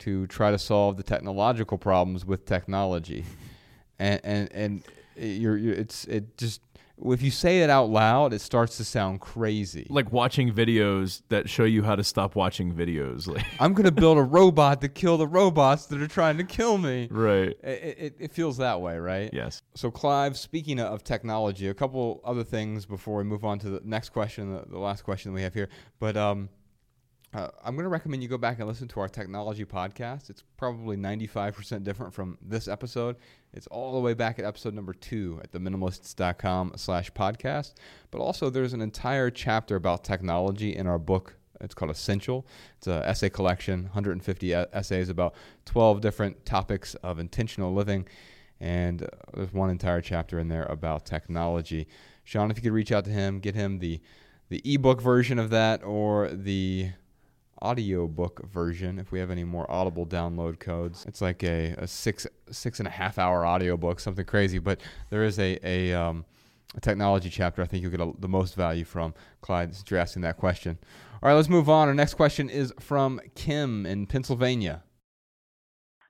to 0.00 0.26
try 0.28 0.50
to 0.50 0.58
solve 0.58 0.96
the 0.96 1.02
technological 1.02 1.76
problems 1.78 2.24
with 2.24 2.44
technology, 2.44 3.24
and 3.98 4.20
and 4.24 4.52
and 4.52 4.82
you're, 5.16 5.56
you're 5.56 5.74
it's 5.74 6.04
it 6.06 6.36
just 6.36 6.60
if 7.04 7.22
you 7.22 7.30
say 7.30 7.62
it 7.62 7.70
out 7.70 7.90
loud, 7.90 8.32
it 8.32 8.40
starts 8.40 8.76
to 8.78 8.84
sound 8.84 9.20
crazy. 9.20 9.86
like 9.90 10.12
watching 10.12 10.52
videos 10.52 11.22
that 11.28 11.48
show 11.48 11.64
you 11.64 11.82
how 11.82 11.96
to 11.96 12.04
stop 12.04 12.34
watching 12.34 12.74
videos 12.74 13.26
like 13.26 13.44
I'm 13.60 13.74
gonna 13.74 13.90
build 13.90 14.18
a 14.18 14.22
robot 14.22 14.80
to 14.82 14.88
kill 14.88 15.16
the 15.16 15.26
robots 15.26 15.86
that 15.86 16.00
are 16.00 16.08
trying 16.08 16.38
to 16.38 16.44
kill 16.44 16.78
me. 16.78 17.08
right 17.10 17.56
It, 17.62 17.98
it, 17.98 18.16
it 18.18 18.32
feels 18.32 18.56
that 18.58 18.80
way, 18.80 18.98
right? 18.98 19.30
yes 19.32 19.62
So, 19.74 19.90
Clive, 19.90 20.36
speaking 20.36 20.80
of 20.80 21.04
technology, 21.04 21.68
a 21.68 21.74
couple 21.74 22.20
other 22.24 22.44
things 22.44 22.86
before 22.86 23.18
we 23.18 23.24
move 23.24 23.44
on 23.44 23.58
to 23.60 23.70
the 23.70 23.80
next 23.84 24.10
question, 24.10 24.54
the, 24.54 24.64
the 24.68 24.78
last 24.78 25.02
question 25.02 25.30
that 25.30 25.34
we 25.34 25.42
have 25.42 25.54
here. 25.54 25.68
But 25.98 26.16
um, 26.16 26.48
uh, 27.32 27.48
I'm 27.64 27.74
going 27.74 27.84
to 27.84 27.90
recommend 27.90 28.22
you 28.22 28.28
go 28.28 28.38
back 28.38 28.58
and 28.58 28.66
listen 28.66 28.88
to 28.88 29.00
our 29.00 29.08
technology 29.08 29.64
podcast. 29.64 30.30
It's 30.30 30.42
probably 30.56 30.96
95% 30.96 31.84
different 31.84 32.12
from 32.12 32.38
this 32.42 32.66
episode. 32.66 33.16
It's 33.52 33.66
all 33.66 33.92
the 33.92 34.00
way 34.00 34.14
back 34.14 34.38
at 34.38 34.44
episode 34.44 34.74
number 34.74 34.92
two 34.92 35.40
at 35.42 35.52
theminimalists.com 35.52 36.72
slash 36.76 37.10
podcast. 37.12 37.74
But 38.10 38.20
also, 38.20 38.48
there's 38.48 38.72
an 38.72 38.80
entire 38.80 39.30
chapter 39.30 39.76
about 39.76 40.04
technology 40.04 40.76
in 40.76 40.86
our 40.86 40.98
book. 40.98 41.36
It's 41.60 41.74
called 41.74 41.90
Essential. 41.90 42.46
It's 42.78 42.86
an 42.86 43.02
essay 43.02 43.28
collection, 43.28 43.84
150 43.84 44.46
e- 44.46 44.52
essays 44.72 45.08
about 45.08 45.34
12 45.66 46.00
different 46.00 46.46
topics 46.46 46.94
of 46.96 47.18
intentional 47.18 47.74
living. 47.74 48.06
And 48.60 49.02
uh, 49.02 49.06
there's 49.34 49.52
one 49.52 49.70
entire 49.70 50.00
chapter 50.00 50.38
in 50.38 50.48
there 50.48 50.64
about 50.64 51.04
technology. 51.04 51.88
Sean, 52.24 52.50
if 52.50 52.56
you 52.56 52.62
could 52.62 52.72
reach 52.72 52.92
out 52.92 53.04
to 53.06 53.10
him, 53.10 53.40
get 53.40 53.54
him 53.54 53.78
the 53.78 54.00
the 54.48 54.60
ebook 54.64 55.00
version 55.00 55.38
of 55.38 55.50
that 55.50 55.82
or 55.84 56.28
the 56.28 56.90
audiobook 57.62 58.46
version 58.46 58.98
if 58.98 59.12
we 59.12 59.18
have 59.18 59.30
any 59.30 59.44
more 59.44 59.70
audible 59.70 60.06
download 60.06 60.58
codes. 60.58 61.04
It's 61.06 61.20
like 61.20 61.42
a, 61.42 61.74
a 61.78 61.86
six 61.86 62.26
six 62.50 62.78
and 62.78 62.88
a 62.88 62.90
half 62.90 63.18
hour 63.18 63.46
audiobook 63.46 64.00
something 64.00 64.24
crazy 64.24 64.58
but 64.58 64.80
there 65.10 65.22
is 65.22 65.38
a 65.38 65.58
a, 65.62 65.92
um, 65.92 66.24
a 66.76 66.80
technology 66.80 67.30
chapter 67.30 67.62
i 67.62 67.66
think 67.66 67.82
you'll 67.82 67.90
get 67.90 68.00
a, 68.00 68.12
the 68.18 68.28
most 68.28 68.54
value 68.54 68.84
from. 68.84 69.14
Clyde 69.40 69.74
since 69.74 69.90
you're 69.90 70.00
asking 70.00 70.22
that 70.22 70.36
question. 70.36 70.78
All 71.22 71.28
right 71.28 71.34
let's 71.34 71.48
move 71.48 71.68
on. 71.68 71.88
Our 71.88 71.94
next 71.94 72.14
question 72.14 72.48
is 72.48 72.72
from 72.80 73.20
kim 73.34 73.86
in 73.86 74.06
pennsylvania. 74.06 74.82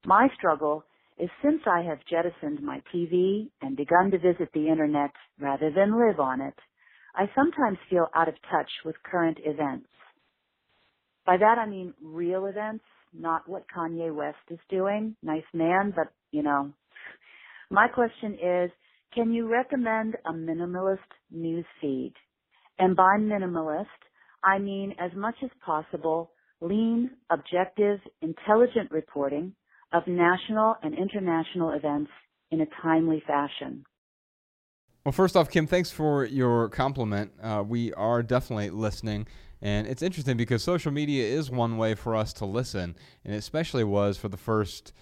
My 0.07 0.29
struggle 0.37 0.85
is 1.19 1.29
since 1.43 1.61
I 1.67 1.83
have 1.83 1.99
jettisoned 2.09 2.63
my 2.63 2.83
TV 2.95 3.51
and 3.61 3.77
begun 3.77 4.11
to 4.11 4.19
visit 4.19 4.51
the 4.55 4.69
internet 4.69 5.11
rather 5.39 5.71
than 5.71 5.99
live 5.99 6.19
on 6.19 6.41
it, 6.41 6.59
I 7.15 7.31
sometimes 7.35 7.79
feel 7.91 8.09
out 8.15 8.29
of 8.29 8.35
touch 8.51 8.71
with 8.85 9.03
current 9.03 9.39
events. 9.45 9.89
By 11.27 11.37
that 11.37 11.59
I 11.59 11.67
mean 11.67 11.95
real 12.03 12.47
events, 12.47 12.85
not 13.13 13.49
what 13.49 13.67
Kanye 13.75 14.15
West 14.15 14.39
is 14.51 14.59
doing. 14.69 15.17
Nice 15.23 15.45
man, 15.53 15.93
but 15.95 16.13
you 16.33 16.43
know. 16.43 16.73
My 17.71 17.87
question 17.89 18.35
is, 18.35 18.71
can 19.15 19.33
you 19.33 19.49
recommend 19.49 20.17
a 20.27 20.33
minimalist 20.33 20.99
news 21.31 21.65
feed? 21.81 22.15
And 22.79 22.97
by 22.97 23.17
minimalist, 23.19 23.87
I 24.43 24.59
mean 24.59 24.95
as 24.99 25.11
much 25.15 25.37
as 25.43 25.51
possible 25.65 26.31
lean, 26.61 27.11
objective, 27.31 28.01
intelligent 28.23 28.91
reporting 28.91 29.55
of 29.93 30.03
national 30.07 30.77
and 30.83 30.95
international 30.95 31.71
events 31.71 32.11
in 32.51 32.61
a 32.61 32.67
timely 32.83 33.23
fashion. 33.27 33.85
Well, 35.05 35.13
first 35.13 35.37
off, 35.37 35.51
Kim, 35.51 35.67
thanks 35.67 35.91
for 35.91 36.25
your 36.25 36.69
compliment. 36.69 37.33
Uh, 37.43 37.65
we 37.67 37.93
are 37.95 38.23
definitely 38.23 38.71
listening. 38.71 39.27
And 39.63 39.87
it's 39.87 40.03
interesting 40.03 40.37
because 40.37 40.63
social 40.63 40.91
media 40.91 41.25
is 41.25 41.51
one 41.51 41.77
way 41.77 41.95
for 41.95 42.17
us 42.17 42.33
to 42.35 42.47
listen, 42.47 42.97
and 43.25 43.35
it 43.35 43.39
especially 43.39 43.85
was 43.85 44.17
for 44.17 44.29
the 44.29 44.37
first, 44.37 44.93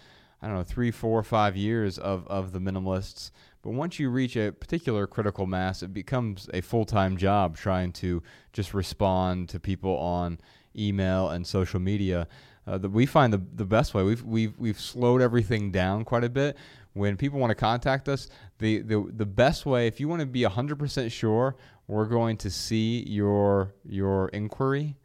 I 0.42 0.46
don't 0.46 0.56
know, 0.56 0.64
three, 0.64 0.90
four, 0.90 1.22
five 1.22 1.56
years 1.56 1.98
of, 1.98 2.26
of 2.26 2.52
the 2.52 2.58
minimalists. 2.58 3.30
But 3.62 3.70
once 3.70 3.98
you 3.98 4.10
reach 4.10 4.36
a 4.36 4.52
particular 4.52 5.06
critical 5.06 5.46
mass, 5.46 5.82
it 5.82 5.92
becomes 5.92 6.48
a 6.52 6.60
full 6.60 6.84
time 6.84 7.16
job 7.16 7.56
trying 7.56 7.92
to 7.94 8.22
just 8.52 8.74
respond 8.74 9.48
to 9.50 9.60
people 9.60 9.96
on 9.96 10.40
email 10.76 11.28
and 11.28 11.46
social 11.46 11.80
media. 11.80 12.26
Uh, 12.66 12.78
the, 12.78 12.88
we 12.88 13.06
find 13.06 13.32
the, 13.32 13.42
the 13.54 13.64
best 13.64 13.94
way. 13.94 14.02
We've, 14.02 14.22
we've, 14.22 14.58
we've 14.58 14.80
slowed 14.80 15.22
everything 15.22 15.70
down 15.70 16.04
quite 16.04 16.24
a 16.24 16.28
bit. 16.28 16.56
When 16.92 17.16
people 17.16 17.38
want 17.38 17.50
to 17.50 17.54
contact 17.54 18.08
us, 18.08 18.28
the, 18.58 18.80
the, 18.80 19.10
the 19.14 19.26
best 19.26 19.64
way, 19.66 19.86
if 19.86 20.00
you 20.00 20.08
want 20.08 20.20
to 20.20 20.26
be 20.26 20.42
100% 20.42 21.12
sure 21.12 21.56
we're 21.88 22.06
going 22.06 22.36
to 22.38 22.50
see 22.50 23.02
your, 23.08 23.74
your 23.84 24.28
inquiry, 24.28 24.96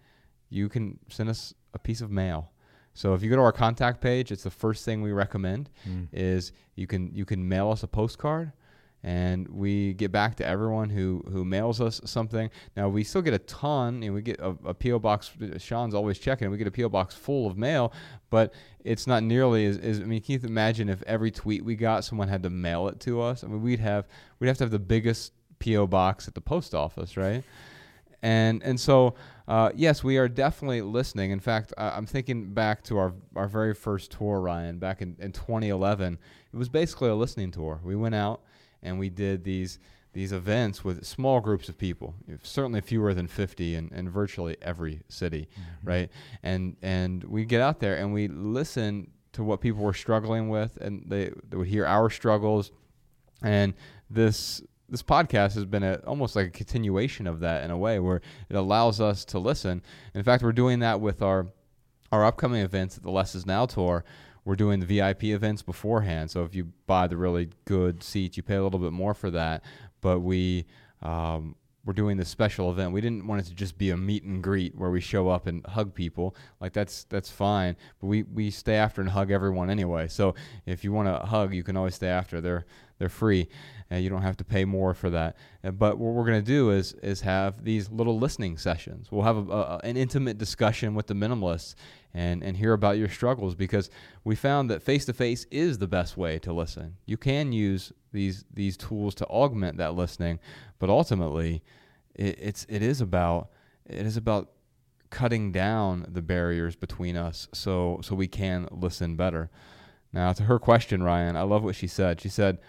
you 0.49 0.69
can 0.69 0.99
send 1.10 1.30
us 1.30 1.53
a 1.73 1.80
piece 1.80 2.01
of 2.01 2.11
mail. 2.11 2.51
So 2.93 3.15
if 3.15 3.23
you 3.23 3.30
go 3.30 3.38
to 3.38 3.41
our 3.41 3.51
contact 3.51 4.01
page, 4.01 4.31
it's 4.31 4.43
the 4.43 4.51
first 4.51 4.85
thing 4.85 5.01
we 5.01 5.11
recommend 5.11 5.72
mm. 5.88 6.07
is 6.11 6.51
you 6.76 6.85
can 6.85 7.11
you 7.15 7.26
can 7.26 7.47
mail 7.47 7.72
us 7.72 7.81
a 7.81 7.88
postcard 7.88 8.51
and 9.03 9.47
we 9.49 9.93
get 9.93 10.11
back 10.11 10.35
to 10.35 10.45
everyone 10.45 10.89
who 10.89 11.23
who 11.30 11.43
mails 11.43 11.81
us 11.81 11.99
something. 12.05 12.49
Now 12.77 12.88
we 12.88 13.03
still 13.03 13.22
get 13.22 13.34
a 13.34 13.39
ton, 13.39 14.01
and 14.01 14.14
we 14.14 14.22
get 14.22 14.39
a, 14.39 14.55
a 14.65 14.73
PO 14.73 14.99
box. 14.99 15.31
Sean's 15.57 15.93
always 15.93 16.18
checking. 16.19 16.49
We 16.49 16.57
get 16.57 16.68
a 16.68 16.72
PO 16.72 16.89
box 16.89 17.14
full 17.14 17.45
of 17.45 17.57
mail, 17.57 17.91
but 18.30 18.53
it's 18.84 19.05
not 19.05 19.23
nearly 19.23 19.65
as, 19.65 19.77
as 19.77 19.99
I 19.99 20.03
mean, 20.03 20.22
can 20.22 20.34
you 20.34 20.47
imagine 20.47 20.88
if 20.88 21.03
every 21.03 21.31
tweet 21.31 21.65
we 21.65 21.76
got, 21.76 22.05
someone 22.05 22.30
had 22.30 22.43
to 22.43 22.49
mail 22.49 22.88
it 22.88 22.99
to 23.01 23.22
us? 23.22 23.43
I 23.43 23.47
mean, 23.47 23.61
we'd 23.61 23.80
have 23.80 24.07
we'd 24.39 24.47
have 24.47 24.57
to 24.60 24.64
have 24.64 24.72
the 24.72 24.80
biggest 24.80 25.34
PO 25.64 25.88
box 25.88 26.27
at 26.27 26.35
the 26.35 26.41
post 26.41 26.73
office, 26.73 27.18
right? 27.18 27.44
And 28.22 28.64
and 28.64 28.80
so 28.80 29.15
uh, 29.48 29.72
yes, 29.76 30.03
we 30.03 30.18
are 30.18 30.30
definitely 30.30 30.81
listening. 30.81 31.31
In 31.31 31.40
fact, 31.40 31.73
I, 31.77 31.98
am 31.98 32.06
thinking 32.06 32.53
back 32.53 32.84
to 32.85 32.98
our 32.98 33.14
our 33.35 33.48
very 33.48 33.73
first 33.73 34.11
tour, 34.11 34.40
Ryan, 34.40 34.80
back 34.80 35.02
in, 35.02 35.18
in 35.19 35.31
2011. 35.31 36.18
It 36.53 36.57
was 36.57 36.69
basically 36.69 37.10
a 37.10 37.15
listening 37.15 37.52
tour. 37.52 37.80
We 37.84 37.95
went 37.95 38.15
out 38.15 38.41
and 38.81 38.99
we 38.99 39.10
did 39.10 39.44
these 39.44 39.80
these 40.14 40.31
events 40.31 40.84
with 40.84 41.03
small 41.06 41.41
groups 41.41 41.69
of 41.69 41.77
people, 41.77 42.14
certainly 42.44 42.81
fewer 42.81 43.15
than 43.15 43.27
50 43.27 43.76
in, 43.76 43.90
in 43.95 44.07
virtually 44.10 44.56
every 44.61 45.02
city, 45.10 45.49
mm-hmm. 45.52 45.90
right? 45.90 46.10
And 46.44 46.77
and 46.81 47.23
we 47.23 47.45
get 47.45 47.61
out 47.61 47.80
there 47.80 47.95
and 47.95 48.14
we 48.14 48.27
listen 48.27 49.10
to 49.34 49.44
what 49.44 49.60
people 49.60 49.81
were 49.84 49.94
struggling 49.94 50.49
with, 50.49 50.77
and 50.77 51.03
they, 51.07 51.31
they 51.49 51.57
would 51.57 51.68
hear 51.68 51.85
our 51.85 52.10
struggles. 52.10 52.72
And 53.41 53.73
this 54.10 54.61
this 54.89 55.03
podcast 55.03 55.55
has 55.55 55.65
been 55.65 55.84
a, 55.84 55.95
almost 56.05 56.35
like 56.35 56.47
a 56.47 56.51
continuation 56.51 57.27
of 57.27 57.39
that 57.39 57.64
in 57.64 57.72
a 57.72 57.77
way, 57.77 57.99
where 57.99 58.22
it 58.49 58.55
allows 58.55 58.99
us 58.99 59.26
to 59.26 59.39
listen. 59.39 59.81
In 60.14 60.23
fact, 60.23 60.43
we're 60.43 60.51
doing 60.51 60.80
that 60.80 61.01
with 61.01 61.22
our 61.22 61.47
our 62.11 62.23
upcoming 62.23 62.61
events 62.61 62.97
at 62.97 63.03
the 63.03 63.10
Less 63.10 63.34
Is 63.34 63.45
Now 63.45 63.65
tour 63.65 64.03
we're 64.45 64.55
doing 64.55 64.80
the 64.80 64.85
VIP 64.85 65.26
events 65.26 65.61
beforehand. 65.61 66.30
So 66.30 66.43
if 66.43 66.53
you 66.53 66.72
buy 66.85 67.07
the 67.07 67.18
really 67.18 67.49
good 67.65 68.03
seats, 68.03 68.38
you 68.38 68.43
pay 68.43 68.55
a 68.55 68.64
little 68.64 68.80
bit 68.80 68.91
more 68.91 69.14
for 69.14 69.31
that. 69.31 69.64
But 70.01 70.19
we 70.19 70.65
um, 71.01 71.55
we're 71.85 71.93
doing 71.93 72.18
this 72.18 72.30
special 72.30 72.72
event. 72.72 72.93
We 72.93 73.01
didn't 73.01 73.27
want 73.27 73.41
it 73.41 73.45
to 73.45 73.53
just 73.53 73.77
be 73.77 73.89
a 73.89 73.97
meet 73.97 74.23
and 74.23 74.41
greet 74.41 74.76
where 74.76 74.89
we 74.89 75.01
show 75.01 75.30
up 75.30 75.47
and 75.47 75.65
hug 75.65 75.93
people. 75.93 76.35
Like 76.61 76.73
that's 76.73 77.03
that's 77.05 77.30
fine, 77.30 77.76
but 77.99 78.07
we 78.07 78.23
we 78.23 78.51
stay 78.51 78.76
after 78.76 79.01
and 79.01 79.10
hug 79.10 79.31
everyone 79.31 79.69
anyway. 79.69 80.07
So 80.07 80.35
if 80.65 80.84
you 80.84 80.93
want 80.93 81.10
to 81.10 81.26
hug, 81.26 81.53
you 81.53 81.64
can 81.64 81.76
always 81.76 81.95
stay 81.95 82.07
after. 82.07 82.39
They're 82.39 82.65
they're 82.99 83.10
free, 83.10 83.49
and 83.89 84.01
you 84.03 84.10
don't 84.10 84.22
have 84.22 84.38
to 84.38 84.45
pay 84.45 84.64
more 84.64 84.93
for 84.93 85.10
that. 85.10 85.35
Uh, 85.64 85.72
but 85.72 85.97
what 85.97 86.14
we're 86.14 86.26
going 86.26 86.39
to 86.39 86.45
do 86.45 86.72
is 86.72 86.93
is 87.03 87.22
have 87.22 87.64
these 87.65 87.89
little 87.91 88.18
listening 88.18 88.57
sessions. 88.57 89.11
We'll 89.11 89.23
have 89.23 89.49
a, 89.49 89.51
a, 89.51 89.81
an 89.84 89.97
intimate 89.97 90.38
discussion 90.38 90.95
with 90.95 91.07
the 91.07 91.15
minimalists 91.15 91.76
and 92.14 92.44
and 92.44 92.57
hear 92.57 92.73
about 92.73 92.98
your 92.98 93.10
struggles 93.10 93.56
because 93.56 93.90
we 94.23 94.35
found 94.35 94.69
that 94.69 94.84
face 94.84 95.06
to 95.06 95.14
face 95.14 95.45
is 95.49 95.80
the 95.80 95.88
best 95.88 96.15
way 96.15 96.38
to 96.40 96.53
listen. 96.53 96.98
You 97.06 97.18
can 97.18 97.52
use 97.52 97.91
these 98.11 98.45
these 98.53 98.77
tools 98.77 99.15
to 99.15 99.26
augment 99.26 99.77
that 99.77 99.95
listening, 99.95 100.40
but 100.80 100.90
ultimately, 100.90 101.64
it, 102.15 102.38
it's 102.40 102.65
it 102.69 102.81
is 102.81 103.02
about 103.02 103.49
it 103.85 104.06
is 104.06 104.18
about 104.18 104.52
cutting 105.10 105.52
down 105.52 106.06
the 106.07 106.22
barriers 106.22 106.76
between 106.76 107.15
us 107.18 107.48
so 107.53 107.99
so 108.03 108.15
we 108.15 108.27
can 108.27 108.68
listen 108.72 109.15
better. 109.15 109.49
Now 110.11 110.34
to 110.34 110.44
her 110.44 110.60
question, 110.60 111.02
Ryan, 111.02 111.35
I 111.35 111.41
love 111.41 111.64
what 111.64 111.76
she 111.76 111.88
said. 111.88 112.22
She 112.22 112.30
said, 112.30 112.60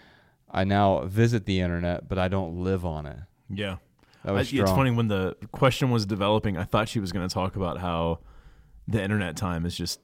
"I 0.49 0.63
now 0.63 1.05
visit 1.05 1.45
the 1.45 1.59
internet, 1.59 2.09
but 2.09 2.17
I 2.17 2.27
don't 2.27 2.63
live 2.63 2.83
on 2.83 3.05
it." 3.05 3.19
Yeah. 3.49 3.77
I, 4.23 4.39
it's 4.39 4.51
funny 4.71 4.89
when 4.89 5.07
the 5.07 5.35
question 5.51 5.91
was 5.91 6.07
developing, 6.07 6.57
I 6.57 6.63
thought 6.63 6.89
she 6.89 6.99
was 6.99 7.11
going 7.11 7.27
to 7.27 7.31
talk 7.31 7.55
about 7.55 7.77
how 7.77 8.21
the 8.87 9.01
internet 9.01 9.35
time 9.35 9.63
has 9.63 9.75
just 9.75 9.99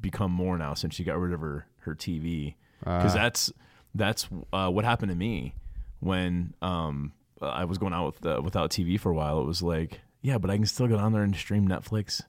become 0.00 0.30
more 0.30 0.58
now 0.58 0.74
since 0.74 0.94
she 0.94 1.04
got 1.04 1.18
rid 1.18 1.32
of 1.32 1.40
her 1.40 1.66
her 1.80 1.94
TV 1.94 2.54
because 2.80 3.14
uh. 3.14 3.18
that's 3.18 3.52
that's 3.94 4.28
uh, 4.52 4.68
what 4.68 4.84
happened 4.84 5.10
to 5.10 5.16
me 5.16 5.54
when 6.00 6.54
um, 6.62 7.12
I 7.42 7.64
was 7.64 7.78
going 7.78 7.92
out 7.92 8.06
with 8.06 8.26
uh, 8.26 8.40
without 8.42 8.70
TV 8.70 8.98
for 8.98 9.10
a 9.10 9.14
while. 9.14 9.40
It 9.40 9.46
was 9.46 9.62
like, 9.62 10.00
yeah, 10.22 10.38
but 10.38 10.50
I 10.50 10.56
can 10.56 10.66
still 10.66 10.86
get 10.86 10.98
on 10.98 11.12
there 11.12 11.22
and 11.22 11.34
stream 11.34 11.68
Netflix 11.68 12.22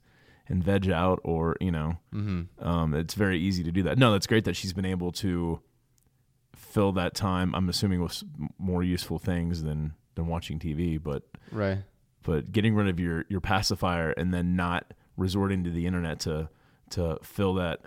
and 0.47 0.63
veg 0.63 0.89
out, 0.89 1.19
or 1.23 1.55
you 1.61 1.71
know, 1.71 1.97
mm-hmm. 2.13 2.67
um, 2.67 2.93
it's 2.93 3.13
very 3.13 3.39
easy 3.39 3.63
to 3.63 3.71
do 3.71 3.83
that. 3.83 3.97
No, 3.97 4.11
that's 4.11 4.27
great 4.27 4.45
that 4.45 4.55
she's 4.55 4.73
been 4.73 4.85
able 4.85 5.11
to 5.13 5.61
fill 6.55 6.91
that 6.93 7.13
time. 7.13 7.53
I'm 7.55 7.69
assuming 7.69 8.01
with 8.01 8.23
more 8.57 8.83
useful 8.83 9.19
things 9.19 9.63
than 9.63 9.93
than 10.15 10.27
watching 10.27 10.59
TV, 10.59 11.01
but 11.01 11.23
right. 11.51 11.79
But 12.23 12.51
getting 12.51 12.75
rid 12.75 12.87
of 12.87 12.99
your 12.99 13.25
your 13.29 13.41
pacifier 13.41 14.11
and 14.11 14.33
then 14.33 14.55
not 14.55 14.93
resorting 15.17 15.63
to 15.63 15.69
the 15.69 15.85
internet 15.85 16.19
to 16.21 16.49
to 16.91 17.17
fill 17.23 17.55
that 17.55 17.79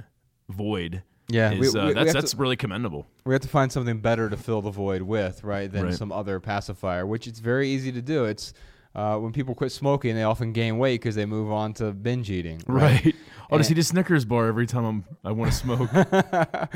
void. 0.49 1.03
Yeah, 1.29 1.53
is, 1.53 1.75
we, 1.75 1.81
uh, 1.81 1.87
we, 1.87 1.93
that's 1.95 2.07
we 2.07 2.13
that's 2.13 2.31
to, 2.33 2.37
really 2.37 2.57
commendable. 2.57 3.07
We 3.25 3.35
have 3.35 3.43
to 3.43 3.49
find 3.49 3.73
something 3.73 4.01
better 4.01 4.29
to 4.29 4.37
fill 4.37 4.61
the 4.61 4.71
void 4.71 5.03
with, 5.03 5.43
right, 5.43 5.71
than 5.71 5.87
right. 5.87 5.95
some 5.95 6.13
other 6.13 6.39
pacifier, 6.39 7.07
which 7.07 7.27
it's 7.27 7.39
very 7.39 7.71
easy 7.71 7.93
to 7.93 8.03
do. 8.03 8.27
It's 8.27 8.53
uh, 8.95 9.17
when 9.17 9.33
people 9.33 9.55
quit 9.55 9.73
smoking, 9.73 10.15
they 10.15 10.23
often 10.23 10.53
gain 10.53 10.79
weight 10.79 11.01
because 11.01 11.15
they 11.15 11.25
move 11.25 11.51
on 11.51 11.73
to 11.75 11.93
binge 11.93 12.31
eating. 12.31 12.63
Right. 12.67 13.05
right. 13.05 13.15
I'll 13.51 13.59
just 13.59 13.71
eat 13.71 13.79
a 13.79 13.83
Snickers 13.83 14.25
bar 14.25 14.47
every 14.47 14.67
time 14.67 14.85
I'm, 14.85 15.05
I 15.25 15.33
want 15.33 15.53
to 15.53 15.57
smoke. 15.59 15.95
uh, 15.95 16.67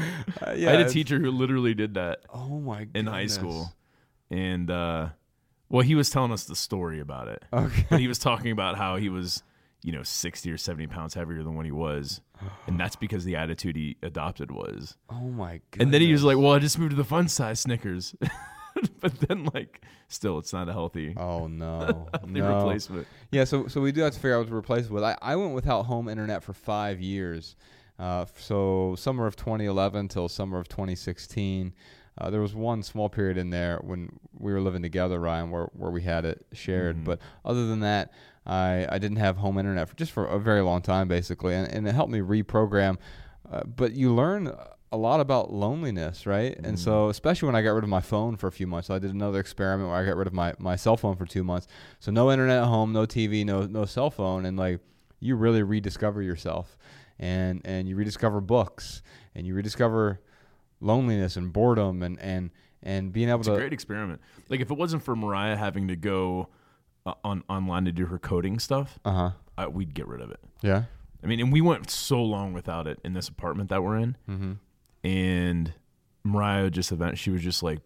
yeah, 0.56 0.68
I 0.68 0.72
had 0.72 0.80
a 0.80 0.88
teacher 0.88 1.18
who 1.18 1.30
literally 1.30 1.74
did 1.74 1.94
that. 1.94 2.20
Oh 2.32 2.60
my! 2.60 2.84
Goodness. 2.84 3.00
In 3.00 3.06
high 3.06 3.26
school, 3.26 3.72
and 4.30 4.70
uh, 4.70 5.08
well, 5.68 5.82
he 5.82 5.94
was 5.94 6.10
telling 6.10 6.32
us 6.32 6.44
the 6.44 6.56
story 6.56 7.00
about 7.00 7.28
it. 7.28 7.42
Okay. 7.52 7.86
But 7.90 8.00
he 8.00 8.08
was 8.08 8.18
talking 8.18 8.50
about 8.50 8.76
how 8.76 8.96
he 8.96 9.08
was 9.08 9.42
you 9.82 9.92
know, 9.92 10.02
60 10.02 10.50
or 10.50 10.59
70 10.59 10.86
pounds 10.88 11.14
heavier 11.14 11.42
than 11.42 11.55
what 11.55 11.64
he 11.64 11.72
was. 11.72 12.20
And 12.66 12.78
that's 12.78 12.96
because 12.96 13.24
the 13.24 13.36
attitude 13.36 13.76
he 13.76 13.96
adopted 14.02 14.50
was. 14.50 14.96
Oh 15.09 15.20
my 15.20 15.60
god. 15.70 15.82
And 15.82 15.94
then 15.94 16.00
he 16.00 16.12
was 16.12 16.24
like, 16.24 16.36
well, 16.36 16.52
I 16.52 16.59
just 16.59 16.78
moved 16.78 16.90
to 16.90 16.96
the 16.96 17.05
fun 17.05 17.28
size 17.28 17.60
Snickers. 17.60 18.14
but 19.00 19.18
then 19.20 19.48
like 19.55 19.82
still 20.09 20.38
it's 20.38 20.52
not 20.52 20.68
a 20.68 20.72
healthy 20.72 21.14
oh 21.16 21.46
no 21.46 22.09
healthy 22.14 22.40
no. 22.40 22.56
replacement 22.56 23.06
yeah 23.30 23.44
so 23.44 23.66
so 23.66 23.80
we 23.80 23.92
do 23.92 24.00
have 24.02 24.12
to 24.12 24.18
figure 24.18 24.34
out 24.34 24.40
what 24.40 24.48
to 24.48 24.55
replace 24.55 24.86
it 24.86 24.90
with 24.90 25.02
i, 25.02 25.16
I 25.20 25.36
went 25.36 25.55
without 25.55 25.84
home 25.84 26.09
internet 26.09 26.42
for 26.42 26.52
five 26.52 27.00
years 27.00 27.56
uh, 27.98 28.26
so 28.36 28.94
summer 28.96 29.26
of 29.26 29.34
2011 29.34 30.06
till 30.09 30.28
summer 30.28 30.59
of 30.59 30.68
2016 30.68 31.74
uh, 32.16 32.30
there 32.30 32.40
was 32.40 32.55
one 32.55 32.82
small 32.82 33.09
period 33.09 33.36
in 33.36 33.50
there 33.50 33.78
when 33.82 34.09
we 34.38 34.52
were 34.52 34.60
living 34.60 34.82
together 34.82 35.18
ryan 35.18 35.50
where, 35.50 35.68
where 35.72 35.90
we 35.90 36.02
had 36.02 36.24
it 36.24 36.46
shared 36.52 36.96
mm-hmm. 36.96 37.05
but 37.05 37.18
other 37.44 37.66
than 37.66 37.80
that 37.80 38.12
I, 38.48 38.86
I 38.88 38.98
didn't 38.98 39.18
have 39.18 39.36
home 39.36 39.58
internet 39.58 39.88
for 39.88 39.96
just 39.96 40.10
for 40.10 40.24
a 40.24 40.38
very 40.38 40.62
long 40.62 40.80
time, 40.80 41.06
basically, 41.06 41.54
and, 41.54 41.70
and 41.70 41.86
it 41.86 41.94
helped 41.94 42.10
me 42.10 42.20
reprogram. 42.20 42.96
Uh, 43.50 43.62
but 43.64 43.92
you 43.92 44.14
learn 44.14 44.52
a 44.90 44.96
lot 44.96 45.20
about 45.20 45.52
loneliness, 45.52 46.26
right? 46.26 46.60
Mm. 46.60 46.68
And 46.68 46.78
so, 46.78 47.06
mm. 47.06 47.10
especially 47.10 47.46
when 47.46 47.56
I 47.56 47.62
got 47.62 47.72
rid 47.72 47.84
of 47.84 47.90
my 47.90 48.00
phone 48.00 48.36
for 48.36 48.46
a 48.46 48.52
few 48.52 48.66
months, 48.66 48.88
so 48.88 48.94
I 48.94 48.98
did 48.98 49.12
another 49.12 49.38
experiment 49.38 49.90
where 49.90 49.98
I 49.98 50.04
got 50.04 50.16
rid 50.16 50.26
of 50.26 50.32
my, 50.32 50.54
my 50.58 50.76
cell 50.76 50.96
phone 50.96 51.16
for 51.16 51.26
two 51.26 51.44
months. 51.44 51.66
So 52.00 52.10
no 52.10 52.32
internet 52.32 52.62
at 52.62 52.68
home, 52.68 52.92
no 52.92 53.06
TV, 53.06 53.44
no 53.44 53.66
no 53.66 53.84
cell 53.84 54.10
phone, 54.10 54.46
and 54.46 54.56
like 54.56 54.80
you 55.20 55.36
really 55.36 55.62
rediscover 55.62 56.22
yourself, 56.22 56.78
and 57.18 57.60
and 57.64 57.86
you 57.86 57.96
rediscover 57.96 58.40
books, 58.40 59.02
and 59.34 59.46
you 59.46 59.54
rediscover 59.54 60.20
loneliness 60.80 61.36
and 61.36 61.52
boredom, 61.52 62.02
and 62.02 62.18
and 62.20 62.50
and 62.82 63.12
being 63.12 63.28
able 63.28 63.40
it's 63.40 63.48
to. 63.48 63.54
a 63.54 63.58
great 63.58 63.74
experiment. 63.74 64.22
Like 64.48 64.60
if 64.60 64.70
it 64.70 64.78
wasn't 64.78 65.02
for 65.02 65.14
Mariah 65.14 65.56
having 65.56 65.88
to 65.88 65.96
go 65.96 66.48
on 67.24 67.43
online 67.48 67.85
to 67.86 67.93
do 67.93 68.06
her 68.06 68.18
coding 68.18 68.59
stuff, 68.59 68.98
uh 69.05 69.32
huh, 69.59 69.70
we'd 69.70 69.94
get 69.94 70.06
rid 70.06 70.20
of 70.20 70.30
it. 70.30 70.40
Yeah. 70.62 70.85
I 71.22 71.26
mean, 71.26 71.40
and 71.40 71.52
we 71.52 71.60
went 71.60 71.90
so 71.90 72.22
long 72.22 72.52
without 72.52 72.86
it 72.86 73.01
in 73.05 73.12
this 73.12 73.28
apartment 73.28 73.70
that 73.70 73.82
we're 73.82 73.97
in, 73.98 74.16
mm-hmm. 74.28 74.52
and 75.05 75.72
Mariah 76.24 76.70
just 76.70 76.93
event 76.93 77.18
she 77.18 77.30
was 77.30 77.43
just 77.43 77.62
like, 77.62 77.80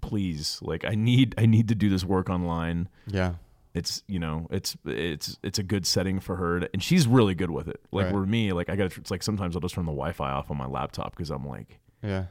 please, 0.00 0.58
like 0.62 0.84
I 0.84 0.94
need 0.94 1.34
I 1.38 1.46
need 1.46 1.68
to 1.68 1.74
do 1.74 1.88
this 1.88 2.04
work 2.04 2.30
online. 2.30 2.88
Yeah. 3.06 3.34
it's 3.74 4.02
you 4.08 4.18
know 4.18 4.46
it's 4.50 4.76
it's 4.84 5.38
it's 5.42 5.58
a 5.58 5.62
good 5.62 5.86
setting 5.86 6.18
for 6.20 6.36
her 6.36 6.60
to, 6.60 6.70
and 6.72 6.82
she's 6.82 7.06
really 7.06 7.34
good 7.34 7.50
with 7.50 7.68
it 7.68 7.80
like 7.92 8.06
Right. 8.06 8.14
with 8.14 8.28
me 8.28 8.52
like 8.52 8.68
i 8.68 8.74
gotta 8.74 9.00
it's 9.00 9.12
like 9.12 9.22
sometimes 9.22 9.54
i'll 9.54 9.60
just 9.60 9.76
turn 9.76 9.86
the 9.86 9.92
wi-fi 9.92 10.28
off 10.32 10.50
on 10.50 10.56
my 10.56 10.66
laptop 10.66 11.12
because 11.14 11.30
i'm 11.30 11.46
like 11.46 11.78
Yeah. 12.02 12.24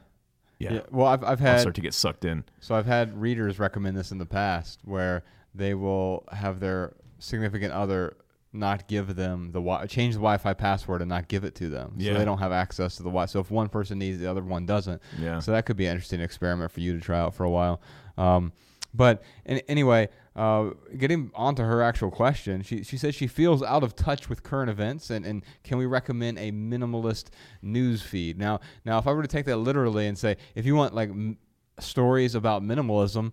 yeah, 0.58 0.80
Well, 0.90 1.06
I've 1.06 1.24
I've 1.24 1.40
i'll 1.40 1.46
had 1.52 1.60
start 1.60 1.74
to 1.76 1.80
get 1.80 1.94
sucked 1.94 2.26
in 2.26 2.44
so 2.60 2.74
I've 2.74 2.84
had 2.84 3.18
readers 3.18 3.58
recommend 3.58 3.96
this 3.96 4.12
in 4.12 4.18
the 4.18 4.26
past 4.26 4.80
where 4.84 5.22
they 5.54 5.74
will 5.74 6.24
have 6.32 6.60
their 6.60 6.94
significant 7.18 7.72
other 7.72 8.16
not 8.52 8.88
give 8.88 9.14
them 9.14 9.52
the 9.52 9.60
wi- 9.60 9.86
change 9.86 10.14
the 10.14 10.18
Wi-Fi 10.20 10.54
password 10.54 11.02
and 11.02 11.08
not 11.08 11.28
give 11.28 11.44
it 11.44 11.54
to 11.56 11.68
them, 11.68 11.94
so 11.98 12.04
they 12.18 12.24
don't 12.24 12.38
have 12.38 12.50
access 12.50 12.96
to 12.96 13.02
the 13.04 13.08
Wi. 13.08 13.26
So 13.26 13.38
if 13.40 13.48
one 13.50 13.68
person 13.68 13.98
needs, 14.00 14.18
the 14.18 14.28
other 14.28 14.42
one 14.42 14.66
doesn't. 14.66 15.00
yeah 15.18 15.38
So 15.38 15.52
that 15.52 15.66
could 15.66 15.76
be 15.76 15.86
an 15.86 15.92
interesting 15.92 16.20
experiment 16.20 16.72
for 16.72 16.80
you 16.80 16.92
to 16.94 17.00
try 17.00 17.18
out 17.20 17.32
for 17.34 17.44
a 17.44 17.50
while. 17.50 17.80
Um, 18.18 18.52
but 18.92 19.22
in, 19.46 19.58
anyway, 19.68 20.08
uh, 20.34 20.70
getting 20.98 21.30
onto 21.32 21.62
her 21.62 21.80
actual 21.80 22.10
question, 22.10 22.62
she, 22.62 22.82
she 22.82 22.96
says 22.96 23.14
she 23.14 23.28
feels 23.28 23.62
out 23.62 23.84
of 23.84 23.94
touch 23.94 24.28
with 24.28 24.42
current 24.42 24.68
events, 24.68 25.10
and, 25.10 25.24
and 25.24 25.44
can 25.62 25.78
we 25.78 25.86
recommend 25.86 26.36
a 26.40 26.50
minimalist 26.50 27.26
news 27.62 28.02
feed? 28.02 28.36
Now, 28.36 28.58
now, 28.84 28.98
if 28.98 29.06
I 29.06 29.12
were 29.12 29.22
to 29.22 29.28
take 29.28 29.46
that 29.46 29.58
literally 29.58 30.08
and 30.08 30.18
say, 30.18 30.36
if 30.56 30.66
you 30.66 30.74
want 30.74 30.92
like 30.92 31.10
m- 31.10 31.38
stories 31.78 32.34
about 32.34 32.64
minimalism, 32.64 33.30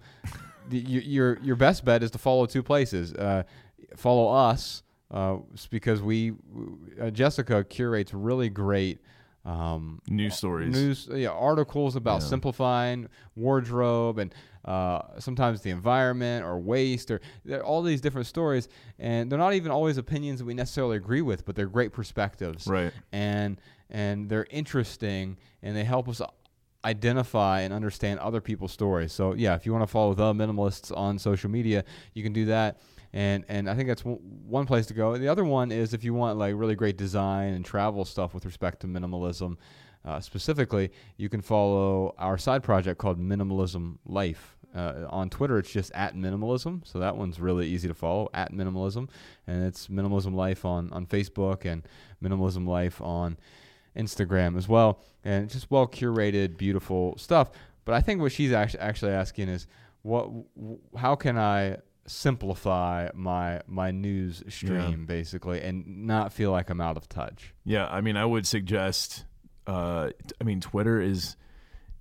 the, 0.70 0.78
your, 0.80 1.40
your 1.42 1.56
best 1.56 1.84
bet 1.86 2.04
is 2.04 2.12
to 2.12 2.18
follow 2.18 2.46
two 2.46 2.64
places. 2.64 3.14
Uh, 3.14 3.44
follow 3.96 4.28
us 4.34 4.84
uh, 5.12 5.38
because 5.70 6.02
we 6.02 6.34
uh, 7.02 7.10
Jessica 7.10 7.64
curates 7.64 8.14
really 8.14 8.50
great. 8.50 9.00
Um, 9.46 10.02
news 10.10 10.36
stories 10.36 10.74
news 10.74 11.08
yeah, 11.10 11.30
articles 11.30 11.96
about 11.96 12.22
Yeah. 12.22 12.28
simplifying 12.28 13.08
wardrobe 13.38 14.20
and 14.20 14.36
uh, 14.66 15.04
sometimes 15.20 15.62
the 15.62 15.70
environment 15.70 16.44
or 16.44 16.60
waste 16.60 17.10
or 17.12 17.22
all 17.64 17.82
these 17.82 18.02
different 18.02 18.28
stories 18.28 18.68
and 19.00 19.32
they're 19.32 19.40
not 19.40 19.54
even 19.54 19.72
always 19.72 19.98
opinions 19.98 20.40
that 20.40 20.46
we 20.46 20.54
necessarily 20.54 20.98
agree 20.98 21.22
with 21.22 21.46
but 21.46 21.56
they're 21.56 21.68
great 21.68 21.94
perspectives 21.94 22.68
right 22.68 22.92
and 23.14 23.62
and 23.90 24.28
they're 24.28 24.48
interesting 24.50 25.38
and 25.64 25.78
they 25.78 25.86
help 25.86 26.10
us 26.10 26.22
identify 26.86 27.62
and 27.62 27.74
understand 27.74 28.20
other 28.20 28.40
people's 28.40 28.72
stories 28.72 29.12
so 29.12 29.34
yeah 29.34 29.56
if 29.56 29.66
you 29.66 29.72
want 29.72 29.84
to 29.84 29.88
follow 29.88 30.14
the 30.14 30.34
minimalists 30.34 30.96
on 30.96 31.18
social 31.18 31.50
media 31.50 31.84
you 32.14 32.24
can 32.24 32.34
do 32.34 32.46
that 32.46 32.78
and 33.14 33.46
and 33.48 33.70
I 33.70 33.76
think 33.76 33.88
that's 33.88 34.02
one 34.04 34.66
place 34.66 34.86
to 34.88 34.94
go. 34.94 35.18
The 35.18 35.28
other 35.28 35.46
one 35.46 35.72
is 35.72 35.94
if 35.94 36.04
you 36.04 36.14
want 36.14 36.38
like 36.38 36.54
really 36.56 36.76
great 36.76 36.98
design 36.98 37.54
and 37.54 37.64
travel 37.64 38.06
stuff 38.06 38.34
with 38.34 38.46
respect 38.46 38.82
to 38.82 38.88
minimalism, 38.88 39.58
uh, 40.06 40.20
specifically, 40.20 40.92
you 41.18 41.30
can 41.30 41.42
follow 41.42 42.14
our 42.18 42.38
side 42.38 42.64
project 42.64 43.00
called 43.00 43.20
Minimalism 43.20 43.98
Life. 44.06 44.54
Uh, 44.76 45.08
on 45.10 45.30
Twitter, 45.30 45.58
it's 45.58 45.72
just 45.72 45.92
at 45.94 46.14
minimalism, 46.14 46.86
so 46.86 47.00
that 47.00 47.16
one's 47.16 47.40
really 47.40 47.66
easy 47.66 47.88
to 47.88 47.94
follow 47.94 48.30
at 48.34 48.52
minimalism, 48.52 49.10
and 49.48 49.66
it's 49.66 49.88
Minimalism 49.88 50.36
Life 50.36 50.66
on 50.66 50.92
on 50.94 51.08
Facebook 51.08 51.66
and 51.66 51.88
Minimalism 52.24 52.68
Life 52.68 53.02
on 53.02 53.38
Instagram 53.98 54.58
as 54.58 54.68
well, 54.68 55.02
and 55.24 55.50
just 55.50 55.70
well 55.72 55.88
curated, 55.88 56.58
beautiful 56.58 57.16
stuff. 57.18 57.52
But 57.86 57.96
I 57.96 58.02
think 58.02 58.22
what 58.22 58.32
she's 58.32 58.52
actually 58.52 58.82
actually 58.82 59.12
asking 59.14 59.50
is, 59.50 59.68
what, 60.02 60.30
how 60.96 61.16
can 61.16 61.38
I 61.38 61.78
simplify 62.06 63.10
my 63.14 63.62
my 63.68 63.92
news 63.92 64.44
stream 64.50 65.06
basically, 65.06 65.62
and 65.62 66.06
not 66.06 66.32
feel 66.32 66.52
like 66.52 66.70
I'm 66.70 66.82
out 66.82 66.98
of 66.98 67.10
touch? 67.10 67.54
Yeah, 67.64 67.88
I 67.88 68.02
mean, 68.02 68.18
I 68.18 68.26
would 68.26 68.46
suggest. 68.46 69.26
Uh, 69.66 70.12
I 70.40 70.44
mean, 70.44 70.62
Twitter 70.62 71.02
is. 71.02 71.36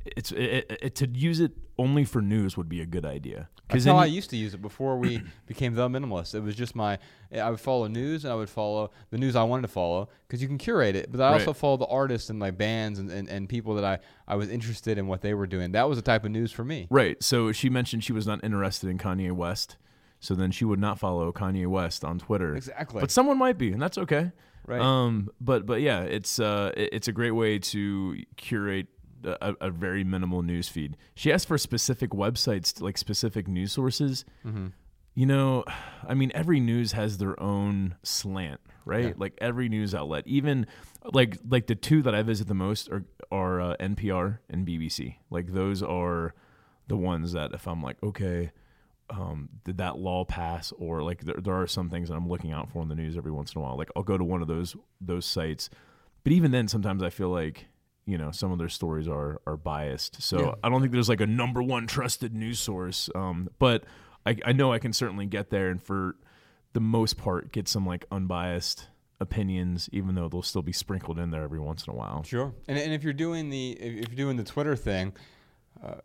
It's 0.05 0.31
it, 0.31 0.79
it, 0.81 0.95
to 0.97 1.09
use 1.09 1.41
it 1.41 1.53
only 1.79 2.05
for 2.05 2.23
news 2.23 2.57
would 2.57 2.69
be 2.69 2.81
a 2.81 2.87
good 2.87 3.05
idea. 3.05 3.49
That's 3.69 3.85
then 3.85 3.95
how 3.95 4.01
I 4.01 4.07
used 4.07 4.31
to 4.31 4.37
use 4.37 4.55
it 4.55 4.63
before 4.63 4.97
we 4.97 5.23
became 5.47 5.75
the 5.75 5.89
minimalist. 5.89 6.35
It 6.35 6.41
was 6.41 6.55
just 6.55 6.77
my 6.77 6.99
I 7.39 7.51
would 7.51 7.61
follow 7.61 7.87
news 7.87 8.25
and 8.25 8.33
I 8.33 8.37
would 8.37 8.49
follow 8.51 8.91
the 9.11 9.19
news 9.19 9.37
I 9.37 9.43
wanted 9.45 9.63
to 9.63 9.69
follow 9.69 10.09
because 10.27 10.41
you 10.43 10.49
can 10.49 10.59
curate 10.59 10.97
it. 10.97 11.11
But 11.13 11.21
I 11.21 11.33
also 11.35 11.53
follow 11.53 11.77
the 11.77 11.87
artists 11.87 12.31
and 12.31 12.39
like 12.41 12.57
bands 12.59 12.99
and, 12.99 13.11
and, 13.11 13.29
and 13.29 13.49
people 13.49 13.75
that 13.77 13.85
I, 13.85 13.99
I 14.27 14.37
was 14.37 14.49
interested 14.51 14.99
in 14.99 15.07
what 15.07 15.21
they 15.23 15.35
were 15.35 15.47
doing. 15.47 15.73
That 15.73 15.89
was 15.89 15.99
the 15.99 16.03
type 16.03 16.25
of 16.25 16.31
news 16.31 16.53
for 16.53 16.65
me. 16.65 16.87
right. 16.91 17.23
So 17.23 17.53
she 17.53 17.69
mentioned 17.71 18.05
she 18.05 18.13
was 18.13 18.27
not 18.27 18.43
interested 18.45 18.89
in 18.91 18.99
Kanye 18.99 19.33
West. 19.33 19.77
So 20.21 20.35
then 20.35 20.51
she 20.51 20.65
would 20.65 20.81
not 20.81 20.99
follow 20.99 21.31
Kanye 21.33 21.67
West 21.67 22.05
on 22.05 22.19
Twitter. 22.19 22.55
Exactly. 22.57 23.01
But 23.01 23.11
someone 23.11 23.37
might 23.39 23.59
be, 23.59 23.71
and 23.73 23.81
that's 23.83 23.99
okay. 23.99 24.33
Right. 24.67 24.81
Um. 24.81 25.29
But 25.41 25.67
but 25.67 25.81
yeah, 25.83 26.01
it's 26.03 26.41
uh 26.41 26.73
it- 26.77 26.89
it's 26.93 27.07
a 27.09 27.13
great 27.13 27.33
way 27.33 27.59
to 27.59 28.17
curate 28.37 28.89
a, 29.25 29.55
a 29.61 29.71
very 29.71 30.05
minimal 30.05 30.43
news 30.43 30.69
feed. 30.69 30.97
She 31.15 31.31
asked 31.33 31.47
for 31.49 31.59
specific 31.59 32.11
websites, 32.11 32.81
like 32.81 32.97
specific 32.99 33.47
news 33.47 33.73
sources. 33.73 34.25
Mm-hmm. 34.45 34.69
You 35.17 35.27
know, 35.27 35.65
I 36.09 36.15
mean, 36.15 36.31
every 36.35 36.61
news 36.61 36.93
has 36.93 37.19
their 37.19 37.41
own 37.43 37.97
slant, 38.05 38.61
right? 38.85 39.07
Yeah. 39.09 39.15
Like 39.17 39.33
every 39.39 39.69
news 39.69 39.93
outlet, 39.93 40.23
even 40.27 40.67
like 41.13 41.39
like 41.49 41.67
the 41.67 41.75
two 41.75 42.03
that 42.03 42.15
I 42.15 42.23
visit 42.23 42.47
the 42.47 42.55
most 42.55 42.89
are 42.91 43.05
are 43.33 43.61
uh, 43.61 43.77
NPR 43.81 44.39
and 44.49 44.65
BBC. 44.65 45.17
Like 45.31 45.53
those 45.53 45.83
are 45.83 46.35
the 46.87 46.97
ones 46.97 47.33
that 47.33 47.53
if 47.53 47.67
I'm 47.67 47.83
like, 47.83 47.97
okay, 48.05 48.53
um, 49.11 49.49
did 49.65 49.79
that 49.79 49.99
law 49.99 50.25
pass? 50.25 50.73
Or 50.79 51.03
like 51.03 51.25
there, 51.25 51.37
there 51.43 51.55
are 51.61 51.67
some 51.67 51.91
things 51.91 52.09
that 52.09 52.15
I'm 52.15 52.29
looking 52.29 52.53
out 52.53 52.71
for 52.71 52.83
in 52.83 52.89
the 52.89 52.95
news 52.95 53.17
every 53.17 53.33
once 53.33 53.53
in 53.53 53.61
a 53.61 53.65
while. 53.65 53.77
Like 53.77 53.91
I'll 53.97 54.05
go 54.05 54.17
to 54.19 54.25
one 54.25 54.43
of 54.43 54.49
those 54.49 54.77
those 55.01 55.27
sites, 55.27 55.71
but 56.23 56.33
even 56.33 56.53
then, 56.53 56.69
sometimes 56.69 57.03
I 57.03 57.11
feel 57.11 57.31
like 57.31 57.67
you 58.05 58.19
know 58.19 58.31
some 58.31 58.53
of 58.53 58.59
their 58.59 58.69
stories 58.69 59.09
are 59.09 59.41
are 59.47 59.57
biased. 59.57 60.23
So 60.23 60.39
Yeah. 60.39 60.55
I 60.63 60.69
don't 60.69 60.81
think 60.81 60.93
there's 60.93 61.09
like 61.09 61.21
a 61.21 61.27
number 61.27 61.63
one 61.63 61.87
trusted 61.89 62.33
news 62.33 62.61
source. 62.61 63.11
Um, 63.17 63.49
but 63.59 63.83
I, 64.27 64.37
I 64.45 64.53
know 64.53 64.73
I 64.73 64.79
can 64.79 64.93
certainly 64.93 65.27
get 65.27 65.51
there, 65.51 65.69
and 65.69 65.83
for 65.83 66.17
the 66.73 66.81
most 66.81 67.17
part, 67.17 67.53
get 67.53 67.69
some 67.69 67.87
like 67.87 68.05
unbiased 68.11 68.89
opinions, 69.21 69.89
even 69.93 70.15
though 70.15 70.29
they'll 70.29 70.43
still 70.43 70.63
be 70.63 70.73
sprinkled 70.73 71.19
in 71.19 71.31
there 71.31 71.43
every 71.43 71.61
once 71.61 71.87
in 71.87 71.93
a 71.93 71.97
while. 71.97 72.23
Sure. 72.25 72.53
And, 72.69 72.79
and 72.79 72.93
if 72.93 73.03
you're 73.03 73.13
doing 73.13 73.49
the 73.51 73.71
if 73.73 74.09
you're 74.09 74.17
doing 74.17 74.37
the 74.37 74.45
Twitter 74.45 74.77
thing, 74.77 75.15
uh, 75.83 76.01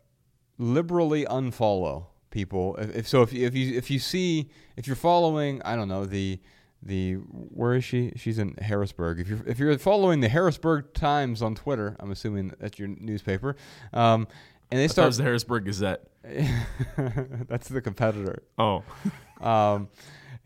liberally 0.58 1.24
unfollow 1.24 2.06
people. 2.30 2.76
If, 2.76 2.96
if 2.96 3.08
so, 3.08 3.22
if 3.22 3.32
you, 3.32 3.46
if 3.46 3.54
you 3.54 3.76
if 3.76 3.90
you 3.90 3.98
see 3.98 4.50
if 4.76 4.86
you're 4.86 4.96
following, 4.96 5.60
I 5.64 5.76
don't 5.76 5.88
know 5.88 6.06
the 6.06 6.40
the 6.82 7.14
where 7.14 7.74
is 7.74 7.84
she? 7.84 8.12
She's 8.16 8.38
in 8.38 8.54
Harrisburg. 8.54 9.20
If 9.20 9.28
you're 9.28 9.46
if 9.46 9.58
you're 9.58 9.78
following 9.78 10.20
the 10.20 10.28
Harrisburg 10.28 10.94
Times 10.94 11.42
on 11.42 11.54
Twitter, 11.54 11.96
I'm 12.00 12.10
assuming 12.10 12.52
that's 12.58 12.78
your 12.78 12.88
newspaper. 12.88 13.56
Um, 13.92 14.26
and 14.72 14.80
they 14.80 14.84
I 14.84 14.88
thought 14.88 14.90
it 14.90 14.94
start. 14.94 15.06
was 15.08 15.16
the 15.18 15.22
Harrisburg 15.24 15.64
Gazette. 15.66 16.00
that's 17.48 17.68
the 17.68 17.80
competitor. 17.80 18.42
Oh, 18.58 18.82
Um, 19.40 19.88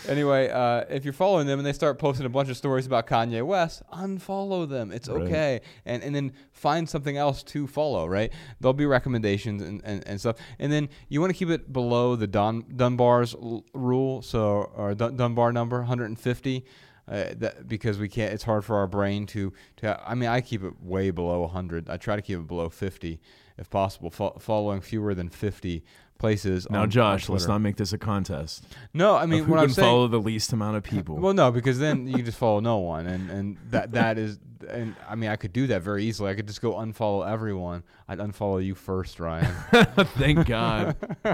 anyway, 0.08 0.48
uh, 0.48 0.84
if 0.88 1.04
you're 1.04 1.12
following 1.12 1.48
them 1.48 1.58
and 1.58 1.66
they 1.66 1.72
start 1.72 1.98
posting 1.98 2.24
a 2.24 2.28
bunch 2.28 2.48
of 2.50 2.56
stories 2.56 2.86
about 2.86 3.08
Kanye 3.08 3.44
West, 3.44 3.82
unfollow 3.92 4.68
them. 4.68 4.92
It's 4.92 5.08
Right. 5.08 5.22
okay. 5.22 5.60
And 5.84 6.04
and 6.04 6.14
then 6.14 6.32
find 6.52 6.88
something 6.88 7.16
else 7.16 7.42
to 7.44 7.66
follow, 7.66 8.06
right? 8.06 8.32
There'll 8.60 8.74
be 8.74 8.86
recommendations 8.86 9.60
and, 9.62 9.80
and, 9.84 10.06
and 10.06 10.20
stuff. 10.20 10.36
And 10.60 10.70
then 10.72 10.88
you 11.08 11.20
want 11.20 11.32
to 11.32 11.36
keep 11.38 11.50
it 11.50 11.72
below 11.72 12.14
the 12.14 12.28
Dun- 12.28 12.64
Dunbar's 12.76 13.34
l- 13.34 13.64
rule, 13.74 14.22
so 14.22 14.70
or 14.76 14.94
Dun- 14.94 15.16
Dunbar 15.16 15.52
number 15.52 15.78
150. 15.80 16.64
Uh, 17.06 17.34
that 17.36 17.68
because 17.68 17.98
we 17.98 18.08
can't, 18.08 18.32
it's 18.32 18.44
hard 18.44 18.64
for 18.64 18.76
our 18.76 18.86
brain 18.86 19.26
to, 19.26 19.52
to. 19.76 20.00
I 20.08 20.14
mean, 20.14 20.30
I 20.30 20.40
keep 20.40 20.64
it 20.64 20.82
way 20.82 21.10
below 21.10 21.40
100. 21.42 21.90
I 21.90 21.98
try 21.98 22.16
to 22.16 22.22
keep 22.22 22.38
it 22.38 22.46
below 22.46 22.70
50 22.70 23.20
if 23.56 23.70
possible, 23.70 24.10
fo- 24.10 24.36
following 24.38 24.80
fewer 24.80 25.14
than 25.14 25.28
50 25.28 25.84
places. 26.24 26.66
now 26.70 26.78
on- 26.78 26.82
on 26.84 26.90
Josh, 26.90 27.28
let's 27.28 27.46
not 27.46 27.60
make 27.60 27.76
this 27.76 27.92
a 27.92 27.98
contest. 27.98 28.64
No, 28.92 29.14
I 29.16 29.26
mean 29.26 29.44
who 29.44 29.50
what 29.52 29.58
can 29.58 29.64
I'm 29.64 29.70
saying. 29.70 29.86
follow 29.88 30.08
the 30.08 30.20
least 30.20 30.52
amount 30.52 30.76
of 30.76 30.82
people. 30.82 31.16
Well, 31.16 31.34
no, 31.34 31.50
because 31.50 31.78
then 31.78 32.06
you 32.06 32.22
just 32.22 32.38
follow 32.44 32.60
no 32.60 32.78
one, 32.78 33.06
and 33.06 33.30
and 33.30 33.56
that 33.70 33.92
that 33.92 34.16
is, 34.18 34.38
and 34.68 34.94
I 35.08 35.14
mean 35.14 35.30
I 35.30 35.36
could 35.36 35.52
do 35.52 35.66
that 35.68 35.82
very 35.82 36.04
easily. 36.04 36.30
I 36.30 36.34
could 36.34 36.46
just 36.46 36.60
go 36.62 36.72
unfollow 36.74 37.30
everyone. 37.30 37.82
I'd 38.08 38.18
unfollow 38.18 38.64
you 38.64 38.74
first, 38.74 39.20
Ryan. 39.20 39.54
Thank 40.18 40.46
God. 40.46 40.96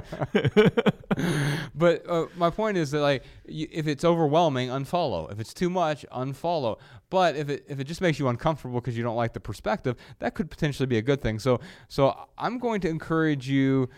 but 1.75 2.09
uh, 2.09 2.27
my 2.37 2.51
point 2.51 2.77
is 2.77 2.91
that 2.93 3.01
like 3.01 3.25
you, 3.47 3.69
if 3.71 3.87
it's 3.87 4.05
overwhelming, 4.05 4.69
unfollow. 4.69 5.31
If 5.33 5.41
it's 5.41 5.55
too 5.55 5.71
much, 5.71 6.05
unfollow. 6.13 6.79
But 7.11 7.37
if 7.37 7.49
it 7.49 7.65
if 7.69 7.81
it 7.81 7.85
just 7.85 8.01
makes 8.01 8.19
you 8.19 8.29
uncomfortable 8.29 8.81
because 8.81 8.97
you 8.97 9.03
don't 9.03 9.17
like 9.17 9.33
the 9.33 9.41
perspective, 9.41 9.97
that 10.21 10.35
could 10.35 10.51
potentially 10.51 10.87
be 10.87 10.99
a 10.99 11.03
good 11.03 11.21
thing. 11.21 11.39
So 11.39 11.61
so 11.89 12.17
I'm 12.39 12.59
going 12.59 12.81
to 12.83 12.89
encourage 12.89 13.49
you. 13.49 13.89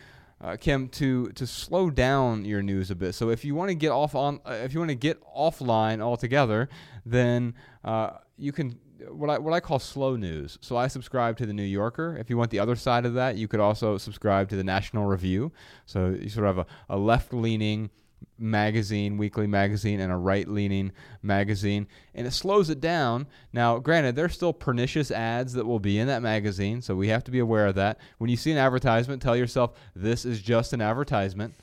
Uh, 0.42 0.56
Kim, 0.56 0.88
to 0.88 1.28
to 1.28 1.46
slow 1.46 1.88
down 1.88 2.44
your 2.44 2.62
news 2.62 2.90
a 2.90 2.96
bit. 2.96 3.14
So 3.14 3.30
if 3.30 3.44
you 3.44 3.54
want 3.54 3.68
to 3.68 3.76
get 3.76 3.90
off 3.90 4.14
on, 4.16 4.40
uh, 4.44 4.54
if 4.54 4.72
you 4.74 4.80
want 4.80 4.90
to 4.90 4.96
get 4.96 5.22
offline 5.24 6.00
altogether, 6.00 6.68
then 7.06 7.54
uh, 7.84 8.10
you 8.36 8.50
can 8.50 8.78
what 9.08 9.30
I 9.30 9.38
what 9.38 9.52
I 9.52 9.60
call 9.60 9.78
slow 9.78 10.16
news. 10.16 10.58
So 10.60 10.76
I 10.76 10.88
subscribe 10.88 11.36
to 11.38 11.46
the 11.46 11.52
New 11.52 11.62
Yorker. 11.62 12.16
If 12.18 12.28
you 12.28 12.36
want 12.36 12.50
the 12.50 12.58
other 12.58 12.74
side 12.74 13.06
of 13.06 13.14
that, 13.14 13.36
you 13.36 13.46
could 13.46 13.60
also 13.60 13.98
subscribe 13.98 14.48
to 14.48 14.56
the 14.56 14.64
National 14.64 15.06
Review. 15.06 15.52
So 15.86 16.08
you 16.08 16.28
sort 16.28 16.48
of 16.48 16.56
have 16.56 16.66
a, 16.88 16.96
a 16.96 16.98
left 16.98 17.32
leaning 17.32 17.90
magazine, 18.38 19.16
weekly 19.16 19.46
magazine, 19.46 20.00
and 20.00 20.12
a 20.12 20.16
right 20.16 20.46
leaning 20.48 20.92
magazine, 21.22 21.86
and 22.14 22.26
it 22.26 22.32
slows 22.32 22.70
it 22.70 22.80
down. 22.80 23.26
Now, 23.52 23.78
granted, 23.78 24.16
there's 24.16 24.34
still 24.34 24.52
pernicious 24.52 25.10
ads 25.10 25.52
that 25.54 25.66
will 25.66 25.78
be 25.80 25.98
in 25.98 26.06
that 26.08 26.22
magazine, 26.22 26.82
so 26.82 26.94
we 26.94 27.08
have 27.08 27.24
to 27.24 27.30
be 27.30 27.38
aware 27.38 27.66
of 27.66 27.74
that. 27.76 27.98
When 28.18 28.30
you 28.30 28.36
see 28.36 28.52
an 28.52 28.58
advertisement, 28.58 29.22
tell 29.22 29.36
yourself 29.36 29.72
this 29.94 30.24
is 30.24 30.40
just 30.42 30.72
an 30.72 30.80
advertisement. 30.80 31.54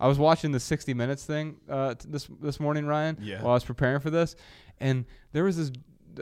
I 0.00 0.06
was 0.06 0.18
watching 0.18 0.52
the 0.52 0.60
60 0.60 0.94
Minutes 0.94 1.24
thing 1.24 1.56
uh, 1.68 1.94
t- 1.94 2.06
this 2.08 2.28
this 2.40 2.60
morning, 2.60 2.86
Ryan, 2.86 3.16
Yeah. 3.20 3.42
while 3.42 3.50
I 3.50 3.54
was 3.54 3.64
preparing 3.64 4.00
for 4.00 4.10
this, 4.10 4.36
and 4.78 5.04
there 5.32 5.42
was 5.44 5.56
this 5.56 5.72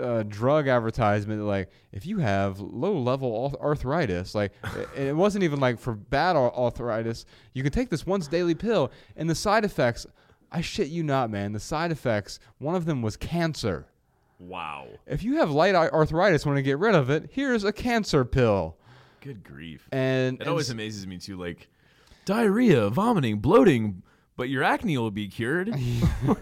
uh, 0.00 0.22
drug 0.24 0.68
advertisement 0.68 1.42
like 1.42 1.70
if 1.92 2.04
you 2.06 2.18
have 2.18 2.60
low 2.60 2.98
level 2.98 3.56
arthritis, 3.60 4.34
like 4.34 4.52
it 4.96 5.14
wasn't 5.16 5.44
even 5.44 5.60
like 5.60 5.78
for 5.78 5.94
bad 5.94 6.36
arthritis, 6.36 7.24
you 7.54 7.62
can 7.62 7.72
take 7.72 7.88
this 7.90 8.06
once 8.06 8.28
daily 8.28 8.54
pill, 8.54 8.90
and 9.16 9.28
the 9.30 9.34
side 9.34 9.64
effects. 9.64 10.06
I 10.52 10.60
shit 10.60 10.88
you 10.88 11.02
not, 11.02 11.28
man. 11.30 11.52
The 11.52 11.60
side 11.60 11.90
effects. 11.90 12.38
One 12.58 12.74
of 12.76 12.84
them 12.84 13.02
was 13.02 13.16
cancer. 13.16 13.86
Wow. 14.38 14.86
If 15.06 15.24
you 15.24 15.36
have 15.36 15.50
light 15.50 15.74
ar- 15.74 15.92
arthritis, 15.92 16.46
want 16.46 16.56
to 16.56 16.62
get 16.62 16.78
rid 16.78 16.94
of 16.94 17.10
it, 17.10 17.30
here's 17.32 17.64
a 17.64 17.72
cancer 17.72 18.24
pill. 18.24 18.76
Good 19.20 19.42
grief. 19.42 19.88
And 19.90 20.36
It 20.36 20.40
and 20.42 20.48
always 20.48 20.68
s- 20.68 20.72
amazes 20.72 21.06
me 21.06 21.18
too, 21.18 21.36
like 21.36 21.68
diarrhea, 22.26 22.90
vomiting, 22.90 23.38
bloating, 23.40 24.02
but 24.36 24.48
your 24.48 24.62
acne 24.62 24.96
will 24.98 25.10
be 25.10 25.26
cured. 25.26 25.68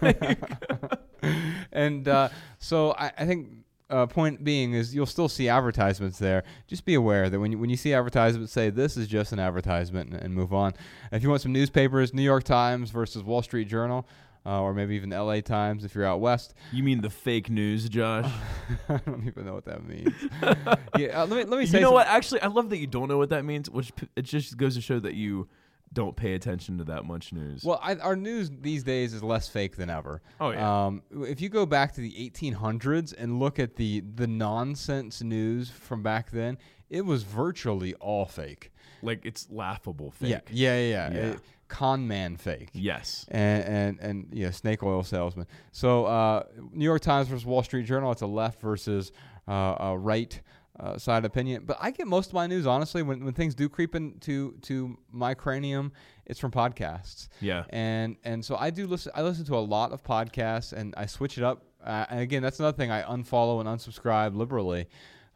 and 1.71 2.07
uh, 2.07 2.29
so 2.59 2.93
I, 2.93 3.11
I 3.17 3.25
think 3.25 3.49
uh, 3.89 4.05
point 4.07 4.43
being 4.43 4.73
is 4.73 4.95
you'll 4.95 5.05
still 5.05 5.29
see 5.29 5.49
advertisements 5.49 6.17
there. 6.17 6.43
Just 6.67 6.85
be 6.85 6.95
aware 6.95 7.29
that 7.29 7.39
when 7.39 7.51
you, 7.51 7.59
when 7.59 7.69
you 7.69 7.77
see 7.77 7.93
advertisements, 7.93 8.51
say 8.51 8.69
this 8.69 8.97
is 8.97 9.07
just 9.07 9.31
an 9.31 9.39
advertisement 9.39 10.11
and, 10.11 10.21
and 10.21 10.33
move 10.33 10.53
on. 10.53 10.73
If 11.11 11.23
you 11.23 11.29
want 11.29 11.41
some 11.41 11.53
newspapers, 11.53 12.13
New 12.13 12.23
York 12.23 12.43
Times 12.43 12.89
versus 12.91 13.23
Wall 13.23 13.41
Street 13.41 13.67
Journal, 13.67 14.07
uh, 14.45 14.61
or 14.61 14.73
maybe 14.73 14.95
even 14.95 15.11
L.A. 15.11 15.41
Times 15.41 15.83
if 15.83 15.95
you're 15.95 16.05
out 16.05 16.19
west. 16.19 16.53
you 16.71 16.83
mean 16.83 17.01
the 17.01 17.09
fake 17.09 17.49
news, 17.49 17.89
Josh? 17.89 18.31
I 18.89 18.97
don't 18.97 19.25
even 19.25 19.45
know 19.45 19.53
what 19.53 19.65
that 19.65 19.83
means. 19.87 20.13
yeah, 20.97 21.21
uh, 21.21 21.25
let 21.25 21.29
me 21.29 21.43
let 21.45 21.59
me 21.59 21.65
say. 21.65 21.79
you 21.79 21.83
know 21.83 21.91
what? 21.91 22.07
Actually, 22.07 22.41
I 22.41 22.47
love 22.47 22.69
that 22.69 22.77
you 22.77 22.87
don't 22.87 23.07
know 23.07 23.17
what 23.17 23.29
that 23.29 23.43
means, 23.43 23.69
which 23.69 23.95
p- 23.95 24.07
it 24.15 24.23
just 24.23 24.55
goes 24.57 24.75
to 24.75 24.81
show 24.81 24.99
that 24.99 25.15
you 25.15 25.47
don't 25.93 26.15
pay 26.15 26.33
attention 26.33 26.77
to 26.79 26.83
that 26.85 27.05
much 27.05 27.31
news. 27.33 27.63
Well, 27.63 27.79
I, 27.81 27.95
our 27.95 28.15
news 28.15 28.51
these 28.61 28.83
days 28.83 29.13
is 29.13 29.23
less 29.23 29.47
fake 29.47 29.77
than 29.77 29.89
ever. 29.89 30.21
Oh, 30.39 30.51
yeah. 30.51 30.85
Um, 30.85 31.01
if 31.11 31.39
you 31.41 31.49
go 31.49 31.65
back 31.65 31.93
to 31.93 32.01
the 32.01 32.11
1800s 32.11 33.13
and 33.17 33.39
look 33.39 33.59
at 33.59 33.75
the 33.75 34.01
the 34.01 34.27
nonsense 34.27 35.21
news 35.21 35.69
from 35.69 36.03
back 36.03 36.31
then, 36.31 36.57
it 36.89 37.05
was 37.05 37.23
virtually 37.23 37.93
all 37.95 38.25
fake. 38.25 38.71
like 39.01 39.25
it's 39.25 39.47
laughable 39.49 40.11
fake. 40.11 40.49
Yeah, 40.51 40.77
yeah, 40.77 40.79
yeah. 40.79 41.13
yeah. 41.13 41.25
It- 41.33 41.39
con 41.67 42.07
man 42.07 42.37
fake. 42.37 42.69
Yes. 42.73 43.25
And 43.29 43.63
and 43.63 43.99
and 43.99 44.27
yeah, 44.31 44.51
snake 44.51 44.83
oil 44.83 45.03
salesman. 45.03 45.47
So 45.71 46.05
uh, 46.05 46.43
New 46.71 46.85
York 46.85 47.01
Times 47.01 47.27
versus 47.27 47.45
Wall 47.45 47.63
Street 47.63 47.85
Journal. 47.85 48.11
It's 48.11 48.21
a 48.21 48.27
left 48.27 48.61
versus 48.61 49.11
uh, 49.47 49.75
a 49.79 49.97
right 49.97 50.39
uh, 50.79 50.97
side 50.97 51.25
opinion. 51.25 51.63
But 51.65 51.77
I 51.79 51.91
get 51.91 52.07
most 52.07 52.27
of 52.27 52.33
my 52.33 52.47
news 52.47 52.65
honestly 52.67 53.01
when, 53.01 53.23
when 53.23 53.33
things 53.33 53.55
do 53.55 53.69
creep 53.69 53.95
into 53.95 54.53
to 54.63 54.97
my 55.11 55.33
cranium. 55.33 55.91
It's 56.25 56.39
from 56.39 56.51
podcasts. 56.51 57.27
Yeah. 57.39 57.63
And 57.69 58.17
and 58.23 58.43
so 58.43 58.55
I 58.55 58.69
do 58.69 58.87
listen. 58.87 59.11
I 59.15 59.21
listen 59.21 59.45
to 59.45 59.55
a 59.55 59.59
lot 59.59 59.91
of 59.91 60.03
podcasts, 60.03 60.73
and 60.73 60.93
I 60.97 61.05
switch 61.05 61.37
it 61.37 61.43
up. 61.43 61.63
Uh, 61.83 62.05
and 62.09 62.19
again, 62.19 62.41
that's 62.41 62.59
another 62.59 62.75
thing. 62.75 62.91
I 62.91 63.03
unfollow 63.03 63.59
and 63.59 63.69
unsubscribe 63.69 64.35
liberally 64.35 64.87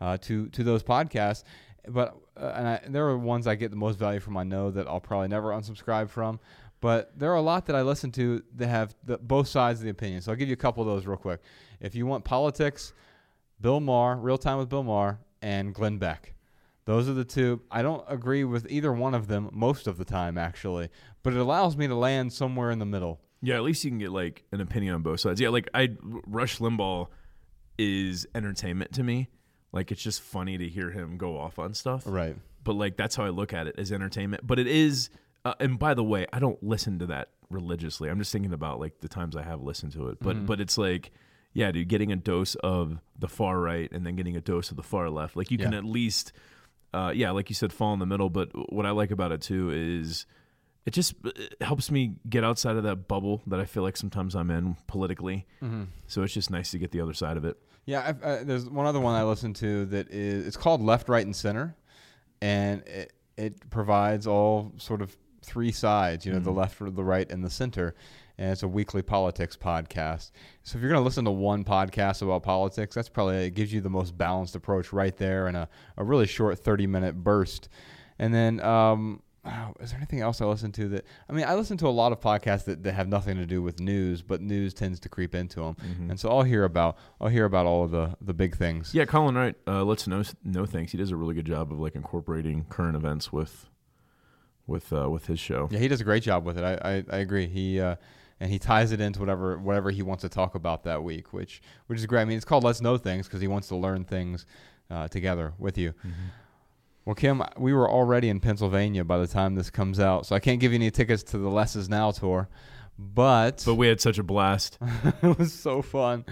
uh, 0.02 0.18
to 0.18 0.48
to 0.49 0.64
those 0.64 0.84
podcasts. 0.84 1.44
But 1.88 2.18
uh, 2.36 2.53
and 2.56 2.68
I, 2.68 2.82
there 2.88 3.06
are 3.07 3.18
ones 3.18 3.48
I 3.48 3.56
get 3.56 3.72
the 3.72 3.78
most 3.78 3.99
value 3.99 4.20
from. 4.20 4.36
I 4.36 4.44
know 4.44 4.72
that 4.72 4.88
I'll 4.88 4.99
probably 4.99 5.28
never 5.28 5.49
unsubscribe 5.49 6.10
from. 6.10 6.40
But 6.82 7.11
there 7.18 7.32
are 7.32 7.36
a 7.36 7.41
lot 7.41 7.66
that 7.66 7.76
I 7.76 7.82
listen 7.82 8.11
to 8.14 8.41
that 8.56 8.68
have 8.68 8.95
the, 9.03 9.18
both 9.18 9.48
sides 9.48 9.80
of 9.82 9.84
the 9.84 9.90
opinion. 9.90 10.22
So 10.22 10.32
I'll 10.32 10.38
give 10.38 10.48
you 10.48 10.53
a 10.53 10.57
couple 10.57 10.82
of 10.82 10.88
those 10.88 11.06
real 11.06 11.18
quick. 11.18 11.41
If 11.82 11.94
you 11.94 12.06
want 12.06 12.24
politics, 12.24 12.94
Bill 13.60 13.80
Maher, 13.82 14.16
Real 14.16 14.38
Time 14.38 14.57
with 14.57 14.70
Bill 14.70 14.84
Maher, 14.84 15.20
and 15.41 15.74
Glenn 15.74 15.98
Beck. 15.98 16.36
Those 16.86 17.07
are 17.07 17.14
the 17.14 17.26
two. 17.26 17.61
I 17.70 17.82
don't 17.82 18.03
agree 18.07 18.44
with 18.44 18.66
either 18.70 18.91
one 18.91 19.14
of 19.14 19.28
them 19.28 19.49
most 19.52 19.86
of 19.86 19.98
the 19.98 20.06
time, 20.06 20.38
actually, 20.38 20.90
but 21.22 21.34
it 21.34 21.40
allows 21.40 21.78
me 21.78 21.88
to 21.88 21.95
land 21.95 22.34
somewhere 22.34 22.72
in 22.72 22.80
the 22.80 22.86
middle. 22.86 23.22
Yeah, 23.41 23.56
at 23.56 23.64
least 23.64 23.84
you 23.84 23.91
can 23.91 23.99
get 23.99 24.11
like 24.11 24.44
an 24.52 24.60
opinion 24.60 24.95
on 24.95 25.02
both 25.02 25.20
sides. 25.20 25.40
Yeah, 25.40 25.49
like 25.49 25.70
I 25.74 25.90
Rush 26.02 26.57
Limbaugh 26.57 27.07
is 27.78 28.28
entertainment 28.34 28.94
to 28.94 29.03
me. 29.03 29.30
Like 29.72 29.91
it's 29.91 30.02
just 30.02 30.22
funny 30.22 30.57
to 30.57 30.68
hear 30.68 30.90
him 30.90 31.18
go 31.18 31.38
off 31.38 31.60
on 31.60 31.74
stuff. 31.74 32.03
Right. 32.06 32.36
But 32.64 32.74
like 32.74 32.98
that's 32.98 33.16
how 33.16 33.24
I 33.24 33.30
look 33.30 33.53
at 33.53 33.68
it 33.68 33.76
as 33.78 33.91
entertainment. 33.91 34.45
But 34.45 34.60
it 34.60 34.68
is 34.68 35.10
uh, 35.45 35.53
and 35.60 35.80
by 35.80 35.94
the 35.94 36.03
way, 36.03 36.28
I 36.34 36.40
don't 36.40 36.61
listen 36.61 36.99
to 36.99 37.06
that 37.07 37.30
religiously. 37.49 38.10
I'm 38.10 38.20
just 38.20 38.32
thinking 38.32 38.53
about 38.53 38.80
like 38.80 38.99
the 38.99 39.07
times 39.07 39.36
I 39.36 39.44
have 39.44 39.61
listened 39.61 39.94
to 39.94 40.10
it. 40.10 40.18
But 40.22 40.45
but 40.45 40.60
it's 40.60 40.78
like 40.78 41.11
yeah, 41.54 41.72
dude, 41.72 41.88
getting 41.88 42.12
a 42.12 42.16
dose 42.16 42.56
of 42.56 43.00
the 43.18 43.28
far 43.28 43.60
right 43.60 43.92
and 43.92 44.06
then 44.06 44.16
getting 44.16 44.36
a 44.36 44.42
dose 44.42 44.70
of 44.72 44.78
the 44.78 44.84
far 44.84 45.10
left. 45.10 45.36
Like 45.36 45.52
you 45.52 45.58
can 45.58 45.72
Yeah. 45.72 45.80
at 45.80 45.86
least 45.86 46.32
uh, 46.94 47.12
yeah, 47.14 47.30
like 47.32 47.50
you 47.50 47.56
said, 47.56 47.72
fall 47.72 47.94
in 47.94 48.00
the 48.00 48.06
middle. 48.08 48.30
But 48.32 48.50
what 48.74 48.86
I 48.88 48.92
like 48.92 49.12
about 49.12 49.32
it 49.32 49.42
too 49.42 49.70
is 49.72 50.26
it 50.86 50.92
just 50.92 51.14
it 51.24 51.56
helps 51.62 51.92
me 51.92 52.16
get 52.28 52.44
outside 52.44 52.78
of 52.78 52.84
that 52.84 53.08
bubble 53.08 53.44
that 53.46 53.60
I 53.60 53.66
feel 53.66 53.84
like 53.84 53.96
sometimes 53.98 54.36
I'm 54.36 54.50
in 54.50 54.76
politically. 54.88 55.46
So 56.08 56.24
it's 56.24 56.34
just 56.34 56.50
nice 56.50 56.72
to 56.72 56.80
get 56.80 56.92
the 56.92 57.02
other 57.02 57.14
side 57.14 57.38
of 57.38 57.46
it. 57.46 57.58
Yeah, 57.86 58.04
I've, 58.08 58.24
uh, 58.24 58.44
there's 58.44 58.68
one 58.70 58.86
other 58.88 59.00
one 59.00 59.14
I 59.16 59.24
listen 59.24 59.54
to 59.56 59.86
that 59.88 60.10
is 60.10 60.48
it's 60.48 60.58
called 60.58 60.82
Left, 60.82 61.10
Right, 61.10 61.26
and 61.26 61.36
Center, 61.36 61.76
and 62.42 62.82
it, 62.88 63.14
it 63.38 63.70
provides 63.70 64.28
all 64.28 64.72
sort 64.78 65.02
of 65.02 65.16
three 65.44 65.72
sides. 65.72 66.26
You 66.26 66.34
know, 66.34 66.40
the 66.40 66.52
left, 66.52 66.80
the 66.80 67.04
right, 67.04 67.30
and 67.32 67.44
the 67.44 67.50
center. 67.50 67.96
And 68.40 68.52
it's 68.53 68.64
a 68.64 68.70
weekly 68.70 69.02
politics 69.02 69.57
podcast. 69.57 70.32
So 70.64 70.78
if 70.78 70.82
you're 70.82 70.90
going 70.90 71.02
to 71.02 71.03
listen 71.03 71.26
to 71.26 71.32
one 71.32 71.66
podcast 71.66 72.22
about 72.22 72.41
politics, 72.41 72.95
that's 72.95 73.10
probably 73.10 73.45
it 73.45 73.53
gives 73.53 73.74
you 73.74 73.82
the 73.82 73.90
most 73.90 74.18
balanced 74.18 74.56
approach 74.56 74.94
right 74.94 75.16
there 75.18 75.49
in 75.49 75.57
a, 75.57 75.68
a 75.98 76.06
really 76.06 76.26
short 76.26 76.57
30 76.57 76.88
minute 76.88 77.22
burst. 77.22 77.68
And 78.18 78.34
then, 78.34 78.61
um, 78.61 79.22
oh, 79.44 79.74
is 79.82 79.90
there 79.91 79.98
anything 79.98 80.22
else 80.22 80.40
I 80.40 80.45
listen 80.45 80.72
to 80.72 80.88
that? 80.88 81.06
I 81.30 81.34
mean, 81.34 81.44
I 81.44 81.56
listen 81.56 81.76
to 81.80 81.88
a 81.88 81.90
lot 81.90 82.14
of 82.14 82.22
podcasts 82.22 82.64
that, 82.64 82.82
that 82.84 82.94
have 82.94 83.10
nothing 83.10 83.36
to 83.36 83.45
do 83.45 83.61
with 83.61 83.82
news, 83.82 84.22
but 84.22 84.40
news 84.40 84.74
tends 84.74 85.02
to 85.02 85.10
creep 85.10 85.36
into 85.36 85.60
them. 85.60 85.76
And 86.10 86.18
so 86.18 86.30
I'll 86.30 86.44
hear 86.44 86.64
about 86.64 86.98
I'll 87.20 87.28
hear 87.28 87.44
about 87.44 87.66
all 87.66 87.84
of 87.84 87.91
the 87.91 88.16
the 88.22 88.34
big 88.34 88.56
things. 88.56 88.94
Yeah, 88.95 89.03
Colin 89.03 89.36
Wright 89.36 89.56
uh, 89.68 89.84
lets 89.84 90.07
know 90.07 90.24
know 90.45 90.66
things. 90.66 90.94
He 90.94 90.98
does 90.98 91.11
a 91.11 91.18
really 91.18 91.34
good 91.34 91.45
job 91.45 91.74
of 91.74 91.80
like 91.82 91.94
incorporating 91.95 92.68
current 92.70 92.95
events 92.95 93.34
with 93.34 93.70
with 94.66 94.94
uh, 94.94 95.10
with 95.10 95.26
his 95.26 95.41
show. 95.41 95.68
Yeah, 95.70 95.80
he 95.80 95.90
does 95.90 95.99
a 95.99 96.06
great 96.06 96.24
job 96.24 96.45
with 96.45 96.57
it. 96.57 96.64
I, 96.64 96.76
I, 96.90 97.03
I 97.11 97.18
agree. 97.18 97.48
He 97.48 97.82
uh, 97.82 97.95
and 98.40 98.49
he 98.49 98.60
ties 98.60 98.91
it 98.91 99.02
into 99.02 99.20
whatever 99.20 99.57
whatever 99.57 99.91
he 99.91 100.02
wants 100.02 100.22
to 100.22 100.30
talk 100.30 100.56
about 100.56 100.84
that 100.84 101.03
week, 101.03 101.34
which 101.34 101.61
which 101.88 101.99
is 101.99 102.06
great. 102.06 102.22
I 102.22 102.26
mean, 102.26 102.38
it's 102.38 102.45
called 102.45 102.64
Let's 102.64 102.82
Know 102.82 102.98
Things 102.98 103.28
because 103.28 103.41
he 103.41 103.48
wants 103.48 103.68
to 103.70 103.76
learn 103.76 104.06
things 104.06 104.45
uh, 104.90 105.07
together 105.07 105.53
with 105.57 105.78
you. 105.78 105.94
Well, 107.06 107.16
Kim, 107.16 107.41
we 107.57 107.74
were 107.74 107.90
already 107.90 108.30
in 108.30 108.40
Pennsylvania 108.40 109.03
by 109.03 109.18
the 109.18 109.28
time 109.28 109.56
this 109.56 109.70
comes 109.70 109.99
out, 109.99 110.26
so 110.26 110.36
I 110.36 110.40
can't 110.40 110.60
give 110.60 110.72
you 110.72 110.76
any 110.76 110.91
tickets 110.91 111.24
to 111.24 111.38
the 111.38 111.49
Less 111.49 111.76
Is 111.76 111.90
Now 111.90 112.11
tour, 112.11 112.49
but 112.98 113.64
But 113.66 113.76
we 113.76 113.88
had 113.88 113.99
such 113.99 114.20
a 114.20 114.24
blast. 114.24 114.78
it 115.24 115.38
was 115.38 115.53
so 115.53 115.82
fun. 115.82 116.26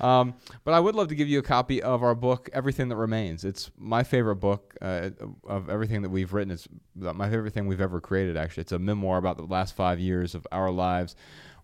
Um, 0.00 0.34
but 0.64 0.74
I 0.74 0.80
would 0.80 0.94
love 0.94 1.08
to 1.08 1.14
give 1.14 1.28
you 1.28 1.38
a 1.38 1.42
copy 1.42 1.82
of 1.82 2.02
our 2.02 2.14
book, 2.14 2.50
Everything 2.52 2.88
That 2.88 2.96
Remains. 2.96 3.44
It's 3.44 3.70
my 3.78 4.02
favorite 4.02 4.36
book 4.36 4.74
uh, 4.82 5.10
of 5.44 5.70
everything 5.70 6.02
that 6.02 6.10
we've 6.10 6.32
written. 6.32 6.50
It's 6.50 6.68
my 6.94 7.30
favorite 7.30 7.54
thing 7.54 7.66
we've 7.66 7.80
ever 7.80 8.00
created, 8.00 8.36
actually. 8.36 8.62
It's 8.62 8.72
a 8.72 8.78
memoir 8.78 9.18
about 9.18 9.36
the 9.36 9.44
last 9.44 9.74
five 9.74 9.98
years 9.98 10.34
of 10.34 10.46
our 10.52 10.70
lives, 10.70 11.16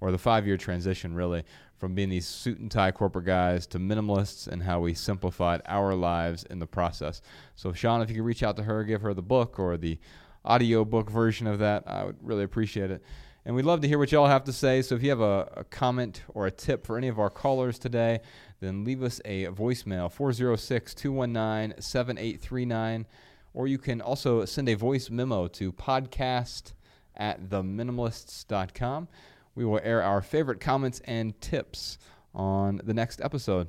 or 0.02 0.10
the 0.10 0.18
five 0.18 0.48
year 0.48 0.56
transition, 0.56 1.14
really, 1.14 1.44
from 1.78 1.94
being 1.94 2.08
these 2.08 2.26
suit 2.26 2.58
and 2.58 2.68
tie 2.68 2.90
corporate 2.90 3.24
guys 3.24 3.68
to 3.68 3.78
minimalists 3.78 4.48
and 4.48 4.60
how 4.60 4.80
we 4.80 4.94
simplified 4.94 5.62
our 5.64 5.94
lives 5.94 6.42
in 6.50 6.58
the 6.58 6.66
process. 6.66 7.22
So, 7.54 7.72
Sean, 7.72 8.02
if 8.02 8.10
you 8.10 8.16
could 8.16 8.24
reach 8.24 8.42
out 8.42 8.56
to 8.56 8.64
her, 8.64 8.82
give 8.82 9.00
her 9.02 9.14
the 9.14 9.22
book 9.22 9.60
or 9.60 9.76
the 9.76 10.00
audio 10.44 10.84
book 10.84 11.08
version 11.08 11.46
of 11.46 11.60
that, 11.60 11.84
I 11.86 12.02
would 12.02 12.16
really 12.20 12.42
appreciate 12.42 12.90
it. 12.90 13.00
And 13.44 13.54
we'd 13.54 13.64
love 13.64 13.80
to 13.82 13.88
hear 13.88 13.96
what 13.96 14.10
y'all 14.10 14.26
have 14.26 14.42
to 14.44 14.52
say. 14.52 14.82
So 14.82 14.96
if 14.96 15.04
you 15.04 15.10
have 15.10 15.20
a, 15.20 15.52
a 15.58 15.64
comment 15.64 16.22
or 16.34 16.48
a 16.48 16.50
tip 16.50 16.84
for 16.84 16.98
any 16.98 17.06
of 17.06 17.20
our 17.20 17.30
callers 17.30 17.78
today, 17.78 18.22
then 18.58 18.82
leave 18.82 19.04
us 19.04 19.20
a 19.24 19.46
voicemail 19.46 20.10
406 20.10 20.94
219 20.94 21.80
7839. 21.80 23.06
Or 23.54 23.68
you 23.68 23.78
can 23.78 24.00
also 24.00 24.44
send 24.46 24.68
a 24.68 24.74
voice 24.74 25.10
memo 25.10 25.46
to 25.46 25.72
podcast 25.72 26.72
at 27.16 27.50
theminimalists.com. 27.50 29.06
We 29.54 29.64
will 29.64 29.80
air 29.82 30.02
our 30.02 30.22
favorite 30.22 30.60
comments 30.60 31.00
and 31.04 31.38
tips 31.40 31.98
on 32.34 32.80
the 32.84 32.94
next 32.94 33.20
episode. 33.20 33.68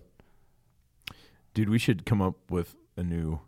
Dude, 1.53 1.69
we 1.69 1.77
should 1.77 2.05
come 2.05 2.21
up 2.21 2.35
with 2.49 2.75
a 2.97 3.03
new 3.03 3.41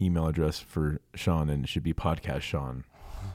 email 0.00 0.26
address 0.26 0.58
for 0.58 1.00
Sean, 1.14 1.48
and 1.48 1.64
it 1.64 1.68
should 1.68 1.82
be 1.82 1.94
podcast 1.94 2.42
Sean 2.42 2.84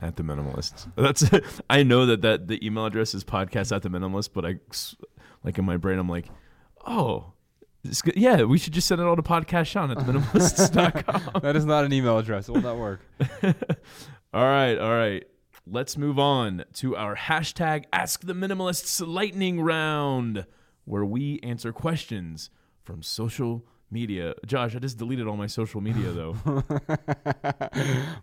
at 0.02 0.16
the 0.16 0.24
minimalists. 0.24 0.88
That's 0.96 1.24
I 1.70 1.84
know 1.84 2.06
that 2.06 2.22
that 2.22 2.48
the 2.48 2.66
email 2.66 2.86
address 2.86 3.14
is 3.14 3.24
podcast 3.24 3.76
at 3.76 3.82
the 3.82 3.90
minimalist, 3.90 4.30
but 4.34 4.46
I 4.46 4.60
like 5.44 5.58
in 5.58 5.66
my 5.66 5.78
brain 5.78 6.00
I'm 6.00 6.10
like, 6.10 6.30
oh, 6.86 7.34
yeah, 8.16 8.44
we 8.44 8.58
should 8.58 8.74
just 8.74 8.88
send 8.88 9.00
it 9.00 9.06
all 9.06 9.16
to 9.16 9.22
podcast 9.22 9.68
Sean 9.68 9.92
at 9.92 9.98
the 9.98 10.12
minimalists.com. 10.12 11.42
That 11.42 11.56
is 11.56 11.66
not 11.66 11.86
an 11.86 11.94
email 11.94 12.18
address. 12.18 12.50
It 12.50 12.52
will 12.52 12.62
not 12.62 12.78
work. 12.78 13.00
all 14.34 14.44
right, 14.44 14.76
all 14.78 14.92
right. 14.92 15.26
Let's 15.72 15.98
move 15.98 16.18
on 16.18 16.64
to 16.74 16.96
our 16.96 17.16
hashtag 17.16 17.86
Ask 17.94 18.26
the 18.26 18.34
Minimalists 18.34 19.06
lightning 19.06 19.62
round, 19.62 20.46
where 20.86 21.06
we 21.06 21.40
answer 21.44 21.72
questions 21.72 22.50
from 22.84 23.04
social 23.04 23.66
media. 23.91 24.34
Josh, 24.46 24.76
I 24.76 24.80
just 24.80 24.98
deleted 24.98 25.28
all 25.28 25.38
my 25.38 25.48
social 25.48 25.82
media 25.82 26.12
though. 26.12 26.36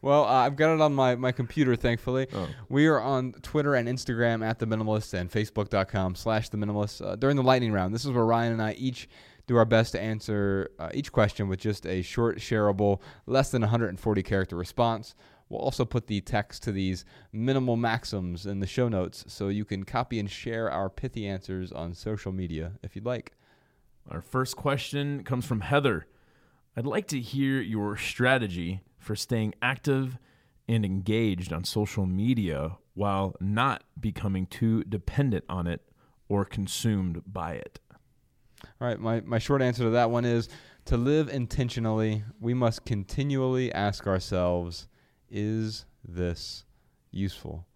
well, 0.02 0.24
uh, 0.24 0.46
I've 0.46 0.56
got 0.56 0.74
it 0.74 0.80
on 0.80 0.94
my, 0.94 1.14
my 1.14 1.32
computer, 1.32 1.76
thankfully. 1.76 2.26
Oh. 2.32 2.48
We 2.68 2.86
are 2.86 3.00
on 3.00 3.32
Twitter 3.42 3.74
and 3.74 3.88
Instagram 3.88 4.44
at 4.44 4.58
The 4.58 4.66
Minimalists 4.66 5.14
and 5.14 5.30
Facebook.com 5.30 6.14
slash 6.14 6.48
The 6.48 6.56
Minimalists. 6.56 7.04
Uh, 7.04 7.16
during 7.16 7.36
the 7.36 7.42
lightning 7.42 7.72
round, 7.72 7.94
this 7.94 8.04
is 8.04 8.10
where 8.10 8.24
Ryan 8.24 8.54
and 8.54 8.62
I 8.62 8.72
each 8.72 9.08
do 9.46 9.56
our 9.56 9.64
best 9.64 9.92
to 9.92 10.00
answer 10.00 10.70
uh, 10.78 10.88
each 10.92 11.12
question 11.12 11.48
with 11.48 11.60
just 11.60 11.86
a 11.86 12.02
short, 12.02 12.38
shareable, 12.38 13.00
less 13.26 13.50
than 13.50 13.62
140 13.62 14.22
character 14.24 14.56
response. 14.56 15.14
We'll 15.48 15.60
also 15.60 15.84
put 15.84 16.08
the 16.08 16.20
text 16.20 16.62
to 16.64 16.72
these 16.72 17.04
minimal 17.32 17.76
maxims 17.76 18.46
in 18.46 18.60
the 18.60 18.66
show 18.66 18.88
notes 18.88 19.24
so 19.28 19.48
you 19.48 19.64
can 19.64 19.84
copy 19.84 20.18
and 20.18 20.30
share 20.30 20.70
our 20.70 20.90
pithy 20.90 21.26
answers 21.26 21.70
on 21.70 21.94
social 21.94 22.32
media 22.32 22.72
if 22.82 22.96
you'd 22.96 23.06
like. 23.06 23.32
Our 24.10 24.20
first 24.20 24.56
question 24.56 25.24
comes 25.24 25.46
from 25.46 25.60
Heather. 25.60 26.06
I'd 26.76 26.86
like 26.86 27.06
to 27.08 27.20
hear 27.20 27.60
your 27.60 27.96
strategy 27.96 28.82
for 28.98 29.16
staying 29.16 29.54
active 29.62 30.18
and 30.68 30.84
engaged 30.84 31.52
on 31.52 31.64
social 31.64 32.06
media 32.06 32.76
while 32.94 33.36
not 33.40 33.84
becoming 33.98 34.46
too 34.46 34.82
dependent 34.84 35.44
on 35.48 35.66
it 35.66 35.82
or 36.28 36.44
consumed 36.44 37.22
by 37.26 37.52
it. 37.52 37.78
All 38.80 38.88
right, 38.88 38.98
my, 38.98 39.20
my 39.20 39.38
short 39.38 39.62
answer 39.62 39.84
to 39.84 39.90
that 39.90 40.10
one 40.10 40.24
is 40.24 40.48
to 40.86 40.96
live 40.96 41.28
intentionally, 41.28 42.24
we 42.40 42.54
must 42.54 42.84
continually 42.84 43.72
ask 43.72 44.06
ourselves, 44.06 44.88
is 45.30 45.84
this 46.06 46.64
useful? 47.10 47.66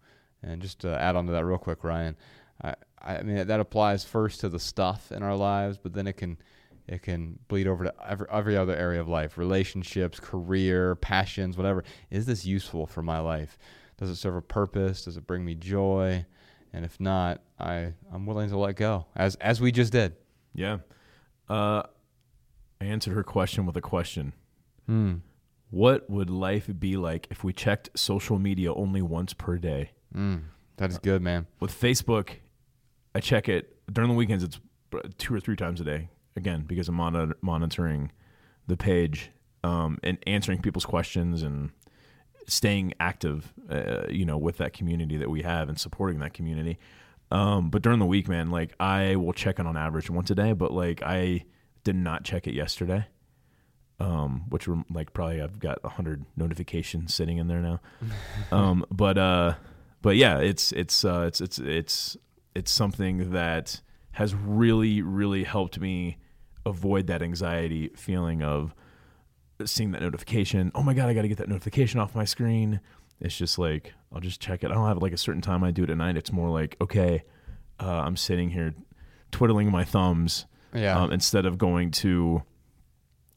And 0.43 0.61
just 0.61 0.79
to 0.79 0.99
add 0.99 1.15
on 1.15 1.25
to 1.27 1.31
that 1.33 1.45
real 1.45 1.57
quick, 1.57 1.83
Ryan, 1.83 2.15
I, 2.63 2.75
I 3.01 3.21
mean 3.21 3.47
that 3.47 3.59
applies 3.59 4.03
first 4.03 4.39
to 4.41 4.49
the 4.49 4.59
stuff 4.59 5.11
in 5.11 5.23
our 5.23 5.35
lives, 5.35 5.77
but 5.77 5.93
then 5.93 6.07
it 6.07 6.13
can 6.13 6.37
it 6.87 7.03
can 7.03 7.39
bleed 7.47 7.67
over 7.67 7.85
to 7.85 7.93
every, 8.05 8.27
every 8.31 8.57
other 8.57 8.75
area 8.75 8.99
of 8.99 9.07
life, 9.07 9.37
relationships, 9.37 10.19
career, 10.19 10.95
passions, 10.95 11.55
whatever. 11.57 11.83
Is 12.09 12.25
this 12.25 12.45
useful 12.45 12.85
for 12.85 13.01
my 13.01 13.19
life? 13.19 13.57
Does 13.97 14.09
it 14.09 14.15
serve 14.15 14.35
a 14.35 14.41
purpose? 14.41 15.05
Does 15.05 15.15
it 15.15 15.27
bring 15.27 15.45
me 15.45 15.55
joy? 15.55 16.25
And 16.73 16.85
if 16.85 16.99
not, 16.99 17.41
I 17.59 17.93
I'm 18.11 18.25
willing 18.25 18.49
to 18.49 18.57
let 18.57 18.75
go, 18.75 19.05
as 19.15 19.35
as 19.35 19.61
we 19.61 19.71
just 19.71 19.91
did. 19.91 20.15
Yeah. 20.53 20.79
Uh, 21.49 21.83
I 22.79 22.85
answered 22.85 23.13
her 23.13 23.23
question 23.23 23.65
with 23.65 23.77
a 23.77 23.81
question. 23.81 24.33
Hmm. 24.87 25.15
What 25.71 26.09
would 26.09 26.29
life 26.29 26.69
be 26.79 26.97
like 26.97 27.27
if 27.31 27.43
we 27.43 27.53
checked 27.53 27.89
social 27.95 28.37
media 28.37 28.73
only 28.73 29.01
once 29.01 29.33
per 29.33 29.57
day? 29.57 29.91
Mm, 30.15 30.43
that 30.77 30.89
is 30.91 30.97
good, 30.97 31.21
man. 31.21 31.47
With 31.59 31.71
Facebook, 31.71 32.35
I 33.15 33.21
check 33.21 33.47
it 33.49 33.77
during 33.91 34.09
the 34.09 34.15
weekends. 34.15 34.43
It's 34.43 34.59
two 35.17 35.33
or 35.33 35.39
three 35.39 35.55
times 35.55 35.81
a 35.81 35.85
day. 35.85 36.09
Again, 36.35 36.63
because 36.67 36.87
I'm 36.87 36.95
monitor- 36.95 37.37
monitoring 37.41 38.11
the 38.67 38.77
page 38.77 39.31
um, 39.63 39.97
and 40.03 40.17
answering 40.27 40.61
people's 40.61 40.85
questions 40.85 41.41
and 41.43 41.71
staying 42.47 42.93
active, 42.99 43.53
uh, 43.69 44.07
you 44.09 44.25
know, 44.25 44.37
with 44.37 44.57
that 44.57 44.73
community 44.73 45.17
that 45.17 45.29
we 45.29 45.41
have 45.41 45.69
and 45.69 45.79
supporting 45.79 46.19
that 46.19 46.33
community. 46.33 46.79
Um, 47.31 47.69
but 47.69 47.81
during 47.81 47.99
the 47.99 48.05
week, 48.05 48.27
man, 48.27 48.49
like 48.49 48.73
I 48.79 49.15
will 49.15 49.33
check 49.33 49.59
it 49.59 49.65
on 49.65 49.77
average 49.77 50.09
once 50.09 50.29
a 50.31 50.35
day. 50.35 50.51
But 50.53 50.73
like 50.73 51.01
I 51.01 51.45
did 51.83 51.95
not 51.95 52.23
check 52.23 52.47
it 52.47 52.53
yesterday, 52.53 53.05
um, 54.01 54.43
which 54.49 54.67
were 54.67 54.83
like 54.91 55.13
probably 55.13 55.41
I've 55.41 55.59
got 55.59 55.79
a 55.83 55.89
hundred 55.89 56.25
notifications 56.35 57.13
sitting 57.13 57.37
in 57.37 57.47
there 57.47 57.61
now. 57.61 57.79
um, 58.51 58.85
but 58.91 59.17
uh, 59.17 59.53
but 60.01 60.15
yeah, 60.17 60.39
it's 60.39 60.71
it's 60.71 61.05
uh, 61.05 61.25
it's 61.27 61.39
it's 61.41 61.59
it's 61.59 62.17
it's 62.55 62.71
something 62.71 63.31
that 63.31 63.81
has 64.13 64.33
really 64.35 65.01
really 65.01 65.43
helped 65.43 65.79
me 65.79 66.17
avoid 66.65 67.07
that 67.07 67.21
anxiety 67.21 67.89
feeling 67.95 68.41
of 68.43 68.73
seeing 69.65 69.91
that 69.91 70.01
notification. 70.01 70.71
Oh 70.75 70.83
my 70.83 70.93
god, 70.93 71.07
I 71.09 71.13
got 71.13 71.21
to 71.21 71.27
get 71.27 71.37
that 71.37 71.49
notification 71.49 71.99
off 71.99 72.15
my 72.15 72.25
screen. 72.25 72.79
It's 73.19 73.37
just 73.37 73.59
like 73.59 73.93
I'll 74.11 74.19
just 74.21 74.41
check 74.41 74.63
it. 74.63 74.71
I 74.71 74.73
don't 74.73 74.87
have 74.87 74.97
like 75.01 75.13
a 75.13 75.17
certain 75.17 75.41
time 75.41 75.63
I 75.63 75.71
do 75.71 75.83
it 75.83 75.89
at 75.91 75.97
night. 75.97 76.17
It's 76.17 76.31
more 76.31 76.49
like 76.49 76.75
okay, 76.81 77.23
uh, 77.79 77.85
I'm 78.05 78.17
sitting 78.17 78.49
here 78.49 78.73
twiddling 79.31 79.69
my 79.71 79.83
thumbs 79.85 80.45
Yeah. 80.73 80.99
um, 80.99 81.11
instead 81.11 81.45
of 81.45 81.57
going 81.57 81.91
to 81.91 82.43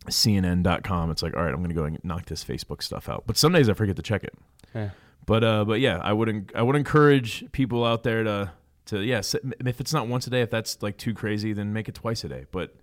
CNN.com. 0.07 1.11
It's 1.11 1.23
like 1.23 1.37
all 1.37 1.43
right, 1.43 1.53
I'm 1.53 1.59
going 1.63 1.69
to 1.69 1.75
go 1.75 1.85
and 1.85 1.99
knock 2.05 2.27
this 2.27 2.45
Facebook 2.45 2.83
stuff 2.83 3.09
out. 3.09 3.25
But 3.27 3.37
some 3.37 3.53
days 3.53 3.69
I 3.69 3.75
forget 3.75 3.97
to 3.97 4.03
check 4.03 4.25
it. 4.25 4.35
yeah. 4.75 4.91
But 5.27 5.43
uh, 5.43 5.65
but 5.65 5.81
yeah, 5.81 5.99
I 6.03 6.13
would 6.13 6.29
en- 6.29 6.51
I 6.55 6.63
would 6.63 6.77
encourage 6.77 7.51
people 7.53 7.85
out 7.85 8.03
there 8.03 8.23
to 8.25 8.53
to 8.87 9.01
yeah, 9.03 9.23
if 9.65 9.81
it's 9.81 9.93
not 9.93 10.07
once 10.07 10.27
a 10.27 10.31
day, 10.31 10.43
if 10.43 10.51
that's 10.51 10.83
like 10.83 10.99
too 10.99 11.15
crazy, 11.15 11.53
then 11.55 11.73
make 11.73 11.89
it 11.89 11.95
twice 11.95 12.25
a 12.25 12.29
day. 12.29 12.45
But 12.51 12.75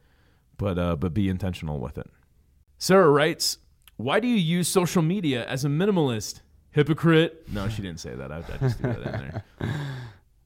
but 0.57 0.79
uh, 0.79 0.95
but 0.95 1.13
be 1.13 1.29
intentional 1.29 1.79
with 1.79 1.97
it. 1.99 2.09
Sarah 2.79 3.09
writes, 3.09 3.59
"Why 3.97 4.19
do 4.19 4.27
you 4.27 4.37
use 4.37 4.67
social 4.67 5.03
media 5.03 5.45
as 5.45 5.63
a 5.65 5.67
minimalist? 5.67 6.41
Hypocrite." 6.71 7.45
No, 7.53 7.69
she 7.69 7.81
didn't 7.83 7.99
say 7.99 8.15
that. 8.15 8.31
I, 8.31 8.37
I 8.37 8.57
just 8.57 8.79
threw 8.79 8.93
that 8.93 9.01
in 9.01 9.21
there. 9.21 9.43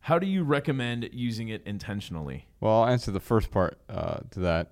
How 0.01 0.19
do 0.19 0.27
you 0.27 0.43
recommend 0.43 1.09
using 1.13 1.47
it 1.49 1.63
intentionally? 1.65 2.45
Well, 2.59 2.81
I'll 2.83 2.87
answer 2.89 3.11
the 3.11 3.19
first 3.19 3.49
part 3.51 3.77
uh, 3.89 4.17
to 4.31 4.39
that. 4.41 4.71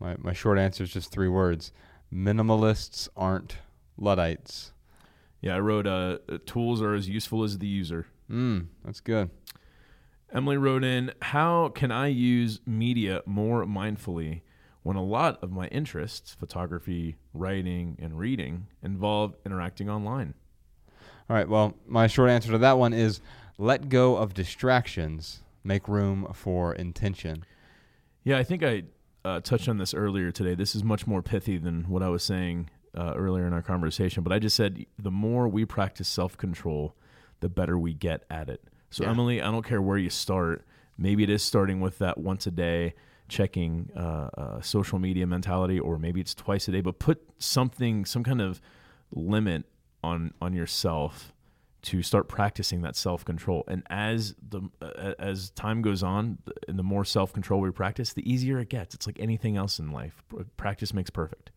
My, 0.00 0.16
my 0.18 0.32
short 0.32 0.58
answer 0.58 0.82
is 0.84 0.92
just 0.92 1.12
three 1.12 1.28
words 1.28 1.72
minimalists 2.12 3.08
aren't 3.16 3.58
Luddites. 3.96 4.72
Yeah, 5.40 5.56
I 5.56 5.60
wrote, 5.60 5.86
uh, 5.86 6.18
"Tools 6.46 6.82
are 6.82 6.94
as 6.94 7.08
useful 7.08 7.44
as 7.44 7.58
the 7.58 7.66
user." 7.66 8.06
Mm, 8.30 8.66
that's 8.84 9.00
good. 9.00 9.30
Emily 10.32 10.56
wrote 10.56 10.84
in, 10.84 11.12
How 11.22 11.68
can 11.68 11.90
I 11.90 12.06
use 12.08 12.60
media 12.64 13.22
more 13.26 13.64
mindfully 13.64 14.42
when 14.82 14.96
a 14.96 15.02
lot 15.02 15.42
of 15.42 15.50
my 15.50 15.66
interests, 15.68 16.36
photography, 16.38 17.16
writing, 17.34 17.96
and 18.00 18.18
reading, 18.18 18.68
involve 18.82 19.34
interacting 19.44 19.90
online? 19.90 20.34
All 21.28 21.36
right. 21.36 21.48
Well, 21.48 21.74
my 21.86 22.06
short 22.06 22.30
answer 22.30 22.52
to 22.52 22.58
that 22.58 22.78
one 22.78 22.92
is 22.92 23.20
let 23.58 23.88
go 23.88 24.16
of 24.16 24.34
distractions, 24.34 25.42
make 25.64 25.88
room 25.88 26.28
for 26.32 26.74
intention. 26.74 27.44
Yeah, 28.24 28.38
I 28.38 28.44
think 28.44 28.62
I 28.62 28.84
uh, 29.24 29.40
touched 29.40 29.68
on 29.68 29.78
this 29.78 29.94
earlier 29.94 30.30
today. 30.30 30.54
This 30.54 30.74
is 30.74 30.82
much 30.84 31.06
more 31.06 31.22
pithy 31.22 31.58
than 31.58 31.84
what 31.88 32.02
I 32.02 32.08
was 32.08 32.22
saying 32.22 32.70
uh, 32.96 33.14
earlier 33.16 33.46
in 33.46 33.52
our 33.52 33.62
conversation, 33.62 34.22
but 34.22 34.32
I 34.32 34.38
just 34.38 34.56
said 34.56 34.84
the 34.98 35.10
more 35.10 35.48
we 35.48 35.64
practice 35.64 36.08
self 36.08 36.36
control, 36.36 36.94
the 37.40 37.48
better 37.48 37.78
we 37.78 37.94
get 37.94 38.24
at 38.30 38.48
it. 38.48 38.62
So, 38.90 39.04
Yeah. 39.04 39.10
Emily, 39.10 39.40
I 39.40 39.50
don't 39.50 39.64
care 39.64 39.80
where 39.82 39.98
you 39.98 40.10
start. 40.10 40.64
Maybe 40.98 41.22
it 41.22 41.30
is 41.30 41.42
starting 41.42 41.80
with 41.80 41.98
that 41.98 42.18
once 42.18 42.46
a 42.46 42.50
day 42.50 42.94
checking 43.28 43.90
uh, 43.96 44.28
uh, 44.36 44.60
social 44.60 44.98
media 44.98 45.26
mentality, 45.26 45.78
or 45.78 45.98
maybe 45.98 46.20
it's 46.20 46.34
twice 46.34 46.66
a 46.68 46.72
day. 46.72 46.80
But 46.80 46.98
put 46.98 47.22
something, 47.38 48.04
some 48.04 48.24
kind 48.24 48.40
of 48.40 48.60
limit 49.12 49.64
on 50.02 50.32
on 50.40 50.52
yourself 50.52 51.32
to 51.82 52.02
start 52.02 52.28
practicing 52.28 52.82
that 52.82 52.96
self 52.96 53.24
control. 53.24 53.64
And 53.68 53.82
as 53.88 54.34
the 54.48 54.62
uh, 54.82 55.14
as 55.18 55.50
time 55.50 55.82
goes 55.82 56.02
on, 56.02 56.38
and 56.68 56.78
the 56.78 56.82
more 56.82 57.04
self 57.04 57.32
control 57.32 57.60
we 57.60 57.70
practice, 57.70 58.12
the 58.12 58.30
easier 58.30 58.58
it 58.58 58.68
gets. 58.68 58.94
It's 58.94 59.06
like 59.06 59.18
anything 59.18 59.56
else 59.56 59.78
in 59.78 59.90
life. 59.90 60.22
Practice 60.56 60.92
makes 60.92 61.10
perfect. 61.10 61.50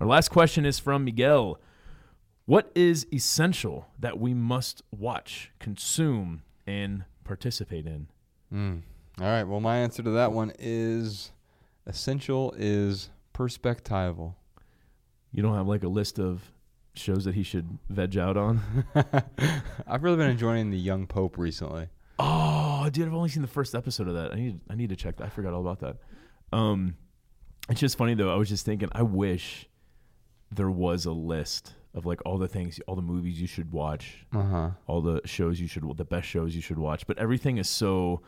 Our 0.00 0.06
last 0.06 0.30
question 0.30 0.66
is 0.66 0.78
from 0.78 1.04
Miguel. 1.04 1.60
What 2.44 2.72
is 2.74 3.06
essential 3.12 3.86
that 4.00 4.18
we 4.18 4.34
must 4.34 4.82
watch, 4.90 5.52
consume, 5.60 6.42
and 6.66 7.04
participate 7.24 7.86
in? 7.86 8.08
Mm. 8.52 8.82
All 9.20 9.26
right. 9.26 9.44
Well, 9.44 9.60
my 9.60 9.78
answer 9.78 10.02
to 10.02 10.10
that 10.10 10.32
one 10.32 10.52
is 10.58 11.30
essential 11.86 12.52
is 12.56 13.10
perspectival. 13.32 14.34
You 15.30 15.42
don't 15.42 15.54
have 15.54 15.68
like 15.68 15.84
a 15.84 15.88
list 15.88 16.18
of 16.18 16.51
shows 16.94 17.24
that 17.24 17.34
he 17.34 17.42
should 17.42 17.78
veg 17.88 18.16
out 18.16 18.36
on? 18.36 18.60
I've 19.86 20.02
really 20.02 20.16
been 20.16 20.30
enjoying 20.30 20.70
the 20.70 20.78
Young 20.78 21.06
Pope 21.06 21.38
recently. 21.38 21.88
Oh, 22.18 22.88
dude, 22.92 23.06
I've 23.08 23.14
only 23.14 23.28
seen 23.30 23.42
the 23.42 23.48
first 23.48 23.74
episode 23.74 24.08
of 24.08 24.14
that. 24.14 24.32
I 24.32 24.36
need 24.36 24.60
I 24.70 24.74
need 24.74 24.90
to 24.90 24.96
check 24.96 25.16
that. 25.16 25.24
I 25.24 25.28
forgot 25.30 25.52
all 25.54 25.60
about 25.66 25.80
that. 25.80 25.96
Um 26.56 26.96
it's 27.68 27.80
just 27.80 27.96
funny 27.96 28.14
though. 28.14 28.32
I 28.32 28.36
was 28.36 28.48
just 28.48 28.64
thinking 28.66 28.88
I 28.92 29.02
wish 29.02 29.66
there 30.50 30.70
was 30.70 31.06
a 31.06 31.12
list 31.12 31.74
of 31.94 32.06
like 32.06 32.20
all 32.26 32.38
the 32.38 32.48
things, 32.48 32.80
all 32.86 32.94
the 32.96 33.02
movies 33.02 33.40
you 33.40 33.46
should 33.46 33.72
watch, 33.72 34.26
Uh 34.34 34.42
huh. 34.42 34.70
all 34.86 35.00
the 35.00 35.20
shows 35.24 35.60
you 35.60 35.66
should 35.68 35.84
the 35.96 36.04
best 36.04 36.26
shows 36.28 36.54
you 36.54 36.62
should 36.62 36.78
watch, 36.78 37.06
but 37.06 37.18
everything 37.18 37.56
is 37.58 37.68
so 37.68 38.22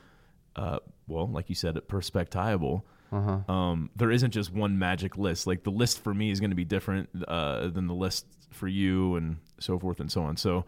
uh 0.56 0.78
well, 1.06 1.28
like 1.28 1.48
you 1.48 1.54
said, 1.54 1.76
perspectival. 1.88 2.82
Uh 3.12 3.20
huh. 3.46 3.52
um, 3.52 3.90
there 3.94 4.10
isn't 4.10 4.30
just 4.32 4.52
one 4.52 4.76
magic 4.78 5.16
list. 5.18 5.46
Like 5.46 5.62
the 5.62 5.70
list 5.70 6.02
for 6.02 6.12
me 6.14 6.30
is 6.30 6.40
going 6.40 6.50
to 6.50 6.56
be 6.56 6.64
different 6.64 7.08
uh, 7.28 7.68
than 7.68 7.86
the 7.86 7.94
list 7.94 8.26
for 8.54 8.68
you, 8.68 9.16
and 9.16 9.36
so 9.58 9.78
forth 9.78 10.00
and 10.00 10.10
so 10.10 10.22
on. 10.22 10.36
So 10.36 10.64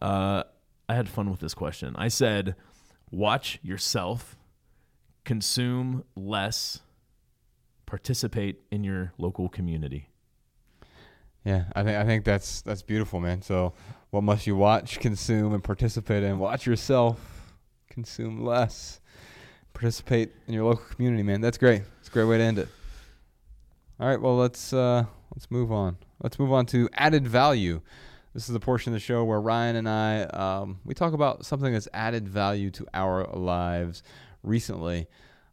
uh, 0.00 0.44
I 0.88 0.94
had 0.94 1.08
fun 1.08 1.30
with 1.30 1.40
this 1.40 1.54
question. 1.54 1.94
I 1.96 2.08
said, 2.08 2.54
watch 3.10 3.58
yourself, 3.62 4.36
consume 5.24 6.04
less, 6.16 6.80
participate 7.86 8.60
in 8.70 8.84
your 8.84 9.12
local 9.18 9.48
community. 9.48 10.08
Yeah, 11.44 11.64
I 11.74 11.82
think 11.82 11.96
I 11.98 12.04
think 12.04 12.24
that's 12.24 12.62
that's 12.62 12.82
beautiful, 12.82 13.18
man. 13.20 13.42
So 13.42 13.74
What 14.10 14.22
must 14.22 14.46
you 14.46 14.56
watch, 14.56 15.00
consume, 15.00 15.54
and 15.54 15.64
participate 15.64 16.22
in? 16.22 16.38
Watch 16.38 16.66
yourself, 16.66 17.18
consume 17.88 18.44
less, 18.44 19.00
participate 19.72 20.32
in 20.46 20.52
your 20.52 20.64
local 20.64 20.84
community, 20.84 21.22
man. 21.22 21.40
That's 21.40 21.56
great. 21.56 21.80
It's 21.98 22.08
a 22.08 22.12
great 22.12 22.24
way 22.24 22.36
to 22.36 22.44
end 22.44 22.58
it. 22.58 22.68
All 23.98 24.06
right, 24.06 24.20
well 24.20 24.36
let's 24.36 24.74
uh, 24.74 25.06
let's 25.34 25.50
move 25.50 25.70
on. 25.72 25.96
Let's 26.22 26.38
move 26.38 26.52
on 26.52 26.66
to 26.66 26.88
added 26.94 27.26
value. 27.26 27.80
This 28.34 28.48
is 28.48 28.52
the 28.54 28.60
portion 28.60 28.92
of 28.92 28.94
the 28.94 29.00
show 29.00 29.24
where 29.24 29.40
Ryan 29.40 29.76
and 29.76 29.88
I 29.88 30.22
um, 30.24 30.80
we 30.84 30.94
talk 30.94 31.12
about 31.12 31.44
something 31.44 31.72
that's 31.72 31.88
added 31.92 32.28
value 32.28 32.70
to 32.72 32.86
our 32.94 33.24
lives 33.34 34.02
recently. 34.42 35.06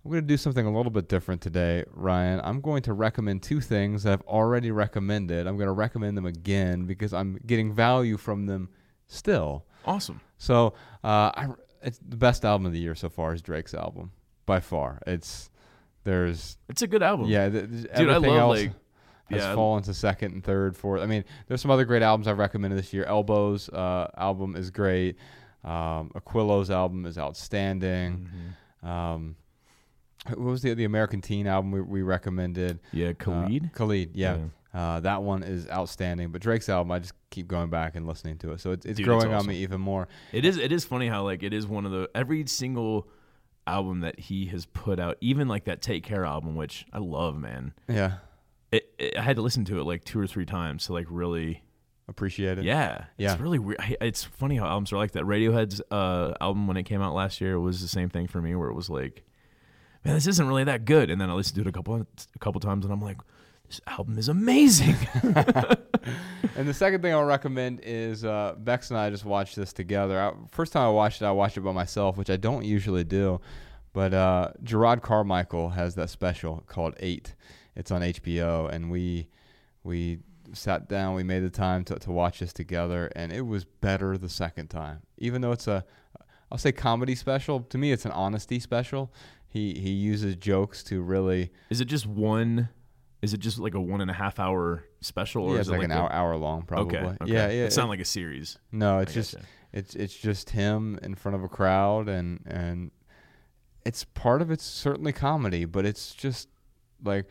I'm 0.06 0.11
going 0.11 0.23
to 0.23 0.27
do 0.27 0.38
something 0.38 0.65
a 0.65 0.73
little 0.73 0.91
bit 0.91 1.10
different 1.10 1.41
today, 1.41 1.84
Ryan. 1.91 2.39
I'm 2.43 2.61
going 2.61 2.81
to 2.84 2.93
recommend 2.93 3.43
two 3.43 3.60
things 3.60 4.03
that 4.03 4.14
I've 4.14 4.22
already 4.22 4.72
recommended. 4.72 5.45
I'm 5.45 5.57
going 5.57 5.68
to 5.68 5.73
recommend 5.73 6.15
them 6.15 6.26
again 6.26 6.85
because 6.85 7.14
I'm 7.14 7.38
getting 7.45 7.73
value 7.73 8.15
from 8.15 8.45
them 8.45 8.69
still. 9.07 9.65
Awesome. 9.85 10.22
So, 10.38 10.68
uh, 11.03 11.31
I, 11.35 11.47
it's 11.84 11.99
the 12.07 12.15
best 12.15 12.45
album 12.45 12.65
of 12.65 12.72
the 12.72 12.80
year 12.80 12.95
so 12.95 13.10
far 13.10 13.34
is 13.34 13.41
Drake's 13.41 13.73
album 13.73 14.11
by 14.45 14.61
far. 14.61 15.01
It's 15.06 15.49
there's 16.06 16.57
It's 16.69 16.81
a 16.81 16.88
good 16.88 17.03
album. 17.03 17.27
yeah, 17.27 17.49
th- 17.49 17.69
Dude, 17.69 18.10
I 18.10 18.18
love, 18.18 18.23
else 18.26 18.60
like- 18.60 18.72
has 19.30 19.41
yeah, 19.41 19.56
fallen 19.56 19.84
to 19.84 19.93
second 19.93 20.34
and 20.34 20.43
third, 20.43 20.76
fourth. 20.76 21.01
I 21.01 21.06
mean, 21.06 21.23
there's 21.47 21.61
some 21.61 21.72
other 21.72 21.85
great 21.85 22.01
albums 22.01 22.27
I've 22.27 22.39
recommended 22.39 22.77
this 22.77 22.93
year. 22.93 23.06
Elbows 23.06 23.69
uh, 23.69 24.10
album 24.18 24.56
is 24.56 24.72
great. 24.72 25.18
Um, 25.64 26.11
Aquilo's 26.15 26.69
album 26.69 27.06
is 27.06 27.18
outstanding. 27.18 28.30
Mm-hmm. 28.84 28.88
Um, 28.88 29.35
what 30.27 30.39
was 30.39 30.61
the 30.61 30.73
the 30.73 30.85
American 30.85 31.22
Teen 31.22 31.47
album 31.47 31.72
we, 31.72 31.81
we 31.81 32.01
recommended? 32.01 32.80
Yeah, 32.91 33.10
Uh, 33.10 33.14
Khalid. 33.14 33.72
Khalid, 33.73 34.11
yeah. 34.15 34.38
Uh, 34.73 34.99
that 34.99 35.23
one 35.23 35.41
is 35.43 35.68
outstanding. 35.69 36.31
But 36.31 36.41
Drake's 36.41 36.69
album, 36.69 36.91
I 36.91 36.99
just 36.99 37.14
keep 37.31 37.47
going 37.47 37.69
back 37.69 37.95
and 37.95 38.06
listening 38.06 38.38
to 38.39 38.51
it, 38.51 38.61
so 38.61 38.72
it's, 38.72 38.85
it's 38.85 38.97
Dude, 38.97 39.07
it's 39.07 39.23
growing 39.23 39.34
on 39.34 39.45
me 39.45 39.57
even 39.57 39.81
more. 39.81 40.07
It 40.31 40.45
is. 40.45 40.57
It 40.57 40.72
is 40.72 40.85
funny 40.85 41.07
how 41.07 41.23
like 41.23 41.41
it 41.43 41.53
is 41.53 41.65
one 41.65 41.85
of 41.85 41.91
the 41.91 42.10
every 42.14 42.45
single 42.47 43.07
album 43.65 44.01
that 44.01 44.19
he 44.19 44.45
has 44.47 44.65
put 44.65 44.99
out, 44.99 45.18
even 45.22 45.47
like 45.47 45.65
that 45.65 45.81
Take 45.81 46.03
Care 46.03 46.26
album, 46.26 46.56
which 46.56 46.85
I 46.93 46.99
love, 46.99 47.38
man. 47.38 47.73
Yeah, 47.88 48.18
It, 48.72 48.94
it, 49.00 49.18
I 49.18 49.22
had 49.22 49.36
to 49.38 49.41
listen 49.41 49.66
to 49.66 49.80
it 49.80 49.84
like 49.84 50.04
two 50.04 50.20
or 50.20 50.28
three 50.28 50.46
times 50.46 50.86
to 50.86 50.94
like 50.94 51.08
really. 51.10 51.64
appreciate 52.08 52.58
it. 52.58 52.66
Yeah, 52.66 53.06
Yeah. 53.18 53.34
It's 53.34 53.41
really 53.41 53.60
weird. 53.60 53.80
I- 53.80 53.98
It's 54.02 54.24
funny 54.24 54.56
how 54.58 54.66
albums 54.66 54.91
are 54.94 54.98
like 54.98 55.12
that. 55.12 55.24
Radiohead's 55.24 55.82
uh, 55.91 56.34
album 56.41 56.68
when 56.68 56.78
it 56.78 56.84
came 56.84 57.02
out 57.02 57.14
last 57.14 57.40
year 57.41 57.60
was 57.60 57.82
the 57.82 57.88
same 57.88 58.10
thing 58.10 58.28
for 58.28 58.41
me, 58.41 58.56
where 58.56 58.70
it 58.70 58.74
was 58.74 58.90
like, 58.90 59.24
man, 60.04 60.16
this 60.16 60.26
isn't 60.28 60.48
really 60.48 60.64
that 60.64 60.86
good. 60.86 61.10
And 61.10 61.20
then 61.22 61.30
I 61.30 61.34
listened 61.34 61.56
to 61.56 61.62
it 61.62 61.68
a 61.68 61.72
couple 61.72 61.96
a 61.96 62.40
couple 62.40 62.60
times, 62.62 62.84
and 62.86 62.91
I'm 62.94 63.02
like, 63.02 63.18
this 63.68 63.80
album 63.88 64.18
is 64.18 64.28
amazing. 64.30 64.96
And 66.56 66.68
the 66.68 66.74
second 66.74 67.02
thing 67.02 67.14
I'll 67.14 67.24
recommend 67.24 67.82
is 67.84 68.26
uh, 68.26 68.56
Bex 68.58 68.90
and 68.90 69.00
I 69.00 69.10
just 69.10 69.24
watched 69.26 69.56
this 69.56 69.72
together. 69.72 70.20
I, 70.20 70.34
first 70.52 70.74
time 70.74 70.84
I 70.88 70.90
watched 70.90 71.22
it, 71.22 71.26
I 71.26 71.32
watched 71.32 71.56
it 71.58 71.62
by 71.62 71.72
myself, 71.72 72.18
which 72.18 72.30
I 72.30 72.36
don't 72.38 72.66
usually 72.66 73.04
do. 73.06 73.40
But 73.94 74.14
uh, 74.14 74.52
Jerrod 74.64 75.02
Carmichael 75.02 75.70
has 75.70 75.96
that 75.96 76.10
special 76.10 76.64
called 76.68 76.96
Eight. 77.00 77.36
It's 77.80 77.91
on 77.91 78.01
HBO, 78.01 78.69
and 78.69 78.91
we 78.91 79.30
we 79.84 80.19
sat 80.51 80.89
down, 80.89 81.15
we 81.15 81.23
made 81.23 81.39
the 81.39 81.49
time 81.49 81.85
to, 81.85 81.95
to 81.95 82.11
watch 82.11 82.39
this 82.39 82.51
together, 82.51 83.10
and 83.15 83.31
it 83.31 83.41
was 83.41 83.64
better 83.64 84.18
the 84.18 84.27
second 84.27 84.68
time. 84.68 85.01
Even 85.18 85.41
though 85.41 85.53
it's 85.53 85.68
a, 85.68 85.85
I'll 86.51 86.57
say 86.57 86.73
comedy 86.73 87.15
special. 87.15 87.61
To 87.61 87.77
me, 87.77 87.93
it's 87.93 88.03
an 88.03 88.11
honesty 88.11 88.60
special. 88.60 89.14
He 89.47 89.73
he 89.80 89.91
uses 89.91 90.35
jokes 90.35 90.84
to 90.85 91.01
really. 91.01 91.51
is 91.69 91.80
it 91.80 91.85
just 91.85 92.06
one? 92.06 92.68
Is 93.22 93.34
it 93.34 93.39
just 93.39 93.60
like 93.60 93.73
a 93.76 93.81
one 93.81 94.01
and 94.01 94.11
a 94.11 94.14
half 94.14 94.39
hour 94.39 94.84
special, 94.99 95.45
or 95.45 95.56
yeah, 95.56 95.61
is 95.61 95.68
it's 95.68 95.73
it 95.73 95.77
like, 95.77 95.85
an 95.85 95.91
a- 95.91 95.95
hour 95.95 96.11
hour 96.11 96.35
long, 96.35 96.64
probably. 96.64 96.97
Okay, 96.97 97.07
okay. 97.22 97.31
Yeah, 97.31 97.47
yeah. 97.49 97.64
It's 97.64 97.77
it- 97.77 97.80
not 97.80 97.88
like 97.89 98.01
a 98.01 98.06
series. 98.06 98.57
No, 98.73 98.99
it's 98.99 99.11
I 99.11 99.15
just 99.15 99.35
gotcha. 99.35 99.45
it's 99.72 99.95
it's 99.95 100.15
just 100.15 100.49
him 100.49 100.99
in 101.01 101.15
front 101.15 101.38
of 101.38 101.43
a 101.45 101.49
crowd 101.49 102.10
and 102.10 102.41
and 102.45 102.91
it's 103.85 104.03
part 104.03 104.41
of 104.41 104.51
it's 104.51 104.65
certainly 104.65 105.14
comedy, 105.14 105.64
but 105.64 105.85
it's 105.85 106.14
just 106.14 106.49
like 107.03 107.26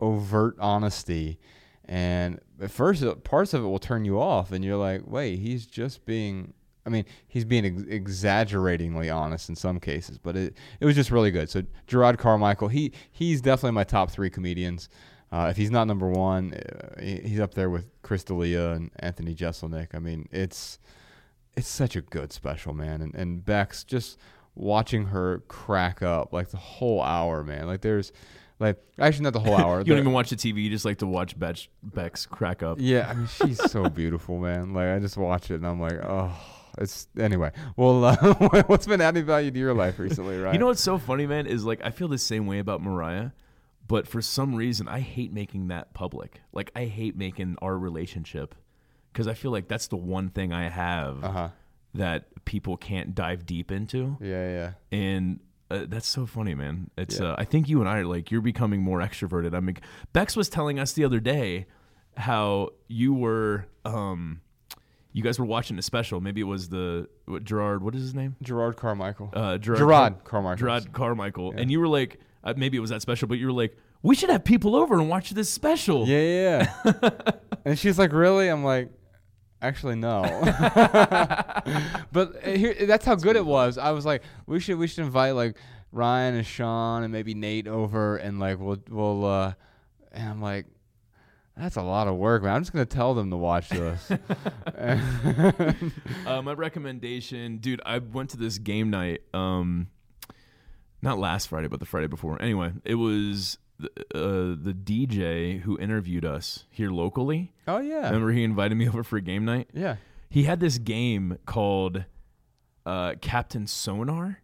overt 0.00 0.56
honesty. 0.58 1.38
And 1.84 2.40
at 2.60 2.70
first, 2.70 3.02
uh, 3.02 3.14
parts 3.14 3.54
of 3.54 3.62
it 3.62 3.66
will 3.66 3.78
turn 3.78 4.04
you 4.04 4.20
off, 4.20 4.52
and 4.52 4.64
you're 4.64 4.76
like, 4.76 5.02
"Wait, 5.06 5.36
he's 5.38 5.66
just 5.66 6.04
being." 6.04 6.52
I 6.84 6.88
mean, 6.88 7.04
he's 7.26 7.44
being 7.44 7.64
ex- 7.64 7.82
exaggeratingly 7.88 9.10
honest 9.10 9.48
in 9.48 9.56
some 9.56 9.80
cases, 9.80 10.18
but 10.18 10.36
it 10.36 10.56
it 10.80 10.86
was 10.86 10.94
just 10.94 11.10
really 11.10 11.30
good. 11.30 11.48
So 11.50 11.62
Jerrod 11.88 12.18
Carmichael, 12.18 12.68
he 12.68 12.92
he's 13.10 13.40
definitely 13.40 13.72
my 13.72 13.84
top 13.84 14.10
three 14.10 14.30
comedians. 14.30 14.88
Uh, 15.32 15.48
if 15.50 15.56
he's 15.56 15.70
not 15.70 15.86
number 15.86 16.08
one, 16.08 16.54
uh, 16.54 17.00
he's 17.00 17.40
up 17.40 17.54
there 17.54 17.68
with 17.68 17.86
Chris 18.02 18.22
D'Elia 18.22 18.70
and 18.70 18.90
Anthony 19.00 19.34
Jeselnik. 19.34 19.88
I 19.94 19.98
mean, 19.98 20.28
it's 20.30 20.78
it's 21.56 21.68
such 21.68 21.96
a 21.96 22.00
good 22.00 22.32
special, 22.32 22.74
man. 22.74 23.00
And 23.00 23.14
and 23.14 23.44
Bex 23.44 23.84
just 23.84 24.18
watching 24.54 25.06
her 25.06 25.40
crack 25.48 26.02
up 26.02 26.32
like 26.32 26.50
the 26.50 26.56
whole 26.56 27.02
hour, 27.02 27.44
man. 27.44 27.66
Like 27.66 27.82
there's 27.82 28.12
like 28.58 28.76
actually 28.98 29.24
not 29.24 29.32
the 29.32 29.40
whole 29.40 29.56
hour. 29.56 29.78
You 29.84 29.84
don't 29.86 29.98
even 29.98 30.12
watch 30.12 30.30
the 30.30 30.36
TV. 30.36 30.62
You 30.64 30.70
just 30.70 30.84
like 30.84 30.98
to 30.98 31.06
watch 31.06 31.38
Bex, 31.38 31.68
Bex 31.82 32.26
crack 32.26 32.62
up. 32.62 32.78
yeah, 32.80 33.08
I 33.10 33.14
mean 33.14 33.26
she's 33.26 33.62
so 33.70 33.88
beautiful, 34.02 34.38
man. 34.38 34.72
Like 34.74 34.88
I 34.88 34.98
just 34.98 35.16
watch 35.16 35.50
it 35.50 35.56
and 35.56 35.66
I'm 35.66 35.80
like, 35.80 35.98
oh, 36.02 36.32
it's 36.78 37.08
anyway. 37.18 37.52
Well, 37.76 38.04
uh, 38.04 38.16
what's 38.66 38.86
been 38.86 39.00
adding 39.00 39.24
value 39.24 39.50
to 39.50 39.58
your 39.58 39.74
life 39.74 39.98
recently, 39.98 40.38
right? 40.38 40.52
You 40.52 40.58
know 40.58 40.66
what's 40.66 40.82
so 40.82 40.98
funny, 40.98 41.26
man? 41.26 41.46
Is 41.46 41.64
like 41.64 41.80
I 41.84 41.90
feel 41.90 42.08
the 42.08 42.18
same 42.18 42.46
way 42.46 42.58
about 42.58 42.80
Mariah, 42.82 43.30
but 43.88 44.06
for 44.08 44.20
some 44.22 44.54
reason 44.54 44.88
I 44.88 45.00
hate 45.00 45.32
making 45.32 45.68
that 45.68 45.92
public. 45.94 46.40
Like 46.52 46.70
I 46.76 46.84
hate 46.86 47.16
making 47.16 47.56
our 47.62 47.78
relationship 47.78 48.54
because 49.12 49.26
I 49.28 49.34
feel 49.34 49.50
like 49.50 49.68
that's 49.68 49.88
the 49.88 49.96
one 49.96 50.28
thing 50.30 50.52
I 50.52 50.68
have 50.68 51.24
Uh 51.24 51.30
huh. 51.30 51.48
that 51.94 52.44
people 52.44 52.76
can't 52.76 53.14
dive 53.14 53.44
deep 53.46 53.70
into, 53.72 54.16
Yeah, 54.20 54.48
yeah. 54.50 54.98
and 54.98 55.40
uh, 55.70 55.84
that's 55.88 56.06
so 56.06 56.26
funny, 56.26 56.54
man. 56.54 56.90
It's 56.96 57.18
Yeah. 57.18 57.32
uh, 57.32 57.36
I 57.38 57.44
think 57.44 57.68
you 57.68 57.80
and 57.80 57.88
I 57.88 57.98
are 57.98 58.04
like 58.04 58.30
you're 58.30 58.40
becoming 58.40 58.82
more 58.82 59.00
extroverted. 59.00 59.54
I 59.54 59.60
mean, 59.60 59.76
Bex 60.12 60.36
was 60.36 60.48
telling 60.48 60.78
us 60.78 60.92
the 60.92 61.04
other 61.04 61.20
day 61.20 61.66
how 62.16 62.70
you 62.88 63.12
were. 63.14 63.66
um 63.84 64.40
you 65.12 65.22
guys 65.22 65.38
were 65.38 65.46
watching 65.46 65.78
a 65.78 65.82
special. 65.82 66.20
Maybe 66.20 66.42
it 66.42 66.44
was 66.44 66.68
the 66.68 67.08
what, 67.24 67.42
Jerrod. 67.42 67.80
What 67.80 67.94
is 67.94 68.02
his 68.02 68.14
name? 68.14 68.36
Jerrod 68.44 68.76
Carmichael. 68.76 69.30
uh, 69.32 69.56
Jerrod, 69.56 69.78
Jerrod 69.78 70.24
Carmichael. 70.24 70.66
Jerrod 70.66 70.92
Carmichael, 70.92 71.54
and 71.56 71.70
you 71.70 71.80
were 71.80 71.88
like, 71.88 72.20
uh, 72.44 72.52
maybe 72.54 72.76
it 72.76 72.80
was 72.80 72.90
that 72.90 73.00
special, 73.00 73.26
but 73.26 73.38
you 73.38 73.46
were 73.46 73.52
like, 73.52 73.74
we 74.02 74.14
should 74.14 74.28
have 74.28 74.44
people 74.44 74.76
over 74.76 74.92
and 74.94 75.08
watch 75.08 75.30
this 75.30 75.48
special. 75.48 76.06
Yeah, 76.06 76.18
yeah. 76.18 76.74
yeah. 77.02 77.30
and 77.64 77.78
she's 77.78 77.98
like, 77.98 78.12
"Really?" 78.12 78.48
I'm 78.48 78.62
like, 78.62 78.90
"Actually, 79.66 79.96
no." 79.96 80.22
but 82.12 82.36
uh, 82.46 82.50
here, 82.50 82.74
that's 82.86 83.04
how 83.04 83.14
good 83.16 83.36
it 83.36 83.44
was. 83.44 83.78
I 83.78 83.90
was 83.90 84.06
like, 84.06 84.22
"We 84.46 84.60
should, 84.60 84.78
we 84.78 84.86
should 84.86 85.04
invite 85.04 85.34
like 85.34 85.56
Ryan 85.92 86.36
and 86.36 86.46
Sean 86.46 87.02
and 87.02 87.12
maybe 87.12 87.34
Nate 87.34 87.66
over, 87.68 88.16
and 88.16 88.38
like 88.38 88.58
we'll, 88.58 88.78
we'll." 88.88 89.24
uh 89.24 89.54
And 90.12 90.28
I'm 90.28 90.40
like, 90.40 90.66
"That's 91.56 91.76
a 91.76 91.82
lot 91.82 92.06
of 92.08 92.16
work, 92.16 92.42
man. 92.42 92.54
I'm 92.54 92.62
just 92.62 92.72
gonna 92.72 92.86
tell 92.86 93.14
them 93.14 93.30
to 93.30 93.36
watch 93.36 93.68
this." 93.68 94.10
Uh, 96.26 96.42
my 96.42 96.52
recommendation, 96.52 97.58
dude, 97.58 97.80
I 97.86 97.98
went 97.98 98.30
to 98.30 98.36
this 98.36 98.58
game 98.58 98.90
night, 98.90 99.22
um, 99.32 99.88
not 101.02 101.18
last 101.18 101.48
Friday, 101.48 101.68
but 101.68 101.80
the 101.80 101.86
Friday 101.86 102.08
before. 102.08 102.40
Anyway, 102.42 102.72
it 102.84 102.96
was 102.96 103.58
the, 103.78 103.88
uh, 104.14 104.56
the 104.62 104.72
DJ 104.74 105.60
who 105.60 105.78
interviewed 105.78 106.24
us 106.24 106.64
here 106.70 106.90
locally. 106.90 107.52
oh 107.68 107.78
yeah, 107.78 108.06
Remember, 108.06 108.32
he 108.32 108.42
invited 108.44 108.74
me 108.76 108.88
over 108.88 109.02
for 109.04 109.16
a 109.16 109.20
game 109.20 109.44
night. 109.44 109.68
yeah. 109.72 109.96
he 110.30 110.44
had 110.44 110.60
this 110.60 110.78
game 110.78 111.38
called 111.46 112.04
uh, 112.84 113.14
Captain 113.20 113.66
Sonar. 113.66 114.40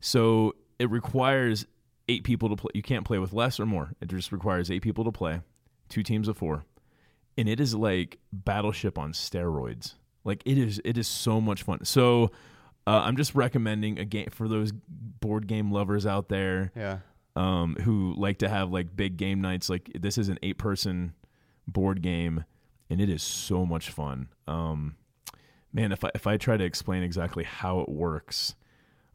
So 0.00 0.54
it 0.78 0.90
requires 0.90 1.66
eight 2.08 2.24
people 2.24 2.48
to 2.48 2.56
play. 2.56 2.70
You 2.74 2.82
can't 2.82 3.04
play 3.04 3.18
with 3.18 3.32
less 3.32 3.60
or 3.60 3.66
more. 3.66 3.92
It 4.00 4.08
just 4.08 4.32
requires 4.32 4.70
eight 4.70 4.82
people 4.82 5.04
to 5.04 5.12
play, 5.12 5.40
two 5.88 6.02
teams 6.02 6.26
of 6.28 6.36
four, 6.36 6.64
and 7.36 7.48
it 7.48 7.60
is 7.60 7.74
like 7.74 8.18
Battleship 8.32 8.98
on 8.98 9.12
steroids. 9.12 9.94
Like 10.24 10.42
it 10.46 10.58
is, 10.58 10.80
it 10.84 10.96
is 10.98 11.08
so 11.08 11.40
much 11.40 11.62
fun. 11.62 11.84
So 11.84 12.30
uh, 12.86 13.02
I'm 13.04 13.16
just 13.16 13.34
recommending 13.34 13.98
a 13.98 14.04
game 14.04 14.28
for 14.30 14.48
those 14.48 14.72
board 14.72 15.46
game 15.46 15.70
lovers 15.70 16.06
out 16.06 16.28
there 16.28 16.72
Yeah. 16.76 16.98
Um, 17.40 17.76
who 17.82 18.14
like 18.16 18.38
to 18.38 18.48
have 18.48 18.70
like 18.70 18.94
big 18.94 19.16
game 19.16 19.40
nights. 19.40 19.70
Like 19.70 19.90
this 19.98 20.18
is 20.18 20.28
an 20.28 20.38
eight 20.42 20.58
person 20.58 21.14
board 21.66 22.02
game, 22.02 22.44
and 22.90 23.00
it 23.00 23.08
is 23.08 23.22
so 23.22 23.64
much 23.64 23.90
fun. 23.90 24.28
Um, 24.46 24.96
man, 25.72 25.92
if 25.92 26.04
I 26.04 26.10
if 26.14 26.26
I 26.26 26.36
try 26.36 26.56
to 26.56 26.64
explain 26.64 27.02
exactly 27.02 27.44
how 27.44 27.80
it 27.80 27.88
works, 27.88 28.54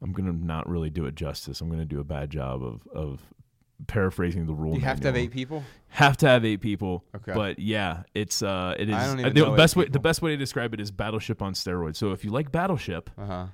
I'm 0.02 0.12
gonna 0.12 0.34
not 0.34 0.68
really 0.68 0.90
do 0.90 1.06
it 1.06 1.16
justice. 1.16 1.62
I'm 1.62 1.70
gonna 1.70 1.86
do 1.86 2.00
a 2.00 2.04
bad 2.04 2.30
job 2.32 2.64
of 2.64 2.88
of 2.88 3.22
paraphrasing 3.88 4.46
the 4.48 4.54
rule. 4.54 4.74
You 4.74 4.82
have 4.82 5.02
to 5.02 5.08
have 5.08 5.18
eight 5.18 5.32
people. 5.32 5.64
Have 5.90 6.18
to 6.18 6.28
have 6.28 6.44
eight 6.46 6.62
people. 6.62 7.04
Okay. 7.16 7.34
But 7.34 7.60
yeah, 7.60 8.04
it's 8.14 8.42
uh, 8.42 8.76
it 8.80 8.90
is. 8.90 8.96
I 8.96 9.06
don't 9.06 9.20
even 9.20 9.34
the 9.34 9.42
know 9.42 9.56
best 9.56 9.76
way. 9.76 9.84
people. 9.84 9.94
The 9.94 10.00
best 10.00 10.22
way 10.22 10.32
to 10.32 10.38
describe 10.38 10.74
it 10.74 10.80
is 10.80 10.92
Battleship 10.92 11.42
on 11.42 11.54
steroids. 11.54 11.98
So 11.98 12.12
if 12.12 12.26
you 12.26 12.32
like 12.32 12.52
Battleship 12.52 13.10
Uh 13.18 13.26
huh. 13.26 13.46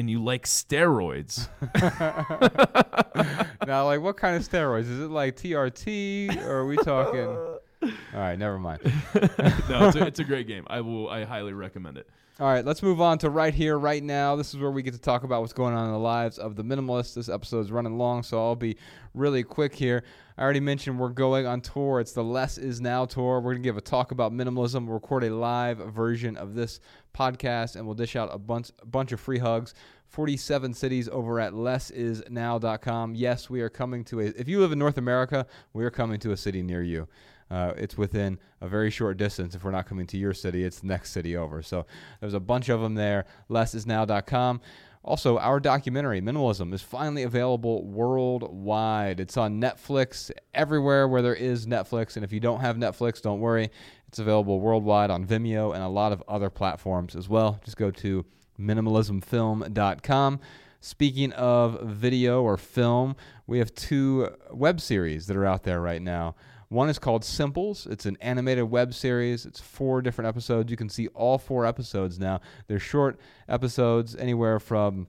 And 0.00 0.10
you 0.10 0.22
like 0.24 0.46
steroids, 0.46 1.48
now, 3.66 3.84
like, 3.84 4.00
what 4.00 4.16
kind 4.16 4.34
of 4.34 4.48
steroids? 4.48 4.90
Is 4.90 4.98
it 4.98 5.10
like 5.10 5.36
TRT, 5.36 6.42
or 6.42 6.60
are 6.60 6.66
we 6.66 6.76
talking? 6.78 7.26
All 7.82 7.90
right, 8.14 8.38
never 8.38 8.58
mind. 8.58 8.80
no, 8.84 9.88
it's 9.88 9.96
a, 9.96 10.06
it's 10.06 10.18
a 10.18 10.24
great 10.24 10.48
game. 10.48 10.66
I 10.68 10.80
will. 10.80 11.08
I 11.08 11.24
highly 11.24 11.52
recommend 11.52 11.98
it. 11.98 12.08
All 12.40 12.46
right, 12.46 12.64
let's 12.64 12.82
move 12.82 13.02
on 13.02 13.18
to 13.18 13.28
right 13.28 13.52
here, 13.52 13.78
right 13.78 14.02
now. 14.02 14.34
This 14.34 14.54
is 14.54 14.60
where 14.60 14.70
we 14.70 14.82
get 14.82 14.94
to 14.94 15.00
talk 15.00 15.24
about 15.24 15.42
what's 15.42 15.52
going 15.52 15.74
on 15.74 15.86
in 15.86 15.92
the 15.92 15.98
lives 15.98 16.38
of 16.38 16.56
the 16.56 16.64
minimalists. 16.64 17.14
This 17.14 17.28
episode 17.28 17.60
is 17.60 17.70
running 17.70 17.98
long, 17.98 18.22
so 18.22 18.38
I'll 18.38 18.56
be 18.56 18.78
really 19.12 19.42
quick 19.42 19.74
here. 19.74 20.04
I 20.40 20.42
already 20.42 20.60
mentioned 20.60 20.98
we're 20.98 21.10
going 21.10 21.46
on 21.46 21.60
tour. 21.60 22.00
It's 22.00 22.12
the 22.12 22.24
Less 22.24 22.56
Is 22.56 22.80
Now 22.80 23.04
tour. 23.04 23.40
We're 23.40 23.52
going 23.52 23.62
to 23.62 23.68
give 23.68 23.76
a 23.76 23.82
talk 23.82 24.10
about 24.10 24.32
minimalism, 24.32 24.86
we'll 24.86 24.94
record 24.94 25.22
a 25.22 25.28
live 25.28 25.76
version 25.76 26.38
of 26.38 26.54
this 26.54 26.80
podcast, 27.14 27.76
and 27.76 27.84
we'll 27.84 27.94
dish 27.94 28.16
out 28.16 28.30
a 28.32 28.38
bunch, 28.38 28.70
a 28.80 28.86
bunch 28.86 29.12
of 29.12 29.20
free 29.20 29.36
hugs. 29.36 29.74
47 30.08 30.72
cities 30.72 31.10
over 31.10 31.40
at 31.40 31.52
lessisnow.com. 31.52 33.14
Yes, 33.14 33.50
we 33.50 33.60
are 33.60 33.68
coming 33.68 34.02
to 34.04 34.20
a, 34.20 34.24
if 34.28 34.48
you 34.48 34.60
live 34.60 34.72
in 34.72 34.78
North 34.78 34.96
America, 34.96 35.46
we 35.74 35.84
are 35.84 35.90
coming 35.90 36.18
to 36.20 36.32
a 36.32 36.36
city 36.38 36.62
near 36.62 36.82
you. 36.82 37.06
Uh, 37.50 37.74
it's 37.76 37.98
within 37.98 38.38
a 38.62 38.68
very 38.68 38.90
short 38.90 39.18
distance. 39.18 39.54
If 39.54 39.62
we're 39.62 39.72
not 39.72 39.86
coming 39.86 40.06
to 40.06 40.16
your 40.16 40.32
city, 40.32 40.64
it's 40.64 40.80
the 40.80 40.86
next 40.86 41.10
city 41.10 41.36
over. 41.36 41.62
So 41.62 41.84
there's 42.20 42.32
a 42.32 42.40
bunch 42.40 42.70
of 42.70 42.80
them 42.80 42.94
there. 42.94 43.26
Lessisnow.com. 43.50 44.62
Also, 45.02 45.38
our 45.38 45.58
documentary, 45.60 46.20
Minimalism, 46.20 46.74
is 46.74 46.82
finally 46.82 47.22
available 47.22 47.84
worldwide. 47.86 49.18
It's 49.18 49.38
on 49.38 49.58
Netflix, 49.58 50.30
everywhere 50.52 51.08
where 51.08 51.22
there 51.22 51.34
is 51.34 51.66
Netflix. 51.66 52.16
And 52.16 52.24
if 52.24 52.32
you 52.32 52.40
don't 52.40 52.60
have 52.60 52.76
Netflix, 52.76 53.22
don't 53.22 53.40
worry. 53.40 53.70
It's 54.08 54.18
available 54.18 54.60
worldwide 54.60 55.10
on 55.10 55.24
Vimeo 55.24 55.74
and 55.74 55.82
a 55.82 55.88
lot 55.88 56.12
of 56.12 56.22
other 56.28 56.50
platforms 56.50 57.16
as 57.16 57.28
well. 57.30 57.60
Just 57.64 57.78
go 57.78 57.90
to 57.92 58.26
minimalismfilm.com. 58.58 60.40
Speaking 60.82 61.32
of 61.32 61.80
video 61.82 62.42
or 62.42 62.56
film, 62.56 63.16
we 63.46 63.58
have 63.58 63.74
two 63.74 64.28
web 64.50 64.80
series 64.80 65.26
that 65.26 65.36
are 65.36 65.46
out 65.46 65.62
there 65.62 65.80
right 65.80 66.02
now. 66.02 66.34
One 66.70 66.88
is 66.88 67.00
called 67.00 67.24
Simples. 67.24 67.88
It's 67.90 68.06
an 68.06 68.16
animated 68.20 68.70
web 68.70 68.94
series. 68.94 69.44
It's 69.44 69.60
four 69.60 70.00
different 70.02 70.28
episodes. 70.28 70.70
You 70.70 70.76
can 70.76 70.88
see 70.88 71.08
all 71.08 71.36
four 71.36 71.66
episodes 71.66 72.20
now. 72.20 72.40
They're 72.68 72.78
short 72.78 73.18
episodes, 73.48 74.14
anywhere 74.14 74.60
from 74.60 75.08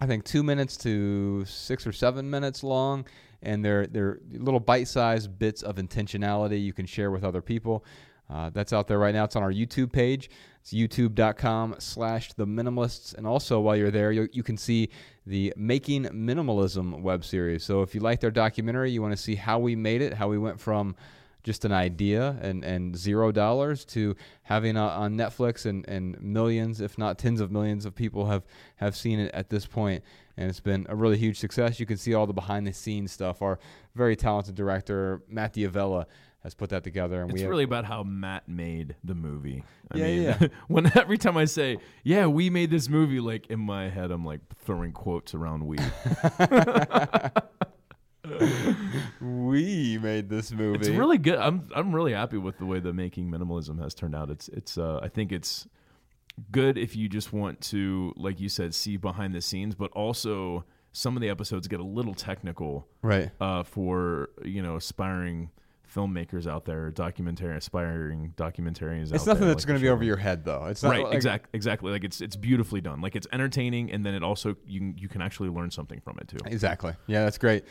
I 0.00 0.06
think 0.06 0.24
two 0.24 0.44
minutes 0.44 0.76
to 0.78 1.44
six 1.46 1.84
or 1.84 1.92
seven 1.92 2.30
minutes 2.30 2.62
long, 2.62 3.06
and 3.42 3.64
they're 3.64 3.88
they're 3.88 4.20
little 4.32 4.60
bite-sized 4.60 5.36
bits 5.36 5.62
of 5.62 5.76
intentionality 5.76 6.62
you 6.62 6.72
can 6.72 6.86
share 6.86 7.10
with 7.10 7.24
other 7.24 7.42
people. 7.42 7.84
Uh, 8.30 8.50
that's 8.50 8.72
out 8.72 8.86
there 8.86 8.98
right 8.98 9.14
now. 9.14 9.24
It's 9.24 9.36
on 9.36 9.42
our 9.42 9.52
YouTube 9.52 9.90
page. 9.92 10.30
It's 10.60 10.72
youtube.com 10.72 11.76
slash 11.78 12.32
the 12.34 12.46
minimalists. 12.46 13.14
And 13.14 13.26
also, 13.26 13.60
while 13.60 13.76
you're 13.76 13.90
there, 13.90 14.12
you, 14.12 14.28
you 14.32 14.42
can 14.42 14.56
see 14.56 14.90
the 15.26 15.52
Making 15.56 16.04
Minimalism 16.04 17.00
web 17.00 17.24
series. 17.24 17.64
So, 17.64 17.82
if 17.82 17.94
you 17.94 18.00
liked 18.00 18.22
our 18.24 18.30
documentary, 18.30 18.90
you 18.90 19.02
want 19.02 19.12
to 19.12 19.22
see 19.22 19.34
how 19.34 19.58
we 19.58 19.74
made 19.74 20.02
it, 20.02 20.14
how 20.14 20.28
we 20.28 20.38
went 20.38 20.60
from 20.60 20.94
just 21.42 21.64
an 21.64 21.72
idea 21.72 22.36
and, 22.42 22.64
and 22.64 22.96
zero 22.96 23.32
dollars 23.32 23.84
to 23.86 24.14
having 24.42 24.76
a, 24.76 24.80
on 24.82 25.16
Netflix 25.16 25.64
and, 25.66 25.88
and 25.88 26.20
millions, 26.20 26.80
if 26.80 26.98
not 26.98 27.18
tens 27.18 27.40
of 27.40 27.50
millions 27.50 27.86
of 27.86 27.94
people 27.94 28.26
have, 28.26 28.44
have 28.76 28.94
seen 28.94 29.18
it 29.18 29.32
at 29.32 29.48
this 29.48 29.66
point. 29.66 30.04
And 30.36 30.48
it's 30.48 30.60
been 30.60 30.86
a 30.88 30.96
really 30.96 31.18
huge 31.18 31.38
success. 31.38 31.80
You 31.80 31.86
can 31.86 31.96
see 31.96 32.14
all 32.14 32.26
the 32.26 32.32
behind 32.32 32.66
the 32.66 32.72
scenes 32.72 33.12
stuff. 33.12 33.42
Our 33.42 33.58
very 33.94 34.16
talented 34.16 34.54
director, 34.54 35.22
Matt 35.28 35.54
D'Avella, 35.54 36.06
has 36.42 36.54
put 36.54 36.70
that 36.70 36.84
together. 36.84 37.22
And 37.22 37.30
it's 37.30 37.34
we 37.34 37.40
have, 37.42 37.50
really 37.50 37.64
about 37.64 37.84
how 37.84 38.02
Matt 38.02 38.48
made 38.48 38.96
the 39.04 39.14
movie. 39.14 39.62
I 39.90 39.98
Yeah, 39.98 40.04
mean, 40.04 40.22
yeah. 40.22 40.46
when 40.68 40.90
every 40.96 41.18
time 41.18 41.36
I 41.36 41.44
say, 41.44 41.78
"Yeah, 42.02 42.26
we 42.26 42.50
made 42.50 42.70
this 42.70 42.88
movie," 42.88 43.20
like 43.20 43.46
in 43.48 43.60
my 43.60 43.88
head, 43.88 44.10
I'm 44.10 44.24
like 44.24 44.40
throwing 44.56 44.92
quotes 44.92 45.34
around 45.34 45.66
"we." 45.66 45.78
we 49.20 49.98
made 49.98 50.28
this 50.28 50.52
movie. 50.52 50.78
it's 50.78 50.88
really 50.88 51.18
good. 51.18 51.38
I'm 51.38 51.68
I'm 51.74 51.94
really 51.94 52.12
happy 52.12 52.38
with 52.38 52.58
the 52.58 52.66
way 52.66 52.80
the 52.80 52.92
making 52.92 53.30
minimalism 53.30 53.80
has 53.82 53.94
turned 53.94 54.14
out. 54.14 54.30
It's 54.30 54.48
it's 54.48 54.78
uh, 54.78 55.00
I 55.02 55.08
think 55.08 55.32
it's 55.32 55.66
good 56.50 56.78
if 56.78 56.96
you 56.96 57.08
just 57.08 57.32
want 57.32 57.60
to, 57.60 58.12
like 58.16 58.40
you 58.40 58.48
said, 58.48 58.74
see 58.74 58.96
behind 58.96 59.34
the 59.34 59.40
scenes, 59.40 59.74
but 59.74 59.90
also 59.92 60.64
some 60.92 61.16
of 61.16 61.22
the 61.22 61.28
episodes 61.28 61.68
get 61.68 61.80
a 61.80 61.84
little 61.84 62.14
technical 62.14 62.88
right. 63.02 63.30
uh, 63.40 63.62
for 63.62 64.30
you 64.44 64.62
know 64.62 64.76
aspiring 64.76 65.50
filmmakers 65.94 66.46
out 66.46 66.64
there, 66.64 66.90
documentary 66.90 67.56
aspiring 67.56 68.32
documentarians. 68.36 69.12
It's 69.12 69.26
nothing 69.26 69.40
there, 69.42 69.48
that's 69.50 69.64
like 69.64 69.68
going 69.68 69.78
to 69.80 69.82
be 69.82 69.88
over 69.88 70.04
your 70.04 70.16
head, 70.16 70.44
though. 70.44 70.66
It's 70.66 70.82
not 70.82 70.90
right 70.90 71.04
like- 71.04 71.14
exact, 71.14 71.50
exactly 71.52 71.90
like 71.92 72.04
it's 72.04 72.20
it's 72.20 72.36
beautifully 72.36 72.80
done 72.80 73.00
like 73.00 73.16
it's 73.16 73.26
entertaining 73.32 73.90
and 73.92 74.04
then 74.04 74.14
it 74.14 74.22
also 74.22 74.56
you 74.66 74.80
can- 74.80 74.98
you 74.98 75.08
can 75.08 75.22
actually 75.22 75.48
learn 75.48 75.70
something 75.70 76.00
from 76.00 76.18
it 76.20 76.28
too 76.28 76.38
Exactly. 76.46 76.92
Yeah, 77.06 77.24
that's 77.24 77.38
great. 77.38 77.64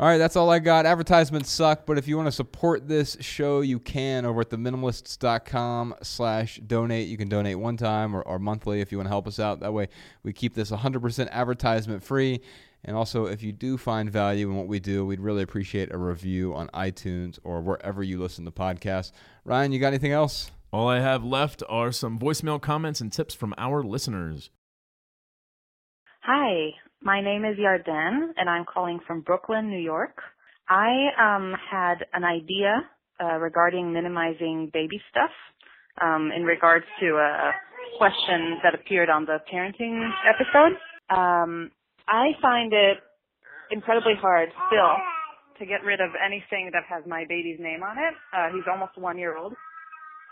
All 0.00 0.08
right, 0.08 0.18
that's 0.18 0.34
all 0.36 0.50
I 0.50 0.58
got. 0.58 0.84
Advertisements 0.86 1.50
suck, 1.50 1.86
but 1.86 1.96
if 1.98 2.08
you 2.08 2.16
want 2.16 2.26
to 2.26 2.32
support 2.32 2.88
this 2.88 3.16
show, 3.20 3.60
you 3.60 3.78
can 3.78 4.24
over 4.24 4.40
at 4.40 4.50
theminimalists.com 4.50 5.94
slash 6.02 6.60
donate. 6.66 7.08
You 7.08 7.16
can 7.16 7.28
donate 7.28 7.58
one 7.58 7.76
time 7.76 8.16
or, 8.16 8.22
or 8.22 8.38
monthly 8.38 8.80
if 8.80 8.90
you 8.90 8.98
want 8.98 9.06
to 9.06 9.10
help 9.10 9.26
us 9.26 9.38
out. 9.38 9.60
That 9.60 9.72
way 9.72 9.88
we 10.22 10.32
keep 10.32 10.54
this 10.54 10.70
100% 10.70 11.28
advertisement 11.30 12.02
free. 12.02 12.40
And 12.84 12.96
also, 12.96 13.26
if 13.26 13.42
you 13.42 13.52
do 13.52 13.78
find 13.78 14.10
value 14.10 14.50
in 14.50 14.56
what 14.56 14.66
we 14.66 14.80
do, 14.80 15.06
we'd 15.06 15.20
really 15.20 15.42
appreciate 15.42 15.92
a 15.94 15.98
review 15.98 16.54
on 16.54 16.68
iTunes 16.68 17.38
or 17.44 17.60
wherever 17.60 18.02
you 18.02 18.20
listen 18.20 18.44
to 18.44 18.50
podcasts. 18.50 19.12
Ryan, 19.44 19.72
you 19.72 19.78
got 19.78 19.88
anything 19.88 20.12
else? 20.12 20.50
all 20.72 20.88
i 20.88 21.00
have 21.00 21.22
left 21.22 21.62
are 21.68 21.92
some 21.92 22.18
voicemail 22.18 22.60
comments 22.60 23.00
and 23.00 23.12
tips 23.12 23.34
from 23.34 23.54
our 23.58 23.82
listeners 23.82 24.50
Hi, 26.24 26.70
my 27.02 27.20
name 27.20 27.44
is 27.44 27.56
Yarden, 27.58 28.28
and 28.36 28.48
I'm 28.48 28.64
calling 28.64 29.00
from 29.04 29.22
Brooklyn, 29.22 29.68
New 29.68 29.80
York. 29.80 30.22
I 30.68 31.08
um, 31.18 31.52
had 31.68 32.06
an 32.12 32.22
idea 32.22 32.88
uh, 33.20 33.38
regarding 33.38 33.92
minimizing 33.92 34.70
baby 34.72 35.02
stuff 35.10 35.32
um, 36.00 36.30
in 36.30 36.44
regards 36.44 36.84
to 37.00 37.16
a 37.16 37.50
question 37.98 38.60
that 38.62 38.72
appeared 38.72 39.10
on 39.10 39.24
the 39.24 39.38
parenting 39.52 40.12
episode. 40.24 40.78
Um, 41.10 41.72
I 42.12 42.36
find 42.42 42.72
it 42.74 42.98
incredibly 43.70 44.14
hard 44.20 44.50
still 44.68 44.96
to 45.58 45.64
get 45.64 45.82
rid 45.82 46.00
of 46.00 46.10
anything 46.20 46.68
that 46.72 46.84
has 46.88 47.04
my 47.06 47.24
baby's 47.26 47.58
name 47.58 47.82
on 47.82 47.96
it. 47.96 48.14
Uh, 48.36 48.52
he's 48.52 48.68
almost 48.70 48.98
one 48.98 49.16
year 49.16 49.36
old. 49.36 49.54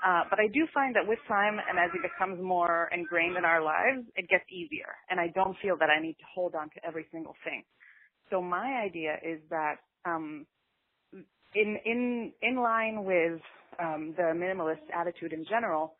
Uh, 0.04 0.24
but 0.28 0.38
I 0.38 0.48
do 0.52 0.66
find 0.72 0.94
that 0.96 1.06
with 1.06 1.18
time 1.28 1.58
and 1.58 1.78
as 1.78 1.90
he 1.92 2.00
becomes 2.00 2.42
more 2.42 2.88
ingrained 2.92 3.36
in 3.36 3.44
our 3.44 3.62
lives, 3.62 4.04
it 4.16 4.28
gets 4.28 4.44
easier. 4.52 4.92
And 5.08 5.20
I 5.20 5.28
don't 5.34 5.56
feel 5.62 5.76
that 5.78 5.88
I 5.88 6.00
need 6.00 6.14
to 6.20 6.24
hold 6.34 6.54
on 6.54 6.68
to 6.70 6.86
every 6.86 7.06
single 7.12 7.34
thing. 7.44 7.64
So 8.30 8.42
my 8.42 8.82
idea 8.84 9.16
is 9.24 9.40
that 9.50 9.76
um, 10.04 10.46
in 11.54 11.78
in 11.84 12.32
in 12.42 12.56
line 12.56 13.04
with 13.04 13.40
um, 13.78 14.14
the 14.16 14.32
minimalist 14.34 14.84
attitude 14.94 15.32
in 15.32 15.44
general, 15.48 15.94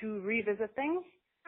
to 0.00 0.20
revisit 0.20 0.74
things. 0.74 1.02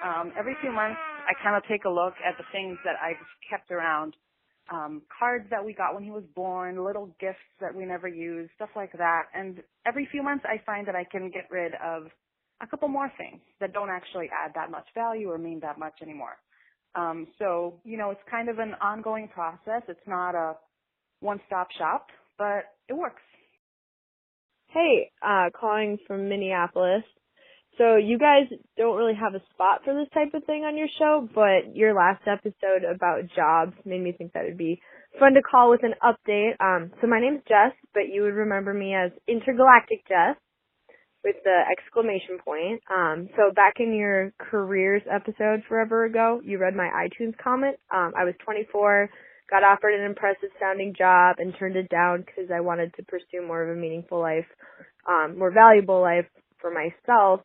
Um, 0.04 0.32
every 0.38 0.56
few 0.60 0.72
months, 0.72 0.98
I 1.26 1.32
kind 1.42 1.56
of 1.56 1.62
take 1.68 1.84
a 1.84 1.90
look 1.90 2.14
at 2.24 2.36
the 2.38 2.44
things 2.52 2.78
that 2.84 2.96
I've 3.02 3.22
kept 3.48 3.70
around 3.70 4.16
um, 4.72 5.02
cards 5.18 5.46
that 5.50 5.64
we 5.64 5.74
got 5.74 5.94
when 5.94 6.02
he 6.02 6.10
was 6.10 6.24
born, 6.34 6.82
little 6.84 7.14
gifts 7.20 7.44
that 7.60 7.74
we 7.74 7.84
never 7.84 8.08
used, 8.08 8.50
stuff 8.56 8.70
like 8.74 8.92
that. 8.92 9.24
And 9.34 9.62
every 9.86 10.08
few 10.10 10.22
months, 10.22 10.44
I 10.48 10.62
find 10.64 10.86
that 10.88 10.94
I 10.94 11.04
can 11.04 11.30
get 11.30 11.48
rid 11.50 11.72
of 11.84 12.04
a 12.62 12.66
couple 12.66 12.88
more 12.88 13.10
things 13.18 13.40
that 13.60 13.72
don't 13.72 13.90
actually 13.90 14.30
add 14.32 14.52
that 14.54 14.70
much 14.70 14.86
value 14.94 15.30
or 15.30 15.38
mean 15.38 15.60
that 15.60 15.78
much 15.78 15.94
anymore. 16.02 16.36
Um, 16.94 17.26
so, 17.38 17.80
you 17.84 17.98
know, 17.98 18.10
it's 18.10 18.20
kind 18.30 18.48
of 18.48 18.58
an 18.58 18.74
ongoing 18.80 19.28
process. 19.28 19.82
It's 19.88 20.06
not 20.06 20.34
a 20.34 20.54
one-stop 21.20 21.68
shop, 21.78 22.06
but 22.38 22.64
it 22.88 22.94
works. 22.94 23.22
Hey, 24.68 25.10
uh, 25.22 25.50
calling 25.58 25.98
from 26.06 26.28
Minneapolis. 26.28 27.04
So 27.78 27.96
you 27.96 28.18
guys 28.18 28.46
don't 28.76 28.96
really 28.96 29.14
have 29.14 29.34
a 29.34 29.42
spot 29.52 29.82
for 29.84 29.94
this 29.94 30.08
type 30.14 30.34
of 30.34 30.44
thing 30.44 30.64
on 30.64 30.76
your 30.76 30.88
show, 30.98 31.28
but 31.34 31.74
your 31.74 31.94
last 31.94 32.22
episode 32.26 32.84
about 32.84 33.22
jobs 33.34 33.74
made 33.84 34.00
me 34.00 34.12
think 34.12 34.32
that 34.32 34.44
it'd 34.44 34.58
be 34.58 34.80
fun 35.18 35.34
to 35.34 35.42
call 35.42 35.70
with 35.70 35.80
an 35.82 35.94
update. 36.02 36.54
Um, 36.60 36.92
so 37.00 37.06
my 37.06 37.20
name's 37.20 37.42
Jess, 37.48 37.72
but 37.92 38.08
you 38.12 38.22
would 38.22 38.34
remember 38.34 38.72
me 38.72 38.94
as 38.94 39.10
Intergalactic 39.26 40.06
Jess 40.08 40.36
with 41.24 41.36
the 41.42 41.60
exclamation 41.72 42.38
point. 42.44 42.82
Um, 42.90 43.28
so 43.36 43.52
back 43.52 43.74
in 43.80 43.94
your 43.94 44.32
careers 44.38 45.02
episode 45.10 45.62
forever 45.68 46.04
ago, 46.04 46.40
you 46.44 46.58
read 46.58 46.76
my 46.76 46.90
iTunes 46.94 47.36
comment. 47.42 47.76
Um, 47.92 48.12
I 48.16 48.24
was 48.24 48.34
24, 48.44 49.10
got 49.50 49.64
offered 49.64 49.94
an 49.94 50.04
impressive 50.04 50.50
sounding 50.60 50.94
job 50.96 51.36
and 51.38 51.54
turned 51.58 51.76
it 51.76 51.88
down 51.88 52.20
because 52.20 52.50
I 52.54 52.60
wanted 52.60 52.94
to 52.94 53.02
pursue 53.04 53.44
more 53.44 53.62
of 53.62 53.76
a 53.76 53.80
meaningful 53.80 54.20
life, 54.20 54.46
um, 55.08 55.38
more 55.38 55.50
valuable 55.50 56.00
life 56.00 56.26
for 56.60 56.70
myself. 56.70 57.40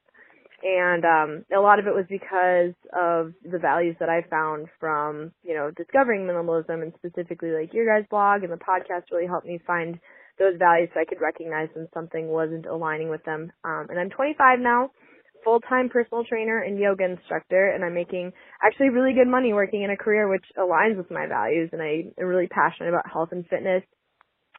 And 0.61 1.05
um, 1.05 1.45
a 1.55 1.61
lot 1.61 1.79
of 1.79 1.87
it 1.87 1.95
was 1.95 2.05
because 2.09 2.75
of 2.91 3.33
the 3.43 3.59
values 3.59 3.95
that 3.99 4.09
I 4.09 4.27
found 4.29 4.67
from, 4.79 5.31
you 5.43 5.55
know, 5.55 5.71
discovering 5.71 6.27
minimalism 6.27 6.81
and 6.83 6.93
specifically 6.97 7.51
like 7.51 7.73
your 7.73 7.85
guys' 7.85 8.07
blog 8.09 8.43
and 8.43 8.51
the 8.51 8.57
podcast 8.57 9.11
really 9.11 9.27
helped 9.27 9.47
me 9.47 9.59
find 9.65 9.99
those 10.37 10.57
values 10.57 10.89
so 10.93 10.99
I 10.99 11.05
could 11.05 11.21
recognize 11.21 11.69
when 11.73 11.87
something 11.93 12.27
wasn't 12.27 12.65
aligning 12.65 13.09
with 13.09 13.23
them. 13.23 13.51
Um, 13.63 13.87
and 13.89 13.99
I'm 13.99 14.09
25 14.09 14.59
now, 14.59 14.91
full-time 15.43 15.89
personal 15.89 16.23
trainer 16.23 16.59
and 16.61 16.79
yoga 16.79 17.05
instructor, 17.05 17.71
and 17.71 17.83
I'm 17.83 17.93
making 17.93 18.31
actually 18.63 18.89
really 18.89 19.13
good 19.13 19.27
money 19.27 19.53
working 19.53 19.83
in 19.83 19.91
a 19.91 19.97
career 19.97 20.29
which 20.29 20.45
aligns 20.57 20.97
with 20.97 21.11
my 21.11 21.27
values, 21.27 21.69
and 21.71 21.81
I 21.81 22.11
am 22.19 22.27
really 22.27 22.47
passionate 22.47 22.89
about 22.89 23.09
health 23.11 23.29
and 23.31 23.45
fitness. 23.47 23.83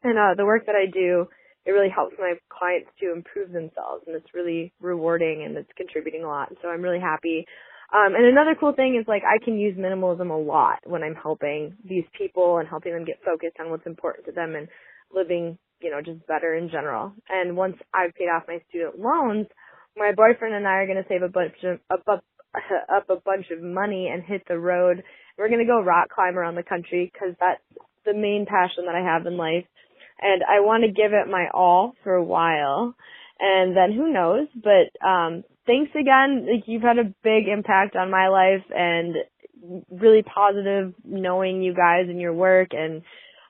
And 0.02 0.18
uh, 0.18 0.34
the 0.36 0.46
work 0.46 0.66
that 0.66 0.76
I 0.76 0.90
do, 0.90 1.28
it 1.66 1.72
really 1.72 1.90
helps 1.90 2.14
my 2.18 2.34
clients 2.48 2.90
to 3.00 3.12
improve 3.12 3.52
themselves, 3.52 4.04
and 4.06 4.16
it's 4.16 4.34
really 4.34 4.72
rewarding, 4.80 5.44
and 5.44 5.56
it's 5.56 5.70
contributing 5.76 6.24
a 6.24 6.28
lot. 6.28 6.52
So 6.62 6.68
I'm 6.68 6.82
really 6.82 7.00
happy. 7.00 7.46
Um, 7.92 8.14
and 8.14 8.24
another 8.24 8.54
cool 8.58 8.72
thing 8.72 8.96
is 9.00 9.06
like 9.08 9.22
I 9.24 9.44
can 9.44 9.58
use 9.58 9.76
minimalism 9.76 10.30
a 10.30 10.40
lot 10.40 10.78
when 10.84 11.02
I'm 11.02 11.16
helping 11.16 11.76
these 11.84 12.04
people 12.16 12.58
and 12.58 12.68
helping 12.68 12.92
them 12.92 13.04
get 13.04 13.18
focused 13.24 13.56
on 13.58 13.70
what's 13.70 13.86
important 13.86 14.26
to 14.26 14.32
them 14.32 14.54
and 14.54 14.68
living, 15.12 15.58
you 15.80 15.90
know, 15.90 16.00
just 16.00 16.24
better 16.26 16.54
in 16.54 16.70
general. 16.70 17.12
And 17.28 17.56
once 17.56 17.76
I've 17.92 18.14
paid 18.14 18.30
off 18.30 18.44
my 18.46 18.60
student 18.68 19.00
loans, 19.00 19.46
my 19.96 20.12
boyfriend 20.16 20.54
and 20.54 20.66
I 20.66 20.78
are 20.78 20.86
going 20.86 21.02
to 21.02 21.08
save 21.08 21.22
a 21.22 21.28
bunch 21.28 21.54
of 21.64 21.80
up, 21.90 22.06
up, 22.06 22.24
up 22.94 23.10
a 23.10 23.20
bunch 23.24 23.46
of 23.50 23.60
money 23.60 24.08
and 24.12 24.22
hit 24.22 24.42
the 24.48 24.58
road. 24.58 25.02
We're 25.36 25.48
going 25.48 25.60
to 25.60 25.66
go 25.66 25.82
rock 25.82 26.10
climb 26.14 26.38
around 26.38 26.54
the 26.54 26.62
country 26.62 27.10
because 27.12 27.34
that's 27.40 27.62
the 28.06 28.14
main 28.14 28.46
passion 28.48 28.86
that 28.86 28.94
I 28.94 29.02
have 29.02 29.26
in 29.26 29.36
life. 29.36 29.64
And 30.20 30.42
I 30.42 30.60
want 30.60 30.84
to 30.84 30.90
give 30.90 31.12
it 31.12 31.30
my 31.30 31.46
all 31.52 31.94
for 32.04 32.14
a 32.14 32.24
while. 32.24 32.94
And 33.38 33.76
then 33.76 33.92
who 33.92 34.12
knows, 34.12 34.48
but 34.54 35.06
um 35.06 35.44
thanks 35.66 35.92
again. 35.98 36.46
Like 36.50 36.64
you've 36.66 36.82
had 36.82 36.98
a 36.98 37.14
big 37.22 37.48
impact 37.48 37.96
on 37.96 38.10
my 38.10 38.28
life 38.28 38.64
and 38.70 39.14
really 39.90 40.22
positive 40.22 40.94
knowing 41.04 41.62
you 41.62 41.74
guys 41.74 42.06
and 42.08 42.20
your 42.20 42.32
work 42.32 42.68
and 42.72 43.02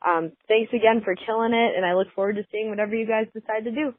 um 0.06 0.32
thanks 0.48 0.72
again 0.72 1.02
for 1.04 1.14
killing 1.14 1.54
it 1.54 1.76
and 1.76 1.84
I 1.84 1.94
look 1.94 2.08
forward 2.14 2.36
to 2.36 2.42
seeing 2.50 2.68
whatever 2.68 2.94
you 2.94 3.06
guys 3.06 3.26
decide 3.34 3.64
to 3.64 3.70
do. 3.70 3.94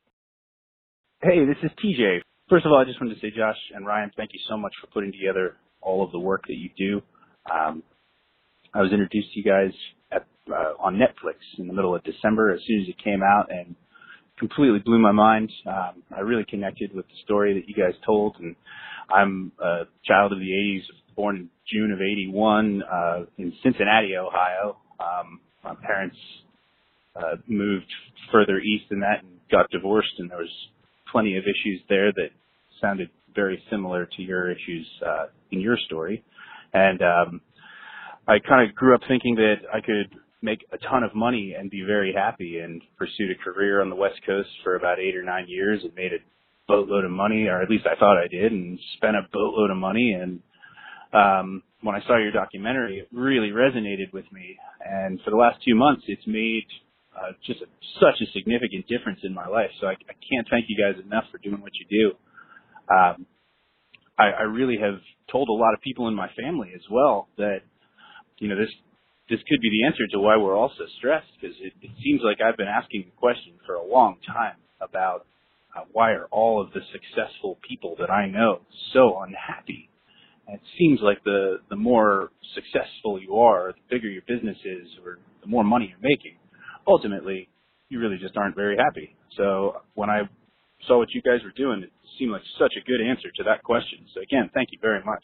Hey, 1.22 1.46
this 1.46 1.58
is 1.62 1.72
TJ. 1.84 2.22
First 2.50 2.66
of 2.66 2.72
all, 2.72 2.80
I 2.80 2.84
just 2.84 3.00
wanted 3.00 3.14
to 3.14 3.22
say, 3.22 3.30
Josh 3.30 3.56
and 3.74 3.86
Ryan, 3.86 4.12
thank 4.18 4.34
you 4.34 4.40
so 4.50 4.58
much 4.58 4.74
for 4.82 4.88
putting 4.88 5.12
together 5.14 5.56
all 5.82 6.04
of 6.04 6.12
the 6.12 6.20
work 6.20 6.44
that 6.48 6.58
you 6.58 6.70
do. 6.76 7.02
Um, 7.50 7.84
I 8.74 8.82
was 8.82 8.92
introduced 8.92 9.32
to 9.34 9.40
you 9.40 9.46
guys 9.46 9.72
at, 10.12 10.26
uh, 10.50 10.74
on 10.80 10.96
Netflix 10.96 11.36
in 11.58 11.68
the 11.68 11.74
middle 11.74 11.96
of 11.96 12.04
December 12.04 12.54
as 12.54 12.62
soon 12.68 12.82
as 12.82 12.90
it 12.90 13.04
came 13.04 13.22
out, 13.24 13.52
and 13.52 13.76
completely 14.40 14.80
blew 14.80 15.00
my 15.00 15.12
mind. 15.12 15.52
Um, 15.68 16.04
I 16.16 16.22
really 16.22 16.46
connected 16.50 16.94
with 16.94 17.08
the 17.08 17.14
story 17.24 17.54
that 17.54 17.70
you 17.70 17.76
guys 17.76 17.94
told, 18.06 18.36
and 18.40 18.56
I'm 19.14 19.52
a 19.64 19.84
child 20.06 20.34
of 20.34 20.40
the 20.40 20.46
80s, 20.46 20.82
born 21.16 21.36
in 21.38 21.50
June 21.72 21.92
of 21.92 22.00
81 22.02 22.84
uh, 22.84 23.20
in 23.38 23.54
Cincinnati, 23.64 24.16
Ohio. 24.18 24.78
Um, 25.00 25.40
my 25.64 25.76
parents 25.86 26.18
uh, 27.16 27.36
moved 27.48 27.86
further 28.32 28.60
east 28.60 28.86
than 28.90 29.02
that 29.02 29.22
and 29.22 29.32
got 29.52 29.70
divorced, 29.70 30.14
and 30.18 30.30
there 30.32 30.40
was 30.40 30.68
plenty 31.12 31.38
of 31.38 31.44
issues 31.44 31.82
there 31.90 32.12
that 32.14 32.30
sounded 32.80 33.10
very 33.36 33.62
similar 33.70 34.08
to 34.18 34.22
your 34.22 34.52
issues 34.52 34.88
uh, 35.06 35.26
in 35.52 35.60
your 35.60 35.78
story. 35.86 36.24
And 36.74 37.02
um, 37.02 37.42
I 38.28 38.40
kind 38.40 38.70
of 38.70 38.76
grew 38.76 38.96
up 38.96 39.02
thinking 39.08 39.36
that 39.36 39.56
I 39.74 39.82
could 39.82 40.16
make 40.42 40.66
a 40.72 40.78
ton 40.78 41.04
of 41.04 41.14
money 41.14 41.56
and 41.58 41.70
be 41.70 41.84
very 41.86 42.14
happy 42.14 42.60
and 42.60 42.82
pursued 42.98 43.32
a 43.32 43.44
career 43.44 43.82
on 43.82 43.90
the 43.90 43.96
West 43.96 44.20
Coast 44.26 44.50
for 44.64 44.76
about 44.76 45.00
eight 45.00 45.16
or 45.16 45.24
nine 45.24 45.46
years 45.48 45.82
and 45.84 45.94
made 45.96 46.14
a 46.14 46.18
boatload 46.68 47.06
of 47.06 47.12
money, 47.12 47.48
or 47.48 47.62
at 47.62 47.70
least 47.70 47.86
I 47.86 48.00
thought 48.00 48.18
I 48.18 48.28
did, 48.28 48.52
and 48.52 48.80
spent 48.96 49.16
a 49.16 49.28
boatload 49.32 49.72
of 49.72 49.78
money. 49.78 50.14
And 50.14 50.40
um, 51.14 51.64
when 51.82 51.96
I 51.96 52.02
saw 52.08 52.18
your 52.18 52.32
documentary, 52.32 53.00
it 53.00 53.08
really 53.12 53.50
resonated 53.50 54.14
with 54.14 54.26
me. 54.32 54.58
And 54.86 55.20
for 55.24 55.32
the 55.32 55.38
last 55.38 55.60
two 55.68 55.76
months, 55.76 56.04
it's 56.08 56.26
made 56.26 56.66
uh, 57.16 57.34
just 57.46 57.62
a, 57.62 57.66
such 58.00 58.22
a 58.22 58.32
significant 58.34 58.88
difference 58.88 59.20
in 59.24 59.34
my 59.34 59.48
life. 59.48 59.70
So 59.80 59.88
I, 59.88 59.92
I 59.92 60.16
can't 60.30 60.48
thank 60.50 60.66
you 60.70 60.78
guys 60.82 61.04
enough 61.04 61.26
for 61.32 61.38
doing 61.40 61.62
what 61.62 61.74
you 61.76 61.86
do. 61.90 62.94
Um, 62.94 63.26
I, 64.18 64.30
I 64.40 64.42
really 64.44 64.78
have 64.78 65.00
told 65.32 65.50
a 65.50 65.54
lot 65.54 65.74
of 65.74 65.82
people 65.82 66.08
in 66.08 66.16
my 66.16 66.30
family 66.40 66.72
as 66.76 66.82
well 66.90 67.28
that 67.38 67.62
you 68.42 68.50
know 68.50 68.58
this 68.58 68.74
this 69.30 69.40
could 69.48 69.62
be 69.62 69.70
the 69.70 69.86
answer 69.86 70.04
to 70.12 70.20
why 70.20 70.36
we're 70.36 70.58
all 70.58 70.74
so 70.78 70.84
stressed 70.98 71.30
because 71.40 71.56
it, 71.62 71.72
it 71.82 71.92
seems 72.04 72.20
like 72.26 72.42
I've 72.42 72.58
been 72.58 72.68
asking 72.68 73.06
the 73.06 73.16
question 73.16 73.54
for 73.66 73.76
a 73.76 73.86
long 73.86 74.18
time 74.28 74.58
about 74.82 75.26
uh, 75.78 75.86
why 75.94 76.12
are 76.12 76.28
all 76.32 76.62
of 76.62 76.74
the 76.74 76.82
successful 76.92 77.58
people 77.68 77.96
that 78.00 78.10
I 78.10 78.28
know 78.28 78.60
so 78.92 79.22
unhappy? 79.22 79.90
And 80.48 80.58
it 80.58 80.64
seems 80.78 81.00
like 81.02 81.24
the 81.24 81.60
the 81.70 81.78
more 81.78 82.32
successful 82.56 83.22
you 83.22 83.38
are, 83.38 83.72
the 83.72 83.96
bigger 83.96 84.10
your 84.10 84.24
business 84.28 84.58
is, 84.66 84.88
or 85.06 85.20
the 85.42 85.48
more 85.48 85.64
money 85.64 85.94
you're 85.94 86.10
making, 86.10 86.36
ultimately 86.88 87.48
you 87.90 88.00
really 88.00 88.18
just 88.18 88.36
aren't 88.36 88.56
very 88.56 88.76
happy. 88.76 89.16
So 89.38 89.82
when 89.94 90.10
I 90.10 90.24
saw 90.88 90.98
what 90.98 91.12
you 91.12 91.22
guys 91.22 91.40
were 91.44 91.54
doing, 91.56 91.84
it 91.84 91.92
seemed 92.18 92.32
like 92.32 92.42
such 92.58 92.74
a 92.76 92.84
good 92.90 93.02
answer 93.06 93.30
to 93.38 93.44
that 93.44 93.64
question. 93.64 94.00
So 94.16 94.22
again, 94.22 94.50
thank 94.54 94.70
you 94.72 94.80
very 94.82 95.04
much. 95.06 95.24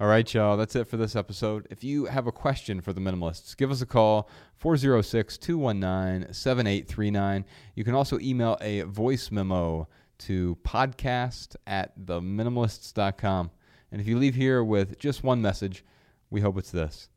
All 0.00 0.06
right, 0.06 0.32
y'all. 0.32 0.56
That's 0.56 0.76
it 0.76 0.86
for 0.86 0.96
this 0.96 1.16
episode. 1.16 1.66
If 1.70 1.82
you 1.82 2.04
have 2.04 2.28
a 2.28 2.32
question 2.32 2.80
for 2.80 2.92
the 2.92 3.00
minimalists, 3.00 3.56
give 3.56 3.72
us 3.72 3.82
a 3.82 3.86
call 3.86 4.30
406 4.58 5.36
219 5.38 6.32
7839. 6.32 7.44
You 7.74 7.82
can 7.82 7.94
also 7.94 8.18
email 8.20 8.56
a 8.60 8.82
voice 8.82 9.32
memo 9.32 9.88
to 10.18 10.56
podcast 10.64 11.56
at 11.66 11.98
theminimalists.com. 11.98 13.50
And 13.90 14.00
if 14.00 14.06
you 14.06 14.18
leave 14.18 14.36
here 14.36 14.62
with 14.62 15.00
just 15.00 15.24
one 15.24 15.42
message, 15.42 15.84
we 16.30 16.42
hope 16.42 16.58
it's 16.58 16.70
this 16.70 17.08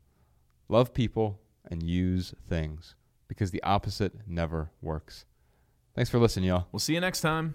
love 0.68 0.92
people 0.92 1.38
and 1.70 1.84
use 1.84 2.34
things 2.48 2.96
because 3.28 3.52
the 3.52 3.62
opposite 3.62 4.26
never 4.26 4.72
works. 4.80 5.24
Thanks 5.94 6.10
for 6.10 6.18
listening, 6.18 6.46
y'all. 6.46 6.66
We'll 6.72 6.80
see 6.80 6.94
you 6.94 7.00
next 7.00 7.20
time. 7.20 7.54